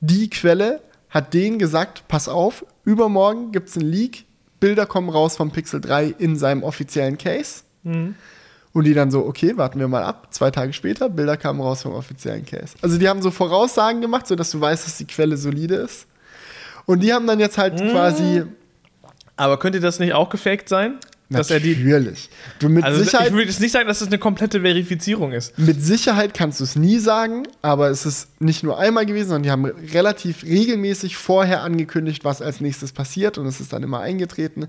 Die 0.00 0.28
Quelle 0.30 0.80
hat 1.10 1.34
denen 1.34 1.58
gesagt, 1.58 2.04
pass 2.08 2.26
auf, 2.28 2.64
übermorgen 2.84 3.52
gibt 3.52 3.68
es 3.68 3.76
einen 3.76 3.90
Leak, 3.90 4.24
Bilder 4.60 4.86
kommen 4.86 5.08
raus 5.08 5.36
vom 5.36 5.50
Pixel 5.50 5.80
3 5.80 6.14
in 6.18 6.36
seinem 6.36 6.62
offiziellen 6.62 7.18
Case. 7.18 7.62
Und 8.72 8.84
die 8.84 8.94
dann 8.94 9.10
so, 9.10 9.26
okay, 9.26 9.56
warten 9.56 9.78
wir 9.80 9.88
mal 9.88 10.02
ab. 10.02 10.28
Zwei 10.30 10.50
Tage 10.50 10.72
später, 10.72 11.08
Bilder 11.08 11.36
kamen 11.36 11.60
raus 11.60 11.82
vom 11.82 11.92
offiziellen 11.92 12.46
Case. 12.46 12.74
Also 12.80 12.96
die 12.96 13.08
haben 13.08 13.20
so 13.20 13.30
Voraussagen 13.30 14.00
gemacht, 14.00 14.26
sodass 14.26 14.50
du 14.50 14.60
weißt, 14.60 14.86
dass 14.86 14.96
die 14.96 15.06
Quelle 15.06 15.36
solide 15.36 15.74
ist. 15.74 16.06
Und 16.86 17.00
die 17.00 17.12
haben 17.12 17.26
dann 17.26 17.38
jetzt 17.38 17.58
halt 17.58 17.76
quasi. 17.90 18.44
Aber 19.36 19.58
könnte 19.58 19.80
das 19.80 19.98
nicht 19.98 20.14
auch 20.14 20.30
gefaked 20.30 20.68
sein? 20.68 20.98
Dass 21.38 21.50
er 21.50 21.60
die. 21.60 21.76
natürlich. 21.76 22.28
Du 22.58 22.68
mit 22.68 22.84
Also 22.84 23.02
Sicherheit. 23.02 23.28
ich 23.28 23.32
würde 23.32 23.46
jetzt 23.48 23.60
nicht 23.60 23.72
sagen, 23.72 23.88
dass 23.88 24.00
das 24.00 24.08
eine 24.08 24.18
komplette 24.18 24.60
Verifizierung 24.60 25.32
ist. 25.32 25.58
Mit 25.58 25.82
Sicherheit 25.82 26.34
kannst 26.34 26.60
du 26.60 26.64
es 26.64 26.76
nie 26.76 26.98
sagen, 26.98 27.44
aber 27.62 27.90
es 27.90 28.06
ist 28.06 28.28
nicht 28.40 28.62
nur 28.62 28.78
einmal 28.78 29.06
gewesen, 29.06 29.28
sondern 29.28 29.42
die 29.42 29.50
haben 29.50 29.64
relativ 29.92 30.44
regelmäßig 30.44 31.16
vorher 31.16 31.62
angekündigt, 31.62 32.24
was 32.24 32.42
als 32.42 32.60
nächstes 32.60 32.92
passiert 32.92 33.38
und 33.38 33.46
es 33.46 33.60
ist 33.60 33.72
dann 33.72 33.82
immer 33.82 34.00
eingetreten. 34.00 34.68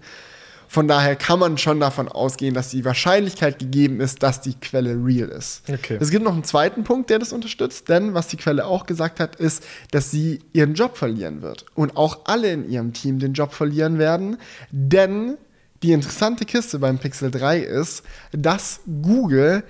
Von 0.68 0.88
daher 0.88 1.16
kann 1.16 1.38
man 1.38 1.60
schon 1.60 1.80
davon 1.80 2.08
ausgehen, 2.08 2.56
dass 2.56 2.70
die 2.70 2.84
Wahrscheinlichkeit 2.84 3.60
gegeben 3.60 4.00
ist, 4.00 4.24
dass 4.24 4.42
die 4.42 4.56
Quelle 4.56 4.96
real 5.06 5.30
ist. 5.30 5.62
Okay. 5.72 6.00
Es 6.00 6.10
gibt 6.10 6.24
noch 6.24 6.34
einen 6.34 6.46
zweiten 6.46 6.84
Punkt, 6.84 7.12
der 7.12 7.20
das 7.20 7.32
unterstützt, 7.32 7.90
denn 7.90 8.16
was 8.16 8.28
die 8.30 8.38
Quelle 8.38 8.66
auch 8.66 8.88
gesagt 8.88 9.20
hat, 9.20 9.36
ist, 9.36 9.64
dass 9.92 10.10
sie 10.10 10.40
ihren 10.52 10.74
Job 10.74 10.98
verlieren 10.98 11.44
wird. 11.44 11.66
Und 11.76 11.96
auch 11.96 12.22
alle 12.26 12.52
in 12.52 12.68
ihrem 12.68 12.92
Team 12.92 13.20
den 13.20 13.34
Job 13.34 13.54
verlieren 13.54 14.00
werden, 14.00 14.38
denn 14.72 15.38
die 15.84 15.92
interessante 15.92 16.46
Kiste 16.46 16.80
beim 16.80 16.98
Pixel 16.98 17.30
3 17.30 17.60
ist, 17.60 18.04
dass 18.32 18.80
Google 19.02 19.64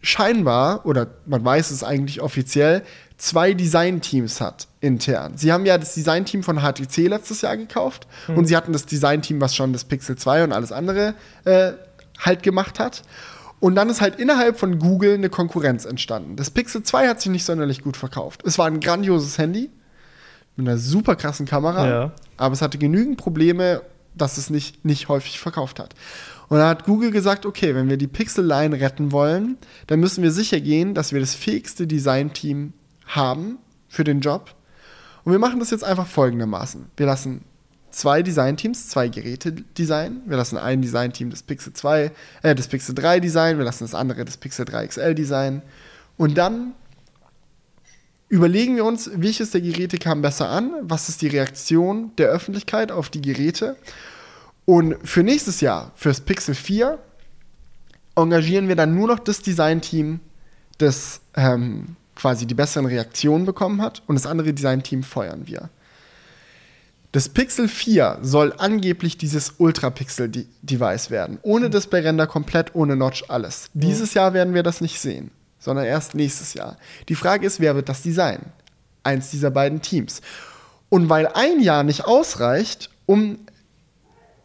scheinbar, 0.00 0.86
oder 0.86 1.08
man 1.26 1.44
weiß 1.44 1.70
es 1.70 1.82
eigentlich 1.84 2.20
offiziell, 2.20 2.82
zwei 3.16 3.52
Designteams 3.52 4.40
hat 4.40 4.68
intern. 4.80 5.36
Sie 5.36 5.52
haben 5.52 5.66
ja 5.66 5.76
das 5.76 5.94
Designteam 5.94 6.42
von 6.44 6.58
HTC 6.60 7.08
letztes 7.08 7.42
Jahr 7.42 7.56
gekauft 7.56 8.06
und 8.28 8.46
sie 8.46 8.56
hatten 8.56 8.72
das 8.72 8.86
Designteam, 8.86 9.40
was 9.40 9.54
schon 9.56 9.72
das 9.72 9.84
Pixel 9.84 10.16
2 10.16 10.44
und 10.44 10.52
alles 10.52 10.70
andere 10.72 11.14
äh, 11.44 11.72
halt 12.20 12.42
gemacht 12.44 12.78
hat. 12.78 13.02
Und 13.60 13.74
dann 13.74 13.90
ist 13.90 14.00
halt 14.00 14.20
innerhalb 14.20 14.56
von 14.56 14.78
Google 14.78 15.14
eine 15.14 15.30
Konkurrenz 15.30 15.84
entstanden. 15.84 16.36
Das 16.36 16.50
Pixel 16.50 16.84
2 16.84 17.08
hat 17.08 17.20
sich 17.20 17.32
nicht 17.32 17.44
sonderlich 17.44 17.82
gut 17.82 17.96
verkauft. 17.96 18.42
Es 18.46 18.56
war 18.56 18.66
ein 18.68 18.78
grandioses 18.78 19.36
Handy 19.36 19.68
mit 20.54 20.68
einer 20.68 20.78
super 20.78 21.16
krassen 21.16 21.44
Kamera, 21.44 21.88
Ja. 21.88 22.12
aber 22.36 22.52
es 22.52 22.62
hatte 22.62 22.78
genügend 22.78 23.16
Probleme, 23.18 23.82
dass 24.20 24.38
es 24.38 24.50
nicht, 24.50 24.84
nicht 24.84 25.08
häufig 25.08 25.38
verkauft 25.38 25.78
hat. 25.78 25.94
Und 26.48 26.58
dann 26.58 26.68
hat 26.68 26.84
Google 26.84 27.10
gesagt, 27.10 27.46
okay, 27.46 27.74
wenn 27.74 27.88
wir 27.88 27.96
die 27.96 28.06
Pixel-Line 28.06 28.80
retten 28.80 29.12
wollen, 29.12 29.58
dann 29.86 30.00
müssen 30.00 30.22
wir 30.22 30.30
sicher 30.30 30.60
gehen, 30.60 30.94
dass 30.94 31.12
wir 31.12 31.20
das 31.20 31.34
fähigste 31.34 31.86
Design-Team 31.86 32.72
haben 33.06 33.58
für 33.88 34.04
den 34.04 34.20
Job. 34.20 34.54
Und 35.24 35.32
wir 35.32 35.38
machen 35.38 35.60
das 35.60 35.70
jetzt 35.70 35.84
einfach 35.84 36.06
folgendermaßen. 36.06 36.86
Wir 36.96 37.06
lassen 37.06 37.44
zwei 37.90 38.22
Designteams, 38.22 38.88
zwei 38.88 39.08
Geräte 39.08 39.52
designen. 39.52 40.22
Wir 40.26 40.36
lassen 40.36 40.56
ein 40.56 40.82
Designteam 40.82 41.30
das 41.30 41.42
Pixel 41.42 41.72
2, 41.72 42.12
äh, 42.42 42.54
das 42.54 42.68
Pixel 42.68 42.94
3 42.94 43.20
designen, 43.20 43.58
wir 43.58 43.64
lassen 43.64 43.84
das 43.84 43.94
andere 43.94 44.24
das 44.24 44.36
Pixel 44.36 44.64
3 44.64 44.86
XL 44.86 45.14
designen. 45.14 45.62
Und 46.16 46.38
dann 46.38 46.74
überlegen 48.28 48.76
wir 48.76 48.84
uns, 48.84 49.10
welches 49.14 49.50
der 49.50 49.60
Geräte 49.60 49.98
kam 49.98 50.22
besser 50.22 50.48
an, 50.48 50.72
was 50.82 51.08
ist 51.08 51.22
die 51.22 51.28
Reaktion 51.28 52.12
der 52.18 52.28
Öffentlichkeit 52.28 52.92
auf 52.92 53.08
die 53.08 53.22
Geräte. 53.22 53.76
Und 54.64 54.96
für 55.02 55.22
nächstes 55.22 55.60
Jahr, 55.60 55.92
fürs 55.94 56.20
Pixel 56.20 56.54
4, 56.54 56.98
engagieren 58.16 58.68
wir 58.68 58.76
dann 58.76 58.94
nur 58.94 59.08
noch 59.08 59.18
das 59.18 59.40
Designteam, 59.40 60.20
das 60.76 61.20
ähm, 61.36 61.96
quasi 62.14 62.46
die 62.46 62.54
besseren 62.54 62.86
Reaktionen 62.86 63.46
bekommen 63.46 63.80
hat 63.80 64.02
und 64.06 64.16
das 64.16 64.26
andere 64.26 64.52
Designteam 64.52 65.02
feuern 65.02 65.46
wir. 65.46 65.70
Das 67.12 67.30
Pixel 67.30 67.68
4 67.68 68.18
soll 68.20 68.52
angeblich 68.58 69.16
dieses 69.16 69.54
Ultra-Pixel-Device 69.56 71.10
werden. 71.10 71.38
Ohne 71.40 71.70
Display-Render, 71.70 72.26
komplett 72.26 72.74
ohne 72.74 72.96
Notch, 72.96 73.24
alles. 73.28 73.70
Dieses 73.72 74.12
Jahr 74.12 74.34
werden 74.34 74.52
wir 74.52 74.62
das 74.62 74.82
nicht 74.82 75.00
sehen, 75.00 75.30
sondern 75.58 75.84
erst 75.86 76.14
nächstes 76.14 76.54
Jahr. 76.54 76.76
Die 77.08 77.14
Frage 77.14 77.46
ist, 77.46 77.60
wer 77.60 77.74
wird 77.74 77.88
das 77.88 78.02
designen? 78.02 78.46
Eins 79.02 79.30
dieser 79.30 79.50
beiden 79.50 79.80
Teams. 79.82 80.20
Und 80.88 81.08
weil 81.08 81.26
ein 81.28 81.60
Jahr 81.60 81.82
nicht 81.82 82.04
ausreicht, 82.04 82.90
um 83.06 83.38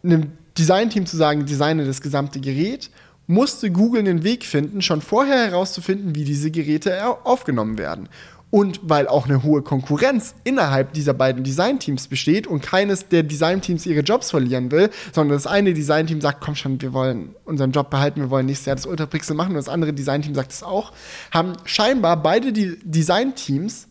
einem 0.03 0.33
Designteam 0.57 1.05
zu 1.05 1.17
sagen, 1.17 1.45
designe 1.45 1.85
das 1.85 2.01
gesamte 2.01 2.39
Gerät, 2.39 2.89
musste 3.25 3.71
Google 3.71 4.01
einen 4.01 4.23
Weg 4.23 4.43
finden, 4.45 4.81
schon 4.81 5.01
vorher 5.01 5.47
herauszufinden, 5.47 6.13
wie 6.15 6.25
diese 6.25 6.51
Geräte 6.51 7.05
au- 7.05 7.19
aufgenommen 7.23 7.77
werden. 7.77 8.09
Und 8.53 8.81
weil 8.83 9.07
auch 9.07 9.25
eine 9.25 9.41
hohe 9.41 9.63
Konkurrenz 9.63 10.35
innerhalb 10.43 10.93
dieser 10.93 11.15
beiden 11.15 11.43
Designteams 11.43 12.07
besteht 12.07 12.45
und 12.45 12.61
keines 12.61 13.07
der 13.07 13.23
Designteams 13.23 13.87
ihre 13.87 14.01
Jobs 14.01 14.29
verlieren 14.29 14.69
will, 14.69 14.91
sondern 15.11 15.35
das 15.35 15.47
eine 15.47 15.73
Designteam 15.73 16.21
sagt, 16.21 16.41
komm 16.41 16.53
schon, 16.53 16.79
wir 16.79 16.93
wollen 16.93 17.33
unseren 17.45 17.71
Job 17.71 17.89
behalten, 17.89 18.21
wir 18.21 18.29
wollen 18.29 18.45
nächstes 18.45 18.67
Jahr 18.67 18.75
das 18.75 18.85
Ultrapixel 18.85 19.35
machen 19.35 19.53
und 19.53 19.55
das 19.55 19.69
andere 19.69 19.91
Designteam 19.91 20.35
sagt 20.35 20.51
es 20.51 20.61
auch, 20.61 20.91
haben 21.31 21.53
scheinbar 21.65 22.21
beide 22.21 22.53
die 22.53 22.77
Designteams 22.83 23.87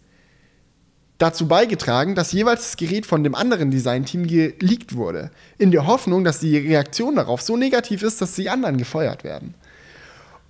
dazu 1.18 1.48
beigetragen, 1.48 2.14
dass 2.14 2.30
jeweils 2.30 2.62
das 2.62 2.76
Gerät 2.76 3.04
von 3.04 3.24
dem 3.24 3.34
anderen 3.34 3.72
Designteam 3.72 4.28
geleakt 4.28 4.94
wurde. 4.94 5.32
In 5.58 5.72
der 5.72 5.88
Hoffnung, 5.88 6.22
dass 6.22 6.38
die 6.38 6.56
Reaktion 6.56 7.16
darauf 7.16 7.42
so 7.42 7.56
negativ 7.56 8.04
ist, 8.04 8.20
dass 8.20 8.36
die 8.36 8.48
anderen 8.48 8.76
gefeuert 8.78 9.24
werden. 9.24 9.54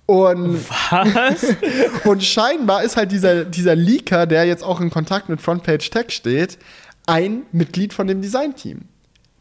Und, 0.05 0.59
Was? 0.69 1.45
und 2.05 2.23
scheinbar 2.23 2.83
ist 2.83 2.97
halt 2.97 3.11
dieser, 3.11 3.45
dieser 3.45 3.75
Leaker, 3.75 4.25
der 4.25 4.45
jetzt 4.45 4.63
auch 4.63 4.81
in 4.81 4.89
Kontakt 4.89 5.29
mit 5.29 5.41
Frontpage 5.41 5.89
Tech 5.89 6.09
steht, 6.09 6.57
ein 7.05 7.43
Mitglied 7.51 7.93
von 7.93 8.07
dem 8.07 8.21
Designteam. 8.21 8.81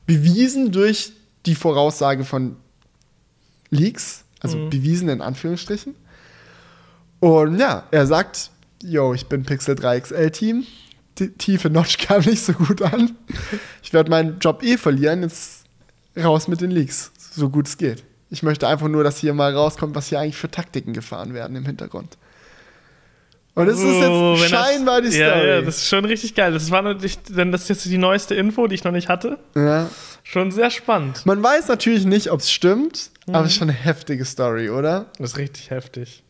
Bewiesen 0.06 0.72
durch 0.72 1.12
die 1.46 1.54
Voraussage 1.54 2.24
von 2.24 2.56
Leaks, 3.70 4.24
also 4.40 4.68
bewiesen 4.68 5.08
in 5.08 5.20
Anführungsstrichen. 5.20 5.94
Und 7.20 7.58
ja, 7.58 7.86
er 7.90 8.06
sagt, 8.06 8.50
yo, 8.82 9.14
ich 9.14 9.26
bin 9.26 9.44
Pixel 9.44 9.74
3 9.74 10.00
XL 10.00 10.30
Team. 10.30 10.66
Die 11.18 11.28
tiefe 11.30 11.70
Notch 11.70 11.98
kam 11.98 12.22
nicht 12.22 12.44
so 12.44 12.52
gut 12.52 12.82
an. 12.82 13.16
Ich 13.82 13.92
werde 13.92 14.10
meinen 14.10 14.38
Job 14.38 14.62
eh 14.62 14.76
verlieren. 14.76 15.22
Jetzt 15.22 15.64
raus 16.16 16.48
mit 16.48 16.60
den 16.60 16.70
Leaks, 16.70 17.12
so 17.18 17.48
gut 17.48 17.68
es 17.68 17.76
geht. 17.76 18.02
Ich 18.32 18.42
möchte 18.42 18.66
einfach 18.66 18.88
nur, 18.88 19.04
dass 19.04 19.18
hier 19.18 19.34
mal 19.34 19.54
rauskommt, 19.54 19.94
was 19.94 20.06
hier 20.08 20.18
eigentlich 20.18 20.36
für 20.36 20.50
Taktiken 20.50 20.94
gefahren 20.94 21.34
werden 21.34 21.54
im 21.54 21.66
Hintergrund. 21.66 22.16
Und 23.54 23.68
es 23.68 23.78
ist 23.78 23.84
Oh, 23.84 24.32
jetzt 24.38 24.50
das- 24.50 24.60
scheinbar 24.60 25.02
die 25.02 25.08
Story. 25.08 25.20
Ja, 25.20 25.44
ja, 25.44 25.60
das 25.60 25.76
ist 25.76 25.88
schon 25.88 26.06
richtig 26.06 26.34
geil. 26.34 26.52
Das 26.54 26.70
war 26.70 26.80
natürlich, 26.80 27.18
denn 27.24 27.52
das 27.52 27.62
ist 27.64 27.68
jetzt 27.68 27.84
die 27.84 27.98
neueste 27.98 28.34
Info, 28.34 28.66
die 28.66 28.74
ich 28.74 28.84
noch 28.84 28.92
nicht 28.92 29.08
hatte. 29.08 29.38
ja. 29.54 29.88
Schon 30.24 30.52
sehr 30.52 30.70
spannend. 30.70 31.26
Man 31.26 31.42
weiß 31.42 31.66
natürlich 31.66 32.04
nicht, 32.06 32.30
ob 32.30 32.38
es 32.40 32.50
stimmt, 32.52 33.10
Mhm. 33.26 33.34
aber 33.34 33.44
es 33.44 33.50
ist 33.52 33.58
schon 33.58 33.68
eine 33.68 33.76
heftige 33.76 34.24
Story, 34.24 34.70
oder? 34.70 35.06
Das 35.18 35.32
ist 35.32 35.36
richtig 35.36 35.70
heftig. 35.70 36.22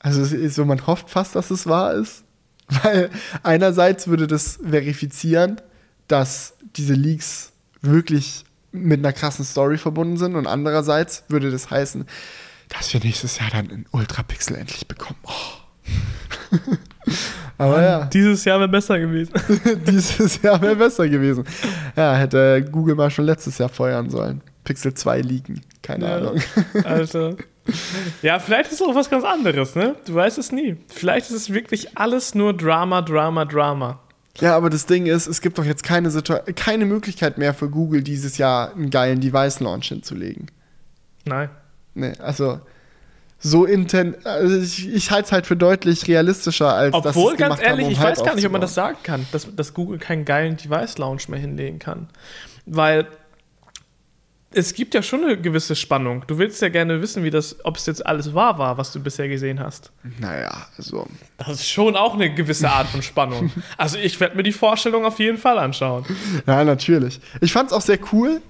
Also 0.00 0.22
so, 0.48 0.64
man 0.66 0.86
hofft 0.86 1.08
fast, 1.08 1.34
dass 1.34 1.50
es 1.50 1.66
wahr 1.66 1.94
ist. 1.94 2.24
Weil 2.84 3.08
einerseits 3.42 4.06
würde 4.06 4.26
das 4.26 4.58
verifizieren, 4.62 5.60
dass 6.08 6.52
diese 6.76 6.92
Leaks 6.92 7.52
wirklich 7.80 8.44
mit 8.82 9.00
einer 9.00 9.12
krassen 9.12 9.44
Story 9.44 9.78
verbunden 9.78 10.16
sind 10.16 10.34
und 10.36 10.46
andererseits 10.46 11.24
würde 11.28 11.50
das 11.50 11.70
heißen, 11.70 12.06
dass 12.68 12.92
wir 12.92 13.00
nächstes 13.00 13.38
Jahr 13.38 13.48
dann 13.50 13.70
einen 13.70 13.86
Ultrapixel 13.92 14.56
endlich 14.56 14.86
bekommen. 14.86 15.18
Oh. 15.24 16.56
Aber 17.58 17.82
ja, 17.82 18.04
Dieses 18.04 18.44
Jahr 18.44 18.58
wäre 18.60 18.68
besser 18.68 18.98
gewesen. 19.00 19.32
dieses 19.86 20.40
Jahr 20.42 20.60
wäre 20.60 20.76
besser 20.76 21.08
gewesen. 21.08 21.44
Ja, 21.96 22.14
hätte 22.14 22.64
Google 22.70 22.94
mal 22.94 23.10
schon 23.10 23.24
letztes 23.24 23.58
Jahr 23.58 23.68
feuern 23.68 24.10
sollen. 24.10 24.42
Pixel 24.64 24.94
2 24.94 25.20
liegen. 25.22 25.62
Keine 25.82 26.06
Ja. 26.08 26.16
Ahnung. 26.18 26.40
Alter. 26.84 27.36
Ja, 28.22 28.38
vielleicht 28.38 28.70
ist 28.72 28.80
es 28.80 28.86
auch 28.86 28.94
was 28.94 29.10
ganz 29.10 29.24
anderes, 29.24 29.74
ne? 29.74 29.96
Du 30.06 30.14
weißt 30.14 30.38
es 30.38 30.52
nie. 30.52 30.76
Vielleicht 30.88 31.30
ist 31.30 31.36
es 31.36 31.52
wirklich 31.52 31.98
alles 31.98 32.34
nur 32.34 32.54
Drama, 32.56 33.02
Drama, 33.02 33.44
Drama. 33.44 33.98
Ja, 34.40 34.56
aber 34.56 34.70
das 34.70 34.86
Ding 34.86 35.06
ist, 35.06 35.26
es 35.26 35.40
gibt 35.40 35.58
doch 35.58 35.64
jetzt 35.64 35.82
keine, 35.82 36.10
keine 36.54 36.86
Möglichkeit 36.86 37.38
mehr 37.38 37.54
für 37.54 37.68
Google 37.68 38.02
dieses 38.02 38.38
Jahr 38.38 38.72
einen 38.74 38.90
geilen 38.90 39.20
Device-Launch 39.20 39.88
hinzulegen. 39.88 40.50
Nein. 41.24 41.50
Nee, 41.94 42.12
also 42.18 42.60
so 43.40 43.64
inten 43.64 44.16
also 44.24 44.58
ich, 44.58 44.88
ich 44.88 45.10
halte 45.10 45.26
es 45.26 45.32
halt 45.32 45.46
für 45.46 45.56
deutlich 45.56 46.08
realistischer, 46.08 46.74
als 46.74 46.94
Obwohl, 46.94 47.30
sie's 47.30 47.38
ganz 47.38 47.56
gemacht 47.56 47.60
haben, 47.60 47.66
ehrlich, 47.66 47.86
um 47.86 47.92
ich 47.92 47.98
Hype 47.98 48.18
weiß 48.18 48.24
gar 48.24 48.34
nicht, 48.34 48.46
ob 48.46 48.52
man 48.52 48.60
das 48.60 48.74
sagen 48.74 48.98
kann, 49.02 49.26
dass, 49.32 49.54
dass 49.54 49.74
Google 49.74 49.98
keinen 49.98 50.24
geilen 50.24 50.56
Device-Launch 50.56 51.28
mehr 51.28 51.38
hinlegen 51.38 51.78
kann. 51.78 52.08
Weil 52.66 53.06
es 54.50 54.72
gibt 54.72 54.94
ja 54.94 55.02
schon 55.02 55.24
eine 55.24 55.36
gewisse 55.36 55.76
Spannung. 55.76 56.24
Du 56.26 56.38
willst 56.38 56.62
ja 56.62 56.70
gerne 56.70 57.02
wissen, 57.02 57.22
wie 57.22 57.30
das, 57.30 57.56
ob 57.64 57.76
es 57.76 57.86
jetzt 57.86 58.04
alles 58.06 58.34
wahr 58.34 58.58
war, 58.58 58.78
was 58.78 58.92
du 58.92 59.00
bisher 59.00 59.28
gesehen 59.28 59.60
hast. 59.60 59.92
Naja, 60.18 60.66
also 60.76 61.06
Das 61.36 61.48
ist 61.48 61.68
schon 61.68 61.96
auch 61.96 62.14
eine 62.14 62.32
gewisse 62.34 62.70
Art 62.70 62.88
von 62.88 63.02
Spannung. 63.02 63.52
Also 63.76 63.98
ich 63.98 64.18
werde 64.20 64.36
mir 64.36 64.42
die 64.42 64.52
Vorstellung 64.52 65.04
auf 65.04 65.18
jeden 65.18 65.38
Fall 65.38 65.58
anschauen. 65.58 66.04
Ja, 66.46 66.64
natürlich. 66.64 67.20
Ich 67.40 67.52
fand 67.52 67.70
es 67.70 67.72
auch 67.76 67.80
sehr 67.80 67.98
cool, 68.12 68.40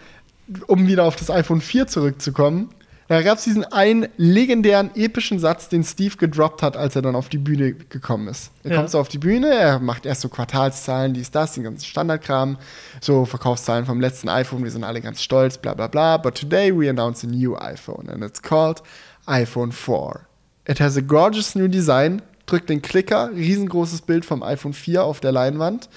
um 0.66 0.86
wieder 0.86 1.04
auf 1.04 1.16
das 1.16 1.30
iPhone 1.30 1.60
4 1.60 1.86
zurückzukommen. 1.88 2.70
Da 3.08 3.22
gab 3.22 3.38
es 3.38 3.44
diesen 3.44 3.64
einen 3.64 4.08
legendären, 4.18 4.90
epischen 4.94 5.38
Satz, 5.38 5.70
den 5.70 5.82
Steve 5.82 6.16
gedroppt 6.16 6.62
hat, 6.62 6.76
als 6.76 6.94
er 6.94 7.00
dann 7.00 7.16
auf 7.16 7.30
die 7.30 7.38
Bühne 7.38 7.72
gekommen 7.72 8.28
ist. 8.28 8.50
Er 8.64 8.72
Ja. 8.72 8.76
kommt 8.76 8.90
so 8.90 9.00
auf 9.00 9.08
die 9.08 9.16
Bühne, 9.16 9.48
er 9.48 9.78
macht 9.78 10.04
erst 10.04 10.20
so 10.20 10.28
Quartalszahlen, 10.28 11.14
dies, 11.14 11.30
das, 11.30 11.54
den 11.54 11.62
ganzen 11.64 11.86
Standardkram, 11.86 12.58
so 13.00 13.24
Verkaufszahlen 13.24 13.86
vom 13.86 13.98
letzten 13.98 14.28
iPhone, 14.28 14.62
wir 14.62 14.70
sind 14.70 14.84
alle 14.84 15.00
ganz 15.00 15.22
stolz, 15.22 15.56
bla 15.56 15.72
bla 15.72 15.86
bla. 15.86 16.18
But 16.18 16.34
today 16.34 16.70
we 16.70 16.90
announce 16.90 17.26
a 17.26 17.30
new 17.30 17.56
iPhone 17.56 18.10
and 18.10 18.22
it's 18.22 18.42
called 18.42 18.82
iPhone 19.26 19.72
4. 19.72 20.20
It 20.66 20.78
has 20.78 20.98
a 20.98 21.00
gorgeous 21.00 21.54
new 21.54 21.66
design. 21.68 22.20
Drückt 22.44 22.68
den 22.70 22.80
Klicker, 22.82 23.30
riesengroßes 23.34 24.02
Bild 24.02 24.24
vom 24.26 24.42
iPhone 24.42 24.72
4 24.74 25.04
auf 25.04 25.20
der 25.20 25.32
Leinwand. 25.32 25.88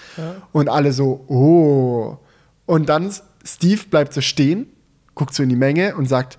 Und 0.53 0.69
alle 0.69 0.91
so, 0.93 1.25
oh. 1.27 2.17
Und 2.65 2.87
dann 2.89 3.13
Steve 3.45 3.81
bleibt 3.89 4.13
so 4.13 4.21
stehen, 4.21 4.67
guckt 5.15 5.33
so 5.33 5.43
in 5.43 5.49
die 5.49 5.55
Menge 5.57 5.95
und 5.95 6.07
sagt, 6.09 6.37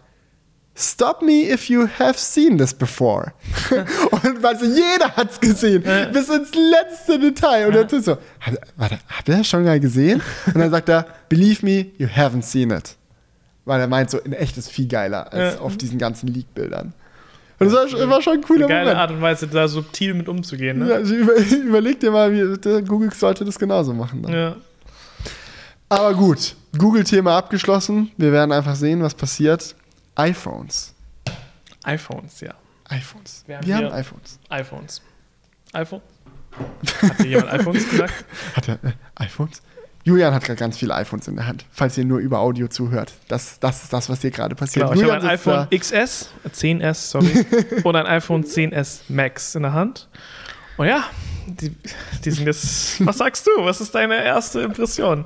Stop 0.74 1.20
me 1.20 1.50
if 1.52 1.68
you 1.68 1.86
have 1.98 2.18
seen 2.18 2.56
this 2.56 2.72
before. 2.72 3.32
und 4.10 4.42
also 4.44 4.64
jeder 4.64 5.14
hat's 5.14 5.38
gesehen, 5.38 5.82
bis 6.12 6.28
ins 6.30 6.50
letzte 6.54 7.18
Detail. 7.18 7.66
Und 7.68 7.74
er 7.74 7.86
tut 7.86 8.02
so, 8.04 8.16
hat, 8.40 8.54
warte, 8.76 8.98
habt 9.08 9.28
ihr 9.28 9.36
das 9.36 9.46
schon 9.46 9.64
mal 9.64 9.78
gesehen? 9.78 10.22
Und 10.46 10.56
dann 10.58 10.70
sagt 10.70 10.88
er, 10.88 11.06
Believe 11.28 11.64
me, 11.64 11.86
you 11.98 12.06
haven't 12.08 12.42
seen 12.42 12.70
it. 12.70 12.96
Weil 13.66 13.80
er 13.80 13.86
meint, 13.86 14.10
so 14.10 14.18
in 14.18 14.32
echt 14.32 14.56
ist 14.56 14.70
viel 14.70 14.88
geiler 14.88 15.30
als 15.32 15.54
Ja. 15.56 15.60
auf 15.60 15.76
diesen 15.76 15.98
ganzen 15.98 16.28
Leak-Bildern. 16.28 16.94
Und 17.58 17.66
das 17.66 17.74
war, 17.74 17.88
schon- 17.88 18.10
war 18.10 18.22
schon 18.22 18.32
ein 18.38 18.40
cooler 18.42 18.66
Geile 18.66 18.84
Moment. 18.86 18.98
Art 18.98 19.10
und 19.12 19.20
Weise, 19.20 19.46
da 19.48 19.68
subtil 19.68 20.14
mit 20.14 20.26
umzugehen. 20.28 20.80
Ja, 20.80 20.86
Ne? 20.86 20.94
also 20.94 21.14
über, 21.14 21.34
überleg 21.64 22.00
dir 22.00 22.10
mal, 22.10 22.32
wie, 22.32 22.82
Google 22.82 23.12
sollte 23.12 23.44
das 23.44 23.58
genauso 23.58 23.92
machen. 23.92 24.22
Dann. 24.22 24.32
Ja. 24.32 24.56
Aber 25.90 26.14
gut, 26.14 26.56
Google-Thema 26.78 27.36
abgeschlossen. 27.36 28.10
Wir 28.16 28.32
werden 28.32 28.50
einfach 28.50 28.74
sehen, 28.74 29.02
was 29.02 29.14
passiert. 29.14 29.74
iPhones. 30.16 30.94
iPhones, 31.84 32.40
ja. 32.40 32.54
iPhones. 32.88 33.44
Wir 33.46 33.60
Wir 33.64 33.76
haben 33.76 33.84
haben, 33.84 33.92
hier- 33.92 33.94
iPhones. 34.00 34.38
iPhones. 34.48 35.02
iPhone? 35.72 36.02
Hat 37.02 37.16
hier 37.18 37.26
jemand 37.26 37.52
iPhones 37.52 37.88
gesagt? 37.88 38.24
Hat 38.54 38.68
er 38.68 38.74
äh, 38.84 38.92
iPhones? 39.16 39.62
Julian 40.04 40.34
hat 40.34 40.42
gerade 40.44 40.58
ganz 40.58 40.76
viele 40.78 40.94
iPhones 40.96 41.28
in 41.28 41.36
der 41.36 41.46
Hand, 41.46 41.64
falls 41.70 41.96
ihr 41.96 42.04
nur 42.04 42.18
über 42.18 42.40
Audio 42.40 42.66
zuhört. 42.66 43.12
Das, 43.28 43.60
das 43.60 43.84
ist 43.84 43.92
das, 43.92 44.08
was 44.10 44.20
hier 44.20 44.32
gerade 44.32 44.54
passiert. 44.56 44.90
Genau, 44.90 45.00
ich 45.00 45.08
habe 45.10 45.22
ein 45.22 45.28
iPhone 45.28 45.68
XS, 45.70 46.28
äh, 46.44 46.48
10S, 46.48 46.94
sorry, 46.94 47.46
und 47.84 47.94
ein 47.96 48.06
iPhone 48.06 48.44
10S 48.44 49.02
Max 49.08 49.54
in 49.54 49.62
der 49.62 49.72
Hand. 49.72 50.08
Und 50.76 50.88
ja, 50.88 51.04
die, 51.46 51.74
die 52.24 52.30
sind 52.30 52.46
jetzt. 52.46 53.04
Was 53.04 53.18
sagst 53.18 53.46
du? 53.46 53.50
Was 53.64 53.80
ist 53.80 53.94
deine 53.94 54.24
erste 54.24 54.60
Impression? 54.60 55.24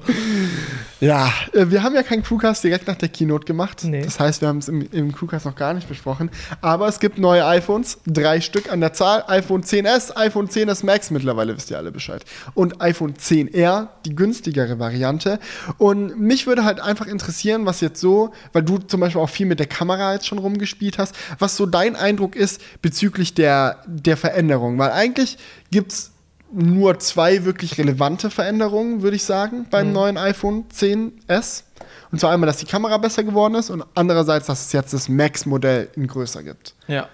Ja, 1.00 1.30
äh, 1.52 1.66
wir 1.68 1.82
haben 1.82 1.94
ja 1.94 2.02
keinen 2.02 2.22
Crewcast 2.22 2.64
direkt 2.64 2.86
nach 2.86 2.96
der 2.96 3.08
Keynote 3.08 3.44
gemacht. 3.44 3.84
Nee. 3.84 4.02
Das 4.02 4.18
heißt, 4.18 4.40
wir 4.40 4.48
haben 4.48 4.58
es 4.58 4.68
im, 4.68 4.88
im 4.92 5.14
Crewcast 5.14 5.44
noch 5.44 5.54
gar 5.54 5.74
nicht 5.74 5.88
besprochen. 5.88 6.30
Aber 6.62 6.88
es 6.88 7.00
gibt 7.00 7.18
neue 7.18 7.44
iPhones, 7.44 7.98
drei 8.06 8.40
Stück 8.40 8.72
an 8.72 8.80
der 8.80 8.92
Zahl. 8.92 9.24
iPhone 9.26 9.62
10s, 9.62 10.16
iPhone 10.16 10.48
10s 10.48 10.84
Max, 10.86 11.10
mittlerweile 11.10 11.56
wisst 11.56 11.70
ihr 11.70 11.76
alle 11.76 11.92
Bescheid. 11.92 12.24
Und 12.54 12.80
iPhone 12.80 13.14
10R, 13.14 13.88
die 14.06 14.16
günstigere 14.16 14.78
Variante. 14.78 15.38
Und 15.76 16.18
mich 16.18 16.46
würde 16.46 16.64
halt 16.64 16.80
einfach 16.80 17.06
interessieren, 17.06 17.66
was 17.66 17.80
jetzt 17.80 18.00
so, 18.00 18.32
weil 18.52 18.62
du 18.62 18.78
zum 18.78 19.00
Beispiel 19.00 19.20
auch 19.20 19.30
viel 19.30 19.46
mit 19.46 19.58
der 19.58 19.66
Kamera 19.66 20.14
jetzt 20.14 20.26
schon 20.26 20.38
rumgespielt 20.38 20.98
hast, 20.98 21.14
was 21.38 21.56
so 21.56 21.66
dein 21.66 21.94
Eindruck 21.94 22.36
ist 22.36 22.60
bezüglich 22.80 23.34
der, 23.34 23.82
der 23.86 24.16
Veränderung. 24.16 24.78
Weil 24.78 24.92
eigentlich 24.92 25.36
gibt 25.70 25.92
es 25.92 26.12
nur 26.52 26.98
zwei 27.00 27.44
wirklich 27.44 27.76
relevante 27.78 28.30
Veränderungen, 28.30 29.02
würde 29.02 29.16
ich 29.16 29.24
sagen, 29.24 29.66
beim 29.70 29.92
neuen 29.92 30.16
iPhone 30.16 30.64
10s. 30.68 31.64
Und 32.12 32.20
zwar 32.20 32.32
einmal, 32.32 32.46
dass 32.46 32.58
die 32.58 32.66
Kamera 32.66 32.98
besser 32.98 33.24
geworden 33.24 33.56
ist 33.56 33.68
und 33.70 33.84
andererseits, 33.94 34.46
dass 34.46 34.66
es 34.66 34.72
jetzt 34.72 34.92
das 34.94 35.08
Max-Modell 35.08 35.88
in 35.96 36.06
größer 36.06 36.42
gibt. 36.44 36.74
Ja. 36.86 37.08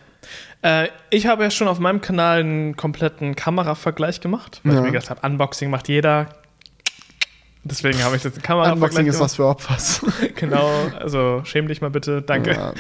Äh, 0.61 0.89
ich 1.11 1.27
habe 1.27 1.43
ja 1.43 1.51
schon 1.51 1.67
auf 1.67 1.79
meinem 1.79 2.01
Kanal 2.03 2.41
einen 2.41 2.77
kompletten 2.77 3.35
Kameravergleich 3.35 4.21
gemacht, 4.21 4.61
weil 4.65 4.75
Ja. 4.75 4.79
ich 4.81 4.85
mir 4.87 4.93
gedacht 4.93 5.11
habe, 5.11 5.27
Unboxing 5.27 5.71
macht 5.71 5.89
jeder. 5.89 6.29
Deswegen 7.65 8.03
habe 8.03 8.17
ich 8.17 8.23
das 8.23 8.35
Kameravergleich 8.41 8.75
Unboxing 8.75 9.07
ist 9.07 9.21
was 9.21 9.37
für 9.37 9.47
Opfers. 9.47 10.05
Genau, 10.35 10.69
also 10.99 11.43
schäm 11.45 11.69
dich 11.69 11.81
mal 11.81 11.91
bitte, 11.91 12.21
danke. 12.21 12.53
Ja. 12.53 12.73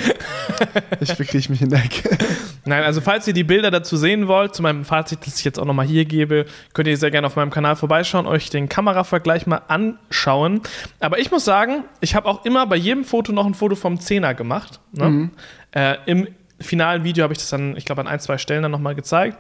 Ich 1.01 1.17
bekriege 1.17 1.49
mich 1.51 1.63
in 1.63 1.71
der 1.71 1.85
Ecke. 1.85 2.19
Nein, 2.65 2.83
also 2.83 3.01
falls 3.01 3.29
ihr 3.29 3.33
die 3.33 3.45
Bilder 3.45 3.71
dazu 3.71 3.97
sehen 3.97 4.27
wollt, 4.27 4.57
zu 4.57 4.63
meinem 4.63 4.85
Fazit, 4.85 5.21
das 5.25 5.39
ich 5.39 5.45
jetzt 5.45 5.61
auch 5.61 5.65
nochmal 5.65 5.87
hier 5.87 6.05
gebe, 6.05 6.47
könnt 6.73 6.89
ihr 6.89 6.97
sehr 6.97 7.13
gerne 7.13 7.29
auf 7.29 7.37
meinem 7.37 7.51
Kanal 7.51 7.77
vorbeischauen, 7.77 8.27
euch 8.27 8.51
den 8.51 8.69
Kameravergleich 8.69 9.47
mal 9.47 9.63
anschauen. 9.69 10.63
Aber 10.99 11.21
ich 11.21 11.31
muss 11.31 11.45
sagen, 11.45 11.85
ich 12.01 12.17
habe 12.17 12.29
auch 12.29 12.45
immer 12.45 12.67
bei 12.67 12.77
jedem 12.77 13.05
Foto 13.05 13.33
noch 13.33 13.47
ein 13.47 13.55
Foto 13.55 13.77
vom 13.77 14.01
Zehner 14.01 14.35
gemacht. 14.35 14.81
Ne? 14.93 15.31
Äh, 15.73 15.97
Im 16.07 16.27
finalen 16.61 17.05
Video 17.05 17.23
habe 17.23 17.33
ich 17.33 17.39
das 17.39 17.51
dann, 17.51 17.77
ich 17.77 17.85
glaube, 17.85 18.01
an 18.01 18.09
ein, 18.09 18.19
zwei 18.19 18.39
Stellen 18.39 18.63
dann 18.63 18.73
nochmal 18.73 18.95
gezeigt. 18.97 19.39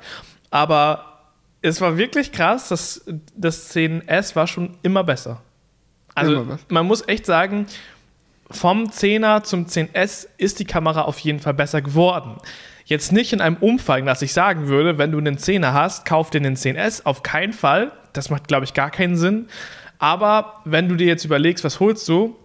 Aber 0.50 1.11
es 1.62 1.80
war 1.80 1.96
wirklich 1.96 2.32
krass, 2.32 2.68
dass 2.68 3.04
das 3.36 3.74
10S 3.74 4.34
war 4.36 4.46
schon 4.46 4.76
immer 4.82 5.04
besser. 5.04 5.40
Also 6.14 6.32
Immer 6.32 6.44
besser. 6.44 6.64
man 6.68 6.86
muss 6.86 7.06
echt 7.08 7.24
sagen, 7.26 7.66
vom 8.50 8.84
10er 8.90 9.44
zum 9.44 9.66
10S 9.66 10.26
ist 10.36 10.58
die 10.58 10.64
Kamera 10.66 11.02
auf 11.02 11.18
jeden 11.20 11.38
Fall 11.40 11.54
besser 11.54 11.80
geworden. 11.80 12.36
Jetzt 12.84 13.12
nicht 13.12 13.32
in 13.32 13.40
einem 13.40 13.56
Umfang, 13.56 14.04
dass 14.04 14.20
ich 14.22 14.32
sagen 14.34 14.66
würde, 14.68 14.98
wenn 14.98 15.12
du 15.12 15.18
einen 15.18 15.38
10er 15.38 15.72
hast, 15.72 16.04
kauf 16.04 16.30
dir 16.30 16.40
den 16.40 16.56
10S. 16.56 17.04
Auf 17.04 17.22
keinen 17.22 17.52
Fall. 17.54 17.92
Das 18.12 18.28
macht, 18.28 18.48
glaube 18.48 18.64
ich, 18.64 18.74
gar 18.74 18.90
keinen 18.90 19.16
Sinn. 19.16 19.46
Aber 19.98 20.60
wenn 20.64 20.88
du 20.88 20.96
dir 20.96 21.06
jetzt 21.06 21.24
überlegst, 21.24 21.64
was 21.64 21.80
holst 21.80 22.06
du, 22.08 22.36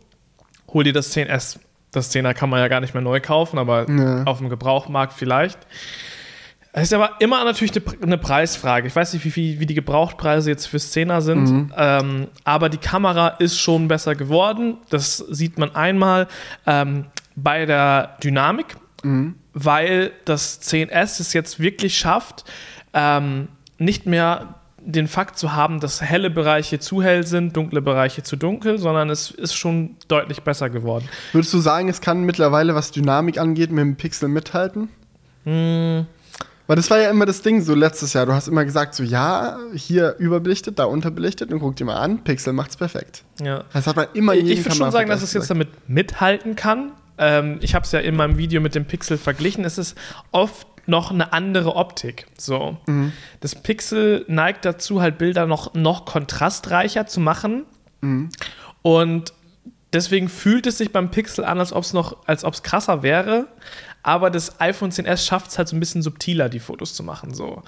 hol 0.72 0.84
dir 0.84 0.94
das 0.94 1.14
10S. 1.14 1.60
Das 1.92 2.14
10er 2.16 2.34
kann 2.34 2.50
man 2.50 2.60
ja 2.60 2.68
gar 2.68 2.80
nicht 2.82 2.94
mehr 2.94 3.02
neu 3.02 3.20
kaufen, 3.20 3.58
aber 3.58 3.90
Ja. 3.90 4.24
auf 4.24 4.38
dem 4.38 4.50
Gebrauchtmarkt 4.50 5.12
vielleicht. 5.14 5.58
Es 6.78 6.84
ist 6.90 6.94
aber 6.94 7.12
immer 7.20 7.44
natürlich 7.44 7.72
eine, 7.72 7.82
Pre- 7.82 7.98
eine 8.04 8.18
Preisfrage. 8.18 8.88
Ich 8.88 8.96
weiß 8.96 9.14
nicht, 9.14 9.26
wie, 9.26 9.36
wie, 9.36 9.60
wie 9.60 9.66
die 9.66 9.74
Gebrauchtpreise 9.74 10.50
jetzt 10.52 10.68
fürs 10.68 10.94
10er 10.96 11.22
sind, 11.22 11.72
ähm, 11.76 12.28
aber 12.44 12.70
die 12.70 12.78
Kamera 12.78 13.30
ist 13.30 13.58
schon 13.60 13.88
besser 13.88 14.16
geworden. 14.16 14.78
Das 14.90 15.18
sieht 15.18 15.58
man 15.58 15.76
einmal 15.76 16.28
ähm, 16.66 17.06
bei 17.36 17.66
der 17.66 18.18
Dynamik, 18.24 18.78
weil 19.54 20.12
das 20.26 20.62
10S 20.62 21.20
es 21.22 21.34
jetzt 21.34 21.60
wirklich 21.60 21.98
schafft, 21.98 22.44
ähm, 22.94 23.48
nicht 23.78 24.06
mehr 24.06 24.56
den 24.80 25.08
Fakt 25.08 25.38
zu 25.38 25.54
haben, 25.54 25.80
dass 25.80 26.02
helle 26.02 26.30
Bereiche 26.30 26.80
zu 26.80 27.02
hell 27.04 27.26
sind, 27.26 27.56
dunkle 27.58 27.82
Bereiche 27.82 28.24
zu 28.24 28.36
dunkel, 28.38 28.78
sondern 28.80 29.10
es 29.10 29.32
ist 29.32 29.54
schon 29.56 29.96
deutlich 30.08 30.42
besser 30.44 30.70
geworden. 30.70 31.08
Würdest 31.34 31.54
du 31.54 31.60
sagen, 31.60 31.90
es 31.90 32.02
kann 32.02 32.24
mittlerweile, 32.24 32.74
was 32.76 32.92
Dynamik 32.92 33.38
angeht, 33.40 33.70
mit 33.72 33.82
dem 33.82 33.96
Pixel 33.98 34.30
mithalten? 34.30 34.90
Hm. 35.44 36.06
Weil 36.68 36.76
das 36.76 36.90
war 36.92 37.00
ja 37.00 37.10
immer 37.10 37.26
das 37.26 37.42
Ding 37.42 37.62
so 37.62 37.74
letztes 37.74 38.14
Jahr. 38.14 38.26
Du 38.26 38.34
hast 38.34 38.48
immer 38.48 38.66
gesagt, 38.66 38.94
so 38.94 39.04
ja, 39.04 39.58
hier 39.74 40.16
überbelichtet, 40.20 40.80
da 40.80 40.84
unterbelichtet 40.84 41.52
und 41.52 41.60
guck 41.60 41.78
dir 41.78 41.86
mal 41.86 41.96
an, 41.96 42.24
Pixel 42.24 42.54
macht's 42.54 42.76
perfekt. 42.76 43.24
Ja. 43.42 43.64
Das 43.72 43.88
hat 43.88 43.96
man 43.96 44.08
immer 44.14 44.36
in 44.36 44.48
Ich 44.48 44.64
würde 44.66 44.76
schon 44.76 44.92
sagen, 44.92 45.10
dass 45.10 45.22
es 45.22 45.34
jetzt 45.34 45.50
damit 45.50 45.70
mithalten 45.90 46.56
kann. 46.56 46.92
Ähm, 47.18 47.58
ich 47.62 47.74
habe 47.74 47.86
es 47.86 47.92
ja 47.94 48.00
in 48.00 48.16
meinem 48.16 48.38
Video 48.38 48.60
mit 48.60 48.76
dem 48.76 48.86
Pixel 48.86 49.18
verglichen. 49.18 49.64
Es 49.64 49.78
ist 49.78 49.98
oft 50.32 50.68
noch 50.88 51.12
eine 51.12 51.34
andere 51.34 51.76
Optik. 51.76 52.28
So. 52.38 52.78
Mhm. 52.86 53.14
Das 53.40 53.56
Pixel 53.56 54.26
neigt 54.28 54.66
dazu, 54.66 55.02
halt 55.02 55.18
Bilder 55.18 55.46
noch, 55.46 55.74
noch 55.74 56.06
kontrastreicher 56.06 57.08
zu 57.08 57.20
machen. 57.20 57.66
Mhm. 58.02 58.30
Und 58.82 59.34
deswegen 59.94 60.30
fühlt 60.30 60.68
es 60.68 60.78
sich 60.78 60.92
beim 60.92 61.12
Pixel 61.12 61.46
an, 61.46 61.60
als 61.60 61.74
ob 61.74 61.84
es 61.84 61.94
noch, 61.94 62.26
als 62.26 62.44
ob 62.44 62.54
es 62.54 62.64
krasser 62.64 63.04
wäre. 63.04 63.48
Aber 64.08 64.30
das 64.30 64.62
iPhone 64.62 64.90
10s 64.92 65.28
schafft 65.28 65.52
es 65.52 65.58
halt 65.58 65.68
so 65.68 65.76
ein 65.76 65.82
bisschen 65.82 66.02
subtiler, 66.02 66.48
die 66.48 66.62
Fotos 66.62 66.94
zu 66.94 67.04
machen. 67.04 67.34
So. 67.34 67.62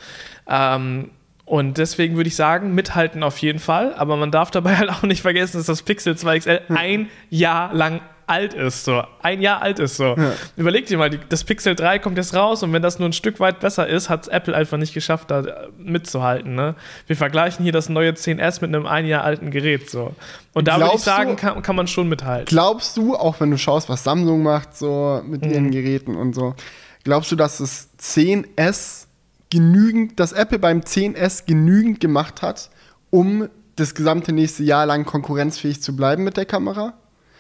Ähm, 0.47 1.11
Und 1.43 1.77
deswegen 1.77 2.15
würde 2.15 2.29
ich 2.29 2.35
sagen, 2.37 2.73
mithalten 2.75 3.23
auf 3.23 3.39
jeden 3.39 3.59
Fall. 3.59 3.93
Aber 3.95 4.15
man 4.15 4.31
darf 4.31 4.49
dabei 4.49 4.75
halt 4.77 4.89
auch 4.89 5.01
nicht 5.03 5.21
vergessen, 5.21 5.57
dass 5.57 5.65
das 5.65 5.81
Pixel 5.81 6.15
2 6.15 6.39
XL 6.39 6.61
ein 6.69 7.09
Jahr 7.29 7.73
lang 7.73 7.99
alt 8.29 8.53
ist, 8.53 8.85
so. 8.85 9.03
Ein 9.21 9.41
Jahr 9.41 9.61
alt 9.61 9.79
ist, 9.79 9.97
so. 9.97 10.15
Ja. 10.15 10.33
Überleg 10.55 10.85
dir 10.85 10.97
mal, 10.97 11.09
die, 11.09 11.19
das 11.29 11.43
Pixel 11.43 11.75
3 11.75 11.99
kommt 11.99 12.17
jetzt 12.17 12.35
raus 12.35 12.63
und 12.63 12.71
wenn 12.73 12.81
das 12.81 12.99
nur 12.99 13.09
ein 13.09 13.13
Stück 13.13 13.39
weit 13.39 13.59
besser 13.59 13.87
ist, 13.87 14.09
hat 14.09 14.23
es 14.23 14.27
Apple 14.27 14.55
einfach 14.55 14.77
nicht 14.77 14.93
geschafft, 14.93 15.31
da 15.31 15.41
äh, 15.41 15.67
mitzuhalten, 15.77 16.55
ne? 16.55 16.75
Wir 17.07 17.15
vergleichen 17.15 17.63
hier 17.63 17.71
das 17.71 17.89
neue 17.89 18.11
10S 18.11 18.61
mit 18.61 18.73
einem 18.73 18.85
ein 18.85 19.05
Jahr 19.05 19.23
alten 19.23 19.51
Gerät, 19.51 19.89
so. 19.89 20.13
Und 20.53 20.67
da 20.67 20.79
würde 20.79 20.95
ich 20.95 21.01
sagen, 21.01 21.31
du, 21.31 21.35
kann, 21.35 21.61
kann, 21.61 21.75
man 21.75 21.87
schon 21.87 22.07
mithalten. 22.07 22.45
Glaubst 22.45 22.97
du, 22.97 23.15
auch 23.15 23.39
wenn 23.39 23.51
du 23.51 23.57
schaust, 23.57 23.89
was 23.89 24.03
Samsung 24.03 24.43
macht, 24.43 24.75
so 24.75 25.21
mit 25.25 25.43
mhm. 25.43 25.51
ihren 25.51 25.71
Geräten 25.71 26.15
und 26.15 26.33
so, 26.33 26.55
glaubst 27.03 27.31
du, 27.31 27.35
dass 27.35 27.57
das 27.57 27.89
10S 27.99 29.07
genügend, 29.49 30.19
dass 30.19 30.31
Apple 30.31 30.59
beim 30.59 30.81
10S 30.81 31.45
genügend 31.45 31.99
gemacht 31.99 32.41
hat, 32.41 32.69
um 33.09 33.49
das 33.75 33.95
gesamte 33.95 34.33
nächste 34.33 34.63
Jahr 34.63 34.85
lang 34.85 35.05
konkurrenzfähig 35.05 35.81
zu 35.81 35.95
bleiben 35.95 36.23
mit 36.23 36.37
der 36.37 36.45
Kamera? 36.45 36.93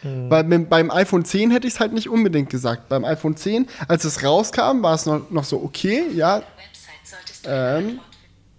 Mhm. 0.03 0.29
Weil 0.29 0.43
beim 0.43 0.91
iPhone 0.91 1.25
10 1.25 1.51
hätte 1.51 1.67
ich 1.67 1.73
es 1.73 1.79
halt 1.79 1.93
nicht 1.93 2.09
unbedingt 2.09 2.49
gesagt. 2.49 2.89
Beim 2.89 3.05
iPhone 3.05 3.35
10, 3.35 3.67
als 3.87 4.03
es 4.05 4.23
rauskam, 4.23 4.81
war 4.81 4.95
es 4.95 5.05
noch, 5.05 5.29
noch 5.29 5.43
so 5.43 5.61
okay, 5.61 6.03
ja. 6.13 6.41
Ähm, 7.45 7.99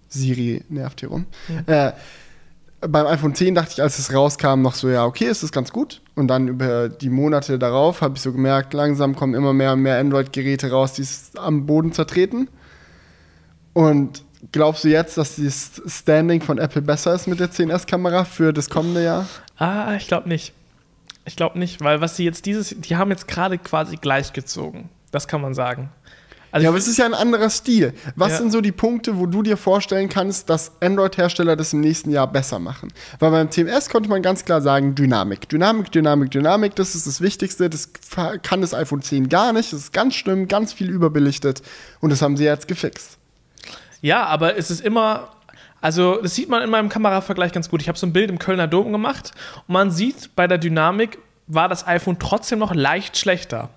Siri 0.09 0.63
nervt 0.69 0.99
hier 0.99 1.09
rum. 1.09 1.25
Mhm. 1.47 1.63
Äh, 1.67 1.93
beim 2.81 3.05
iPhone 3.05 3.35
10 3.35 3.55
dachte 3.55 3.71
ich, 3.73 3.81
als 3.81 3.99
es 3.99 4.13
rauskam, 4.13 4.61
noch 4.61 4.73
so, 4.73 4.89
ja, 4.89 5.05
okay, 5.05 5.25
ist 5.25 5.43
das 5.43 5.51
ganz 5.51 5.71
gut. 5.71 6.01
Und 6.15 6.27
dann 6.27 6.47
über 6.47 6.89
die 6.89 7.09
Monate 7.09 7.59
darauf 7.59 8.01
habe 8.01 8.15
ich 8.15 8.21
so 8.21 8.31
gemerkt, 8.31 8.73
langsam 8.73 9.15
kommen 9.15 9.35
immer 9.35 9.53
mehr 9.53 9.73
und 9.73 9.81
mehr 9.81 9.99
Android-Geräte 9.99 10.71
raus, 10.71 10.93
die 10.93 11.03
es 11.03 11.31
am 11.35 11.65
Boden 11.65 11.93
zertreten. 11.93 12.49
Und 13.73 14.23
glaubst 14.51 14.83
du 14.83 14.89
jetzt, 14.89 15.17
dass 15.17 15.35
das 15.35 15.81
Standing 15.85 16.41
von 16.41 16.57
Apple 16.57 16.81
besser 16.81 17.13
ist 17.13 17.27
mit 17.27 17.39
der 17.39 17.51
10S-Kamera 17.51 18.25
für 18.25 18.51
das 18.51 18.69
kommende 18.69 19.03
Jahr? 19.03 19.27
Ah, 19.57 19.95
ich 19.95 20.07
glaube 20.07 20.27
nicht. 20.27 20.53
Ich 21.25 21.35
glaube 21.35 21.59
nicht, 21.59 21.81
weil 21.83 22.01
was 22.01 22.15
sie 22.15 22.25
jetzt 22.25 22.45
dieses, 22.45 22.75
die 22.77 22.95
haben 22.95 23.11
jetzt 23.11 23.27
gerade 23.27 23.57
quasi 23.57 23.97
gleichgezogen. 23.97 24.89
Das 25.11 25.27
kann 25.27 25.41
man 25.41 25.53
sagen. 25.53 25.91
Also 26.51 26.65
ja, 26.65 26.69
aber 26.69 26.77
es 26.77 26.87
ist 26.87 26.97
ja 26.97 27.05
ein 27.05 27.13
anderer 27.13 27.49
Stil. 27.49 27.93
Was 28.15 28.33
ja. 28.33 28.37
sind 28.39 28.51
so 28.51 28.59
die 28.59 28.73
Punkte, 28.73 29.17
wo 29.17 29.25
du 29.25 29.41
dir 29.41 29.55
vorstellen 29.55 30.09
kannst, 30.09 30.49
dass 30.49 30.73
Android-Hersteller 30.81 31.55
das 31.55 31.71
im 31.71 31.79
nächsten 31.79 32.11
Jahr 32.11 32.27
besser 32.27 32.59
machen? 32.59 32.91
Weil 33.19 33.31
beim 33.31 33.49
TMS 33.49 33.89
konnte 33.89 34.09
man 34.09 34.21
ganz 34.21 34.43
klar 34.43 34.61
sagen, 34.61 34.93
Dynamik. 34.93 35.47
Dynamik, 35.47 35.91
Dynamik, 35.91 36.31
Dynamik, 36.31 36.75
das 36.75 36.93
ist 36.93 37.07
das 37.07 37.21
Wichtigste. 37.21 37.69
Das 37.69 37.89
kann 38.43 38.59
das 38.59 38.73
iPhone 38.73 39.01
10 39.01 39.29
gar 39.29 39.53
nicht. 39.53 39.71
Das 39.71 39.79
ist 39.79 39.93
ganz 39.93 40.15
schlimm, 40.15 40.49
ganz 40.49 40.73
viel 40.73 40.89
überbelichtet. 40.89 41.61
Und 42.01 42.09
das 42.09 42.21
haben 42.21 42.35
sie 42.35 42.43
jetzt 42.43 42.67
gefixt. 42.67 43.17
Ja, 44.01 44.25
aber 44.25 44.57
es 44.57 44.71
ist 44.71 44.81
immer, 44.81 45.29
also 45.81 46.21
das 46.21 46.35
sieht 46.35 46.47
man 46.47 46.61
in 46.61 46.69
meinem 46.69 46.89
Kameravergleich 46.89 47.51
ganz 47.51 47.69
gut. 47.69 47.81
Ich 47.81 47.87
habe 47.87 47.97
so 47.97 48.05
ein 48.05 48.13
Bild 48.13 48.29
im 48.29 48.39
Kölner 48.39 48.67
Dom 48.67 48.91
gemacht 48.91 49.31
und 49.67 49.73
man 49.73 49.91
sieht, 49.91 50.35
bei 50.35 50.47
der 50.47 50.59
Dynamik 50.59 51.17
war 51.47 51.67
das 51.67 51.85
iPhone 51.87 52.19
trotzdem 52.19 52.59
noch 52.59 52.73
leicht 52.73 53.17
schlechter. 53.17 53.69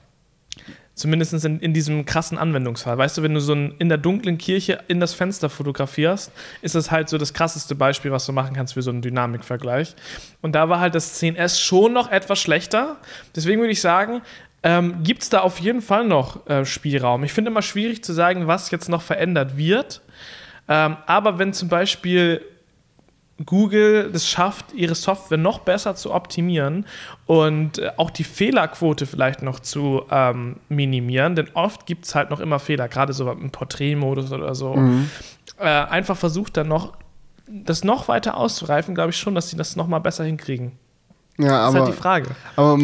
Zumindest 0.95 1.45
in, 1.45 1.59
in 1.59 1.75
diesem 1.75 2.05
krassen 2.05 2.39
Anwendungsfall. 2.39 2.97
Weißt 2.97 3.19
du, 3.19 3.23
wenn 3.23 3.35
du 3.35 3.41
so 3.41 3.53
ein, 3.53 3.75
in 3.81 3.89
der 3.89 3.99
dunklen 3.99 4.39
Kirche 4.39 4.79
in 4.87 5.01
das 5.01 5.13
Fenster 5.13 5.51
fotografierst, 5.51 6.31
ist 6.63 6.77
das 6.77 6.93
halt 6.93 7.09
so 7.09 7.19
das 7.19 7.35
krasseste 7.35 7.75
Beispiel, 7.75 8.13
was 8.13 8.27
du 8.27 8.33
machen 8.33 8.55
kannst 8.55 8.75
für 8.75 8.83
so 8.83 8.91
einen 8.91 9.03
Dynamikvergleich. 9.03 9.97
Und 10.41 10.55
da 10.55 10.69
war 10.69 10.79
halt 10.79 10.95
das 10.95 11.21
10S 11.21 11.61
schon 11.61 11.93
noch 11.93 12.13
etwas 12.13 12.39
schlechter. 12.39 12.99
Deswegen 13.35 13.61
würde 13.61 13.73
ich 13.73 13.81
sagen, 13.81 14.23
ähm, 14.63 15.03
gibt 15.03 15.25
es 15.25 15.31
da 15.31 15.41
auf 15.41 15.59
jeden 15.59 15.83
Fall 15.83 16.05
noch 16.05 16.47
äh, 16.49 16.65
Spielraum. 16.65 17.25
Ich 17.25 17.33
finde 17.33 17.51
immer 17.51 17.63
schwierig 17.63 18.05
zu 18.05 18.13
sagen, 18.13 18.47
was 18.47 18.71
jetzt 18.71 18.89
noch 18.89 19.03
verändert 19.03 19.57
wird. 19.57 20.01
Ähm, 20.69 20.97
aber 21.07 21.39
wenn 21.39 21.53
zum 21.53 21.69
Beispiel 21.69 22.41
Google 23.45 24.11
es 24.15 24.29
schafft, 24.29 24.73
ihre 24.75 24.95
Software 24.95 25.39
noch 25.39 25.59
besser 25.59 25.97
zu 25.97 26.15
optimieren 26.15 26.87
und 27.27 27.79
äh, 27.79 27.91
auch 27.97 28.11
die 28.11 28.25
Fehlerquote 28.25 29.07
vielleicht 29.07 29.43
noch 29.43 29.59
zu 29.59 30.03
ähm, 30.11 30.57
minimieren, 30.69 31.35
denn 31.35 31.49
oft 31.55 31.85
gibt 31.87 32.05
es 32.05 32.15
halt 32.15 32.31
noch 32.31 32.39
immer 32.39 32.61
Fehler, 32.61 32.89
gerade 32.89 33.13
so 33.13 33.31
im 33.31 33.51
Porträtmodus 33.51 34.31
oder 34.33 34.55
so. 34.55 34.75
Mhm. 34.75 35.11
Äh, 35.59 35.65
einfach 35.65 36.17
versucht 36.17 36.57
dann 36.57 36.69
noch, 36.69 36.93
das 37.49 37.83
noch 37.83 38.07
weiter 38.07 38.37
auszureifen, 38.37 38.95
glaube 38.95 39.11
ich 39.11 39.17
schon, 39.17 39.35
dass 39.35 39.51
sie 39.51 39.57
das 39.57 39.75
noch 39.75 39.89
mal 39.89 39.99
besser 39.99 40.25
hinkriegen. 40.25 40.73
Ja, 41.37 41.49
das 41.49 41.51
aber, 41.51 41.69
ist 41.69 41.75
halt 41.75 41.89
die 41.89 42.01
Frage. 42.01 42.31
Aber 42.55 42.79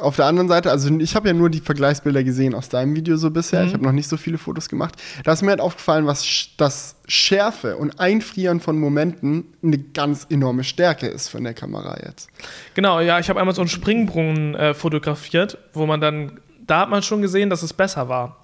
auf 0.00 0.16
der 0.16 0.26
anderen 0.26 0.48
Seite, 0.48 0.70
also 0.70 0.96
ich 0.98 1.14
habe 1.14 1.28
ja 1.28 1.34
nur 1.34 1.50
die 1.50 1.60
Vergleichsbilder 1.60 2.24
gesehen 2.24 2.54
aus 2.54 2.68
deinem 2.68 2.94
Video 2.94 3.16
so 3.16 3.30
bisher. 3.30 3.60
Mhm. 3.60 3.66
Ich 3.66 3.74
habe 3.74 3.84
noch 3.84 3.92
nicht 3.92 4.08
so 4.08 4.16
viele 4.16 4.38
Fotos 4.38 4.68
gemacht. 4.68 4.94
Da 5.24 5.32
ist 5.32 5.42
mir 5.42 5.50
halt 5.50 5.60
aufgefallen, 5.60 6.06
was 6.06 6.48
das 6.56 6.96
Schärfe 7.06 7.76
und 7.76 8.00
Einfrieren 8.00 8.60
von 8.60 8.78
Momenten 8.78 9.44
eine 9.62 9.78
ganz 9.78 10.26
enorme 10.30 10.64
Stärke 10.64 11.06
ist 11.06 11.28
von 11.28 11.44
der 11.44 11.54
Kamera 11.54 11.98
jetzt. 12.04 12.28
Genau, 12.74 13.00
ja, 13.00 13.18
ich 13.18 13.28
habe 13.28 13.40
einmal 13.40 13.54
so 13.54 13.62
einen 13.62 13.68
Springbrunnen 13.68 14.54
äh, 14.54 14.74
fotografiert, 14.74 15.58
wo 15.72 15.86
man 15.86 16.00
dann, 16.00 16.40
da 16.66 16.80
hat 16.80 16.90
man 16.90 17.02
schon 17.02 17.22
gesehen, 17.22 17.50
dass 17.50 17.62
es 17.62 17.72
besser 17.72 18.08
war. 18.08 18.36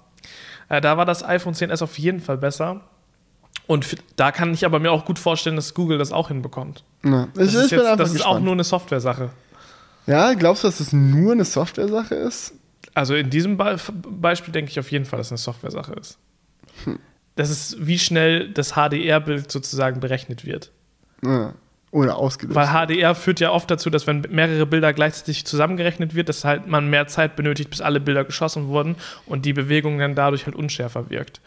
Äh, 0.69 0.81
da 0.81 0.97
war 0.97 1.05
das 1.05 1.23
iPhone 1.23 1.53
10s 1.53 1.83
auf 1.83 1.97
jeden 1.97 2.19
Fall 2.19 2.37
besser. 2.37 2.81
Und 3.67 3.85
da 4.15 4.31
kann 4.31 4.53
ich 4.53 4.65
aber 4.65 4.79
mir 4.79 4.91
auch 4.91 5.05
gut 5.05 5.19
vorstellen, 5.19 5.55
dass 5.55 5.75
Google 5.75 5.99
das 5.99 6.11
auch 6.11 6.29
hinbekommt. 6.29 6.83
Ja. 7.03 7.27
Das, 7.35 7.49
ich, 7.49 7.53
ist, 7.53 7.71
jetzt, 7.71 7.99
das 7.99 8.13
ist 8.15 8.25
auch 8.25 8.39
nur 8.39 8.53
eine 8.53 8.63
Software-Sache. 8.63 9.29
Ja, 10.07 10.33
glaubst 10.33 10.63
du, 10.63 10.67
dass 10.67 10.79
das 10.79 10.93
nur 10.93 11.33
eine 11.33 11.45
Software-Sache 11.45 12.15
ist? 12.15 12.53
Also 12.93 13.15
in 13.15 13.29
diesem 13.29 13.57
Be 13.57 13.77
Beispiel 14.09 14.51
denke 14.51 14.71
ich 14.71 14.79
auf 14.79 14.91
jeden 14.91 15.05
Fall, 15.05 15.17
dass 15.17 15.27
es 15.27 15.31
eine 15.31 15.37
Software-Sache 15.37 15.93
ist. 15.93 16.17
Hm. 16.85 16.99
Das 17.35 17.49
ist, 17.49 17.85
wie 17.85 17.99
schnell 17.99 18.49
das 18.49 18.73
HDR-Bild 18.73 19.51
sozusagen 19.51 19.99
berechnet 19.99 20.45
wird. 20.45 20.71
Ja. 21.23 21.53
Oder 21.91 22.17
ausgelöst. 22.17 22.55
Weil 22.55 22.67
HDR 22.67 23.15
führt 23.15 23.39
ja 23.39 23.51
oft 23.51 23.71
dazu, 23.71 23.89
dass 23.89 24.05
wenn 24.05 24.21
mehrere 24.29 24.65
Bilder 24.65 24.93
gleichzeitig 24.93 25.45
zusammengerechnet 25.45 26.13
wird, 26.13 26.29
dass 26.29 26.45
halt 26.45 26.67
man 26.67 26.89
mehr 26.89 27.07
Zeit 27.07 27.35
benötigt, 27.35 27.69
bis 27.69 27.81
alle 27.81 27.99
Bilder 27.99 28.25
geschossen 28.25 28.67
wurden 28.67 28.95
und 29.25 29.45
die 29.45 29.53
Bewegung 29.53 29.97
dann 29.97 30.13
dadurch 30.13 30.45
halt 30.45 30.55
unschärfer 30.55 31.09
wirkt. 31.09 31.41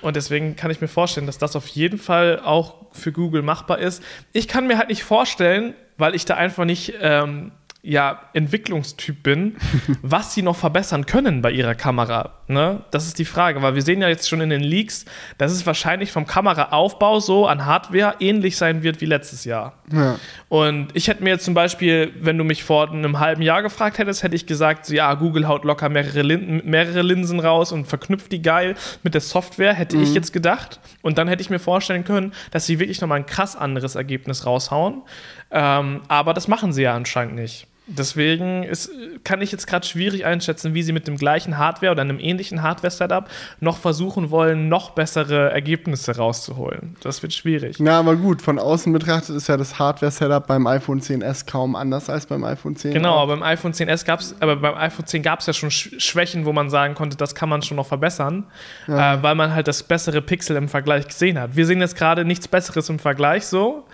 Und 0.00 0.16
deswegen 0.16 0.56
kann 0.56 0.70
ich 0.70 0.80
mir 0.80 0.88
vorstellen, 0.88 1.26
dass 1.26 1.38
das 1.38 1.54
auf 1.54 1.66
jeden 1.68 1.98
Fall 1.98 2.40
auch 2.40 2.74
für 2.92 3.12
Google 3.12 3.42
machbar 3.42 3.78
ist. 3.78 4.02
Ich 4.32 4.48
kann 4.48 4.66
mir 4.66 4.78
halt 4.78 4.88
nicht 4.88 5.04
vorstellen, 5.04 5.74
weil 5.98 6.14
ich 6.14 6.24
da 6.24 6.34
einfach 6.34 6.64
nicht 6.64 6.94
ähm, 7.00 7.52
ja, 7.82 8.20
Entwicklungstyp 8.34 9.22
bin, 9.22 9.56
was 10.02 10.34
sie 10.34 10.42
noch 10.42 10.56
verbessern 10.56 11.06
können 11.06 11.40
bei 11.40 11.50
ihrer 11.50 11.74
Kamera. 11.74 12.34
Ne? 12.46 12.82
Das 12.90 13.06
ist 13.06 13.18
die 13.18 13.24
Frage, 13.24 13.62
weil 13.62 13.74
wir 13.74 13.82
sehen 13.82 14.02
ja 14.02 14.08
jetzt 14.08 14.28
schon 14.28 14.40
in 14.40 14.50
den 14.50 14.60
Leaks, 14.60 15.06
dass 15.38 15.52
es 15.52 15.64
wahrscheinlich 15.66 16.12
vom 16.12 16.26
Kameraaufbau 16.26 17.20
so 17.20 17.46
an 17.46 17.64
Hardware 17.64 18.16
ähnlich 18.20 18.56
sein 18.56 18.82
wird 18.82 19.00
wie 19.00 19.06
letztes 19.06 19.44
Jahr. 19.44 19.74
Ja. 19.92 20.18
Und 20.48 20.88
ich 20.94 21.08
hätte 21.08 21.22
mir 21.22 21.30
jetzt 21.30 21.44
zum 21.44 21.54
Beispiel, 21.54 22.12
wenn 22.20 22.36
du 22.36 22.44
mich 22.44 22.64
vor 22.64 22.90
einem 22.90 23.18
halben 23.18 23.40
Jahr 23.40 23.62
gefragt 23.62 23.98
hättest, 23.98 24.22
hätte 24.22 24.36
ich 24.36 24.46
gesagt, 24.46 24.84
so, 24.84 24.94
ja, 24.94 25.14
Google 25.14 25.48
haut 25.48 25.64
locker 25.64 25.88
mehrere, 25.88 26.22
Lin 26.22 26.62
mehrere 26.64 27.02
Linsen 27.02 27.40
raus 27.40 27.72
und 27.72 27.86
verknüpft 27.86 28.30
die 28.32 28.42
geil 28.42 28.74
mit 29.02 29.14
der 29.14 29.22
Software, 29.22 29.72
hätte 29.72 29.96
mhm. 29.96 30.02
ich 30.02 30.12
jetzt 30.12 30.32
gedacht. 30.32 30.80
Und 31.00 31.16
dann 31.16 31.28
hätte 31.28 31.40
ich 31.40 31.50
mir 31.50 31.60
vorstellen 31.60 32.04
können, 32.04 32.32
dass 32.50 32.66
sie 32.66 32.78
wirklich 32.78 33.00
nochmal 33.00 33.20
ein 33.20 33.26
krass 33.26 33.56
anderes 33.56 33.94
Ergebnis 33.94 34.44
raushauen. 34.44 35.02
Ähm, 35.50 36.02
aber 36.08 36.34
das 36.34 36.46
machen 36.46 36.72
sie 36.72 36.82
ja 36.82 36.94
anscheinend 36.94 37.34
nicht. 37.36 37.66
Deswegen 37.96 38.62
ist, 38.62 38.90
kann 39.24 39.42
ich 39.42 39.50
jetzt 39.50 39.66
gerade 39.66 39.86
schwierig 39.86 40.24
einschätzen, 40.24 40.74
wie 40.74 40.82
sie 40.82 40.92
mit 40.92 41.08
dem 41.08 41.16
gleichen 41.16 41.58
Hardware 41.58 41.92
oder 41.92 42.02
einem 42.02 42.20
ähnlichen 42.20 42.62
Hardware-Setup 42.62 43.28
noch 43.58 43.78
versuchen 43.78 44.30
wollen, 44.30 44.68
noch 44.68 44.90
bessere 44.90 45.50
Ergebnisse 45.50 46.16
rauszuholen. 46.16 46.96
Das 47.02 47.22
wird 47.22 47.32
schwierig. 47.32 47.78
Na, 47.80 47.98
aber 47.98 48.14
gut, 48.14 48.42
von 48.42 48.58
außen 48.58 48.92
betrachtet 48.92 49.34
ist 49.36 49.48
ja 49.48 49.56
das 49.56 49.78
Hardware-Setup 49.78 50.46
beim 50.46 50.66
iPhone 50.66 51.00
10s 51.00 51.46
kaum 51.46 51.74
anders 51.74 52.08
als 52.08 52.26
beim 52.26 52.44
iPhone 52.44 52.76
10. 52.76 52.92
Genau, 52.92 53.16
aber 53.16 53.36
beim 53.36 53.42
iPhone 53.42 53.72
10s 53.72 54.04
gab 54.04 54.20
es, 54.20 54.36
aber 54.40 54.56
beim 54.56 54.74
iPhone 54.76 55.06
10 55.06 55.22
gab 55.22 55.40
es 55.40 55.46
ja 55.46 55.52
schon 55.52 55.70
Schwächen, 55.70 56.44
wo 56.46 56.52
man 56.52 56.70
sagen 56.70 56.94
konnte, 56.94 57.16
das 57.16 57.34
kann 57.34 57.48
man 57.48 57.62
schon 57.62 57.76
noch 57.76 57.86
verbessern, 57.86 58.44
ja. 58.86 59.14
äh, 59.14 59.22
weil 59.22 59.34
man 59.34 59.52
halt 59.52 59.66
das 59.66 59.82
bessere 59.82 60.22
Pixel 60.22 60.56
im 60.56 60.68
Vergleich 60.68 61.08
gesehen 61.08 61.38
hat. 61.40 61.56
Wir 61.56 61.66
sehen 61.66 61.80
jetzt 61.80 61.96
gerade 61.96 62.24
nichts 62.24 62.46
Besseres 62.46 62.88
im 62.88 63.00
Vergleich 63.00 63.46
so 63.46 63.84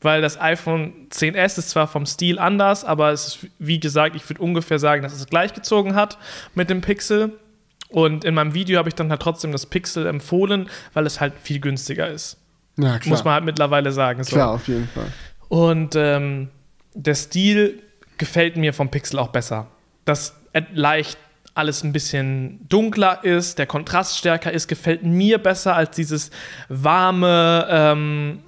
weil 0.00 0.20
das 0.22 0.40
iPhone 0.40 1.08
10S 1.10 1.58
ist 1.58 1.70
zwar 1.70 1.86
vom 1.88 2.06
Stil 2.06 2.38
anders, 2.38 2.84
aber 2.84 3.12
es 3.12 3.26
ist, 3.26 3.46
wie 3.58 3.80
gesagt, 3.80 4.14
ich 4.16 4.28
würde 4.28 4.42
ungefähr 4.42 4.78
sagen, 4.78 5.02
dass 5.02 5.12
es 5.12 5.26
gleichgezogen 5.26 5.94
hat 5.94 6.18
mit 6.54 6.70
dem 6.70 6.80
Pixel. 6.80 7.32
Und 7.88 8.24
in 8.24 8.34
meinem 8.34 8.52
Video 8.52 8.78
habe 8.78 8.88
ich 8.88 8.94
dann 8.94 9.10
halt 9.10 9.22
trotzdem 9.22 9.52
das 9.52 9.66
Pixel 9.66 10.06
empfohlen, 10.06 10.68
weil 10.92 11.06
es 11.06 11.20
halt 11.20 11.34
viel 11.40 11.60
günstiger 11.60 12.08
ist. 12.08 12.36
Ja, 12.76 12.98
klar. 12.98 13.10
Muss 13.10 13.24
man 13.24 13.34
halt 13.34 13.44
mittlerweile 13.44 13.92
sagen. 13.92 14.22
So. 14.24 14.36
Klar, 14.36 14.50
auf 14.50 14.68
jeden 14.68 14.88
Fall. 14.88 15.06
Und 15.48 15.94
ähm, 15.96 16.48
der 16.94 17.14
Stil 17.14 17.82
gefällt 18.18 18.56
mir 18.56 18.72
vom 18.72 18.90
Pixel 18.90 19.18
auch 19.18 19.28
besser. 19.28 19.68
Das 20.04 20.34
leicht 20.72 21.18
alles 21.54 21.82
ein 21.82 21.92
bisschen 21.92 22.60
dunkler 22.68 23.24
ist, 23.24 23.58
der 23.58 23.66
Kontrast 23.66 24.18
stärker 24.18 24.52
ist, 24.52 24.68
gefällt 24.68 25.02
mir 25.02 25.38
besser 25.38 25.74
als 25.74 25.96
dieses 25.96 26.30
warme, 26.68 27.66
ähm, 27.70 28.42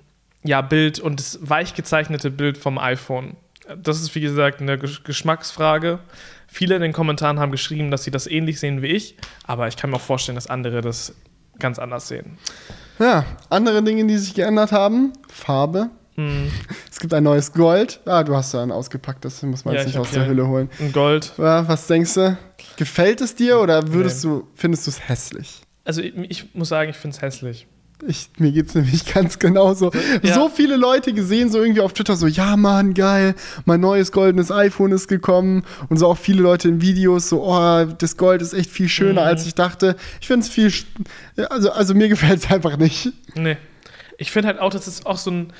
ja, 0.45 0.61
Bild 0.61 1.01
und 1.01 1.19
das 1.21 1.39
weich 1.43 1.75
gezeichnete 1.75 2.31
Bild 2.31 2.59
vom 2.59 2.79
iPhone. 2.79 3.37
Das 3.77 4.01
ist, 4.01 4.15
wie 4.15 4.21
gesagt, 4.21 4.61
eine 4.61 4.79
Geschmacksfrage. 4.79 5.99
Viele 6.47 6.75
in 6.77 6.83
den 6.83 6.93
Kommentaren 6.93 7.39
haben 7.39 7.53
geschrieben, 7.53 7.91
dass 7.91 8.05
sie 8.05 8.11
das 8.11 8.27
ähnlich 8.27 8.59
sehen 8.61 8.81
wie 8.81 8.87
ich, 8.87 9.17
aber 9.45 9.69
ich 9.69 9.77
kann 9.77 9.91
mir 9.91 9.97
auch 9.97 10.01
vorstellen, 10.01 10.37
dass 10.37 10.47
andere 10.47 10.81
das 10.81 11.15
ganz 11.59 11.79
anders 11.79 12.09
sehen. 12.09 12.39
Ja, 12.99 13.25
andere 13.51 13.83
Dinge, 13.83 14.07
die 14.07 14.17
sich 14.17 14.35
geändert 14.35 14.73
haben. 14.73 15.13
Farbe. 15.29 15.91
Hm. 16.15 16.51
Es 16.91 17.01
gibt 17.01 17.15
ein 17.15 17.23
neues 17.23 17.53
Gold. 17.53 18.01
Ah, 18.07 18.25
du 18.25 18.35
hast 18.35 18.53
ja 18.55 18.61
ein 18.61 18.73
ausgepackt, 18.73 19.25
das 19.25 19.41
muss 19.45 19.65
man 19.65 19.75
Ja, 19.75 19.81
jetzt 19.81 19.91
ich 19.91 19.95
nicht 19.95 20.01
aus 20.01 20.11
der 20.11 20.27
Hülle 20.27 20.49
holen. 20.49 20.69
Ein 20.81 20.91
Gold. 20.91 21.33
Ja, 21.39 21.69
was 21.69 21.87
denkst 21.87 22.15
du? 22.15 22.37
Gefällt 22.77 23.21
es 23.21 23.37
dir 23.37 23.61
oder 23.61 23.93
würdest 23.93 24.25
du, 24.25 24.49
findest 24.57 24.89
du 24.89 24.91
es 24.91 25.09
hässlich? 25.09 25.61
Also 25.85 26.03
ich, 26.03 26.17
ich 26.17 26.55
muss 26.57 26.71
sagen, 26.71 26.91
ich 26.91 26.97
finde 26.97 27.15
es 27.17 27.23
hässlich. 27.23 27.69
Ich, 28.07 28.31
mir 28.39 28.53
geht's 28.53 28.75
nämlich 28.75 29.07
ganz 29.15 29.39
genauso. 29.39 29.91
Ja. 30.23 30.35
So 30.35 30.49
viele 30.49 30.77
Leute 30.77 31.13
gesehen, 31.13 31.51
so 31.51 31.61
irgendwie 31.61 31.81
auf 31.81 31.93
Twitter, 31.93 32.15
so, 32.17 32.27
ja, 32.29 32.57
Mann, 32.57 32.95
geil, 32.95 33.35
mein 33.65 33.81
neues 33.81 34.13
goldenes 34.13 34.53
iPhone 34.53 34.93
ist 34.93 35.09
gekommen. 35.09 35.65
Und 35.89 35.97
so 35.99 36.07
auch 36.07 36.17
viele 36.19 36.43
Leute 36.43 36.69
in 36.69 36.81
Videos, 36.81 37.29
so, 37.29 37.43
oh, 37.45 37.85
das 37.85 38.17
Gold 38.17 38.41
ist 38.41 38.53
echt 38.53 38.71
viel 38.71 38.89
schöner, 38.89 39.23
Mhm. 39.23 39.27
als 39.29 39.47
ich 39.47 39.55
dachte. 39.55 39.97
Ich 40.21 40.27
finde 40.29 40.47
es 40.47 40.53
viel, 40.53 40.73
also, 41.51 41.73
also 41.73 41.95
mir 41.95 42.09
gefällt 42.09 42.45
es 42.45 42.51
einfach 42.51 42.77
nicht. 42.77 43.13
Nee. 43.35 43.57
Ich 44.17 44.31
finde 44.31 44.49
halt 44.49 44.59
auch, 44.61 44.71
das 44.71 44.87
ist 44.89 45.05
auch 45.07 45.19
so 45.19 45.31
ein. 45.31 45.53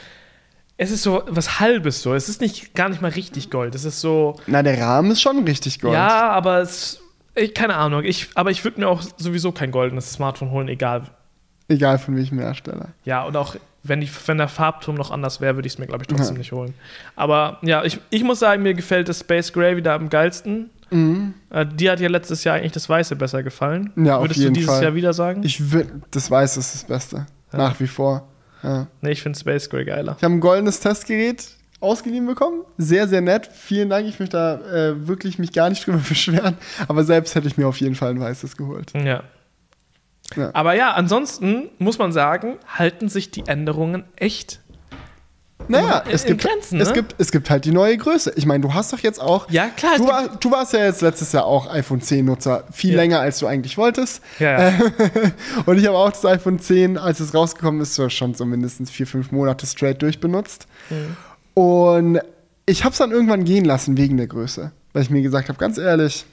Es 0.81 0.93
ist 0.93 1.03
so 1.03 1.23
was 1.27 1.59
Halbes 1.59 2.03
so. 2.03 2.15
Es 2.15 2.29
ist 2.29 2.41
nicht 2.41 2.73
gar 2.75 2.89
nicht 2.89 3.03
mal 3.03 3.11
richtig 3.11 3.51
Gold. 3.51 3.75
Es 3.75 3.85
ist 3.85 4.01
so. 4.01 4.37
Na, 4.47 4.63
der 4.63 4.81
Rahmen 4.81 5.11
ist 5.11 5.21
schon 5.21 5.43
richtig 5.45 5.81
Gold. 5.81 5.95
Ja, 5.95 6.31
aber 6.31 6.61
es. 6.61 7.01
Ich, 7.35 7.53
keine 7.55 7.75
Ahnung. 7.77 8.05
Ich, 8.05 8.29
aber 8.37 8.51
ich 8.53 8.63
würde 8.65 8.81
mir 8.81 8.89
auch 8.89 9.03
sowieso 9.17 9.51
kein 9.53 9.71
goldenes 9.73 10.13
Smartphone 10.13 10.51
holen, 10.53 10.69
egal. 10.69 11.03
Egal 11.69 11.99
von 11.99 12.17
welchem 12.17 12.39
Hersteller. 12.39 12.89
Ja, 13.05 13.25
und 13.25 13.37
auch 13.37 13.57
wenn, 13.83 14.01
die, 14.01 14.09
wenn 14.27 14.39
der 14.39 14.49
Farbton 14.49 14.95
noch 14.97 15.11
anders 15.11 15.41
wäre, 15.41 15.55
würde 15.57 15.67
ich 15.67 15.75
es 15.75 15.79
mir, 15.79 15.87
glaube 15.87 16.03
ich, 16.03 16.09
trotzdem 16.09 16.37
Ja. 16.37 16.39
nicht 16.39 16.53
holen. 16.53 16.75
Aber 17.17 17.59
ja, 17.63 17.85
ich, 17.85 18.01
ich 18.11 18.25
muss 18.25 18.39
sagen, 18.41 18.63
mir 18.63 18.75
gefällt 18.75 19.09
das 19.09 19.21
Space 19.21 19.53
Gray 19.53 19.77
wieder 19.77 19.93
am 19.95 20.09
geilsten. 20.09 20.71
Mhm. 20.91 21.35
Äh, 21.51 21.67
dir 21.67 21.93
hat 21.93 22.01
ja 22.01 22.09
letztes 22.09 22.45
Jahr 22.45 22.57
eigentlich 22.57 22.73
das 22.73 22.89
Weiße 22.89 23.15
besser 23.17 23.43
gefallen. 23.43 23.93
Ja, 23.97 24.17
auf 24.17 24.25
Würdest 24.25 24.41
jeden 24.41 24.55
du 24.55 24.61
dieses 24.61 24.75
Fall. 24.75 24.83
Jahr 24.83 24.95
wieder 24.95 25.13
sagen? 25.13 25.43
Ich 25.45 25.73
will, 25.73 25.87
das 26.11 26.31
weiß, 26.31 26.55
das 26.55 26.67
ist 26.67 26.83
das 26.83 26.85
Beste. 26.89 27.27
Ja. 27.53 27.59
Nach 27.59 27.79
wie 27.81 27.87
vor. 27.87 28.27
Ja. 28.63 28.87
nee, 29.03 29.11
ich 29.13 29.23
finde 29.23 29.39
Space 29.39 29.69
Gray 29.71 29.85
geiler. 29.85 30.17
Ich 30.19 30.25
habe 30.25 30.35
ein 30.35 30.41
goldenes 30.41 30.81
Testgerät 30.81 31.47
ausgeliehen 31.81 32.27
bekommen. 32.27 32.63
Sehr, 32.77 33.07
sehr 33.07 33.21
nett. 33.21 33.49
Vielen 33.55 33.89
Dank. 33.89 34.09
Ich 34.09 34.19
möchte 34.19 34.37
da 34.37 34.55
äh, 34.89 35.07
wirklich 35.07 35.39
mich 35.39 35.53
gar 35.53 35.69
nicht 35.71 35.87
drüber 35.87 35.99
beschweren. 36.09 36.57
Aber 36.89 37.05
selbst 37.05 37.35
hätte 37.37 37.47
ich 37.47 37.57
mir 37.57 37.69
auf 37.69 37.79
jeden 37.81 37.95
Fall 37.95 38.11
ein 38.11 38.21
weißes 38.21 38.57
geholt. 38.57 38.93
Ja. 38.95 39.23
Ja. 40.37 40.51
Aber 40.53 40.75
ja, 40.75 40.93
ansonsten 40.93 41.71
muss 41.79 41.99
man 41.99 42.13
sagen, 42.13 42.57
halten 42.67 43.09
sich 43.09 43.31
die 43.31 43.47
Änderungen 43.47 44.05
echt. 44.17 44.61
Naja, 45.71 45.99
In- 45.99 46.13
es 46.13 46.25
gibt, 46.25 46.41
Grenzen, 46.43 46.81
es, 46.81 46.89
ne? 46.89 46.95
gibt, 46.95 47.15
es 47.19 47.31
gibt 47.33 47.51
halt 47.51 47.65
die 47.65 47.73
neue 47.73 47.97
Größe. 47.97 48.33
Ich 48.37 48.47
meine, 48.47 48.63
du 48.63 48.73
hast 48.73 48.93
doch 48.93 49.01
jetzt 49.01 49.21
auch. 49.21 49.51
Ja, 49.51 49.69
klar. 49.77 49.93
es 49.97 49.99
Du, 50.01 50.07
war, 50.09 50.29
du 50.29 50.51
warst 50.51 50.73
ja 50.73 50.85
jetzt 50.85 51.03
letztes 51.03 51.33
Jahr 51.33 51.45
auch 51.45 51.69
iPhone 51.73 52.01
10 52.01 52.25
Nutzer. 52.25 52.65
Viel 52.73 52.93
Ja. 52.93 52.97
länger, 52.97 53.21
als 53.21 53.39
du 53.41 53.47
eigentlich 53.47 53.77
wolltest. 53.77 54.23
ja, 54.39 54.71
ja. 54.71 54.79
Und 55.67 55.79
ich 55.79 55.87
habe 55.87 55.97
auch 55.99 56.11
das 56.11 56.25
iPhone 56.25 56.59
10, 56.59 56.97
als 56.97 57.21
es 57.21 57.35
rausgekommen 57.35 57.81
ist, 57.83 58.01
schon 58.13 58.35
so 58.35 58.47
mindestens 58.47 58.91
vier, 58.91 59.07
fünf 59.07 59.31
Monate 59.33 59.67
straight 59.67 60.01
durchbenutzt. 60.01 60.67
Mhm. 60.91 61.17
Und 61.63 62.21
ich 62.67 62.85
habe 62.85 62.93
es 62.93 62.99
dann 62.99 63.11
irgendwann 63.11 63.45
gehen 63.45 63.65
lassen 63.65 63.97
wegen 63.99 64.17
der 64.17 64.27
Größe. 64.29 64.71
Weil 64.93 65.03
ich 65.03 65.11
mir 65.11 65.21
gesagt 65.23 65.49
habe, 65.49 65.59
ganz 65.59 65.77
ehrlich, 65.77 66.25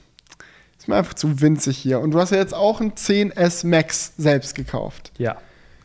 ist 0.86 0.88
mir 0.88 0.96
einfach 0.96 1.14
zu 1.14 1.40
winzig 1.40 1.76
hier. 1.76 1.98
Und 1.98 2.12
du 2.12 2.20
hast 2.20 2.30
ja 2.30 2.38
jetzt 2.38 2.54
auch 2.54 2.80
ein 2.80 2.92
10S 2.92 3.66
Max 3.66 4.12
selbst 4.16 4.54
gekauft. 4.54 5.10
ja, 5.18 5.36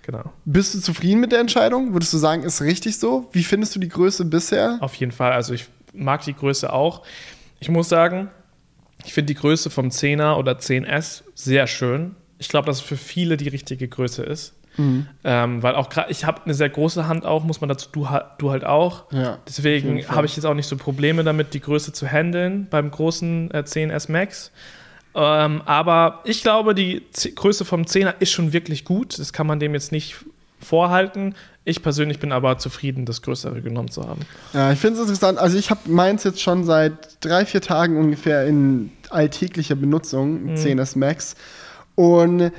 genau. 0.04 0.32
Bist 0.46 0.76
du 0.76 0.80
zufrieden 0.80 1.20
mit 1.20 1.32
der 1.32 1.40
Entscheidung? 1.40 1.94
Würdest 1.94 2.14
du 2.14 2.20
sagen, 2.20 2.44
ist 2.44 2.62
richtig 2.62 3.00
so? 3.00 3.28
Wie 3.32 3.44
findest 3.44 3.76
du 3.76 3.80
die 3.80 3.90
Größe 3.90 4.26
bisher? 4.26 4.78
Auf 4.80 4.94
jeden 4.94 5.12
Fall. 5.12 5.32
Also 5.32 5.56
ich 5.56 5.66
mag 5.92 6.24
die 6.24 6.36
Größe 6.36 6.72
auch. 6.72 7.02
Ich 7.60 7.70
muss 7.70 7.90
sagen, 7.90 8.30
ich 9.04 9.14
finde 9.14 9.34
die 9.34 9.40
Größe 9.40 9.72
vom 9.72 9.88
10er 9.88 10.36
oder 10.36 10.54
10S 10.54 11.24
sehr 11.34 11.66
schön. 11.66 12.16
Ich 12.38 12.50
glaube, 12.50 12.68
dass 12.68 12.78
es 12.78 12.84
für 12.84 12.98
viele 12.98 13.38
die 13.38 13.50
richtige 13.50 13.88
Größe 13.88 14.22
ist. 14.22 14.54
Mhm. 14.78 15.08
Ähm, 15.24 15.64
weil 15.64 15.74
auch 15.74 15.90
gerade, 15.90 16.12
ich 16.12 16.26
habe 16.26 16.44
eine 16.44 16.54
sehr 16.54 16.70
große 16.70 17.08
Hand 17.08 17.26
auch, 17.26 17.44
muss 17.44 17.60
man 17.60 17.70
dazu, 17.70 17.90
du, 17.92 18.08
du 18.38 18.52
halt 18.52 18.66
auch. 18.66 19.12
Ja, 19.12 19.40
Deswegen 19.48 20.08
habe 20.10 20.28
ich 20.28 20.36
jetzt 20.36 20.46
auch 20.46 20.54
nicht 20.54 20.68
so 20.68 20.78
Probleme 20.78 21.24
damit, 21.24 21.56
die 21.56 21.60
Größe 21.60 21.92
zu 21.92 22.08
handeln 22.08 22.68
beim 22.70 22.92
großen 22.92 23.50
äh, 23.52 23.64
10S 23.66 24.12
Max. 24.12 24.52
Ähm, 25.14 25.62
aber 25.66 26.22
ich 26.24 26.42
glaube, 26.42 26.74
die 26.74 27.04
Z 27.12 27.36
Größe 27.36 27.66
vom 27.66 27.84
10er 27.84 28.16
ist 28.20 28.32
schon 28.32 28.54
wirklich 28.54 28.86
gut. 28.86 29.20
Das 29.20 29.34
kann 29.34 29.48
man 29.48 29.60
dem 29.60 29.74
jetzt 29.74 29.92
nicht 29.92 30.16
vorhalten. 30.60 31.36
Ich 31.64 31.84
persönlich 31.84 32.20
bin 32.20 32.32
aber 32.32 32.58
zufrieden, 32.58 33.06
das 33.06 33.22
Größere 33.22 33.62
genommen 33.62 33.90
zu 33.90 34.08
haben. 34.08 34.22
Ja, 34.54 34.72
ich 34.72 34.80
finde 34.80 34.96
es 34.96 35.02
interessant. 35.02 35.38
Also 35.38 35.58
ich 35.58 35.70
habe 35.70 35.82
meins 35.90 36.24
jetzt 36.24 36.42
schon 36.42 36.64
seit 36.64 36.94
drei, 37.24 37.46
vier 37.46 37.62
Tagen 37.62 37.98
ungefähr 37.98 38.46
in 38.48 38.92
alltäglicher 39.10 39.76
Benutzung, 39.76 40.44
Mhm. 40.46 40.56
10S 40.56 40.98
Max. 40.98 41.36
Und 41.96 42.52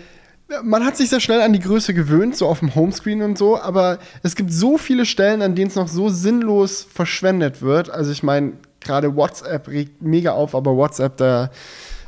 man 0.62 0.84
hat 0.84 0.96
sich 0.96 1.08
sehr 1.08 1.20
schnell 1.20 1.40
an 1.40 1.52
die 1.52 1.60
Größe 1.60 1.94
gewöhnt, 1.94 2.36
so 2.36 2.46
auf 2.46 2.58
dem 2.58 2.74
Homescreen 2.74 3.22
und 3.22 3.38
so, 3.38 3.58
aber 3.58 3.98
es 4.22 4.36
gibt 4.36 4.52
so 4.52 4.76
viele 4.76 5.06
Stellen, 5.06 5.40
an 5.40 5.54
denen 5.54 5.68
es 5.68 5.76
noch 5.76 5.88
so 5.88 6.10
sinnlos 6.10 6.86
verschwendet 6.92 7.62
wird. 7.62 7.88
Also 7.88 8.12
ich 8.12 8.22
meine, 8.22 8.52
gerade 8.80 9.16
WhatsApp 9.16 9.66
regt 9.68 10.02
mega 10.02 10.32
auf, 10.32 10.54
aber 10.54 10.76
WhatsApp, 10.76 11.16
da, 11.16 11.50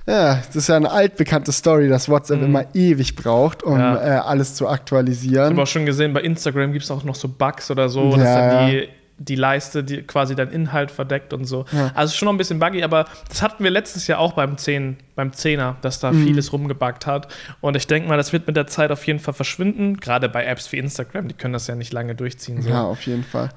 ja, 0.07 0.37
das 0.47 0.57
ist 0.57 0.69
ja 0.69 0.77
eine 0.77 0.91
altbekannte 0.91 1.51
Story, 1.53 1.89
dass 1.89 2.09
WhatsApp 2.09 2.43
immer 2.43 2.65
ewig 2.75 3.17
braucht, 3.17 3.63
um 3.63 3.75
Mhm. 3.75 3.81
Ja. 3.81 3.97
äh, 4.17 4.19
alles 4.21 4.55
zu 4.55 4.65
Ich 4.65 4.71
aktualisieren. 4.71 5.51
habe 5.51 5.63
auch 5.63 5.67
schon 5.67 5.87
gesehen, 5.87 6.13
bei 6.13 6.21
Instagram 6.21 6.73
gibt 6.73 6.85
es 6.85 6.91
auch 6.91 7.05
noch 7.05 7.15
so 7.15 7.29
Bugs 7.29 7.71
oder 7.71 7.89
so, 7.89 8.11
dass 8.17 8.21
Ja, 8.25 8.49
dann 8.51 8.69
ja. 8.69 8.81
die, 8.83 8.89
die 9.17 9.37
Leiste 9.37 9.85
die 9.85 10.03
quasi 10.03 10.35
deinen 10.35 10.51
Inhalt 10.51 10.91
verdeckt 10.91 11.33
und 11.33 11.45
so. 11.45 11.65
Ja. 11.73 11.93
Also 11.95 12.15
schon 12.17 12.27
noch 12.27 12.33
ein 12.35 12.37
bisschen 12.37 12.59
buggy, 12.59 12.83
aber 12.83 13.05
das 13.29 13.43
hatten 13.43 13.63
wir 13.63 13.71
letztes 13.71 14.07
Jahr 14.09 14.19
auch 14.19 14.33
beim 14.33 14.59
10, 14.59 14.97
beim 15.15 15.31
10er, 15.31 15.77
dass 15.83 16.01
da 16.01 16.11
Mhm. 16.13 16.25
vieles 16.25 16.53
rumgebuggt 16.53 17.07
hat. 17.07 17.29
Und 17.61 17.77
ich 17.77 17.87
denke 17.87 18.09
mal, 18.09 18.17
das 18.17 18.33
wird 18.33 18.47
mit 18.49 18.57
der 18.57 18.67
Zeit 18.67 18.91
auf 18.91 19.07
jeden 19.07 19.21
Fall 19.21 19.33
verschwinden. 19.35 19.99
Gerade 19.99 20.29
bei 20.29 20.45
Apps 20.45 20.71
wie 20.73 20.79
Instagram, 20.79 21.29
die 21.29 21.35
können 21.35 21.53
das 21.55 21.67
ja 21.69 21.77
nicht 21.77 21.93
lange 21.93 22.15
durchziehen. 22.17 22.61
So. 22.61 22.69
Ja, 22.71 22.83
auf 22.83 23.03
jeden 23.07 23.23
Fall. 23.25 23.51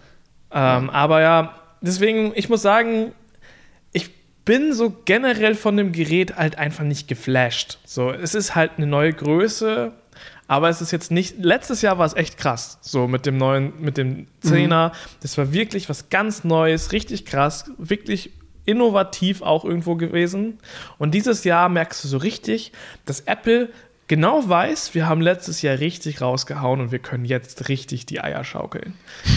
Ähm, 0.53 0.89
aber 0.91 1.21
ja, 1.21 1.53
deswegen, 1.81 2.31
ich 2.35 2.47
muss 2.49 2.61
sagen, 2.61 3.11
ich 3.26 3.26
bin 4.47 4.73
so 4.73 4.95
generell 5.03 5.55
von 5.55 5.75
dem 5.75 5.91
Gerät 5.91 6.37
halt 6.37 6.57
einfach 6.57 6.85
nicht 6.85 7.09
geflasht. 7.09 7.79
So, 7.85 8.11
es 8.11 8.33
ist 8.33 8.55
halt 8.55 8.71
eine 8.77 8.87
neue 8.87 9.11
Größe, 9.11 9.91
aber 10.47 10.69
es 10.69 10.81
ist 10.81 10.91
jetzt 10.91 11.11
nicht. 11.11 11.37
Letztes 11.37 11.81
Jahr 11.81 11.97
war 11.97 12.05
es 12.05 12.13
echt 12.13 12.37
krass, 12.37 12.79
so 12.81 13.09
mit 13.09 13.25
dem 13.25 13.37
neuen, 13.37 13.73
mit 13.79 13.97
dem 13.97 14.27
10er. 14.43 14.93
Das 15.19 15.37
war 15.37 15.51
wirklich 15.51 15.89
was 15.89 16.09
ganz 16.09 16.45
Neues, 16.45 16.93
richtig 16.93 17.25
krass, 17.25 17.69
wirklich 17.77 18.31
innovativ 18.63 19.41
auch 19.41 19.65
irgendwo 19.65 19.95
gewesen. 19.95 20.59
Und 20.97 21.13
dieses 21.13 21.43
Jahr 21.43 21.67
merkst 21.67 22.05
du 22.05 22.07
so 22.07 22.17
richtig, 22.17 22.71
dass 23.03 23.19
Apple 23.21 23.69
genau 24.07 24.47
weiß, 24.47 24.93
wir 24.93 25.07
haben 25.07 25.21
letztes 25.21 25.61
Jahr 25.61 25.79
richtig 25.79 26.21
rausgehauen 26.21 26.81
und 26.81 26.91
wir 26.91 26.99
können 26.99 27.25
jetzt 27.25 27.69
richtig 27.69 28.05
die 28.05 28.21
Eier 28.21 28.43
schaukeln. 28.43 28.93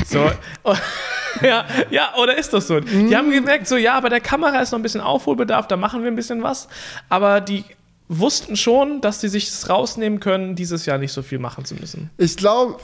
So, 0.06 0.30
ja, 1.42 1.66
ja, 1.90 2.14
oder 2.20 2.36
ist 2.36 2.52
das 2.52 2.66
so? 2.66 2.80
Die 2.80 3.16
haben 3.16 3.30
gemerkt, 3.30 3.68
so, 3.68 3.76
ja, 3.76 4.00
bei 4.00 4.08
der 4.08 4.20
Kamera 4.20 4.60
ist 4.60 4.72
noch 4.72 4.78
ein 4.78 4.82
bisschen 4.82 5.00
Aufholbedarf, 5.00 5.68
da 5.68 5.76
machen 5.76 6.02
wir 6.02 6.10
ein 6.10 6.16
bisschen 6.16 6.42
was. 6.42 6.68
Aber 7.08 7.40
die 7.40 7.64
wussten 8.08 8.56
schon, 8.56 9.00
dass 9.00 9.20
sie 9.20 9.28
sich 9.28 9.46
das 9.46 9.68
rausnehmen 9.68 10.18
können, 10.18 10.56
dieses 10.56 10.84
Jahr 10.84 10.98
nicht 10.98 11.12
so 11.12 11.22
viel 11.22 11.38
machen 11.38 11.64
zu 11.64 11.76
müssen. 11.76 12.10
Ich 12.18 12.36
glaube, 12.36 12.78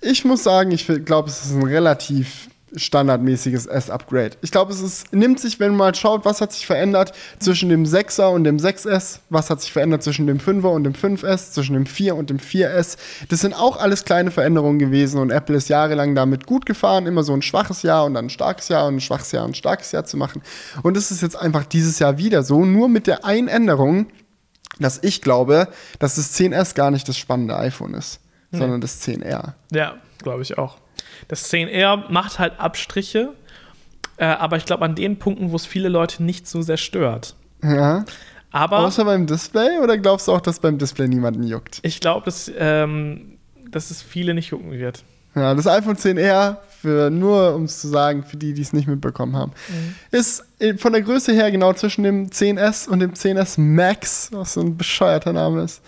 ich 0.00 0.24
muss 0.24 0.42
sagen, 0.42 0.72
ich 0.72 0.86
glaube, 1.04 1.28
es 1.28 1.44
ist 1.44 1.52
ein 1.52 1.62
relativ 1.62 2.48
standardmäßiges 2.74 3.66
S-Upgrade. 3.66 4.36
Ich 4.40 4.50
glaube, 4.50 4.72
es 4.72 4.80
ist, 4.80 5.12
nimmt 5.12 5.40
sich, 5.40 5.60
wenn 5.60 5.70
man 5.70 5.78
mal 5.78 5.94
schaut, 5.94 6.24
was 6.24 6.40
hat 6.40 6.52
sich 6.52 6.66
verändert 6.66 7.12
zwischen 7.38 7.68
dem 7.68 7.84
6er 7.84 8.28
und 8.28 8.44
dem 8.44 8.56
6S, 8.56 9.20
was 9.30 9.50
hat 9.50 9.60
sich 9.60 9.72
verändert 9.72 10.02
zwischen 10.02 10.26
dem 10.26 10.38
5er 10.38 10.68
und 10.68 10.84
dem 10.84 10.94
5S, 10.94 11.52
zwischen 11.52 11.74
dem 11.74 11.86
4 11.86 12.16
und 12.16 12.30
dem 12.30 12.38
4S. 12.38 12.96
Das 13.28 13.40
sind 13.40 13.54
auch 13.54 13.76
alles 13.76 14.04
kleine 14.04 14.30
Veränderungen 14.30 14.78
gewesen 14.78 15.20
und 15.20 15.30
Apple 15.30 15.56
ist 15.56 15.68
jahrelang 15.68 16.14
damit 16.14 16.46
gut 16.46 16.66
gefahren, 16.66 17.06
immer 17.06 17.22
so 17.22 17.32
ein 17.32 17.42
schwaches 17.42 17.82
Jahr 17.82 18.04
und 18.04 18.14
dann 18.14 18.26
ein 18.26 18.30
starkes 18.30 18.68
Jahr 18.68 18.86
und 18.86 18.96
ein 18.96 19.00
schwaches 19.00 19.32
Jahr 19.32 19.44
und 19.44 19.52
ein 19.52 19.54
starkes 19.54 19.92
Jahr 19.92 20.04
zu 20.04 20.16
machen. 20.16 20.42
Und 20.82 20.96
es 20.96 21.10
ist 21.10 21.22
jetzt 21.22 21.36
einfach 21.36 21.64
dieses 21.64 21.98
Jahr 21.98 22.18
wieder 22.18 22.42
so, 22.42 22.64
nur 22.64 22.88
mit 22.88 23.06
der 23.06 23.24
einen 23.24 23.48
Änderung, 23.48 24.06
dass 24.78 24.98
ich 25.02 25.20
glaube, 25.20 25.68
dass 25.98 26.16
das 26.16 26.34
10S 26.38 26.74
gar 26.74 26.90
nicht 26.90 27.08
das 27.08 27.18
spannende 27.18 27.56
iPhone 27.56 27.94
ist, 27.94 28.20
sondern 28.50 28.80
das 28.80 29.02
10R. 29.06 29.54
Ja, 29.70 29.96
glaube 30.18 30.42
ich 30.42 30.58
auch. 30.58 30.78
Das 31.28 31.50
10R 31.52 32.10
macht 32.10 32.38
halt 32.38 32.58
Abstriche, 32.58 33.30
äh, 34.16 34.24
aber 34.24 34.56
ich 34.56 34.64
glaube 34.64 34.84
an 34.84 34.94
den 34.94 35.18
Punkten, 35.18 35.50
wo 35.50 35.56
es 35.56 35.66
viele 35.66 35.88
Leute 35.88 36.22
nicht 36.22 36.46
so 36.46 36.62
sehr 36.62 36.76
stört. 36.76 37.34
Ja. 37.62 38.04
Aber 38.50 38.80
Außer 38.80 39.04
beim 39.04 39.26
Display 39.26 39.78
oder 39.82 39.96
glaubst 39.96 40.28
du 40.28 40.32
auch, 40.32 40.40
dass 40.40 40.60
beim 40.60 40.78
Display 40.78 41.08
niemanden 41.08 41.42
juckt? 41.42 41.80
ich 41.82 42.00
glaube, 42.00 42.26
dass, 42.26 42.50
ähm, 42.56 43.38
dass 43.70 43.90
es 43.90 44.02
viele 44.02 44.34
nicht 44.34 44.50
jucken 44.50 44.72
wird. 44.72 45.04
Ja, 45.34 45.54
das 45.54 45.66
iPhone 45.66 45.96
10R, 45.96 46.58
für, 46.82 47.08
nur 47.08 47.54
um 47.54 47.64
es 47.64 47.80
zu 47.80 47.88
sagen, 47.88 48.22
für 48.22 48.36
die, 48.36 48.52
die 48.52 48.60
es 48.60 48.72
nicht 48.72 48.86
mitbekommen 48.86 49.36
haben, 49.36 49.52
ist 50.10 50.44
äh, 50.58 50.74
von 50.74 50.92
der 50.92 51.00
Größe 51.00 51.32
her 51.32 51.50
genau 51.50 51.72
zwischen 51.72 52.02
dem 52.02 52.28
10S 52.28 52.88
und 52.88 53.00
dem 53.00 53.12
10S 53.12 53.58
Max, 53.58 54.30
was 54.32 54.54
so 54.54 54.60
ein 54.60 54.76
bescheuerter 54.76 55.32
Name 55.32 55.62
ist. 55.62 55.80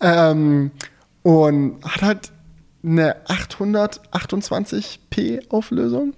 Ähm, 0.00 0.70
und 1.22 1.82
hat 1.84 2.02
halt 2.02 2.32
eine 2.84 3.24
828p 3.26 5.50
Auflösung 5.50 6.14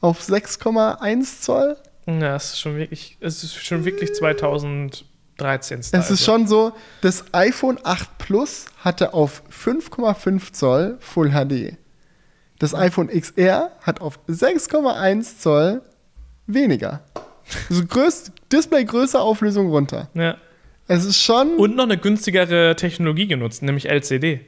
auf 0.00 0.20
6,1 0.20 1.42
Zoll. 1.42 1.76
Ja, 2.06 2.36
es 2.36 2.52
ist 2.52 2.60
schon 2.60 2.76
wirklich, 2.76 3.18
es 3.20 3.44
ist 3.44 3.54
schon 3.54 3.84
wirklich 3.84 4.14
2013 4.14 5.10
13. 5.40 5.80
Es 5.92 6.10
ist 6.10 6.24
schon 6.24 6.46
so, 6.46 6.72
das 7.00 7.24
iPhone 7.32 7.78
8 7.82 8.18
Plus 8.18 8.66
hatte 8.78 9.14
auf 9.14 9.42
5,5 9.50 10.52
Zoll 10.52 10.96
Full 11.00 11.30
HD. 11.30 11.76
Das 12.58 12.74
iPhone 12.74 13.08
XR 13.08 13.72
hat 13.80 14.00
auf 14.00 14.20
6,1 14.28 15.38
Zoll 15.38 15.82
weniger. 16.46 17.02
Also 17.68 17.84
größt, 17.84 18.32
Display 18.52 18.84
größer, 18.84 19.20
Auflösung 19.20 19.70
runter. 19.70 20.08
Ja. 20.14 20.36
Es 20.86 21.04
ist 21.04 21.22
schon. 21.22 21.56
Und 21.56 21.76
noch 21.76 21.84
eine 21.84 21.96
günstigere 21.96 22.76
Technologie 22.76 23.26
genutzt, 23.26 23.62
nämlich 23.62 23.88
LCD. 23.88 24.40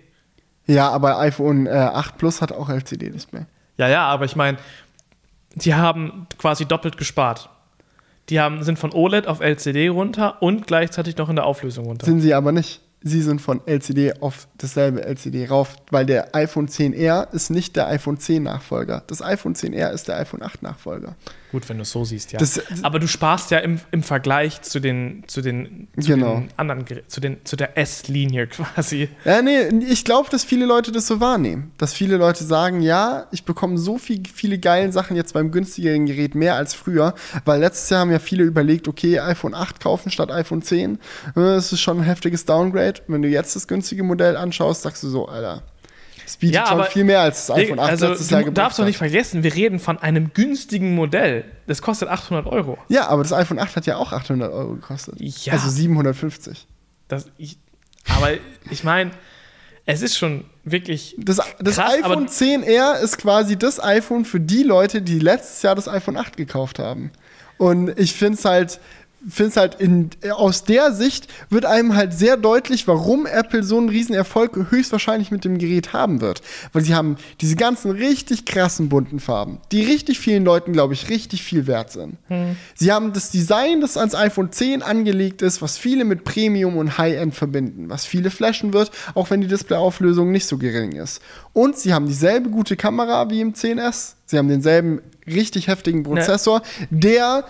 Ja, 0.66 0.88
aber 0.90 1.18
iPhone 1.18 1.66
äh, 1.66 1.70
8 1.70 2.18
Plus 2.18 2.40
hat 2.40 2.52
auch 2.52 2.68
LCD-Display. 2.68 3.46
Ja, 3.78 3.88
ja, 3.88 4.06
aber 4.06 4.24
ich 4.24 4.36
meine, 4.36 4.58
die 5.54 5.74
haben 5.74 6.26
quasi 6.38 6.66
doppelt 6.66 6.96
gespart. 6.96 7.48
Die 8.28 8.40
haben, 8.40 8.62
sind 8.62 8.78
von 8.78 8.92
OLED 8.92 9.26
auf 9.26 9.40
LCD 9.40 9.88
runter 9.88 10.40
und 10.40 10.66
gleichzeitig 10.66 11.16
noch 11.16 11.28
in 11.28 11.36
der 11.36 11.46
Auflösung 11.46 11.86
runter. 11.86 12.06
Sind 12.06 12.20
sie 12.20 12.34
aber 12.34 12.52
nicht. 12.52 12.80
Sie 13.02 13.20
sind 13.20 13.40
von 13.40 13.60
LCD 13.66 14.20
auf 14.20 14.46
dasselbe 14.58 15.02
LCD 15.02 15.48
rauf, 15.48 15.74
weil 15.90 16.06
der 16.06 16.34
iPhone 16.36 16.68
10R 16.68 17.32
ist 17.32 17.50
nicht 17.50 17.74
der 17.74 17.88
iPhone 17.88 18.18
10 18.18 18.44
Nachfolger. 18.44 19.02
Das 19.08 19.20
iPhone 19.20 19.54
10R 19.54 19.90
ist 19.90 20.06
der 20.06 20.18
iPhone 20.18 20.42
8 20.42 20.62
Nachfolger. 20.62 21.16
Gut, 21.52 21.68
wenn 21.68 21.76
du 21.76 21.82
es 21.82 21.90
so 21.90 22.04
siehst, 22.04 22.32
ja. 22.32 22.38
Das- 22.38 22.60
aber 22.82 22.98
du 22.98 23.06
sparst 23.06 23.50
ja 23.50 23.58
im, 23.58 23.78
im 23.90 24.02
Vergleich 24.02 24.62
zu 24.62 24.80
den, 24.80 25.22
zu 25.26 25.42
den, 25.42 25.86
zu 26.00 26.08
Genau. 26.08 26.36
den 26.40 26.48
anderen, 26.56 26.84
zu, 27.08 27.20
den, 27.20 27.36
zu 27.44 27.56
der 27.56 27.76
S-Linie 27.78 28.46
quasi. 28.46 29.10
Ja, 29.26 29.42
nee, 29.42 29.68
ich 29.88 30.04
glaube, 30.06 30.30
dass 30.30 30.44
viele 30.44 30.64
Leute 30.64 30.92
das 30.92 31.06
so 31.06 31.20
wahrnehmen. 31.20 31.72
Dass 31.78 31.92
viele 31.92 32.16
Leute 32.16 32.42
sagen, 32.44 32.80
ja, 32.80 33.26
ich 33.32 33.44
bekomme 33.44 33.76
so 33.76 33.98
viel, 33.98 34.22
viele 34.32 34.58
geile 34.58 34.90
Sachen 34.92 35.14
jetzt 35.14 35.34
beim 35.34 35.50
günstigeren 35.50 36.06
Gerät 36.06 36.34
mehr 36.34 36.56
als 36.56 36.72
früher, 36.74 37.14
weil 37.44 37.60
letztes 37.60 37.90
Jahr 37.90 38.00
haben 38.00 38.10
ja 38.10 38.18
viele 38.18 38.44
überlegt, 38.44 38.88
okay, 38.88 39.18
iPhone 39.20 39.54
8 39.54 39.78
kaufen 39.80 40.10
statt 40.10 40.30
iPhone 40.30 40.62
10. 40.62 40.94
Äh, 40.94 40.98
Das 41.34 41.70
ist 41.72 41.80
schon 41.82 41.98
ein 41.98 42.04
heftiges 42.04 42.46
Downgrade. 42.46 43.02
Wenn 43.08 43.20
du 43.22 43.28
jetzt 43.28 43.54
das 43.56 43.68
günstige 43.68 44.02
Modell 44.02 44.36
anschaust, 44.38 44.82
sagst 44.82 45.02
du 45.02 45.08
so, 45.10 45.28
Alter, 45.28 45.62
es 46.32 46.36
bietet 46.38 46.56
Ja, 46.56 46.66
schon 46.66 46.80
aber- 46.80 46.90
viel 46.90 47.04
mehr 47.04 47.20
als 47.20 47.46
das 47.46 47.56
iPhone 47.56 47.78
8 47.78 47.90
also, 47.90 48.08
letztes 48.08 48.28
du 48.28 48.34
Jahr 48.34 48.42
gebracht 48.44 48.56
darfst 48.58 48.78
doch 48.78 48.84
nicht 48.86 48.96
vergessen, 48.96 49.42
wir 49.42 49.54
reden 49.54 49.78
von 49.78 49.98
einem 49.98 50.32
günstigen 50.32 50.94
Modell. 50.94 51.44
Das 51.66 51.82
kostet 51.82 52.08
800 52.08 52.46
Euro. 52.46 52.78
Ja, 52.88 53.08
aber 53.08 53.22
das 53.22 53.32
iPhone 53.32 53.58
8 53.58 53.76
hat 53.76 53.86
ja 53.86 53.96
auch 53.96 54.12
800 54.12 54.50
Euro 54.52 54.74
gekostet. 54.74 55.16
Ja. 55.18 55.52
Also 55.52 55.68
750. 55.68 56.66
Das, 57.08 57.26
ich, 57.36 57.58
aber 58.08 58.30
ich 58.70 58.82
meine, 58.82 59.10
es 59.84 60.00
ist 60.00 60.16
schon 60.16 60.44
wirklich. 60.64 61.14
Das, 61.18 61.40
das 61.60 61.76
Krass, 61.76 61.94
iPhone 61.94 62.28
10R 62.28 63.00
ist 63.00 63.18
quasi 63.18 63.58
das 63.58 63.82
iPhone 63.82 64.24
für 64.24 64.40
die 64.40 64.62
Leute, 64.62 65.02
die 65.02 65.18
letztes 65.18 65.62
Jahr 65.62 65.74
das 65.74 65.86
iPhone 65.88 66.16
8 66.16 66.36
gekauft 66.36 66.78
haben. 66.78 67.12
Und 67.58 67.98
ich 68.00 68.14
finde 68.14 68.38
es 68.38 68.44
halt, 68.44 68.80
find's 69.28 69.56
halt 69.56 69.76
in, 69.76 70.10
aus 70.32 70.64
der 70.64 70.92
Sicht 70.92 71.28
wird 71.50 71.64
einem 71.64 71.94
halt 71.94 72.12
sehr 72.12 72.36
deutlich, 72.36 72.88
warum 72.88 73.26
Apple 73.26 73.62
so 73.62 73.78
einen 73.78 73.88
riesen 73.88 74.14
Erfolg 74.14 74.56
höchstwahrscheinlich 74.70 75.30
mit 75.30 75.44
dem 75.44 75.58
Gerät 75.58 75.92
haben 75.92 76.20
wird. 76.20 76.42
Weil 76.72 76.82
sie 76.82 76.94
haben 76.94 77.16
diese 77.40 77.56
ganzen 77.56 77.90
richtig 77.90 78.44
krassen 78.44 78.88
bunten 78.88 79.20
Farben, 79.20 79.60
die 79.70 79.84
richtig 79.84 80.18
vielen 80.18 80.44
Leuten, 80.44 80.72
glaube 80.72 80.94
ich, 80.94 81.08
richtig 81.08 81.42
viel 81.42 81.66
wert 81.66 81.92
sind. 81.92 82.16
Sie 82.74 82.92
haben 82.92 83.12
das 83.12 83.30
Design, 83.30 83.80
das 83.80 83.96
ans 83.96 84.14
iPhone 84.14 84.52
10 84.52 84.82
angelegt 84.82 85.42
ist, 85.42 85.62
was 85.62 85.78
viele 85.78 86.04
mit 86.04 86.24
Premium 86.24 86.76
und 86.76 86.98
High-End 86.98 87.34
verbinden, 87.34 87.88
was 87.88 88.04
viele 88.04 88.30
flashen 88.30 88.72
wird, 88.72 88.90
auch 89.14 89.30
wenn 89.30 89.40
die 89.40 89.48
Displayauflösung 89.48 90.32
nicht 90.32 90.46
so 90.46 90.58
gering 90.58 90.92
ist. 90.92 91.20
Und 91.52 91.76
sie 91.76 91.92
haben 91.92 92.06
dieselbe 92.06 92.50
gute 92.50 92.76
Kamera 92.76 93.30
wie 93.30 93.40
im 93.40 93.52
10S. 93.52 94.14
Sie 94.26 94.38
haben 94.38 94.48
denselben 94.48 95.00
richtig 95.26 95.68
heftigen 95.68 96.02
Prozessor, 96.02 96.62
der 96.90 97.44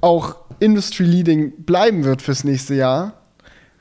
auch 0.00 0.36
Industry-Leading 0.60 1.64
bleiben 1.64 2.04
wird 2.04 2.22
fürs 2.22 2.44
nächste 2.44 2.74
Jahr. 2.74 3.14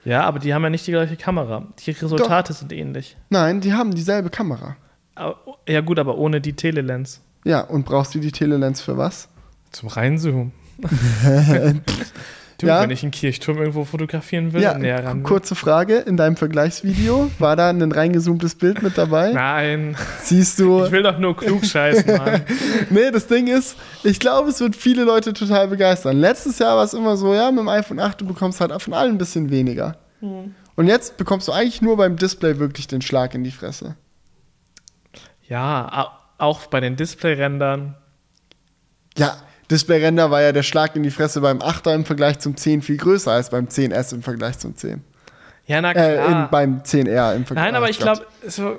Ja, 0.03 0.23
aber 0.23 0.39
die 0.39 0.53
haben 0.53 0.63
ja 0.63 0.69
nicht 0.69 0.88
die 0.88 0.91
gleiche 0.91 1.15
Kamera. 1.15 1.67
Die 1.79 1.91
Resultate 1.91 2.53
sind 2.53 2.73
ähnlich. 2.73 3.17
Nein, 3.29 3.61
die 3.61 3.73
haben 3.73 3.93
dieselbe 3.93 4.29
Kamera. 4.29 4.75
Aber, 5.15 5.38
ja, 5.67 5.81
gut, 5.81 5.99
aber 5.99 6.17
ohne 6.17 6.41
die 6.41 6.53
Telelens. 6.53 7.21
Ja, 7.45 7.61
und 7.61 7.85
brauchst 7.85 8.15
du 8.15 8.19
die 8.19 8.31
Telelens 8.31 8.81
für 8.81 8.97
was? 8.97 9.29
Zum 9.71 9.89
Reinzoomen. 9.89 10.51
du, 12.63 12.67
Ja. 12.67 12.81
wenn 12.81 12.89
ich 12.89 13.03
einen 13.03 13.11
Kirchturm 13.11 13.57
irgendwo 13.57 13.83
fotografieren 13.85 14.53
will, 14.53 14.61
Ja, 14.61 14.77
näher 14.77 15.03
ran. 15.03 15.23
kurze 15.23 15.55
Frage, 15.55 15.97
in 15.97 16.17
deinem 16.17 16.35
Vergleichsvideo, 16.38 17.29
war 17.39 17.55
da 17.55 17.69
ein 17.69 17.91
reingezoomtes 17.91 18.55
Bild 18.55 18.81
mit 18.81 18.97
dabei? 18.97 19.31
Nein, 19.33 19.95
Siehst 20.21 20.59
du, 20.59 20.85
ich 20.85 20.91
will 20.91 21.03
doch 21.03 21.17
nur 21.17 21.35
klug 21.35 21.65
scheißen, 21.65 22.17
Mann. 22.17 22.41
Nee, 22.89 23.11
das 23.11 23.27
Ding 23.27 23.47
ist, 23.47 23.75
ich 24.03 24.19
glaube, 24.19 24.49
es 24.49 24.59
wird 24.59 24.75
viele 24.75 25.03
Leute 25.03 25.33
total 25.33 25.67
begeistern. 25.67 26.17
Letztes 26.19 26.59
Jahr 26.59 26.77
war 26.77 26.83
es 26.83 26.93
immer 26.93 27.17
so, 27.17 27.33
ja, 27.33 27.49
mit 27.51 27.59
dem 27.59 27.69
iPhone 27.69 27.99
8, 27.99 28.21
du 28.21 28.25
bekommst 28.25 28.61
halt 28.61 28.71
von 28.81 28.93
allen 28.93 29.13
ein 29.13 29.17
bisschen 29.17 29.49
weniger. 29.49 29.97
Und 30.21 30.88
jetzt 30.88 31.17
bekommst 31.17 31.47
du 31.47 31.51
eigentlich 31.51 31.81
nur 31.81 31.97
beim 31.97 32.15
Display 32.15 32.59
wirklich 32.59 32.88
den 32.88 33.01
Schlag 33.01 33.33
in 33.35 33.43
die 33.43 33.51
Fresse. 33.51 33.95
Ja, 35.47 35.89
au- 36.38 36.45
auch 36.45 36.67
bei 36.67 36.79
den 36.79 36.95
Display-Rändern. 36.95 37.95
Ja, 39.17 39.35
Display-Render 39.72 40.30
war 40.31 40.41
ja 40.41 40.52
der 40.52 40.64
Schlag 40.64 40.95
in 40.95 41.03
die 41.03 41.11
Fresse 41.11 41.41
beim 41.41 41.60
8er 41.60 41.95
im 41.95 42.06
Vergleich 42.06 42.39
zum 42.39 42.56
10 42.57 42.81
viel 42.81 42.98
größer 42.98 43.31
als 43.31 43.49
beim 43.49 43.65
10S 43.68 44.14
im 44.14 44.22
Vergleich 44.22 44.60
zum 44.60 44.76
10. 44.76 45.02
Ja, 45.65 45.81
na 45.81 45.93
klar. 45.93 46.06
Äh, 46.10 46.26
in, 46.31 46.48
beim 46.52 46.80
10R 46.81 47.35
im 47.35 47.45
Vergleich. 47.45 47.65
Nein, 47.65 47.76
aber 47.76 47.89
ich 47.89 47.98
glaube, 47.99 48.26
so, 48.48 48.77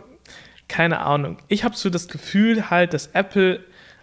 keine 0.68 1.00
Ahnung. 1.00 1.38
Ich 1.48 1.64
habe 1.64 1.74
so 1.76 1.90
das 1.90 2.08
Gefühl 2.08 2.70
halt, 2.70 2.92
dass 2.94 3.08
Apple 3.08 3.60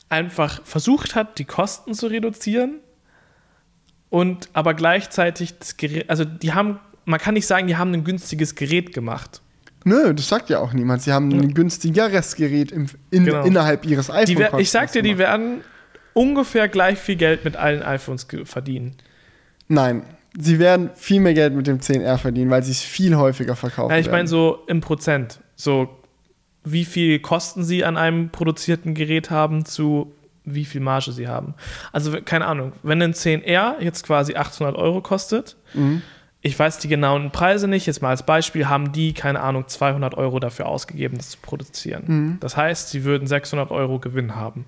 einfach 0.09 0.61
versucht 0.65 1.15
hat, 1.15 1.37
die 1.39 1.45
Kosten 1.45 1.93
zu 1.93 2.07
reduzieren 2.07 2.79
und 4.09 4.49
aber 4.53 4.73
gleichzeitig 4.73 5.59
das 5.59 5.77
Gerät, 5.77 6.09
also 6.09 6.25
die 6.25 6.53
haben, 6.53 6.79
man 7.05 7.19
kann 7.19 7.35
nicht 7.35 7.45
sagen, 7.47 7.67
die 7.67 7.77
haben 7.77 7.93
ein 7.93 8.03
günstiges 8.03 8.55
Gerät 8.55 8.93
gemacht. 8.93 9.41
Nö, 9.85 10.13
das 10.13 10.27
sagt 10.27 10.49
ja 10.49 10.59
auch 10.59 10.73
niemand. 10.73 11.03
Sie 11.03 11.13
haben 11.13 11.29
ein 11.29 11.53
günstigeres 11.53 12.35
Gerät 12.35 12.71
im, 12.71 12.87
in, 13.11 13.25
Genau. 13.25 13.43
innerhalb 13.45 13.85
ihres 13.85 14.07
Die 14.07 14.11
iPhone. 14.13 14.37
wer- 14.37 14.59
ich 14.59 14.71
sag 14.71 14.91
dir, 14.91 15.01
die 15.03 15.17
werden 15.17 15.61
ungefähr 16.13 16.67
gleich 16.67 16.99
viel 16.99 17.15
Geld 17.15 17.45
mit 17.45 17.55
allen 17.55 17.81
iPhones 17.81 18.27
verdienen. 18.45 18.95
Nein, 19.67 20.03
sie 20.37 20.59
werden 20.59 20.89
viel 20.95 21.19
mehr 21.19 21.33
Geld 21.33 21.53
mit 21.53 21.67
dem 21.67 21.79
10R 21.79 22.17
verdienen, 22.17 22.49
weil 22.51 22.63
sie 22.63 22.71
es 22.71 22.81
viel 22.81 23.15
häufiger 23.15 23.55
verkaufen. 23.55 23.91
Ja, 23.91 23.97
ich 23.99 24.09
meine 24.09 24.27
so 24.27 24.63
im 24.67 24.81
Prozent. 24.81 25.39
So 25.55 25.89
wie 26.63 26.85
viel 26.85 27.19
Kosten 27.19 27.63
sie 27.63 27.85
an 27.85 27.97
einem 27.97 28.29
produzierten 28.29 28.93
Gerät 28.93 29.29
haben 29.29 29.65
zu 29.65 30.13
wie 30.45 30.65
viel 30.65 30.81
Marge 30.81 31.11
sie 31.11 31.27
haben. 31.27 31.53
Also 31.91 32.17
keine 32.23 32.45
Ahnung, 32.47 32.73
wenn 32.81 33.01
ein 33.01 33.13
10R 33.13 33.79
jetzt 33.81 34.03
quasi 34.05 34.35
800 34.35 34.75
Euro 34.75 35.01
kostet, 35.01 35.55
Mhm. 35.73 36.01
Ich 36.41 36.57
weiß 36.57 36.77
die 36.77 36.87
genauen 36.87 37.31
Preise 37.31 37.67
nicht, 37.67 37.85
jetzt 37.85 38.01
mal 38.01 38.09
als 38.09 38.23
Beispiel, 38.23 38.69
haben 38.69 38.93
die, 38.93 39.13
keine 39.13 39.41
Ahnung, 39.41 39.67
200 39.67 40.15
Euro 40.15 40.39
dafür 40.39 40.67
ausgegeben, 40.67 41.17
das 41.17 41.31
zu 41.31 41.37
produzieren. 41.41 42.03
Mhm. 42.07 42.37
Das 42.39 42.55
heißt, 42.55 42.89
sie 42.91 43.03
würden 43.03 43.27
600 43.27 43.71
Euro 43.71 43.99
Gewinn 43.99 44.35
haben. 44.35 44.65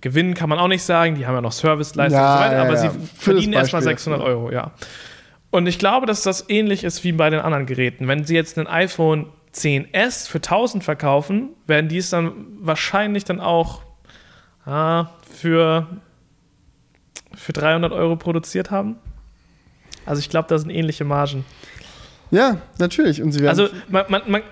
Gewinn 0.00 0.32
kann 0.32 0.48
man 0.48 0.58
auch 0.58 0.68
nicht 0.68 0.82
sagen, 0.82 1.14
die 1.16 1.26
haben 1.26 1.34
ja 1.34 1.42
noch 1.42 1.52
Serviceleistung 1.52 2.18
Ja, 2.18 2.32
und 2.32 2.38
so 2.38 2.44
weiter, 2.44 2.56
ja, 2.56 2.62
aber 2.62 2.74
ja. 2.74 2.78
sie 2.78 2.88
Für 2.88 3.32
verdienen 3.32 3.52
erstmal 3.52 3.82
Beispiel 3.82 3.98
600 3.98 4.20
jetzt, 4.20 4.28
Euro, 4.28 4.50
ja. 4.50 4.70
Und 5.50 5.66
ich 5.66 5.78
glaube, 5.78 6.06
dass 6.06 6.22
das 6.22 6.48
ähnlich 6.48 6.82
ist 6.82 7.04
wie 7.04 7.12
bei 7.12 7.28
den 7.28 7.40
anderen 7.40 7.66
Geräten. 7.66 8.08
Wenn 8.08 8.24
sie 8.24 8.34
jetzt 8.34 8.58
ein 8.58 8.66
iPhone 8.66 9.26
10S 9.54 10.30
für 10.30 10.38
1000 10.38 10.82
verkaufen, 10.82 11.50
werden 11.66 11.88
die 11.88 11.98
es 11.98 12.08
dann 12.08 12.32
wahrscheinlich 12.58 13.24
dann 13.24 13.38
auch 13.38 13.82
ah, 14.64 15.10
für, 15.30 15.88
für 17.34 17.52
300 17.52 17.92
Euro 17.92 18.16
produziert 18.16 18.70
haben. 18.70 18.96
Also 20.06 20.20
ich 20.20 20.28
glaube, 20.30 20.48
da 20.48 20.58
sind 20.58 20.70
ähnliche 20.70 21.04
Margen. 21.04 21.44
Ja, 22.30 22.58
natürlich. 22.78 23.22
Und 23.22 23.32
sie 23.32 23.40
werden 23.40 23.50
Also 23.50 23.68
man, 23.88 24.04
man, 24.08 24.22
man, 24.26 24.42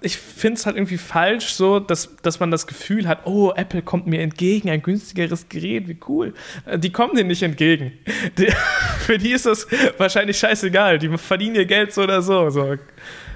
ich 0.00 0.16
finde 0.18 0.58
es 0.58 0.66
halt 0.66 0.74
irgendwie 0.74 0.98
falsch, 0.98 1.52
so, 1.52 1.78
dass, 1.78 2.16
dass 2.22 2.40
man 2.40 2.50
das 2.50 2.66
Gefühl 2.66 3.06
hat, 3.06 3.26
oh, 3.26 3.52
Apple 3.54 3.80
kommt 3.80 4.08
mir 4.08 4.20
entgegen, 4.22 4.70
ein 4.70 4.82
günstigeres 4.82 5.48
Gerät, 5.48 5.86
wie 5.86 5.96
cool. 6.08 6.34
Äh, 6.66 6.80
Die 6.80 6.90
kommen 6.90 7.14
denen 7.14 7.28
nicht 7.28 7.44
entgegen. 7.44 7.92
Die, 8.38 8.48
für 8.98 9.18
die 9.18 9.30
ist 9.30 9.46
das 9.46 9.68
wahrscheinlich 9.98 10.36
scheißegal. 10.36 10.98
Die 10.98 11.16
verdienen 11.16 11.54
ihr 11.54 11.66
Geld 11.66 11.92
so 11.94 12.02
oder 12.02 12.22
so. 12.22 12.50
so. 12.50 12.74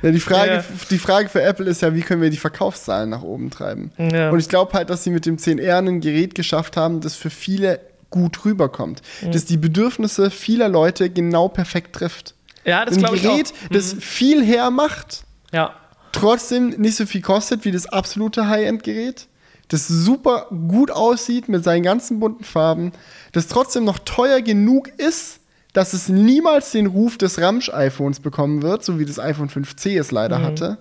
Ja, 0.03 0.11
die 0.11 0.19
Frage, 0.19 0.51
Ja. 0.53 0.65
die 0.91 0.99
Frage 0.99 1.29
für 1.29 1.41
Apple 1.43 1.67
ist 1.71 1.81
ja, 1.83 1.95
wie 1.95 2.01
können 2.01 2.23
wir 2.23 2.31
die 2.31 2.37
Verkaufszahlen 2.37 3.09
nach 3.09 3.23
oben 3.23 3.51
treiben? 3.51 3.93
Ja. 3.99 4.31
Und 4.31 4.41
ich 4.41 4.49
glaube 4.49 4.73
halt, 4.73 4.91
dass 4.91 5.05
sie 5.05 5.11
mit 5.11 5.27
dem 5.27 5.37
10R 5.37 5.79
ein 5.79 6.01
Gerät 6.01 6.35
geschafft 6.35 6.77
haben, 6.77 7.01
das 7.01 7.15
für 7.15 7.31
viele 7.31 7.79
gut 8.13 8.45
rüberkommt. 8.45 9.03
Das 9.33 9.45
die 9.47 9.57
Bedürfnisse 9.57 10.31
vieler 10.31 10.69
Leute 10.69 11.11
genau 11.11 11.49
perfekt 11.49 11.97
trifft. 11.97 12.35
Ja, 12.65 12.85
das 12.85 12.95
ein 12.95 13.01
glaube 13.01 13.17
ich 13.17 13.27
auch. 13.27 13.33
Mhm. 13.33 13.39
Gerät, 13.43 13.53
das 13.71 13.95
viel 13.99 14.45
hermacht, 14.45 15.25
Ja. 15.53 15.75
trotzdem 16.13 16.69
nicht 16.71 16.95
so 16.97 17.07
viel 17.07 17.21
kostet 17.23 17.65
wie 17.65 17.73
das 17.73 17.87
absolute 17.87 18.47
High-End-Gerät, 18.49 19.27
das 19.69 19.89
super 19.89 20.47
gut 20.69 20.91
aussieht 20.93 21.49
mit 21.49 21.65
seinen 21.65 21.83
ganzen 21.83 22.21
bunten 22.21 22.45
Farben, 22.45 22.93
das 23.33 23.49
trotzdem 23.49 23.85
noch 23.85 23.99
teuer 23.99 24.41
genug 24.43 24.89
ist, 24.99 25.41
dass 25.73 25.95
es 25.95 26.09
niemals 26.09 26.71
den 26.73 26.87
Ruf 26.87 27.17
des 27.17 27.41
Ramsch-iPhones 27.41 28.21
bekommen 28.21 28.63
wird, 28.63 28.85
so 28.85 28.99
wie 28.99 29.07
das 29.07 29.19
iPhone 29.19 29.49
5C 29.49 29.99
es 29.99 30.11
leider 30.11 30.39
Mhm. 30.39 30.45
hatte. 30.45 30.79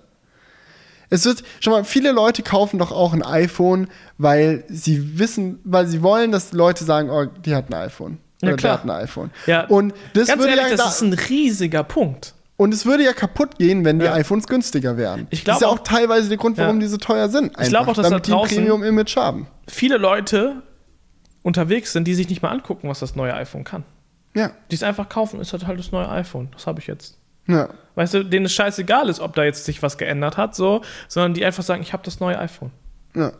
Es 1.12 1.24
wird, 1.26 1.42
schon 1.60 1.72
mal, 1.72 1.84
viele 1.84 2.10
Leute 2.12 2.42
kaufen 2.42 2.78
doch 2.78 2.90
auch 2.90 3.12
ein 3.12 3.22
iPhone, 3.22 3.88
weil 4.18 4.64
sie 4.68 5.18
wissen, 5.18 5.60
weil 5.64 5.86
sie 5.86 6.02
wollen, 6.02 6.32
dass 6.32 6.52
Leute 6.52 6.84
sagen, 6.84 7.10
oh, 7.10 7.26
die 7.26 7.54
hat 7.54 7.68
ein 7.70 7.74
iPhone. 7.74 8.18
Ja, 8.40 8.48
Oder 8.48 8.56
klar. 8.56 8.72
der 8.78 8.82
hat 8.94 8.98
ein 8.98 9.04
iPhone. 9.04 9.30
Ja, 9.46 9.66
Und 9.66 9.92
das 10.14 10.26
Ganz 10.28 10.40
würde 10.40 10.52
ehrlich, 10.54 10.70
ja 10.70 10.76
da, 10.76 10.84
das 10.84 10.96
ist 10.96 11.02
ein 11.02 11.12
riesiger 11.12 11.84
Punkt. 11.84 12.34
und 12.56 12.72
es 12.74 12.86
würde 12.86 13.04
ja 13.04 13.12
kaputt 13.12 13.58
gehen, 13.58 13.84
wenn 13.84 13.98
die 13.98 14.06
Ja. 14.06 14.14
iPhones 14.14 14.46
günstiger 14.46 14.96
wären. 14.96 15.26
Ich 15.30 15.44
glaub 15.44 15.54
das 15.54 15.62
ist 15.62 15.62
ja 15.62 15.68
auch 15.68 15.80
auch- 15.80 15.84
teilweise 15.84 16.28
der 16.28 16.38
Grund, 16.38 16.56
warum 16.58 16.76
Ja. 16.76 16.80
die 16.82 16.86
so 16.88 16.96
teuer 16.96 17.28
sind. 17.28 17.52
Ich 17.60 17.68
glaub 17.68 17.82
einfach, 17.82 17.92
auch, 17.92 17.96
dass 17.96 18.04
da 18.04 18.10
damit 18.10 18.26
die 18.26 18.32
ein 18.32 18.38
draußen- 18.38 18.56
Premium-Image 18.56 19.16
haben. 19.16 19.46
Viele 19.68 19.98
Leute 19.98 20.62
unterwegs 21.42 21.92
sind, 21.92 22.06
die 22.06 22.14
sich 22.14 22.28
nicht 22.28 22.42
mal 22.42 22.50
angucken, 22.50 22.88
was 22.88 23.00
das 23.00 23.16
neue 23.16 23.34
iPhone 23.34 23.64
kann. 23.64 23.84
Ja. 24.34 24.52
Die 24.70 24.74
es 24.76 24.82
einfach 24.82 25.08
kaufen, 25.08 25.40
ist 25.40 25.52
halt, 25.52 25.66
halt 25.66 25.78
das 25.78 25.92
neue 25.92 26.08
iPhone. 26.08 26.48
Das 26.52 26.66
habe 26.66 26.80
ich 26.80 26.86
jetzt. 26.86 27.18
Ja. 27.46 27.68
Weißt 27.94 28.14
du, 28.14 28.24
denen 28.24 28.46
es 28.46 28.52
scheißegal 28.54 29.08
ist, 29.08 29.20
ob 29.20 29.34
da 29.34 29.44
jetzt 29.44 29.64
sich 29.64 29.82
was 29.82 29.98
geändert 29.98 30.36
hat, 30.36 30.54
so, 30.54 30.80
sondern 31.08 31.34
die 31.34 31.44
einfach 31.44 31.62
sagen, 31.62 31.82
ich 31.82 31.92
habe 31.92 32.02
das 32.04 32.20
neue 32.20 32.38
iPhone. 32.38 32.70
ja. 33.14 33.32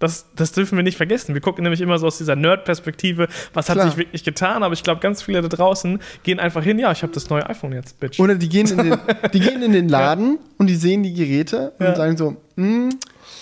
Das, 0.00 0.26
das 0.36 0.52
dürfen 0.52 0.76
wir 0.76 0.84
nicht 0.84 0.96
vergessen. 0.96 1.34
Wir 1.34 1.40
gucken 1.40 1.64
nämlich 1.64 1.80
immer 1.80 1.98
so 1.98 2.06
aus 2.06 2.18
dieser 2.18 2.36
Nerd-Perspektive, 2.36 3.26
was 3.52 3.68
hat 3.68 3.74
Klar. 3.78 3.88
sich 3.88 3.96
wirklich 3.96 4.22
getan, 4.22 4.62
aber 4.62 4.72
ich 4.72 4.84
glaube, 4.84 5.00
ganz 5.00 5.22
viele 5.22 5.42
da 5.42 5.48
draußen 5.48 5.98
gehen 6.22 6.38
einfach 6.38 6.62
hin, 6.62 6.78
ja, 6.78 6.92
ich 6.92 7.02
habe 7.02 7.12
das 7.12 7.28
neue 7.30 7.44
iPhone 7.50 7.72
jetzt, 7.72 7.98
Bitch. 7.98 8.20
Oder 8.20 8.36
die 8.36 8.48
gehen 8.48 8.68
in 8.68 8.76
den, 8.78 8.96
die 9.32 9.40
gehen 9.40 9.60
in 9.60 9.72
den 9.72 9.88
Laden 9.88 10.38
und 10.56 10.68
die 10.68 10.76
sehen 10.76 11.02
die 11.02 11.14
Geräte 11.14 11.72
Ja. 11.80 11.88
und 11.88 11.96
sagen 11.96 12.16
so, 12.16 12.36
hm, 12.56 12.90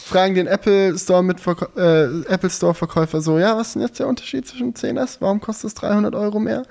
fragen 0.07 0.35
den 0.35 0.47
Apple 0.47 0.97
Store 0.99 1.23
mit 1.23 1.47
äh, 1.77 2.23
Apple 2.33 2.49
Store 2.49 2.73
Verkäufer 2.73 3.21
so, 3.21 3.39
ja, 3.39 3.55
was 3.59 3.67
ist 3.67 3.75
denn 3.75 3.83
jetzt 3.83 3.99
der 4.01 4.09
Unterschied 4.09 4.49
zwischen 4.49 4.73
10s? 4.73 5.19
Warum 5.21 5.43
kostet 5.43 5.69
es 5.69 5.75
300 5.75 6.15
Euro 6.15 6.39
mehr? 6.41 6.63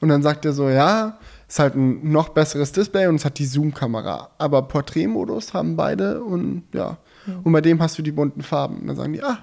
Und 0.00 0.10
dann 0.10 0.22
sagt 0.22 0.44
er 0.44 0.52
so, 0.52 0.68
ja, 0.68 1.16
ist 1.50 1.58
halt 1.58 1.74
ein 1.74 2.12
noch 2.12 2.28
besseres 2.28 2.70
Display 2.70 3.08
und 3.08 3.16
es 3.16 3.24
hat 3.24 3.38
die 3.38 3.44
Zoom-Kamera. 3.44 4.30
Aber 4.38 4.62
Porträtmodus 4.62 5.52
haben 5.52 5.74
beide 5.76 6.22
und 6.22 6.62
ja. 6.72 6.96
Und 7.42 7.52
bei 7.52 7.60
dem 7.60 7.82
hast 7.82 7.98
du 7.98 8.02
die 8.02 8.12
bunten 8.12 8.42
Farben. 8.42 8.78
Und 8.78 8.86
dann 8.86 8.96
sagen 8.96 9.12
die, 9.12 9.22
ah, 9.22 9.38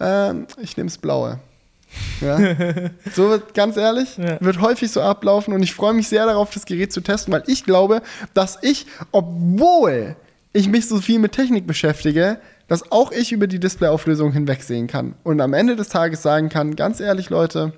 ähm, 0.00 0.46
ich 0.60 0.76
nehme 0.76 0.88
das 0.90 0.98
Blaue. 0.98 1.38
Ja. 2.20 2.36
so 3.14 3.30
wird, 3.30 3.54
ganz 3.54 3.78
ehrlich, 3.78 4.18
Ja. 4.18 4.38
wird 4.40 4.60
häufig 4.60 4.90
so 4.90 5.00
ablaufen 5.00 5.54
und 5.54 5.62
ich 5.62 5.74
freue 5.74 5.94
mich 5.94 6.08
sehr 6.08 6.26
darauf, 6.26 6.50
das 6.50 6.66
Gerät 6.66 6.92
zu 6.92 7.00
testen, 7.00 7.32
weil 7.32 7.44
ich 7.46 7.64
glaube, 7.64 8.02
dass 8.34 8.58
ich, 8.60 8.86
obwohl 9.10 10.16
ich 10.52 10.68
mich 10.68 10.86
so 10.88 11.00
viel 11.00 11.18
mit 11.18 11.32
Technik 11.32 11.66
beschäftige, 11.66 12.38
dass 12.68 12.92
auch 12.92 13.12
ich 13.12 13.32
über 13.32 13.46
die 13.46 13.60
Displayauflösung 13.60 14.32
hinwegsehen 14.32 14.88
kann 14.88 15.14
und 15.22 15.40
am 15.40 15.54
Ende 15.54 15.74
des 15.74 15.88
Tages 15.88 16.22
sagen 16.22 16.48
kann, 16.50 16.76
ganz 16.76 17.00
ehrlich, 17.00 17.30
Leute, 17.30 17.72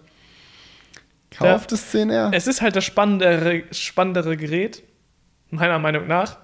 kauft 1.30 1.72
das 1.72 1.94
10R. 1.94 2.30
Es 2.32 2.46
ist 2.46 2.62
halt 2.62 2.76
das 2.76 2.84
spannendere, 2.84 3.64
spannendere 3.72 4.36
Gerät, 4.36 4.82
meiner 5.50 5.78
Meinung 5.78 6.06
nach, 6.06 6.38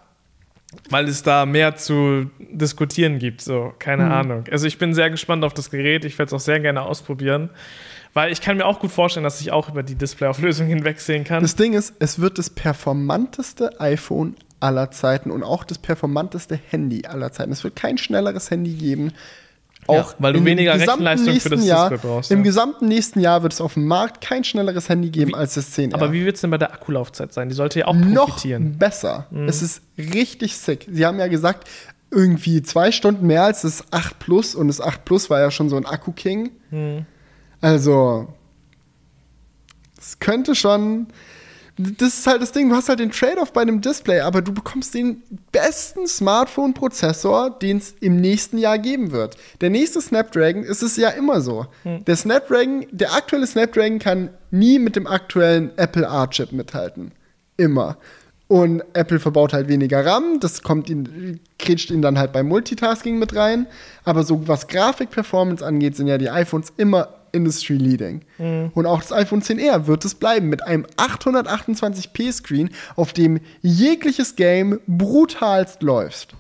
weil 0.91 1.07
es 1.09 1.23
da 1.23 1.45
mehr 1.47 1.77
zu 1.77 2.31
diskutieren 2.39 3.19
gibt. 3.19 3.41
So, 3.43 3.73
keine 3.79 4.05
Mhm. 4.07 4.13
Ahnung. 4.13 4.45
Also 4.51 4.67
ich 4.67 4.79
bin 4.79 4.95
sehr 4.95 5.11
gespannt 5.11 5.45
auf 5.45 5.55
das 5.55 5.71
Gerät. 5.71 6.05
Ich 6.05 6.19
werde 6.19 6.29
es 6.29 6.33
auch 6.33 6.45
sehr 6.45 6.61
gerne 6.61 6.83
ausprobieren, 6.83 7.51
weil 8.15 8.33
ich 8.33 8.41
kann 8.41 8.57
mir 8.57 8.67
auch 8.67 8.81
gut 8.81 8.91
vorstellen, 8.91 9.25
dass 9.25 9.41
ich 9.41 9.53
auch 9.53 9.69
über 9.69 9.83
die 9.83 9.95
Displayauflösung 9.97 10.67
hinwegsehen 10.69 11.25
kann. 11.25 11.43
Das 11.43 11.57
Ding 11.57 11.73
ist, 11.75 11.95
es 11.99 12.21
wird 12.21 12.39
das 12.39 12.51
performanteste 12.51 13.81
iPhone 13.81 14.37
aller 14.61 14.91
Zeiten 14.93 15.31
und 15.31 15.43
auch 15.43 15.65
das 15.65 15.79
performanteste 15.79 16.55
Handy 16.71 17.05
aller 17.07 17.33
Zeiten. 17.33 17.51
Es 17.53 17.65
wird 17.65 17.75
kein 17.77 17.99
schnelleres 17.99 18.51
Handy 18.51 18.75
geben. 18.75 19.13
Ja, 19.89 20.01
Auch 20.01 20.15
weil 20.19 20.33
du 20.33 20.45
weniger 20.45 20.75
Rechenleistung 20.79 21.41
für 21.41 21.51
das 21.51 21.67
Jahr, 21.67 21.91
Display 21.91 22.09
brauchst, 22.09 22.31
Im 22.31 22.39
ja. 22.39 22.45
gesamten 22.45 22.87
nächsten 22.87 23.19
Jahr 23.21 23.43
wird 23.43 23.53
es 23.53 23.61
auf 23.61 23.75
dem 23.75 23.87
Markt 23.87 24.21
kein 24.21 24.45
schnelleres 24.45 24.89
Handy 24.89 25.11
geben 25.11 25.35
als 25.35 25.55
das 25.55 25.77
10R. 25.77 25.95
aber 25.95 26.13
wie 26.13 26.25
wird 26.25 26.37
es 26.37 26.41
denn 26.43 26.51
bei 26.51 26.59
der 26.59 26.73
Akkulaufzeit 26.73 27.33
sein? 27.33 27.49
Die 27.49 27.55
sollte 27.55 27.81
ja 27.81 27.87
auch 27.89 27.95
noch 27.95 28.27
profitieren. 28.27 28.79
besser. 28.79 29.27
Es 29.47 29.61
ist 29.61 29.83
richtig 29.99 30.57
sick. 30.57 30.87
Sie 30.91 31.05
haben 31.05 31.19
ja 31.19 31.27
gesagt, 31.27 31.69
irgendwie 32.13 32.63
zwei 32.63 32.93
Stunden 32.93 33.27
mehr 33.27 33.43
als 33.45 33.63
das 33.63 33.85
8 33.91 34.19
Plus 34.19 34.55
und 34.55 34.69
das 34.69 34.81
8 34.81 35.05
Plus 35.05 35.31
war 35.31 35.41
ja 35.41 35.51
schon 35.51 35.69
so 35.69 35.77
ein 35.77 35.87
Akku-King. 35.87 36.51
Also, 37.61 38.29
es 39.99 40.19
könnte 40.19 40.55
schon. 40.55 41.09
Das 41.99 42.19
ist 42.19 42.27
halt 42.27 42.43
das 42.43 42.53
Ding, 42.53 42.69
du 42.69 42.77
hast 42.77 42.89
halt 42.89 43.01
den 43.01 43.11
Trade-off 43.11 43.53
bei 43.53 43.63
einem 43.63 43.81
Display, 43.81 44.21
aber 44.21 44.43
du 44.43 44.53
bekommst 44.53 44.95
den 44.95 45.23
besten 45.53 46.07
Smartphone-Prozessor, 46.07 47.59
den 47.59 47.79
es 47.79 47.95
im 48.01 48.21
nächsten 48.21 48.59
Jahr 48.59 48.79
geben 48.79 49.13
wird. 49.13 49.37
Der 49.61 49.71
nächste 49.71 50.01
Snapdragon 50.01 50.63
ist 50.63 50.83
es 50.83 50.97
ja 50.97 51.09
immer 51.11 51.41
so. 51.41 51.67
Der 51.85 52.17
Snapdragon, 52.17 52.87
der 52.91 53.15
aktuelle 53.15 53.47
Snapdragon 53.47 53.99
kann 53.99 54.31
nie 54.51 54.79
mit 54.79 54.97
dem 54.97 55.07
aktuellen 55.07 55.71
Apple 55.77 56.09
A-Chip 56.09 56.53
mithalten. 56.53 57.13
Immer. 57.57 57.97
Und 58.49 58.83
Apple 58.93 59.19
verbaut 59.19 59.55
halt 59.55 59.69
weniger 59.69 60.05
RAM, 60.05 60.39
das 60.39 60.63
kommt 60.63 60.91
ihn, 60.91 61.41
kretscht 61.59 61.91
ihn 61.91 62.03
dann 62.03 62.19
halt 62.19 62.33
beim 62.33 62.49
Multitasking 62.49 63.19
mit 63.19 63.35
rein. 63.35 63.67
Aber 64.05 64.25
so 64.25 64.47
was 64.47 64.69
Grafik-Performance 64.69 65.65
angeht, 65.65 65.97
sind 65.97 66.07
ja 66.07 66.19
die 66.19 66.29
iPhones 66.29 66.73
immer 66.77 67.09
Industry-Leading. 67.33 68.23
Und 68.75 68.87
auch 68.87 69.01
das 69.01 69.13
iPhone 69.13 69.43
10R 69.43 69.87
wird 69.87 70.05
es 70.05 70.15
bleiben 70.15 70.49
mit 70.49 70.63
einem 70.63 70.87
828p-Screen, 70.97 72.71
auf 72.97 73.13
dem 73.13 73.41
jegliches 73.63 74.37
Game 74.37 74.81
brutalst 74.87 75.83
läuft. 75.83 76.35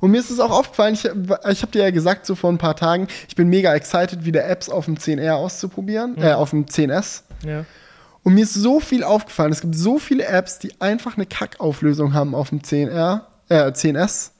Und 0.00 0.12
mir 0.12 0.18
ist 0.18 0.30
es 0.30 0.40
auch 0.40 0.50
aufgefallen, 0.50 0.94
ich, 0.94 1.04
ich 1.04 1.62
habe 1.62 1.72
dir 1.72 1.82
ja 1.82 1.90
gesagt, 1.90 2.26
so 2.26 2.34
vor 2.34 2.50
ein 2.50 2.58
paar 2.58 2.76
Tagen, 2.76 3.08
ich 3.28 3.36
bin 3.36 3.48
mega 3.48 3.74
excited, 3.74 4.24
wieder 4.24 4.48
Apps 4.48 4.68
auf 4.68 4.84
dem 4.84 4.96
10R 4.96 5.32
auszuprobieren, 5.32 6.16
äh, 6.18 6.32
auf 6.32 6.50
dem 6.50 6.66
10S. 6.66 7.22
Ja. 7.44 7.64
Und 8.22 8.34
mir 8.34 8.44
ist 8.44 8.54
so 8.54 8.80
viel 8.80 9.04
aufgefallen. 9.04 9.52
Es 9.52 9.60
gibt 9.60 9.74
so 9.74 9.98
viele 9.98 10.24
Apps, 10.26 10.58
die 10.58 10.80
einfach 10.80 11.16
eine 11.16 11.26
Kackauflösung 11.26 12.14
haben 12.14 12.34
auf 12.34 12.50
dem 12.50 12.60
10R, 12.60 13.22
äh, 13.48 13.72
10S. 13.72 14.30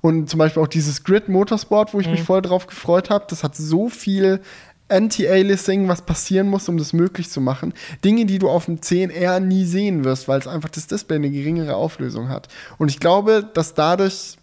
Und 0.00 0.28
zum 0.28 0.38
Beispiel 0.38 0.62
auch 0.62 0.68
dieses 0.68 1.02
Grid 1.02 1.28
Motorsport, 1.28 1.94
wo 1.94 2.00
ich 2.00 2.08
mich 2.08 2.22
voll 2.22 2.42
drauf 2.42 2.66
gefreut 2.66 3.08
habe. 3.08 3.24
Das 3.28 3.42
hat 3.42 3.56
so 3.56 3.88
viel 3.88 4.40
Anti-Aliasing, 4.88 5.88
was 5.88 6.02
passieren 6.02 6.48
muss, 6.48 6.68
um 6.68 6.76
das 6.76 6.92
möglich 6.92 7.30
zu 7.30 7.40
machen. 7.40 7.72
Dinge, 8.04 8.26
die 8.26 8.38
du 8.38 8.50
auf 8.50 8.66
dem 8.66 8.80
10R 8.80 9.40
nie 9.40 9.64
sehen 9.64 10.04
wirst, 10.04 10.28
weil 10.28 10.38
es 10.38 10.46
einfach 10.46 10.68
das 10.68 10.86
Display 10.86 11.16
eine 11.16 11.30
geringere 11.30 11.74
Auflösung 11.76 12.28
hat. 12.28 12.48
Und 12.76 12.90
ich 12.90 13.00
glaube, 13.00 13.48
dass 13.54 13.74
dadurch 13.74 14.36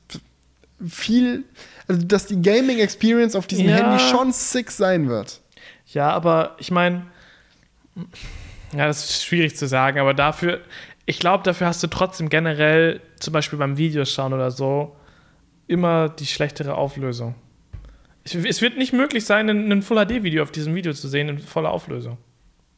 viel, 0.87 1.43
also 1.87 2.01
dass 2.05 2.25
die 2.25 2.41
Gaming 2.41 2.79
Experience 2.79 3.35
auf 3.35 3.45
diesem 3.45 3.69
Ja. 3.69 3.75
Handy 3.77 3.99
schon 4.03 4.31
sick 4.31 4.71
sein 4.71 5.07
wird. 5.07 5.41
Ja, 5.87 6.09
aber 6.09 6.55
ich 6.57 6.71
meine, 6.71 7.05
ja, 8.75 8.87
das 8.87 9.09
ist 9.09 9.23
schwierig 9.23 9.55
zu 9.55 9.67
sagen, 9.67 9.99
aber 9.99 10.13
dafür, 10.13 10.61
ich 11.05 11.19
glaube, 11.19 11.43
dafür 11.43 11.67
hast 11.67 11.83
du 11.83 11.87
trotzdem 11.87 12.29
generell, 12.29 13.01
zum 13.19 13.33
Beispiel 13.33 13.59
beim 13.59 13.77
Videos 13.77 14.11
schauen 14.11 14.33
oder 14.33 14.49
so, 14.49 14.95
immer 15.67 16.09
die 16.09 16.25
schlechtere 16.25 16.75
Auflösung. 16.75 17.35
Es, 18.23 18.61
wird 18.61 18.77
nicht 18.77 18.93
möglich 18.93 19.25
sein, 19.25 19.49
ein, 19.49 19.81
Full-HD-Video 19.81 20.43
auf 20.43 20.51
diesem 20.51 20.75
Video 20.75 20.93
zu 20.93 21.07
sehen 21.07 21.29
in 21.29 21.39
voller 21.39 21.71
Auflösung. 21.71 22.17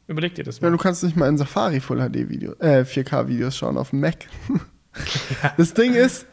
Überleg 0.06 0.34
dir 0.34 0.44
das 0.44 0.58
Ja, 0.60 0.64
mal. 0.64 0.70
du 0.72 0.78
kannst 0.82 1.02
nicht 1.02 1.16
mal 1.16 1.28
in 1.28 1.36
Safari 1.38 1.80
Full 1.80 1.98
HD 1.98 2.28
Video, 2.28 2.52
äh, 2.60 2.84
4K 2.84 3.28
Videos 3.28 3.56
schauen 3.56 3.76
auf 3.78 3.90
dem 3.90 4.00
Mac. 4.00 4.16
Das 5.56 5.74
Ding 5.74 5.92
ist, 5.94 6.24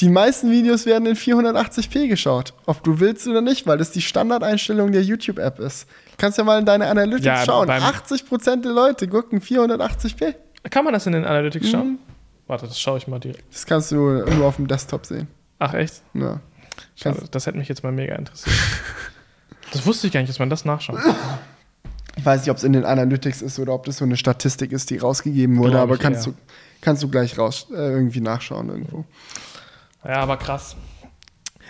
die 0.00 0.10
meisten 0.10 0.50
Videos 0.50 0.84
werden 0.84 1.06
in 1.06 1.16
480p 1.16 2.06
geschaut, 2.08 2.52
ob 2.66 2.84
du 2.84 3.00
willst 3.00 3.26
oder 3.26 3.40
nicht, 3.40 3.66
weil 3.66 3.78
das 3.78 3.92
die 3.92 4.02
Standardeinstellung 4.02 4.92
der 4.92 5.02
YouTube 5.02 5.38
App 5.38 5.58
ist. 5.58 5.88
Du 6.10 6.16
kannst 6.18 6.36
ja 6.36 6.44
mal 6.44 6.58
in 6.58 6.66
deine 6.66 6.86
Analytics 6.88 7.24
Ja, 7.24 7.44
schauen. 7.46 7.66
beim- 7.66 7.82
80% 7.82 8.62
der 8.62 8.72
Leute 8.72 9.08
gucken 9.08 9.40
480p. 9.40 10.34
Kann 10.70 10.84
man 10.84 10.92
das 10.92 11.06
in 11.06 11.12
den 11.14 11.24
Analytics 11.24 11.66
Mhm. 11.68 11.70
schauen? 11.70 11.98
Warte, 12.46 12.66
das 12.66 12.78
schaue 12.78 12.98
ich 12.98 13.08
mal 13.08 13.18
direkt. 13.20 13.42
Das 13.50 13.64
kannst 13.64 13.90
du 13.90 13.96
nur 13.96 14.44
auf 14.46 14.56
dem 14.56 14.66
Desktop 14.68 15.06
sehen. 15.06 15.28
Ach, 15.58 15.72
echt? 15.72 16.02
Ja. 16.14 16.40
Schade, 17.00 17.24
das 17.30 17.46
hätte 17.46 17.58
mich 17.58 17.68
jetzt 17.68 17.82
mal 17.82 17.92
mega 17.92 18.14
interessiert. 18.16 18.54
das 19.72 19.86
wusste 19.86 20.08
ich 20.08 20.12
gar 20.12 20.20
nicht, 20.20 20.30
dass 20.30 20.38
man 20.38 20.50
das 20.50 20.64
nachschaut. 20.64 20.98
Ich 22.16 22.24
weiß 22.24 22.40
nicht, 22.40 22.50
ob 22.50 22.56
es 22.56 22.64
in 22.64 22.72
den 22.72 22.84
Analytics 22.84 23.42
ist 23.42 23.58
oder 23.60 23.72
ob 23.72 23.86
das 23.86 23.98
so 23.98 24.04
eine 24.04 24.16
Statistik 24.16 24.72
ist, 24.72 24.90
die 24.90 24.98
rausgegeben 24.98 25.56
wurde, 25.58 25.70
Glaub 25.70 25.82
aber 25.82 25.94
ich 25.94 26.00
kannst 26.00 26.26
du, 26.26 26.34
kannst 26.80 27.02
du 27.02 27.08
gleich 27.08 27.38
raus 27.38 27.68
äh, 27.70 27.76
irgendwie 27.76 28.20
nachschauen 28.20 28.68
irgendwo. 28.68 29.04
Ja, 30.04 30.16
aber 30.16 30.36
krass. 30.36 30.74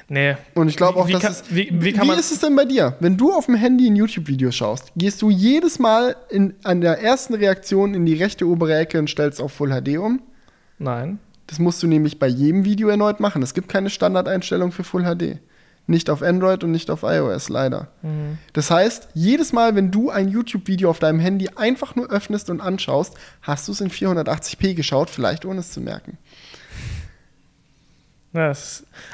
Nee. 0.09 0.37
Und 0.55 0.69
ich 0.69 0.77
glaube 0.77 0.99
auch, 0.99 1.07
wie, 1.07 1.13
dass 1.13 1.23
kann, 1.23 1.33
es, 1.33 1.45
wie, 1.55 1.69
wie 1.71 1.93
man. 1.93 2.19
ist 2.19 2.33
es 2.33 2.41
denn 2.41 2.57
bei 2.57 2.65
dir? 2.65 2.97
Wenn 2.99 3.19
du 3.19 3.35
auf 3.35 3.45
dem 3.45 3.57
Handy 3.57 3.89
ein 3.89 3.97
YouTube-Video 3.97 4.51
schaust, 4.51 4.93
gehst 4.97 5.21
du 5.21 5.29
jedes 5.29 5.79
Mal 5.79 6.17
in, 6.31 6.55
an 6.65 6.81
der 6.81 7.03
ersten 7.03 7.35
Reaktion 7.35 7.93
in 7.93 8.07
die 8.07 8.15
rechte 8.15 8.47
obere 8.47 8.79
Ecke 8.79 8.99
und 8.99 9.11
stellst 9.11 9.43
auf 9.43 9.53
Full 9.53 9.69
HD 9.69 9.99
um? 9.99 10.23
Nein. 10.79 11.19
Das 11.49 11.59
musst 11.59 11.83
du 11.83 11.87
nämlich 11.87 12.19
bei 12.19 12.29
jedem 12.29 12.65
Video 12.65 12.89
erneut 12.89 13.21
machen. 13.21 13.43
Es 13.43 13.55
gibt 13.55 13.69
keine 13.69 13.91
Standardeinstellung 13.91 14.71
für 14.71 14.85
Full 14.85 15.03
HD. 15.03 15.39
Nicht 15.87 16.11
auf 16.11 16.23
Android 16.23 16.63
und 16.63 16.71
nicht 16.71 16.91
auf 16.91 17.03
iOS, 17.03 17.49
leider. 17.49 17.89
Mhm. 18.03 18.37
Das 18.53 18.71
heißt, 18.71 19.09
jedes 19.15 19.55
Mal, 19.55 19.75
wenn 19.75 19.91
du 19.91 20.11
ein 20.11 20.29
YouTube-Video 20.29 20.91
auf 20.91 20.99
deinem 20.99 21.19
Handy 21.19 21.49
einfach 21.57 21.97
nur 21.97 22.11
öffnest 22.11 22.51
und 22.51 22.61
anschaust, 22.61 23.15
hast 23.41 23.67
du 23.67 23.73
es 23.73 23.81
in 23.81 23.91
480p 23.91 24.75
geschaut, 24.75 25.09
vielleicht 25.09 25.47
ohne 25.47 25.61
es 25.61 25.73
zu 25.73 25.81
merken. 25.81 26.19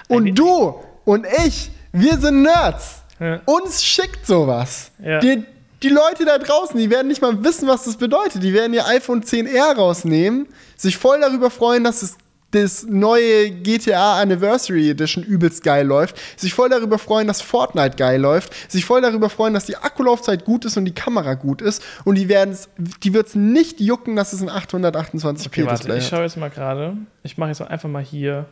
Und 0.08 0.36
du 0.36 0.74
und 1.04 1.26
ich, 1.46 1.70
wir 1.92 2.18
sind 2.18 2.42
Nerds. 2.42 3.02
Ja. 3.20 3.40
Uns 3.44 3.84
schickt 3.84 4.26
sowas. 4.26 4.90
Ja. 4.98 5.20
Die, 5.20 5.44
die 5.84 5.88
Leute 5.90 6.24
da 6.24 6.38
draußen, 6.38 6.76
die 6.76 6.90
werden 6.90 7.06
nicht 7.06 7.22
mal 7.22 7.44
wissen, 7.44 7.68
was 7.68 7.84
das 7.84 7.96
bedeutet. 7.96 8.42
Die 8.42 8.52
werden 8.52 8.74
ihr 8.74 8.84
iPhone 8.86 9.22
10R 9.22 9.76
rausnehmen, 9.76 10.48
sich 10.76 10.96
voll 10.96 11.20
darüber 11.20 11.50
freuen, 11.50 11.84
dass 11.84 12.02
es 12.02 12.16
das 12.54 12.84
neue 12.84 13.50
GTA 13.50 14.20
Anniversary 14.20 14.90
Edition 14.90 15.24
übelst 15.24 15.62
geil 15.62 15.86
läuft, 15.86 16.16
sich 16.38 16.54
voll 16.54 16.68
darüber 16.68 16.98
freuen, 16.98 17.26
dass 17.26 17.40
Fortnite 17.40 17.96
geil 17.96 18.20
läuft, 18.20 18.70
sich 18.70 18.84
voll 18.84 19.00
darüber 19.00 19.28
freuen, 19.28 19.54
dass 19.54 19.66
die 19.66 19.76
Akkulaufzeit 19.76 20.44
gut 20.44 20.64
ist 20.64 20.76
und 20.76 20.84
die 20.84 20.94
Kamera 20.94 21.34
gut 21.34 21.62
ist 21.62 21.82
und 22.04 22.16
die 22.16 22.28
werden 22.28 22.56
die 23.02 23.12
wird 23.14 23.28
es 23.28 23.34
nicht 23.34 23.80
jucken, 23.80 24.16
dass 24.16 24.32
es 24.32 24.42
ein 24.42 24.50
828p 24.50 25.46
Okay, 25.46 25.66
warte, 25.66 25.76
Display 25.76 25.98
ich 25.98 26.06
schaue 26.06 26.22
jetzt 26.22 26.36
mal 26.36 26.50
gerade. 26.50 26.96
Ich 27.22 27.38
mache 27.38 27.50
jetzt 27.50 27.60
einfach 27.62 27.88
mal 27.88 28.02
hier 28.02 28.46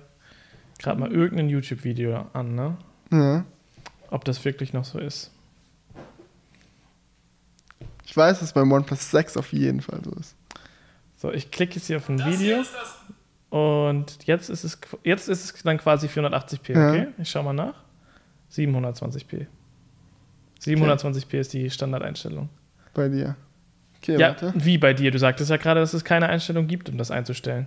gerade 0.78 0.98
mal 0.98 1.12
irgendein 1.12 1.48
YouTube-Video 1.48 2.26
an, 2.32 2.54
ne? 2.54 2.76
Ja. 3.10 3.44
Ob 4.10 4.24
das 4.24 4.44
wirklich 4.44 4.72
noch 4.72 4.84
so 4.84 4.98
ist. 4.98 5.30
Ich 8.04 8.16
weiß, 8.16 8.40
dass 8.40 8.52
beim 8.52 8.70
OnePlus 8.70 9.10
6 9.10 9.36
auf 9.36 9.52
jeden 9.52 9.80
Fall 9.80 10.00
so 10.04 10.10
ist. 10.18 10.34
So, 11.16 11.32
ich 11.32 11.50
klicke 11.50 11.76
jetzt 11.76 11.86
hier 11.86 11.98
auf 11.98 12.08
ein 12.08 12.18
Video 12.18 12.62
und 13.52 14.24
jetzt 14.26 14.48
ist 14.48 14.64
es 14.64 14.78
jetzt 15.04 15.28
ist 15.28 15.54
es 15.56 15.62
dann 15.62 15.76
quasi 15.78 16.06
480p, 16.08 16.72
Ja. 16.72 16.88
okay? 16.90 17.08
Ich 17.18 17.28
schau 17.30 17.42
mal 17.42 17.52
nach. 17.52 17.74
720p. 18.50 19.46
720p 20.64 21.38
ist 21.38 21.52
die 21.52 21.68
Standardeinstellung. 21.70 22.48
Bei 22.94 23.08
dir. 23.08 23.36
Okay, 23.98 24.18
Ja, 24.18 24.28
warte. 24.28 24.52
wie 24.56 24.78
bei 24.78 24.94
dir? 24.94 25.10
Du 25.10 25.18
sagtest 25.18 25.50
ja 25.50 25.56
gerade, 25.58 25.80
dass 25.80 25.92
es 25.94 26.04
keine 26.04 26.28
Einstellung 26.28 26.66
gibt, 26.66 26.88
um 26.88 26.96
das 26.98 27.10
einzustellen. 27.10 27.66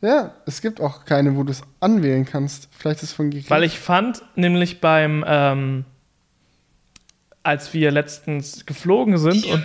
Ja, 0.00 0.34
es 0.46 0.60
gibt 0.60 0.80
auch 0.80 1.04
keine, 1.04 1.36
wo 1.36 1.42
du 1.44 1.50
es 1.52 1.62
anwählen 1.80 2.24
kannst. 2.24 2.68
Vielleicht 2.72 3.02
ist 3.02 3.10
es 3.10 3.12
von 3.12 3.30
Gerät. 3.30 3.50
Weil 3.50 3.62
ich 3.64 3.78
fand, 3.78 4.22
nämlich 4.36 4.80
beim, 4.80 5.24
ähm, 5.26 5.84
als 7.42 7.72
wir 7.74 7.90
letztens 7.90 8.64
geflogen 8.66 9.18
sind 9.18 9.44
und. 9.46 9.64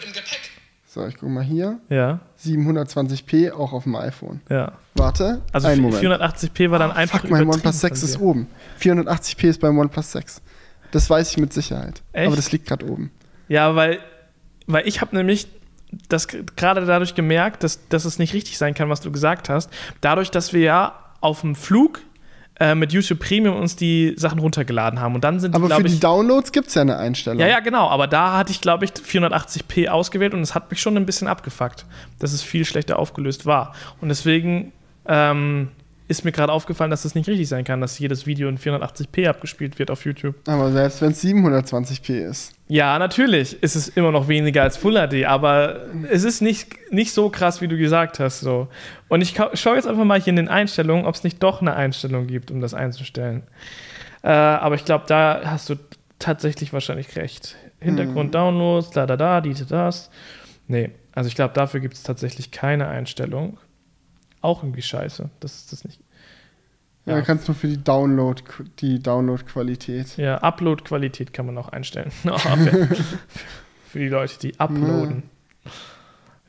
So, 0.85 1.05
ich 1.07 1.17
guck 1.17 1.29
mal 1.29 1.43
hier. 1.43 1.79
Ja, 1.89 2.19
720p 2.43 3.51
auch 3.51 3.73
auf 3.73 3.83
dem 3.83 3.95
iPhone. 3.95 4.41
ja. 4.49 4.73
Warte, 4.95 5.41
Also 5.53 5.67
einen 5.67 5.81
Moment. 5.81 6.03
480p 6.03 6.71
war 6.71 6.79
dann 6.79 6.91
einfach. 6.91 7.21
Fuck, 7.21 7.29
mein 7.29 7.47
OnePlus 7.47 7.79
6 7.79 7.99
von 8.01 8.09
ist 8.09 8.19
oben. 8.19 8.47
480p 8.81 9.47
ist 9.47 9.61
beim 9.61 9.77
OnePlus 9.77 10.11
6. 10.11 10.41
Das 10.91 11.09
weiß 11.09 11.31
ich 11.31 11.37
mit 11.37 11.53
Sicherheit. 11.53 12.01
Echt? 12.11 12.27
Aber 12.27 12.35
das 12.35 12.51
liegt 12.51 12.67
gerade 12.67 12.85
oben. 12.85 13.09
Ja, 13.47 13.75
weil, 13.75 13.99
weil 14.67 14.85
ich 14.87 14.99
habe 14.99 15.15
nämlich 15.15 15.47
das 16.09 16.27
gerade 16.27 16.85
dadurch 16.85 17.15
gemerkt, 17.15 17.63
dass, 17.63 17.87
dass 17.87 18.03
es 18.03 18.19
nicht 18.19 18.33
richtig 18.33 18.57
sein 18.57 18.73
kann, 18.73 18.89
was 18.89 18.99
du 18.99 19.09
gesagt 19.11 19.47
hast. 19.47 19.69
Dadurch, 20.01 20.31
dass 20.31 20.51
wir 20.51 20.61
ja 20.61 20.99
auf 21.21 21.41
dem 21.41 21.55
Flug 21.55 22.01
äh, 22.59 22.75
mit 22.75 22.91
YouTube 22.91 23.19
Premium 23.19 23.55
uns 23.55 23.75
die 23.75 24.13
Sachen 24.17 24.39
runtergeladen 24.39 24.99
haben. 24.99 25.15
Und 25.15 25.23
dann 25.23 25.39
sind 25.39 25.53
die, 25.53 25.55
Aber 25.55 25.67
für 25.67 25.75
glaube 25.75 25.87
die 25.87 25.95
ich. 25.95 25.99
Downloads 25.99 26.51
gibt 26.51 26.67
es 26.67 26.75
ja 26.75 26.81
eine 26.81 26.97
Einstellung. 26.97 27.39
Ja, 27.39 27.47
ja, 27.47 27.59
genau. 27.59 27.87
Aber 27.89 28.07
da 28.07 28.37
hatte 28.37 28.51
ich, 28.51 28.61
glaube 28.61 28.85
ich, 28.85 28.91
480p 28.91 29.87
ausgewählt 29.87 30.33
und 30.33 30.41
es 30.41 30.55
hat 30.55 30.69
mich 30.69 30.81
schon 30.81 30.97
ein 30.97 31.05
bisschen 31.05 31.27
abgefuckt, 31.27 31.85
dass 32.19 32.33
es 32.33 32.41
viel 32.41 32.65
schlechter 32.65 32.99
aufgelöst 32.99 33.45
war. 33.45 33.73
Und 34.01 34.09
deswegen 34.09 34.73
ähm, 35.07 35.69
ist 36.09 36.25
mir 36.25 36.31
gerade 36.31 36.51
aufgefallen, 36.51 36.89
dass 36.89 37.03
das 37.03 37.13
nicht 37.13 37.29
richtig 37.29 37.47
sein 37.47 37.63
kann, 37.63 37.81
dass 37.81 37.99
jedes 37.99 38.25
Video 38.25 38.49
in 38.49 38.57
480p 38.57 39.29
abgespielt 39.29 39.77
wird 39.77 39.91
auf 39.91 40.05
YouTube. 40.05 40.35
Aber 40.47 40.71
selbst 40.71 41.01
wenn 41.03 41.11
es 41.11 41.23
720p 41.23 42.27
ist. 42.27 42.53
Ja, 42.67 42.97
natürlich 42.97 43.61
ist 43.61 43.75
es 43.75 43.89
immer 43.89 44.11
noch 44.11 44.27
weniger 44.27 44.63
als 44.63 44.75
Full 44.75 44.95
HD, 44.95 45.25
aber 45.25 45.85
es 46.09 46.23
ist 46.23 46.41
nicht, 46.41 46.91
nicht 46.91 47.13
so 47.13 47.29
krass, 47.29 47.61
wie 47.61 47.67
du 47.67 47.77
gesagt 47.77 48.19
hast. 48.19 48.39
So. 48.39 48.67
Und 49.07 49.21
ich 49.21 49.35
schaue 49.53 49.75
jetzt 49.75 49.87
einfach 49.87 50.03
mal 50.03 50.19
hier 50.19 50.31
in 50.31 50.37
den 50.37 50.47
Einstellungen, 50.47 51.05
ob 51.05 51.13
es 51.13 51.23
nicht 51.23 51.43
doch 51.43 51.61
eine 51.61 51.75
Einstellung 51.75 52.25
gibt, 52.25 52.49
um 52.49 52.59
das 52.59 52.73
einzustellen. 52.73 53.43
Äh, 54.23 54.29
aber 54.29 54.73
ich 54.75 54.85
glaube, 54.85 55.05
da 55.07 55.41
hast 55.45 55.69
du 55.69 55.75
tatsächlich 56.17 56.73
wahrscheinlich 56.73 57.15
recht. 57.17 57.55
Hintergrund 57.79 58.33
Downloads, 58.33 58.89
da, 58.89 59.05
da, 59.05 59.15
da, 59.15 59.41
die, 59.41 59.53
das. 59.53 60.09
Nee, 60.67 60.89
also 61.13 61.27
ich 61.27 61.35
glaube, 61.35 61.53
dafür 61.53 61.79
gibt 61.81 61.93
es 61.93 62.03
tatsächlich 62.03 62.49
keine 62.49 62.87
Einstellung. 62.87 63.59
Auch 64.41 64.63
irgendwie 64.63 64.81
scheiße. 64.81 65.29
Das 65.39 65.55
ist 65.55 65.71
das 65.71 65.83
nicht. 65.83 65.99
Ja, 67.05 67.13
Ja. 67.13 67.19
du 67.19 67.25
kannst 67.25 67.47
nur 67.47 67.55
für 67.55 67.67
die 67.67 67.83
Download, 67.83 68.41
die 68.79 68.99
Download-Qualität. 69.01 70.17
Ja, 70.17 70.37
Upload-Qualität 70.37 71.33
kann 71.33 71.45
man 71.45 71.57
auch 71.59 71.69
einstellen. 71.69 72.11
Für, 72.11 73.99
die 73.99 74.07
Leute, 74.09 74.37
die 74.39 74.59
uploaden. 74.59 75.23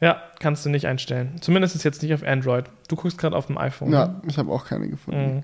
Ja, 0.00 0.22
kannst 0.38 0.64
du 0.64 0.70
nicht 0.70 0.86
einstellen. 0.86 1.36
Zumindest 1.40 1.82
jetzt 1.84 2.02
nicht 2.02 2.14
auf 2.14 2.22
Android. 2.24 2.64
Du 2.88 2.96
guckst 2.96 3.18
gerade 3.18 3.36
auf 3.36 3.46
dem 3.48 3.58
iPhone. 3.58 3.92
Ja, 3.92 4.06
ne? 4.08 4.20
ich 4.28 4.38
habe 4.38 4.50
auch 4.50 4.64
keine 4.64 4.88
gefunden. 4.88 5.34
Mhm. 5.36 5.42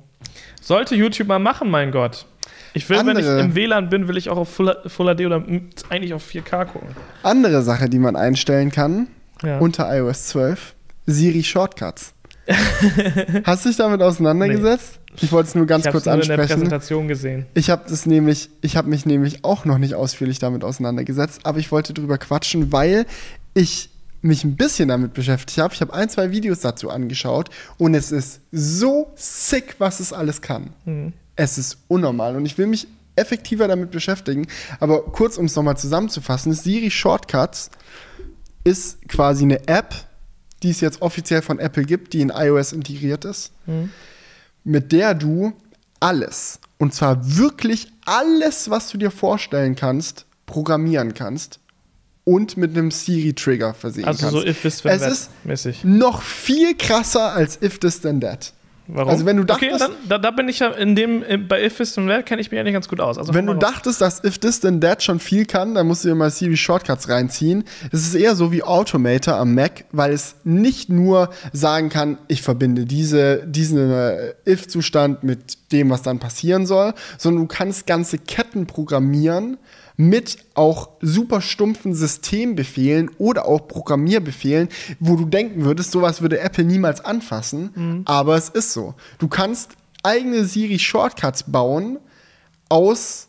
Sollte 0.62 0.94
YouTube 0.94 1.28
mal 1.28 1.38
machen, 1.38 1.70
mein 1.70 1.90
Gott. 1.92 2.26
Ich 2.72 2.88
will, 2.88 2.98
wenn 2.98 3.18
ich 3.18 3.26
Andere- 3.26 3.40
im 3.40 3.54
WLAN 3.54 3.88
bin, 3.90 4.08
will 4.08 4.16
ich 4.16 4.30
auch 4.30 4.36
auf 4.38 4.48
Full, 4.54 4.76
Full 4.86 5.14
HD 5.14 5.26
oder 5.26 5.44
eigentlich 5.90 6.14
auf 6.14 6.24
4K 6.26 6.64
gucken. 6.66 6.88
Andere 7.22 7.62
Sache, 7.62 7.88
die 7.88 7.98
man 7.98 8.16
einstellen 8.16 8.70
kann, 8.70 9.08
Ja. 9.42 9.58
unter 9.58 9.94
iOS 9.94 10.28
12, 10.28 10.74
Siri 11.06 11.42
Shortcuts. 11.42 12.14
Hast 13.44 13.64
du 13.64 13.68
dich 13.68 13.78
damit 13.78 14.02
auseinandergesetzt? 14.02 15.00
Ich 15.20 15.32
wollte 15.32 15.48
es 15.48 15.54
nur 15.54 15.66
ganz 15.66 15.84
ich 15.84 15.86
habe 15.88 15.94
kurz 15.94 16.06
nur 16.06 16.14
in 16.14 16.20
der 16.20 16.38
ansprechen. 16.38 16.60
Präsentation 16.60 17.08
gesehen. 17.08 17.46
Ich 17.54 17.70
habe 17.70 17.84
das 17.88 18.06
nämlich, 18.06 18.50
ich 18.60 18.76
habe 18.76 18.88
mich 18.88 19.06
nämlich 19.06 19.44
auch 19.44 19.64
noch 19.64 19.78
nicht 19.78 19.94
ausführlich 19.94 20.38
damit 20.38 20.62
auseinandergesetzt, 20.62 21.40
aber 21.44 21.58
ich 21.58 21.72
wollte 21.72 21.94
drüber 21.94 22.18
quatschen, 22.18 22.72
weil 22.72 23.06
ich 23.54 23.90
mich 24.22 24.44
ein 24.44 24.56
bisschen 24.56 24.88
damit 24.88 25.14
beschäftigt 25.14 25.58
habe. 25.58 25.74
Ich 25.74 25.80
habe 25.80 25.92
ein, 25.92 26.08
zwei 26.08 26.30
Videos 26.30 26.60
dazu 26.60 26.90
angeschaut 26.90 27.50
und 27.78 27.94
es 27.94 28.12
ist 28.12 28.40
so 28.52 29.12
sick, 29.14 29.76
was 29.78 30.00
es 30.00 30.12
alles 30.12 30.42
kann. 30.42 30.70
Mhm. 30.84 31.12
Es 31.36 31.58
ist 31.58 31.78
unnormal 31.88 32.36
und 32.36 32.46
ich 32.46 32.56
will 32.58 32.66
mich 32.66 32.86
effektiver 33.14 33.66
damit 33.68 33.90
beschäftigen. 33.90 34.46
Aber 34.80 35.02
kurz, 35.04 35.38
um 35.38 35.46
es 35.46 35.56
nochmal 35.56 35.76
zusammenzufassen, 35.76 36.52
Siri 36.52 36.90
Shortcuts 36.90 37.70
ist 38.64 39.08
quasi 39.08 39.44
eine 39.44 39.66
App, 39.68 39.94
die 40.62 40.70
es 40.70 40.80
jetzt 40.80 41.02
offiziell 41.02 41.42
von 41.42 41.58
Apple 41.58 41.84
gibt, 41.84 42.12
die 42.12 42.20
in 42.20 42.30
iOS 42.30 42.72
integriert 42.72 43.24
ist 43.24 43.52
Mhm. 43.66 43.90
mit 44.64 44.92
der 44.92 45.14
du 45.14 45.52
alles, 46.00 46.58
und 46.78 46.94
zwar 46.94 47.36
wirklich 47.36 47.88
alles, 48.04 48.68
was 48.70 48.88
du 48.90 48.98
dir 48.98 49.10
vorstellen 49.10 49.76
kannst, 49.76 50.26
programmieren 50.46 51.14
kannst 51.14 51.58
und 52.24 52.56
mit 52.56 52.76
einem 52.76 52.90
Siri-Trigger 52.90 53.72
versehen 53.74 54.04
Also 54.04 54.20
kannst. 54.26 54.34
so 54.40 54.44
if 54.46 54.62
this 54.62 54.84
when 54.84 54.92
es 54.94 55.00
that 55.00 55.12
ist 55.12 55.30
mäßig. 55.44 55.84
noch 55.84 56.22
viel 56.22 56.74
krasser 56.76 57.32
als 57.32 57.60
if 57.62 57.78
this 57.78 58.00
then 58.00 58.20
that. 58.20 58.52
Warum? 58.88 59.08
also 59.10 59.26
wenn 59.26 59.36
du 59.36 59.42
okay, 59.42 59.70
dachtest- 59.70 59.80
dann, 59.80 60.08
da, 60.08 60.18
da 60.18 60.30
bin 60.30 60.48
ich 60.48 60.60
ja 60.60 60.70
in 60.70 60.94
dem, 60.94 61.24
bei 61.48 61.64
If 61.64 61.80
Is 61.80 61.98
and 61.98 62.08
That 62.08 62.26
kenne 62.26 62.40
ich 62.40 62.50
mich 62.50 62.60
eigentlich 62.60 62.74
ganz 62.74 62.88
gut 62.88 63.00
aus. 63.00 63.18
Also 63.18 63.34
Wenn 63.34 63.46
du 63.46 63.54
dachtest, 63.54 64.00
dass 64.00 64.22
If 64.22 64.38
This 64.38 64.60
Then 64.60 64.80
That 64.80 65.02
schon 65.02 65.18
viel 65.18 65.44
kann, 65.44 65.74
dann 65.74 65.86
musst 65.86 66.04
du 66.04 66.08
dir 66.08 66.14
mal 66.14 66.30
Siri 66.30 66.56
Shortcuts 66.56 67.08
reinziehen. 67.08 67.64
Es 67.92 68.06
ist 68.06 68.14
eher 68.14 68.36
so 68.36 68.52
wie 68.52 68.62
Automator 68.62 69.34
am 69.34 69.54
Mac, 69.54 69.84
weil 69.92 70.12
es 70.12 70.36
nicht 70.44 70.88
nur 70.88 71.30
sagen 71.52 71.88
kann, 71.88 72.18
ich 72.28 72.42
verbinde 72.42 72.84
diese, 72.84 73.46
diesen 73.46 73.90
äh, 73.90 74.34
If-Zustand 74.46 75.24
mit 75.24 75.72
dem, 75.72 75.90
was 75.90 76.02
dann 76.02 76.18
passieren 76.18 76.66
soll, 76.66 76.94
sondern 77.18 77.42
du 77.42 77.48
kannst 77.48 77.86
ganze 77.86 78.18
Ketten 78.18 78.66
programmieren 78.66 79.58
mit 79.96 80.38
auch 80.54 80.90
super 81.00 81.40
stumpfen 81.40 81.94
Systembefehlen 81.94 83.10
oder 83.18 83.46
auch 83.46 83.66
Programmierbefehlen, 83.66 84.68
wo 85.00 85.16
du 85.16 85.24
denken 85.24 85.64
würdest, 85.64 85.92
sowas 85.92 86.20
würde 86.20 86.38
Apple 86.40 86.64
niemals 86.64 87.04
anfassen, 87.04 88.02
aber 88.04 88.36
es 88.36 88.48
ist 88.48 88.72
so. 88.72 88.94
Du 89.18 89.28
kannst 89.28 89.70
eigene 90.02 90.44
Siri 90.44 90.78
Shortcuts 90.78 91.44
bauen, 91.44 91.98
aus 92.68 93.28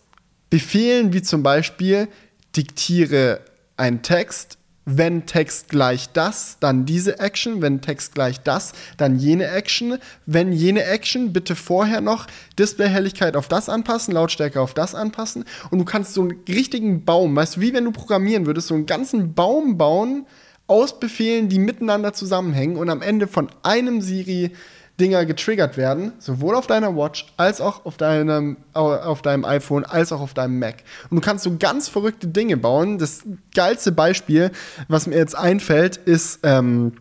Befehlen 0.49 1.13
wie 1.13 1.21
zum 1.21 1.43
Beispiel 1.43 2.07
diktiere 2.55 3.41
einen 3.75 4.01
Text, 4.01 4.57
wenn 4.89 5.25
Text 5.25 5.67
gleich 5.67 6.09
das, 6.13 6.57
dann 6.61 6.85
diese 6.85 7.19
Action, 7.19 7.61
wenn 7.61 7.81
Text 7.81 8.15
gleich 8.15 8.39
das, 8.39 8.71
dann 8.95 9.19
jene 9.19 9.45
Action, 9.49 9.97
wenn 10.25 10.53
jene 10.53 10.85
Action, 10.85 11.33
bitte 11.33 11.57
vorher 11.57 11.99
noch 11.99 12.25
Displayhelligkeit 12.57 13.35
auf 13.35 13.49
das 13.49 13.67
anpassen, 13.67 14.13
Lautstärke 14.13 14.61
auf 14.61 14.73
das 14.73 14.95
anpassen. 14.95 15.43
Und 15.71 15.79
du 15.79 15.85
kannst 15.85 16.13
so 16.13 16.21
einen 16.21 16.39
richtigen 16.47 17.03
Baum, 17.03 17.35
weißt 17.35 17.57
du, 17.57 17.61
wie 17.61 17.73
wenn 17.73 17.83
du 17.83 17.91
programmieren 17.91 18.45
würdest, 18.45 18.69
so 18.69 18.75
einen 18.75 18.85
ganzen 18.85 19.33
Baum 19.33 19.77
bauen 19.77 20.25
aus 20.67 21.01
Befehlen, 21.01 21.49
die 21.49 21.59
miteinander 21.59 22.13
zusammenhängen 22.13 22.77
und 22.77 22.89
am 22.89 23.01
Ende 23.01 23.27
von 23.27 23.49
einem 23.63 23.99
Siri 23.99 24.51
Dinger 24.99 25.25
getriggert 25.25 25.77
werden, 25.77 26.13
sowohl 26.19 26.55
auf 26.55 26.65
deiner 26.67 26.95
Watch 26.95 27.27
als 27.37 27.61
auch 27.61 27.85
auf 27.85 27.97
deinem, 27.97 28.57
au- 28.73 28.95
auf 28.95 29.21
deinem 29.21 29.45
iPhone, 29.45 29.85
als 29.85 30.11
auch 30.11 30.21
auf 30.21 30.33
deinem 30.33 30.57
Mac. 30.59 30.77
Und 31.09 31.17
du 31.17 31.21
kannst 31.21 31.43
so 31.43 31.55
ganz 31.57 31.87
verrückte 31.87 32.27
Dinge 32.27 32.57
bauen. 32.57 32.97
Das 32.97 33.21
geilste 33.53 33.91
Beispiel, 33.91 34.51
was 34.87 35.05
mir 35.05 35.15
jetzt 35.17 35.37
einfällt, 35.37 35.97
ist, 35.97 36.39
ähm, 36.43 36.93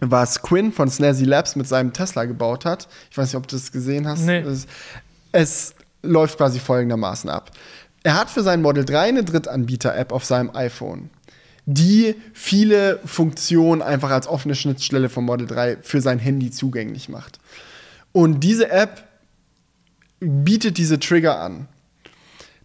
was 0.00 0.42
Quinn 0.42 0.72
von 0.72 0.90
Snazzy 0.90 1.24
Labs 1.24 1.54
mit 1.56 1.68
seinem 1.68 1.92
Tesla 1.92 2.24
gebaut 2.24 2.64
hat. 2.64 2.88
Ich 3.10 3.16
weiß 3.16 3.28
nicht, 3.28 3.36
ob 3.36 3.46
du 3.46 3.56
das 3.56 3.70
gesehen 3.72 4.06
hast. 4.08 4.22
Nee. 4.22 4.40
Es, 4.40 4.66
es 5.32 5.74
läuft 6.02 6.36
quasi 6.38 6.58
folgendermaßen 6.58 7.30
ab. 7.30 7.50
Er 8.02 8.18
hat 8.18 8.28
für 8.30 8.42
sein 8.42 8.60
Model 8.62 8.84
3 8.84 9.00
eine 9.08 9.24
Drittanbieter-App 9.24 10.12
auf 10.12 10.24
seinem 10.24 10.54
iPhone 10.54 11.10
die 11.66 12.14
viele 12.32 13.00
Funktionen 13.04 13.82
einfach 13.82 14.10
als 14.10 14.28
offene 14.28 14.54
Schnittstelle 14.54 15.08
vom 15.08 15.24
Model 15.24 15.46
3 15.46 15.78
für 15.82 16.00
sein 16.00 16.18
Handy 16.18 16.50
zugänglich 16.50 17.08
macht. 17.08 17.38
Und 18.12 18.40
diese 18.40 18.70
App 18.70 19.04
bietet 20.20 20.78
diese 20.78 20.98
Trigger 20.98 21.40
an. 21.40 21.68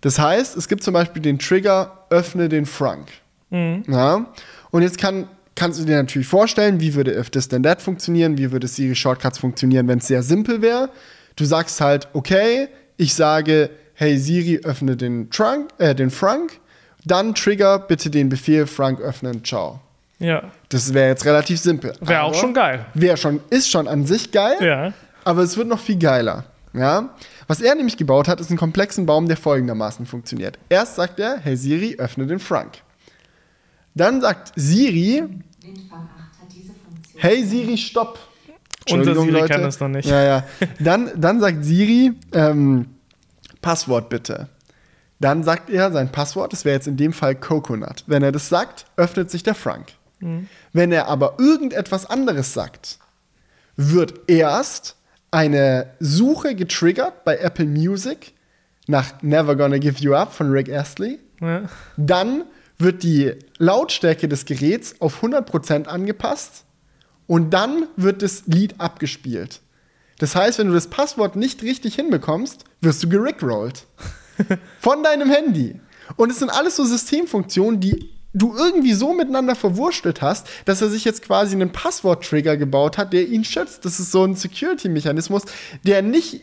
Das 0.02 0.18
heißt, 0.18 0.56
es 0.56 0.68
gibt 0.68 0.84
zum 0.84 0.94
Beispiel 0.94 1.22
den 1.22 1.40
Trigger, 1.40 2.06
öffne 2.10 2.48
den 2.48 2.66
Frunk. 2.66 3.08
Ja? 3.88 4.32
Und 4.70 4.84
jetzt 4.84 4.98
kann 4.98 5.28
kannst 5.56 5.80
du 5.80 5.86
dir 5.86 5.98
natürlich 5.98 6.28
vorstellen, 6.28 6.80
wie 6.80 6.96
würde 6.96 7.16
If 7.16 7.30
This 7.30 7.48
Then 7.48 7.64
That 7.64 7.82
funktionieren, 7.82 8.38
wie 8.38 8.52
würde 8.52 8.68
Siri 8.68 8.96
Shortcuts 8.96 9.38
funktionieren, 9.38 9.88
wenn 9.88 10.00
es 10.00 10.08
sehr 10.08 10.24
simpel 10.24 10.62
wäre. 10.62 10.90
Du 11.36 11.46
sagst 11.46 11.82
halt, 11.82 12.08
okay, 12.14 12.68
ich 12.98 13.14
sage, 13.14 13.70
hey 13.94 14.18
Siri, 14.18 14.62
öffne 14.64 14.98
den 14.98 15.30
Trunk, 15.30 15.70
äh, 15.78 15.94
den 15.94 16.10
Frank, 16.10 16.60
dann 17.06 17.36
trigger 17.36 17.80
bitte 17.80 18.10
den 18.10 18.30
Befehl 18.30 18.68
Frank 18.68 19.00
öffnen, 19.02 19.44
ciao. 19.44 19.80
Ja. 20.20 20.44
Das 20.70 20.94
wäre 20.94 21.10
jetzt 21.10 21.26
relativ 21.26 21.60
simpel. 21.60 21.94
Wäre 22.02 22.22
auch 22.24 22.36
schon 22.36 22.54
geil. 22.54 22.86
Wäre 22.94 23.18
schon, 23.18 23.40
ist 23.50 23.70
schon 23.72 23.88
an 23.88 24.06
sich 24.06 24.32
geil, 24.32 24.56
Ja. 24.62 24.94
aber 25.24 25.42
es 25.42 25.58
wird 25.58 25.68
noch 25.68 25.80
viel 25.80 25.98
geiler. 25.98 26.46
Ja? 26.74 27.10
Was 27.48 27.60
er 27.60 27.74
nämlich 27.76 27.98
gebaut 27.98 28.28
hat, 28.28 28.40
ist 28.40 28.50
einen 28.50 28.60
komplexen 28.60 29.06
Baum, 29.06 29.28
der 29.28 29.36
folgendermaßen 29.38 30.06
funktioniert. 30.06 30.58
Erst 30.70 30.96
sagt 30.96 31.20
er, 31.20 31.38
hey 31.40 31.58
Siri, 31.58 31.96
öffne 31.98 32.28
den 32.28 32.40
Frank. 32.40 32.78
Dann 33.96 34.22
sagt 34.22 34.54
Siri, 34.56 35.24
Windfang 35.62 36.00
8 36.00 36.42
hat 36.42 36.48
diese 36.56 36.72
Funktion. 36.74 37.22
hey 37.22 37.44
Siri, 37.44 37.78
stopp. 37.78 38.20
Unser 38.90 38.96
Entschuldigung, 38.98 39.26
Siri 39.26 39.40
Leute. 39.42 39.54
kann 39.54 39.62
das 39.64 39.80
noch 39.80 39.88
nicht. 39.90 40.08
Ja, 40.08 40.24
ja. 40.24 40.44
Dann, 40.80 41.12
dann 41.16 41.40
sagt 41.42 41.66
Siri, 41.66 42.14
ähm, 42.34 42.86
Passwort 43.62 44.10
bitte. 44.10 44.48
Dann 45.22 45.44
sagt 45.44 45.70
er 45.70 45.92
sein 45.92 46.12
Passwort, 46.12 46.52
das 46.52 46.66
wäre 46.66 46.76
jetzt 46.76 46.88
in 46.88 46.98
dem 46.98 47.14
Fall 47.14 47.36
Coconut. 47.36 48.04
Wenn 48.08 48.24
er 48.24 48.32
das 48.32 48.50
sagt, 48.50 48.86
öffnet 48.98 49.30
sich 49.30 49.44
der 49.44 49.54
Frank. 49.54 49.90
Mhm. 50.20 50.50
Wenn 50.74 50.92
er 50.92 51.08
aber 51.08 51.36
irgendetwas 51.38 52.08
anderes 52.08 52.54
sagt, 52.54 52.98
wird 53.76 54.28
erst 54.28 54.96
eine 55.30 55.92
Suche 56.00 56.56
getriggert 56.56 57.24
bei 57.24 57.38
Apple 57.38 57.68
Music 57.68 58.34
nach 58.88 59.22
Never 59.22 59.56
Gonna 59.56 59.78
Give 59.78 60.00
You 60.00 60.16
Up 60.16 60.34
von 60.34 60.50
Rick 60.50 60.70
Astley. 60.70 61.20
Ja. 61.40 61.70
Dann 61.98 62.46
wird 62.80 63.04
die 63.04 63.34
Lautstärke 63.60 64.28
des 64.28 64.46
Geräts 64.46 65.00
auf 65.02 65.24
100% 65.24 65.86
angepasst 65.86 66.66
und 67.28 67.52
dann 67.52 67.86
wird 67.96 68.24
das 68.24 68.48
Lied 68.48 68.80
abgespielt. 68.80 69.62
Das 70.18 70.36
heißt, 70.36 70.58
wenn 70.58 70.68
du 70.68 70.74
das 70.74 70.88
Passwort 70.88 71.36
nicht 71.36 71.62
richtig 71.62 71.94
hinbekommst, 71.94 72.66
wirst 72.82 73.04
du 73.04 73.10
gerickrollt. 73.10 73.86
Von 74.80 75.04
deinem 75.04 75.30
Handy. 75.30 75.80
Und 76.16 76.32
es 76.32 76.40
sind 76.40 76.50
alles 76.50 76.76
so 76.76 76.84
Systemfunktionen, 76.84 77.80
die 77.80 78.10
du 78.34 78.56
irgendwie 78.56 78.94
so 78.94 79.14
miteinander 79.14 79.56
verwurstelt 79.56 80.22
hast, 80.22 80.48
dass 80.66 80.82
er 80.82 80.90
sich 80.90 81.04
jetzt 81.04 81.22
quasi 81.24 81.56
einen 81.56 81.72
Passwort-Trigger 81.72 82.58
gebaut 82.58 82.98
hat, 82.98 83.14
der 83.14 83.28
ihn 83.28 83.44
schützt. 83.44 83.86
Das 83.86 84.00
ist 84.00 84.12
so 84.12 84.24
ein 84.24 84.36
Security-Mechanismus, 84.36 85.44
der 85.84 86.02
nicht 86.02 86.42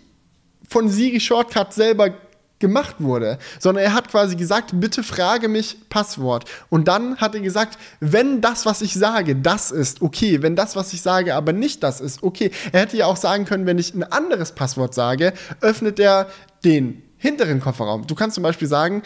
von 0.68 0.88
Siri 0.88 1.20
Shortcut 1.20 1.72
selber 1.72 2.14
gemacht 2.58 2.96
wurde, 2.98 3.38
sondern 3.58 3.84
er 3.84 3.94
hat 3.94 4.10
quasi 4.10 4.36
gesagt, 4.36 4.72
bitte 4.74 5.02
frage 5.02 5.48
mich 5.48 5.76
Passwort. 5.88 6.44
Und 6.68 6.88
dann 6.88 7.16
hat 7.18 7.34
er 7.34 7.40
gesagt, 7.40 7.78
wenn 8.00 8.40
das, 8.40 8.66
was 8.66 8.82
ich 8.82 8.94
sage, 8.94 9.36
das 9.36 9.70
ist, 9.70 10.02
okay. 10.02 10.42
Wenn 10.42 10.56
das, 10.56 10.74
was 10.76 10.92
ich 10.92 11.00
sage, 11.00 11.34
aber 11.34 11.52
nicht 11.52 11.82
das 11.82 12.00
ist, 12.00 12.22
okay. 12.22 12.50
Er 12.72 12.80
hätte 12.80 12.96
ja 12.96 13.06
auch 13.06 13.16
sagen 13.16 13.44
können, 13.44 13.64
wenn 13.66 13.78
ich 13.78 13.94
ein 13.94 14.02
anderes 14.02 14.52
Passwort 14.52 14.92
sage, 14.92 15.32
öffnet 15.60 16.00
er 16.00 16.28
den 16.64 17.02
hinteren 17.18 17.60
Kofferraum. 17.60 18.06
Du 18.06 18.14
kannst 18.14 18.34
zum 18.34 18.42
Beispiel 18.42 18.68
sagen, 18.68 19.02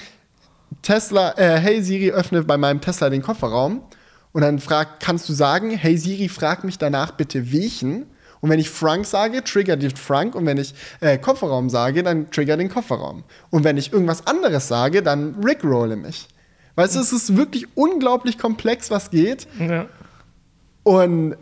Tesla, 0.83 1.37
äh, 1.37 1.59
hey 1.59 1.83
Siri, 1.83 2.11
öffne 2.11 2.43
bei 2.45 2.57
meinem 2.57 2.81
Tesla 2.81 3.11
den 3.11 3.23
Kofferraum. 3.23 3.83
Und 4.33 4.43
dann 4.43 4.59
frag, 4.59 5.01
kannst 5.01 5.29
du 5.29 5.33
sagen, 5.33 5.71
hey 5.71 5.99
Siri, 5.99 6.29
frag 6.29 6.65
mich 6.65 6.79
danach 6.79 7.13
bitte 7.13 7.53
welchen. 7.53 8.07
Und 8.41 8.51
wenn 8.51 8.59
ich 8.59 8.71
Frank 8.71 9.07
sage, 9.07 9.45
trigger 9.45 9.77
den 9.77 9.95
Frank. 9.95 10.35
Und 10.35 10.47
wenn 10.47 10.59
ich 10.59 10.75
äh, 11.01 11.19
Kofferraum 11.19 11.69
sage, 11.69 12.03
dann 12.03 12.31
trigger 12.31 12.57
den 12.57 12.69
Kofferraum. 12.69 13.25
Und 13.51 13.65
wenn 13.65 13.77
ich 13.77 13.93
irgendwas 13.93 14.27
anderes 14.27 14.69
sage, 14.69 15.03
dann 15.03 15.37
rickrolle 15.45 15.97
mich. 15.97 16.29
Weißt 16.75 16.97
du, 16.97 17.01
es 17.01 17.13
ist 17.13 17.37
wirklich 17.37 17.67
unglaublich 17.77 18.39
komplex, 18.39 18.91
was 18.91 19.11
geht. 19.11 19.47
Ja. 19.59 19.87
Und 20.83 21.37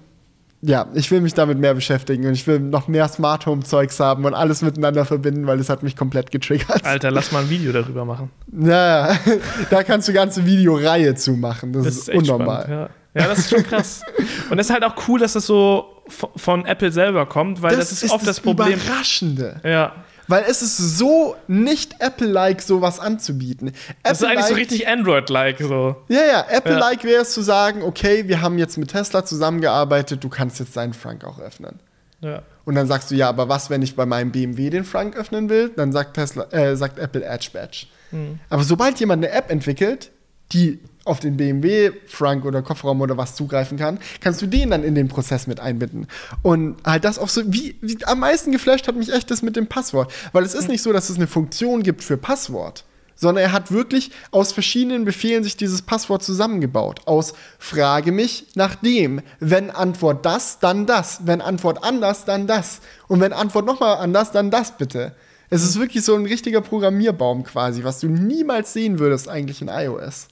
ja, 0.62 0.88
ich 0.94 1.10
will 1.10 1.20
mich 1.22 1.32
damit 1.32 1.58
mehr 1.58 1.74
beschäftigen 1.74 2.26
und 2.26 2.34
ich 2.34 2.46
will 2.46 2.60
noch 2.60 2.86
mehr 2.86 3.08
Smart 3.08 3.46
Home 3.46 3.62
Zeugs 3.62 3.98
haben 3.98 4.26
und 4.26 4.34
alles 4.34 4.60
miteinander 4.60 5.06
verbinden, 5.06 5.46
weil 5.46 5.58
es 5.58 5.70
hat 5.70 5.82
mich 5.82 5.96
komplett 5.96 6.30
getriggert. 6.30 6.84
Alter, 6.84 7.10
lass 7.10 7.32
mal 7.32 7.42
ein 7.42 7.50
Video 7.50 7.72
darüber 7.72 8.04
machen. 8.04 8.30
Ja, 8.60 9.16
da 9.70 9.82
kannst 9.82 10.08
du 10.08 10.12
ganze 10.12 10.44
Videoreihe 10.44 11.14
zu 11.14 11.32
machen. 11.32 11.72
Das, 11.72 11.84
Das 11.84 11.94
ist, 11.94 12.00
ist 12.02 12.08
echt 12.10 12.18
unnormal. 12.18 12.62
spannend. 12.64 12.90
Ja. 13.14 13.22
ja, 13.22 13.28
das 13.28 13.38
ist 13.38 13.50
schon 13.50 13.62
krass. 13.62 14.02
Und 14.50 14.58
es 14.58 14.66
ist 14.66 14.72
halt 14.72 14.84
auch 14.84 14.94
cool, 15.08 15.18
dass 15.18 15.32
das 15.32 15.46
so 15.46 16.02
von 16.36 16.66
Apple 16.66 16.92
selber 16.92 17.24
kommt, 17.24 17.62
weil 17.62 17.76
das, 17.76 17.90
ist 17.90 18.10
oft 18.10 18.26
das, 18.26 18.40
Problem. 18.40 18.78
Überraschende. 18.78 19.60
Ja. 19.64 19.92
Weil 20.30 20.44
es 20.48 20.62
ist 20.62 20.76
so 20.76 21.34
nicht 21.48 21.96
Apple-like, 22.00 22.62
sowas 22.62 23.00
anzubieten. 23.00 23.72
Das 24.04 24.20
ist 24.20 24.26
eigentlich 24.26 24.46
so 24.46 24.54
richtig 24.54 24.86
Android-like. 24.86 25.58
So. 25.58 25.96
Ja, 26.08 26.24
ja, 26.24 26.46
Apple-like 26.48 27.02
wäre 27.02 27.22
es 27.22 27.32
zu 27.32 27.42
sagen, 27.42 27.82
okay, 27.82 28.28
wir 28.28 28.40
haben 28.40 28.56
jetzt 28.56 28.78
mit 28.78 28.92
Tesla 28.92 29.24
zusammengearbeitet, 29.24 30.22
du 30.22 30.28
kannst 30.28 30.60
jetzt 30.60 30.76
deinen 30.76 30.92
Frank 30.92 31.24
auch 31.24 31.40
öffnen. 31.40 31.80
Ja. 32.20 32.42
Und 32.64 32.76
dann 32.76 32.86
sagst 32.86 33.10
du, 33.10 33.16
ja, 33.16 33.28
aber 33.28 33.48
was, 33.48 33.70
wenn 33.70 33.82
ich 33.82 33.96
bei 33.96 34.06
meinem 34.06 34.30
BMW 34.30 34.70
den 34.70 34.84
Frank 34.84 35.16
öffnen 35.16 35.48
will? 35.48 35.70
Dann 35.74 35.90
sagt, 35.90 36.14
Tesla, 36.14 36.44
äh, 36.52 36.76
sagt 36.76 37.00
Apple 37.00 37.24
Edge 37.24 37.48
Badge. 37.52 37.86
Hm. 38.10 38.38
Aber 38.48 38.62
sobald 38.62 39.00
jemand 39.00 39.24
eine 39.24 39.34
App 39.34 39.50
entwickelt, 39.50 40.12
die 40.52 40.78
auf 41.04 41.20
den 41.20 41.36
BMW 41.36 41.92
Frank 42.06 42.44
oder 42.44 42.62
Kofferraum 42.62 43.00
oder 43.00 43.16
was 43.16 43.34
zugreifen 43.34 43.78
kann, 43.78 43.98
kannst 44.20 44.42
du 44.42 44.46
den 44.46 44.70
dann 44.70 44.84
in 44.84 44.94
den 44.94 45.08
Prozess 45.08 45.46
mit 45.46 45.60
einbinden. 45.60 46.06
Und 46.42 46.76
halt 46.84 47.04
das 47.04 47.18
auch 47.18 47.28
so, 47.28 47.42
wie, 47.46 47.76
wie 47.80 47.98
am 48.04 48.20
meisten 48.20 48.52
geflasht 48.52 48.86
hat 48.86 48.96
mich 48.96 49.12
echt 49.12 49.30
das 49.30 49.42
mit 49.42 49.56
dem 49.56 49.66
Passwort. 49.66 50.12
Weil 50.32 50.44
es 50.44 50.54
ist 50.54 50.64
Hm. 50.64 50.72
nicht 50.72 50.82
so, 50.82 50.92
dass 50.92 51.10
es 51.10 51.16
eine 51.16 51.26
Funktion 51.26 51.82
gibt 51.82 52.04
für 52.04 52.16
Passwort, 52.16 52.84
sondern 53.16 53.44
er 53.44 53.52
hat 53.52 53.70
wirklich 53.70 54.10
aus 54.30 54.52
verschiedenen 54.52 55.04
Befehlen 55.04 55.44
sich 55.44 55.56
dieses 55.56 55.82
Passwort 55.82 56.22
zusammengebaut. 56.22 57.00
Aus 57.06 57.34
Frage 57.58 58.12
mich 58.12 58.46
nach 58.54 58.74
dem. 58.76 59.20
Wenn 59.40 59.70
Antwort 59.70 60.24
das, 60.24 60.58
dann 60.58 60.86
das. 60.86 61.20
Wenn 61.24 61.40
Antwort 61.42 61.84
anders, 61.84 62.24
dann 62.24 62.46
das. 62.46 62.80
Und 63.08 63.20
wenn 63.20 63.32
Antwort 63.34 63.66
nochmal 63.66 63.96
anders, 63.96 64.32
dann 64.32 64.50
das 64.50 64.76
bitte. 64.76 65.14
Es 65.50 65.64
ist 65.64 65.78
wirklich 65.78 66.04
so 66.04 66.14
ein 66.14 66.26
richtiger 66.26 66.60
Programmierbaum 66.60 67.42
quasi, 67.42 67.82
was 67.82 67.98
du 67.98 68.06
niemals 68.06 68.72
sehen 68.72 69.00
würdest 69.00 69.28
eigentlich 69.28 69.60
in 69.60 69.68
iOS. 69.68 70.28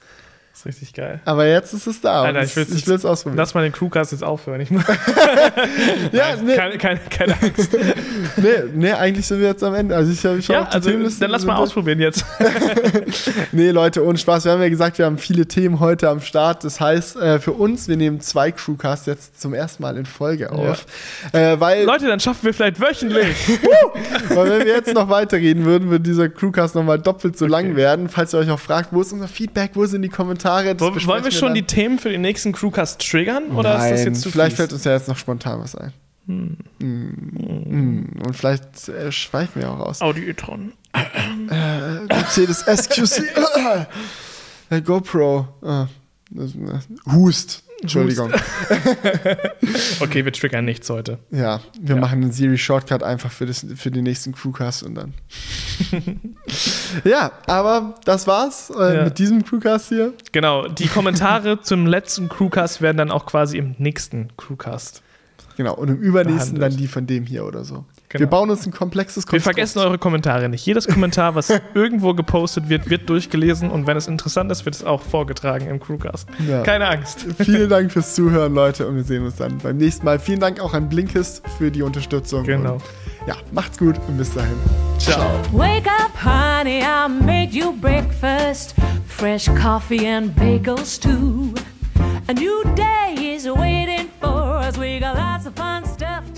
Das 0.59 0.67
ist 0.67 0.83
richtig 0.83 0.95
geil. 0.95 1.21
Aber 1.25 1.47
jetzt 1.47 1.73
ist 1.73 1.87
es 1.87 2.01
da. 2.01 2.23
Alter, 2.23 2.43
ich 2.43 2.57
will 2.57 2.67
will's 2.69 3.05
ausprobieren. 3.05 3.37
Lass 3.37 3.55
mal 3.55 3.63
den 3.63 3.71
Crewcast 3.71 4.11
jetzt 4.11 4.25
aufhören. 4.25 4.61
Ich 4.61 4.71
ja, 6.13 6.35
nee, 6.43 6.57
keine, 6.57 6.79
keine, 6.79 6.99
keine 7.09 7.35
Angst. 7.41 7.79
nee, 8.37 8.49
nee, 8.75 8.91
eigentlich 8.91 9.25
sind 9.25 9.39
wir 9.39 9.47
jetzt 9.47 9.63
am 9.63 9.77
Ende. 9.77 9.95
Also 9.95 10.11
ich 10.11 10.25
habe 10.27 10.43
schon 10.43 10.57
Ja, 10.57 10.65
also 10.65 10.91
Themenliste 10.91 11.21
dann 11.21 11.31
lass 11.31 11.45
mal 11.45 11.55
ausprobieren 11.55 12.01
jetzt. 12.01 12.25
Nee, 13.53 13.71
Leute, 13.71 14.05
ohne 14.05 14.19
Spaß. 14.19 14.45
Wir 14.45 14.53
haben 14.53 14.61
ja 14.61 14.69
gesagt, 14.69 14.99
wir 14.99 15.05
haben 15.07 15.19
viele 15.19 15.47
Themen 15.47 15.81
heute 15.81 16.09
am 16.09 16.21
Start. 16.21 16.65
Das 16.65 16.81
heißt, 16.81 17.17
äh, 17.17 17.39
für 17.39 17.53
uns, 17.53 17.89
wir 17.89 17.97
nehmen 17.97 18.21
zwei 18.21 18.51
Crewcasts 18.51 19.07
jetzt 19.07 19.41
zum 19.41 19.55
ersten 19.55 19.83
Mal 19.83 19.97
in 19.97 20.07
Folge 20.07 20.51
auf. 20.53 20.87
Äh, 21.33 21.59
weil, 21.61 21.85
Leute, 21.85 22.07
dann 22.07 22.21
schaffen 22.21 22.45
wir 22.45 22.53
vielleicht 22.53 22.81
wöchentlich. 22.81 23.37
weil 24.31 24.51
wenn 24.51 24.67
wir 24.67 24.75
jetzt 24.75 24.93
noch 24.93 25.09
weiterreden 25.09 25.65
würden, 25.65 25.91
würde 25.91 26.03
dieser 26.03 26.29
Crewcast 26.29 26.75
nochmal 26.75 26.99
doppelt 26.99 27.39
so 27.39 27.47
lang 27.47 27.77
werden. 27.77 28.09
Falls 28.09 28.35
ihr 28.35 28.41
euch 28.41 28.51
auch 28.51 28.61
fragt, 28.61 28.93
wo 28.93 29.01
ist 29.01 29.13
unser 29.13 29.29
Feedback, 29.29 29.73
wo 29.75 29.87
sind 29.87 30.03
die 30.03 30.09
Kommentare? 30.09 30.48
Das 30.49 30.81
Wollen 30.81 30.95
besprechen 30.95 31.25
wir 31.25 31.31
schon 31.33 31.55
die 31.55 31.63
dann. 31.63 31.69
Themen 31.69 31.99
für 31.99 32.11
den 32.11 32.21
nächsten 32.21 32.53
Crewcast 32.53 33.01
triggern? 33.01 33.51
Oder 33.53 33.79
Nein, 33.79 33.95
ist 33.95 34.01
das 34.01 34.05
jetzt 34.07 34.21
zu 34.23 34.31
vielleicht 34.31 34.57
fällt 34.57 34.73
uns 34.73 34.85
ja 34.85 34.93
jetzt 34.93 35.09
noch 35.09 35.17
spontan 35.17 35.61
was 35.61 35.75
ein. 35.75 35.93
Mm. 36.27 36.57
Mm. 36.79 38.23
Und 38.25 38.37
vielleicht 38.37 38.89
äh, 38.89 39.11
schweifen 39.13 39.63
wir 39.63 39.71
auch 39.71 39.81
aus. 39.81 40.01
Audi 40.03 40.29
e-tron. 40.29 40.73
Mercedes 42.09 42.61
SQC. 42.61 43.25
Der 44.71 44.81
GoPro. 44.85 45.49
Das, 46.31 46.55
äh, 46.55 47.13
Hust. 47.13 47.65
Entschuldigung. 47.81 48.33
Okay, 50.01 50.25
wir 50.25 50.33
triggern 50.33 50.65
nichts 50.65 50.89
heute. 50.91 51.19
Ja, 51.31 51.61
wir 51.81 51.95
Ja. 51.97 52.01
machen 52.01 52.23
einen 52.23 52.33
Siri 52.33 52.57
Shortcut 52.59 53.03
einfach 53.03 53.31
für, 53.31 53.47
das, 53.47 53.67
für 53.77 53.91
den 53.91 54.05
nächsten 54.05 54.33
Crewcast 54.33 54.83
und 54.83 54.95
dann. 54.95 55.15
ja, 57.05 57.33
aber 57.47 57.95
das 58.05 58.27
war's 58.27 58.71
äh, 58.71 58.97
Ja. 58.97 59.05
mit 59.05 59.19
diesem 59.19 59.45
Crewcast 59.45 59.89
hier. 59.89 60.13
Genau, 60.33 60.69
die 60.69 60.87
Kommentare 60.89 61.61
zum 61.63 61.87
letzten 61.87 62.29
Crewcast 62.29 62.81
werden 62.83 62.97
dann 62.97 63.11
auch 63.11 63.27
quasi 63.27 63.59
im 63.59 63.75
nächsten 63.79 64.29
Crewcast. 64.37 65.03
Genau, 65.57 65.75
und 65.75 65.89
im 65.89 65.97
übernächsten 65.99 66.55
Behandelt. 66.55 66.73
dann 66.75 66.79
die 66.81 66.89
von 66.89 67.07
dem 67.07 67.27
hier 67.27 67.45
oder 67.45 67.65
so. 67.65 67.85
Genau. 68.11 68.21
Wir 68.21 68.27
bauen 68.27 68.49
uns 68.49 68.65
ein 68.67 68.73
komplexes 68.73 69.25
Wir 69.25 69.31
Konstrukt. 69.31 69.43
vergessen 69.57 69.79
eure 69.81 69.99
Kommentare 69.99 70.49
nicht. 70.49 70.65
Jedes 70.65 70.89
Kommentar, 70.89 71.35
was 71.35 71.51
irgendwo 71.75 72.15
gepostet 72.15 72.69
wird, 72.71 72.89
wird 72.89 73.09
durchgelesen 73.11 73.71
und 73.71 73.87
wenn 73.87 73.99
es 73.99 74.07
interessant 74.07 74.51
ist, 74.51 74.65
wird 74.65 74.75
es 74.77 74.83
auch 74.85 75.03
vorgetragen 75.03 75.67
im 75.69 75.79
Crewcast. 75.79 76.27
Ja. 76.49 76.63
Keine 76.63 76.89
Angst. 76.89 77.27
Vielen 77.39 77.69
Dank 77.69 77.93
fürs 77.93 78.15
Zuhören, 78.15 78.55
Leute, 78.55 78.87
und 78.89 78.97
wir 78.97 79.05
sehen 79.05 79.25
uns 79.27 79.37
dann 79.37 79.59
beim 79.59 79.77
nächsten 79.77 80.07
Mal. 80.07 80.19
Vielen 80.19 80.41
Dank 80.41 80.59
auch 80.61 80.73
an 80.73 80.89
Blinkist 80.89 81.43
für 81.59 81.71
die 81.71 81.83
Unterstützung. 81.83 82.45
Genau. 82.45 82.75
Und, 82.75 82.83
ja, 83.27 83.35
macht's 83.53 83.77
gut 83.77 83.97
und 84.09 84.17
bis 84.17 84.33
dahin. 84.33 84.57
Ciao. 84.99 85.29
Wake 85.53 85.87
up, 85.87 86.13
honey, 86.25 86.81
I 86.81 87.09
made 87.09 87.51
you 87.53 87.73
breakfast. 87.79 88.75
Fresh 89.07 89.51
coffee 89.61 90.07
and 90.09 90.35
bagels, 90.35 90.99
too. 90.99 91.53
A 92.29 92.33
new 92.33 92.63
day 92.75 93.35
is 93.35 93.45
waiting 93.47 94.09
for 94.21 94.61
us. 94.67 94.79
We 94.79 94.99
got 94.99 95.15
lots 95.17 95.47
of 95.47 95.55
fun 95.55 95.85
stuff 95.85 96.23
to 96.35 96.38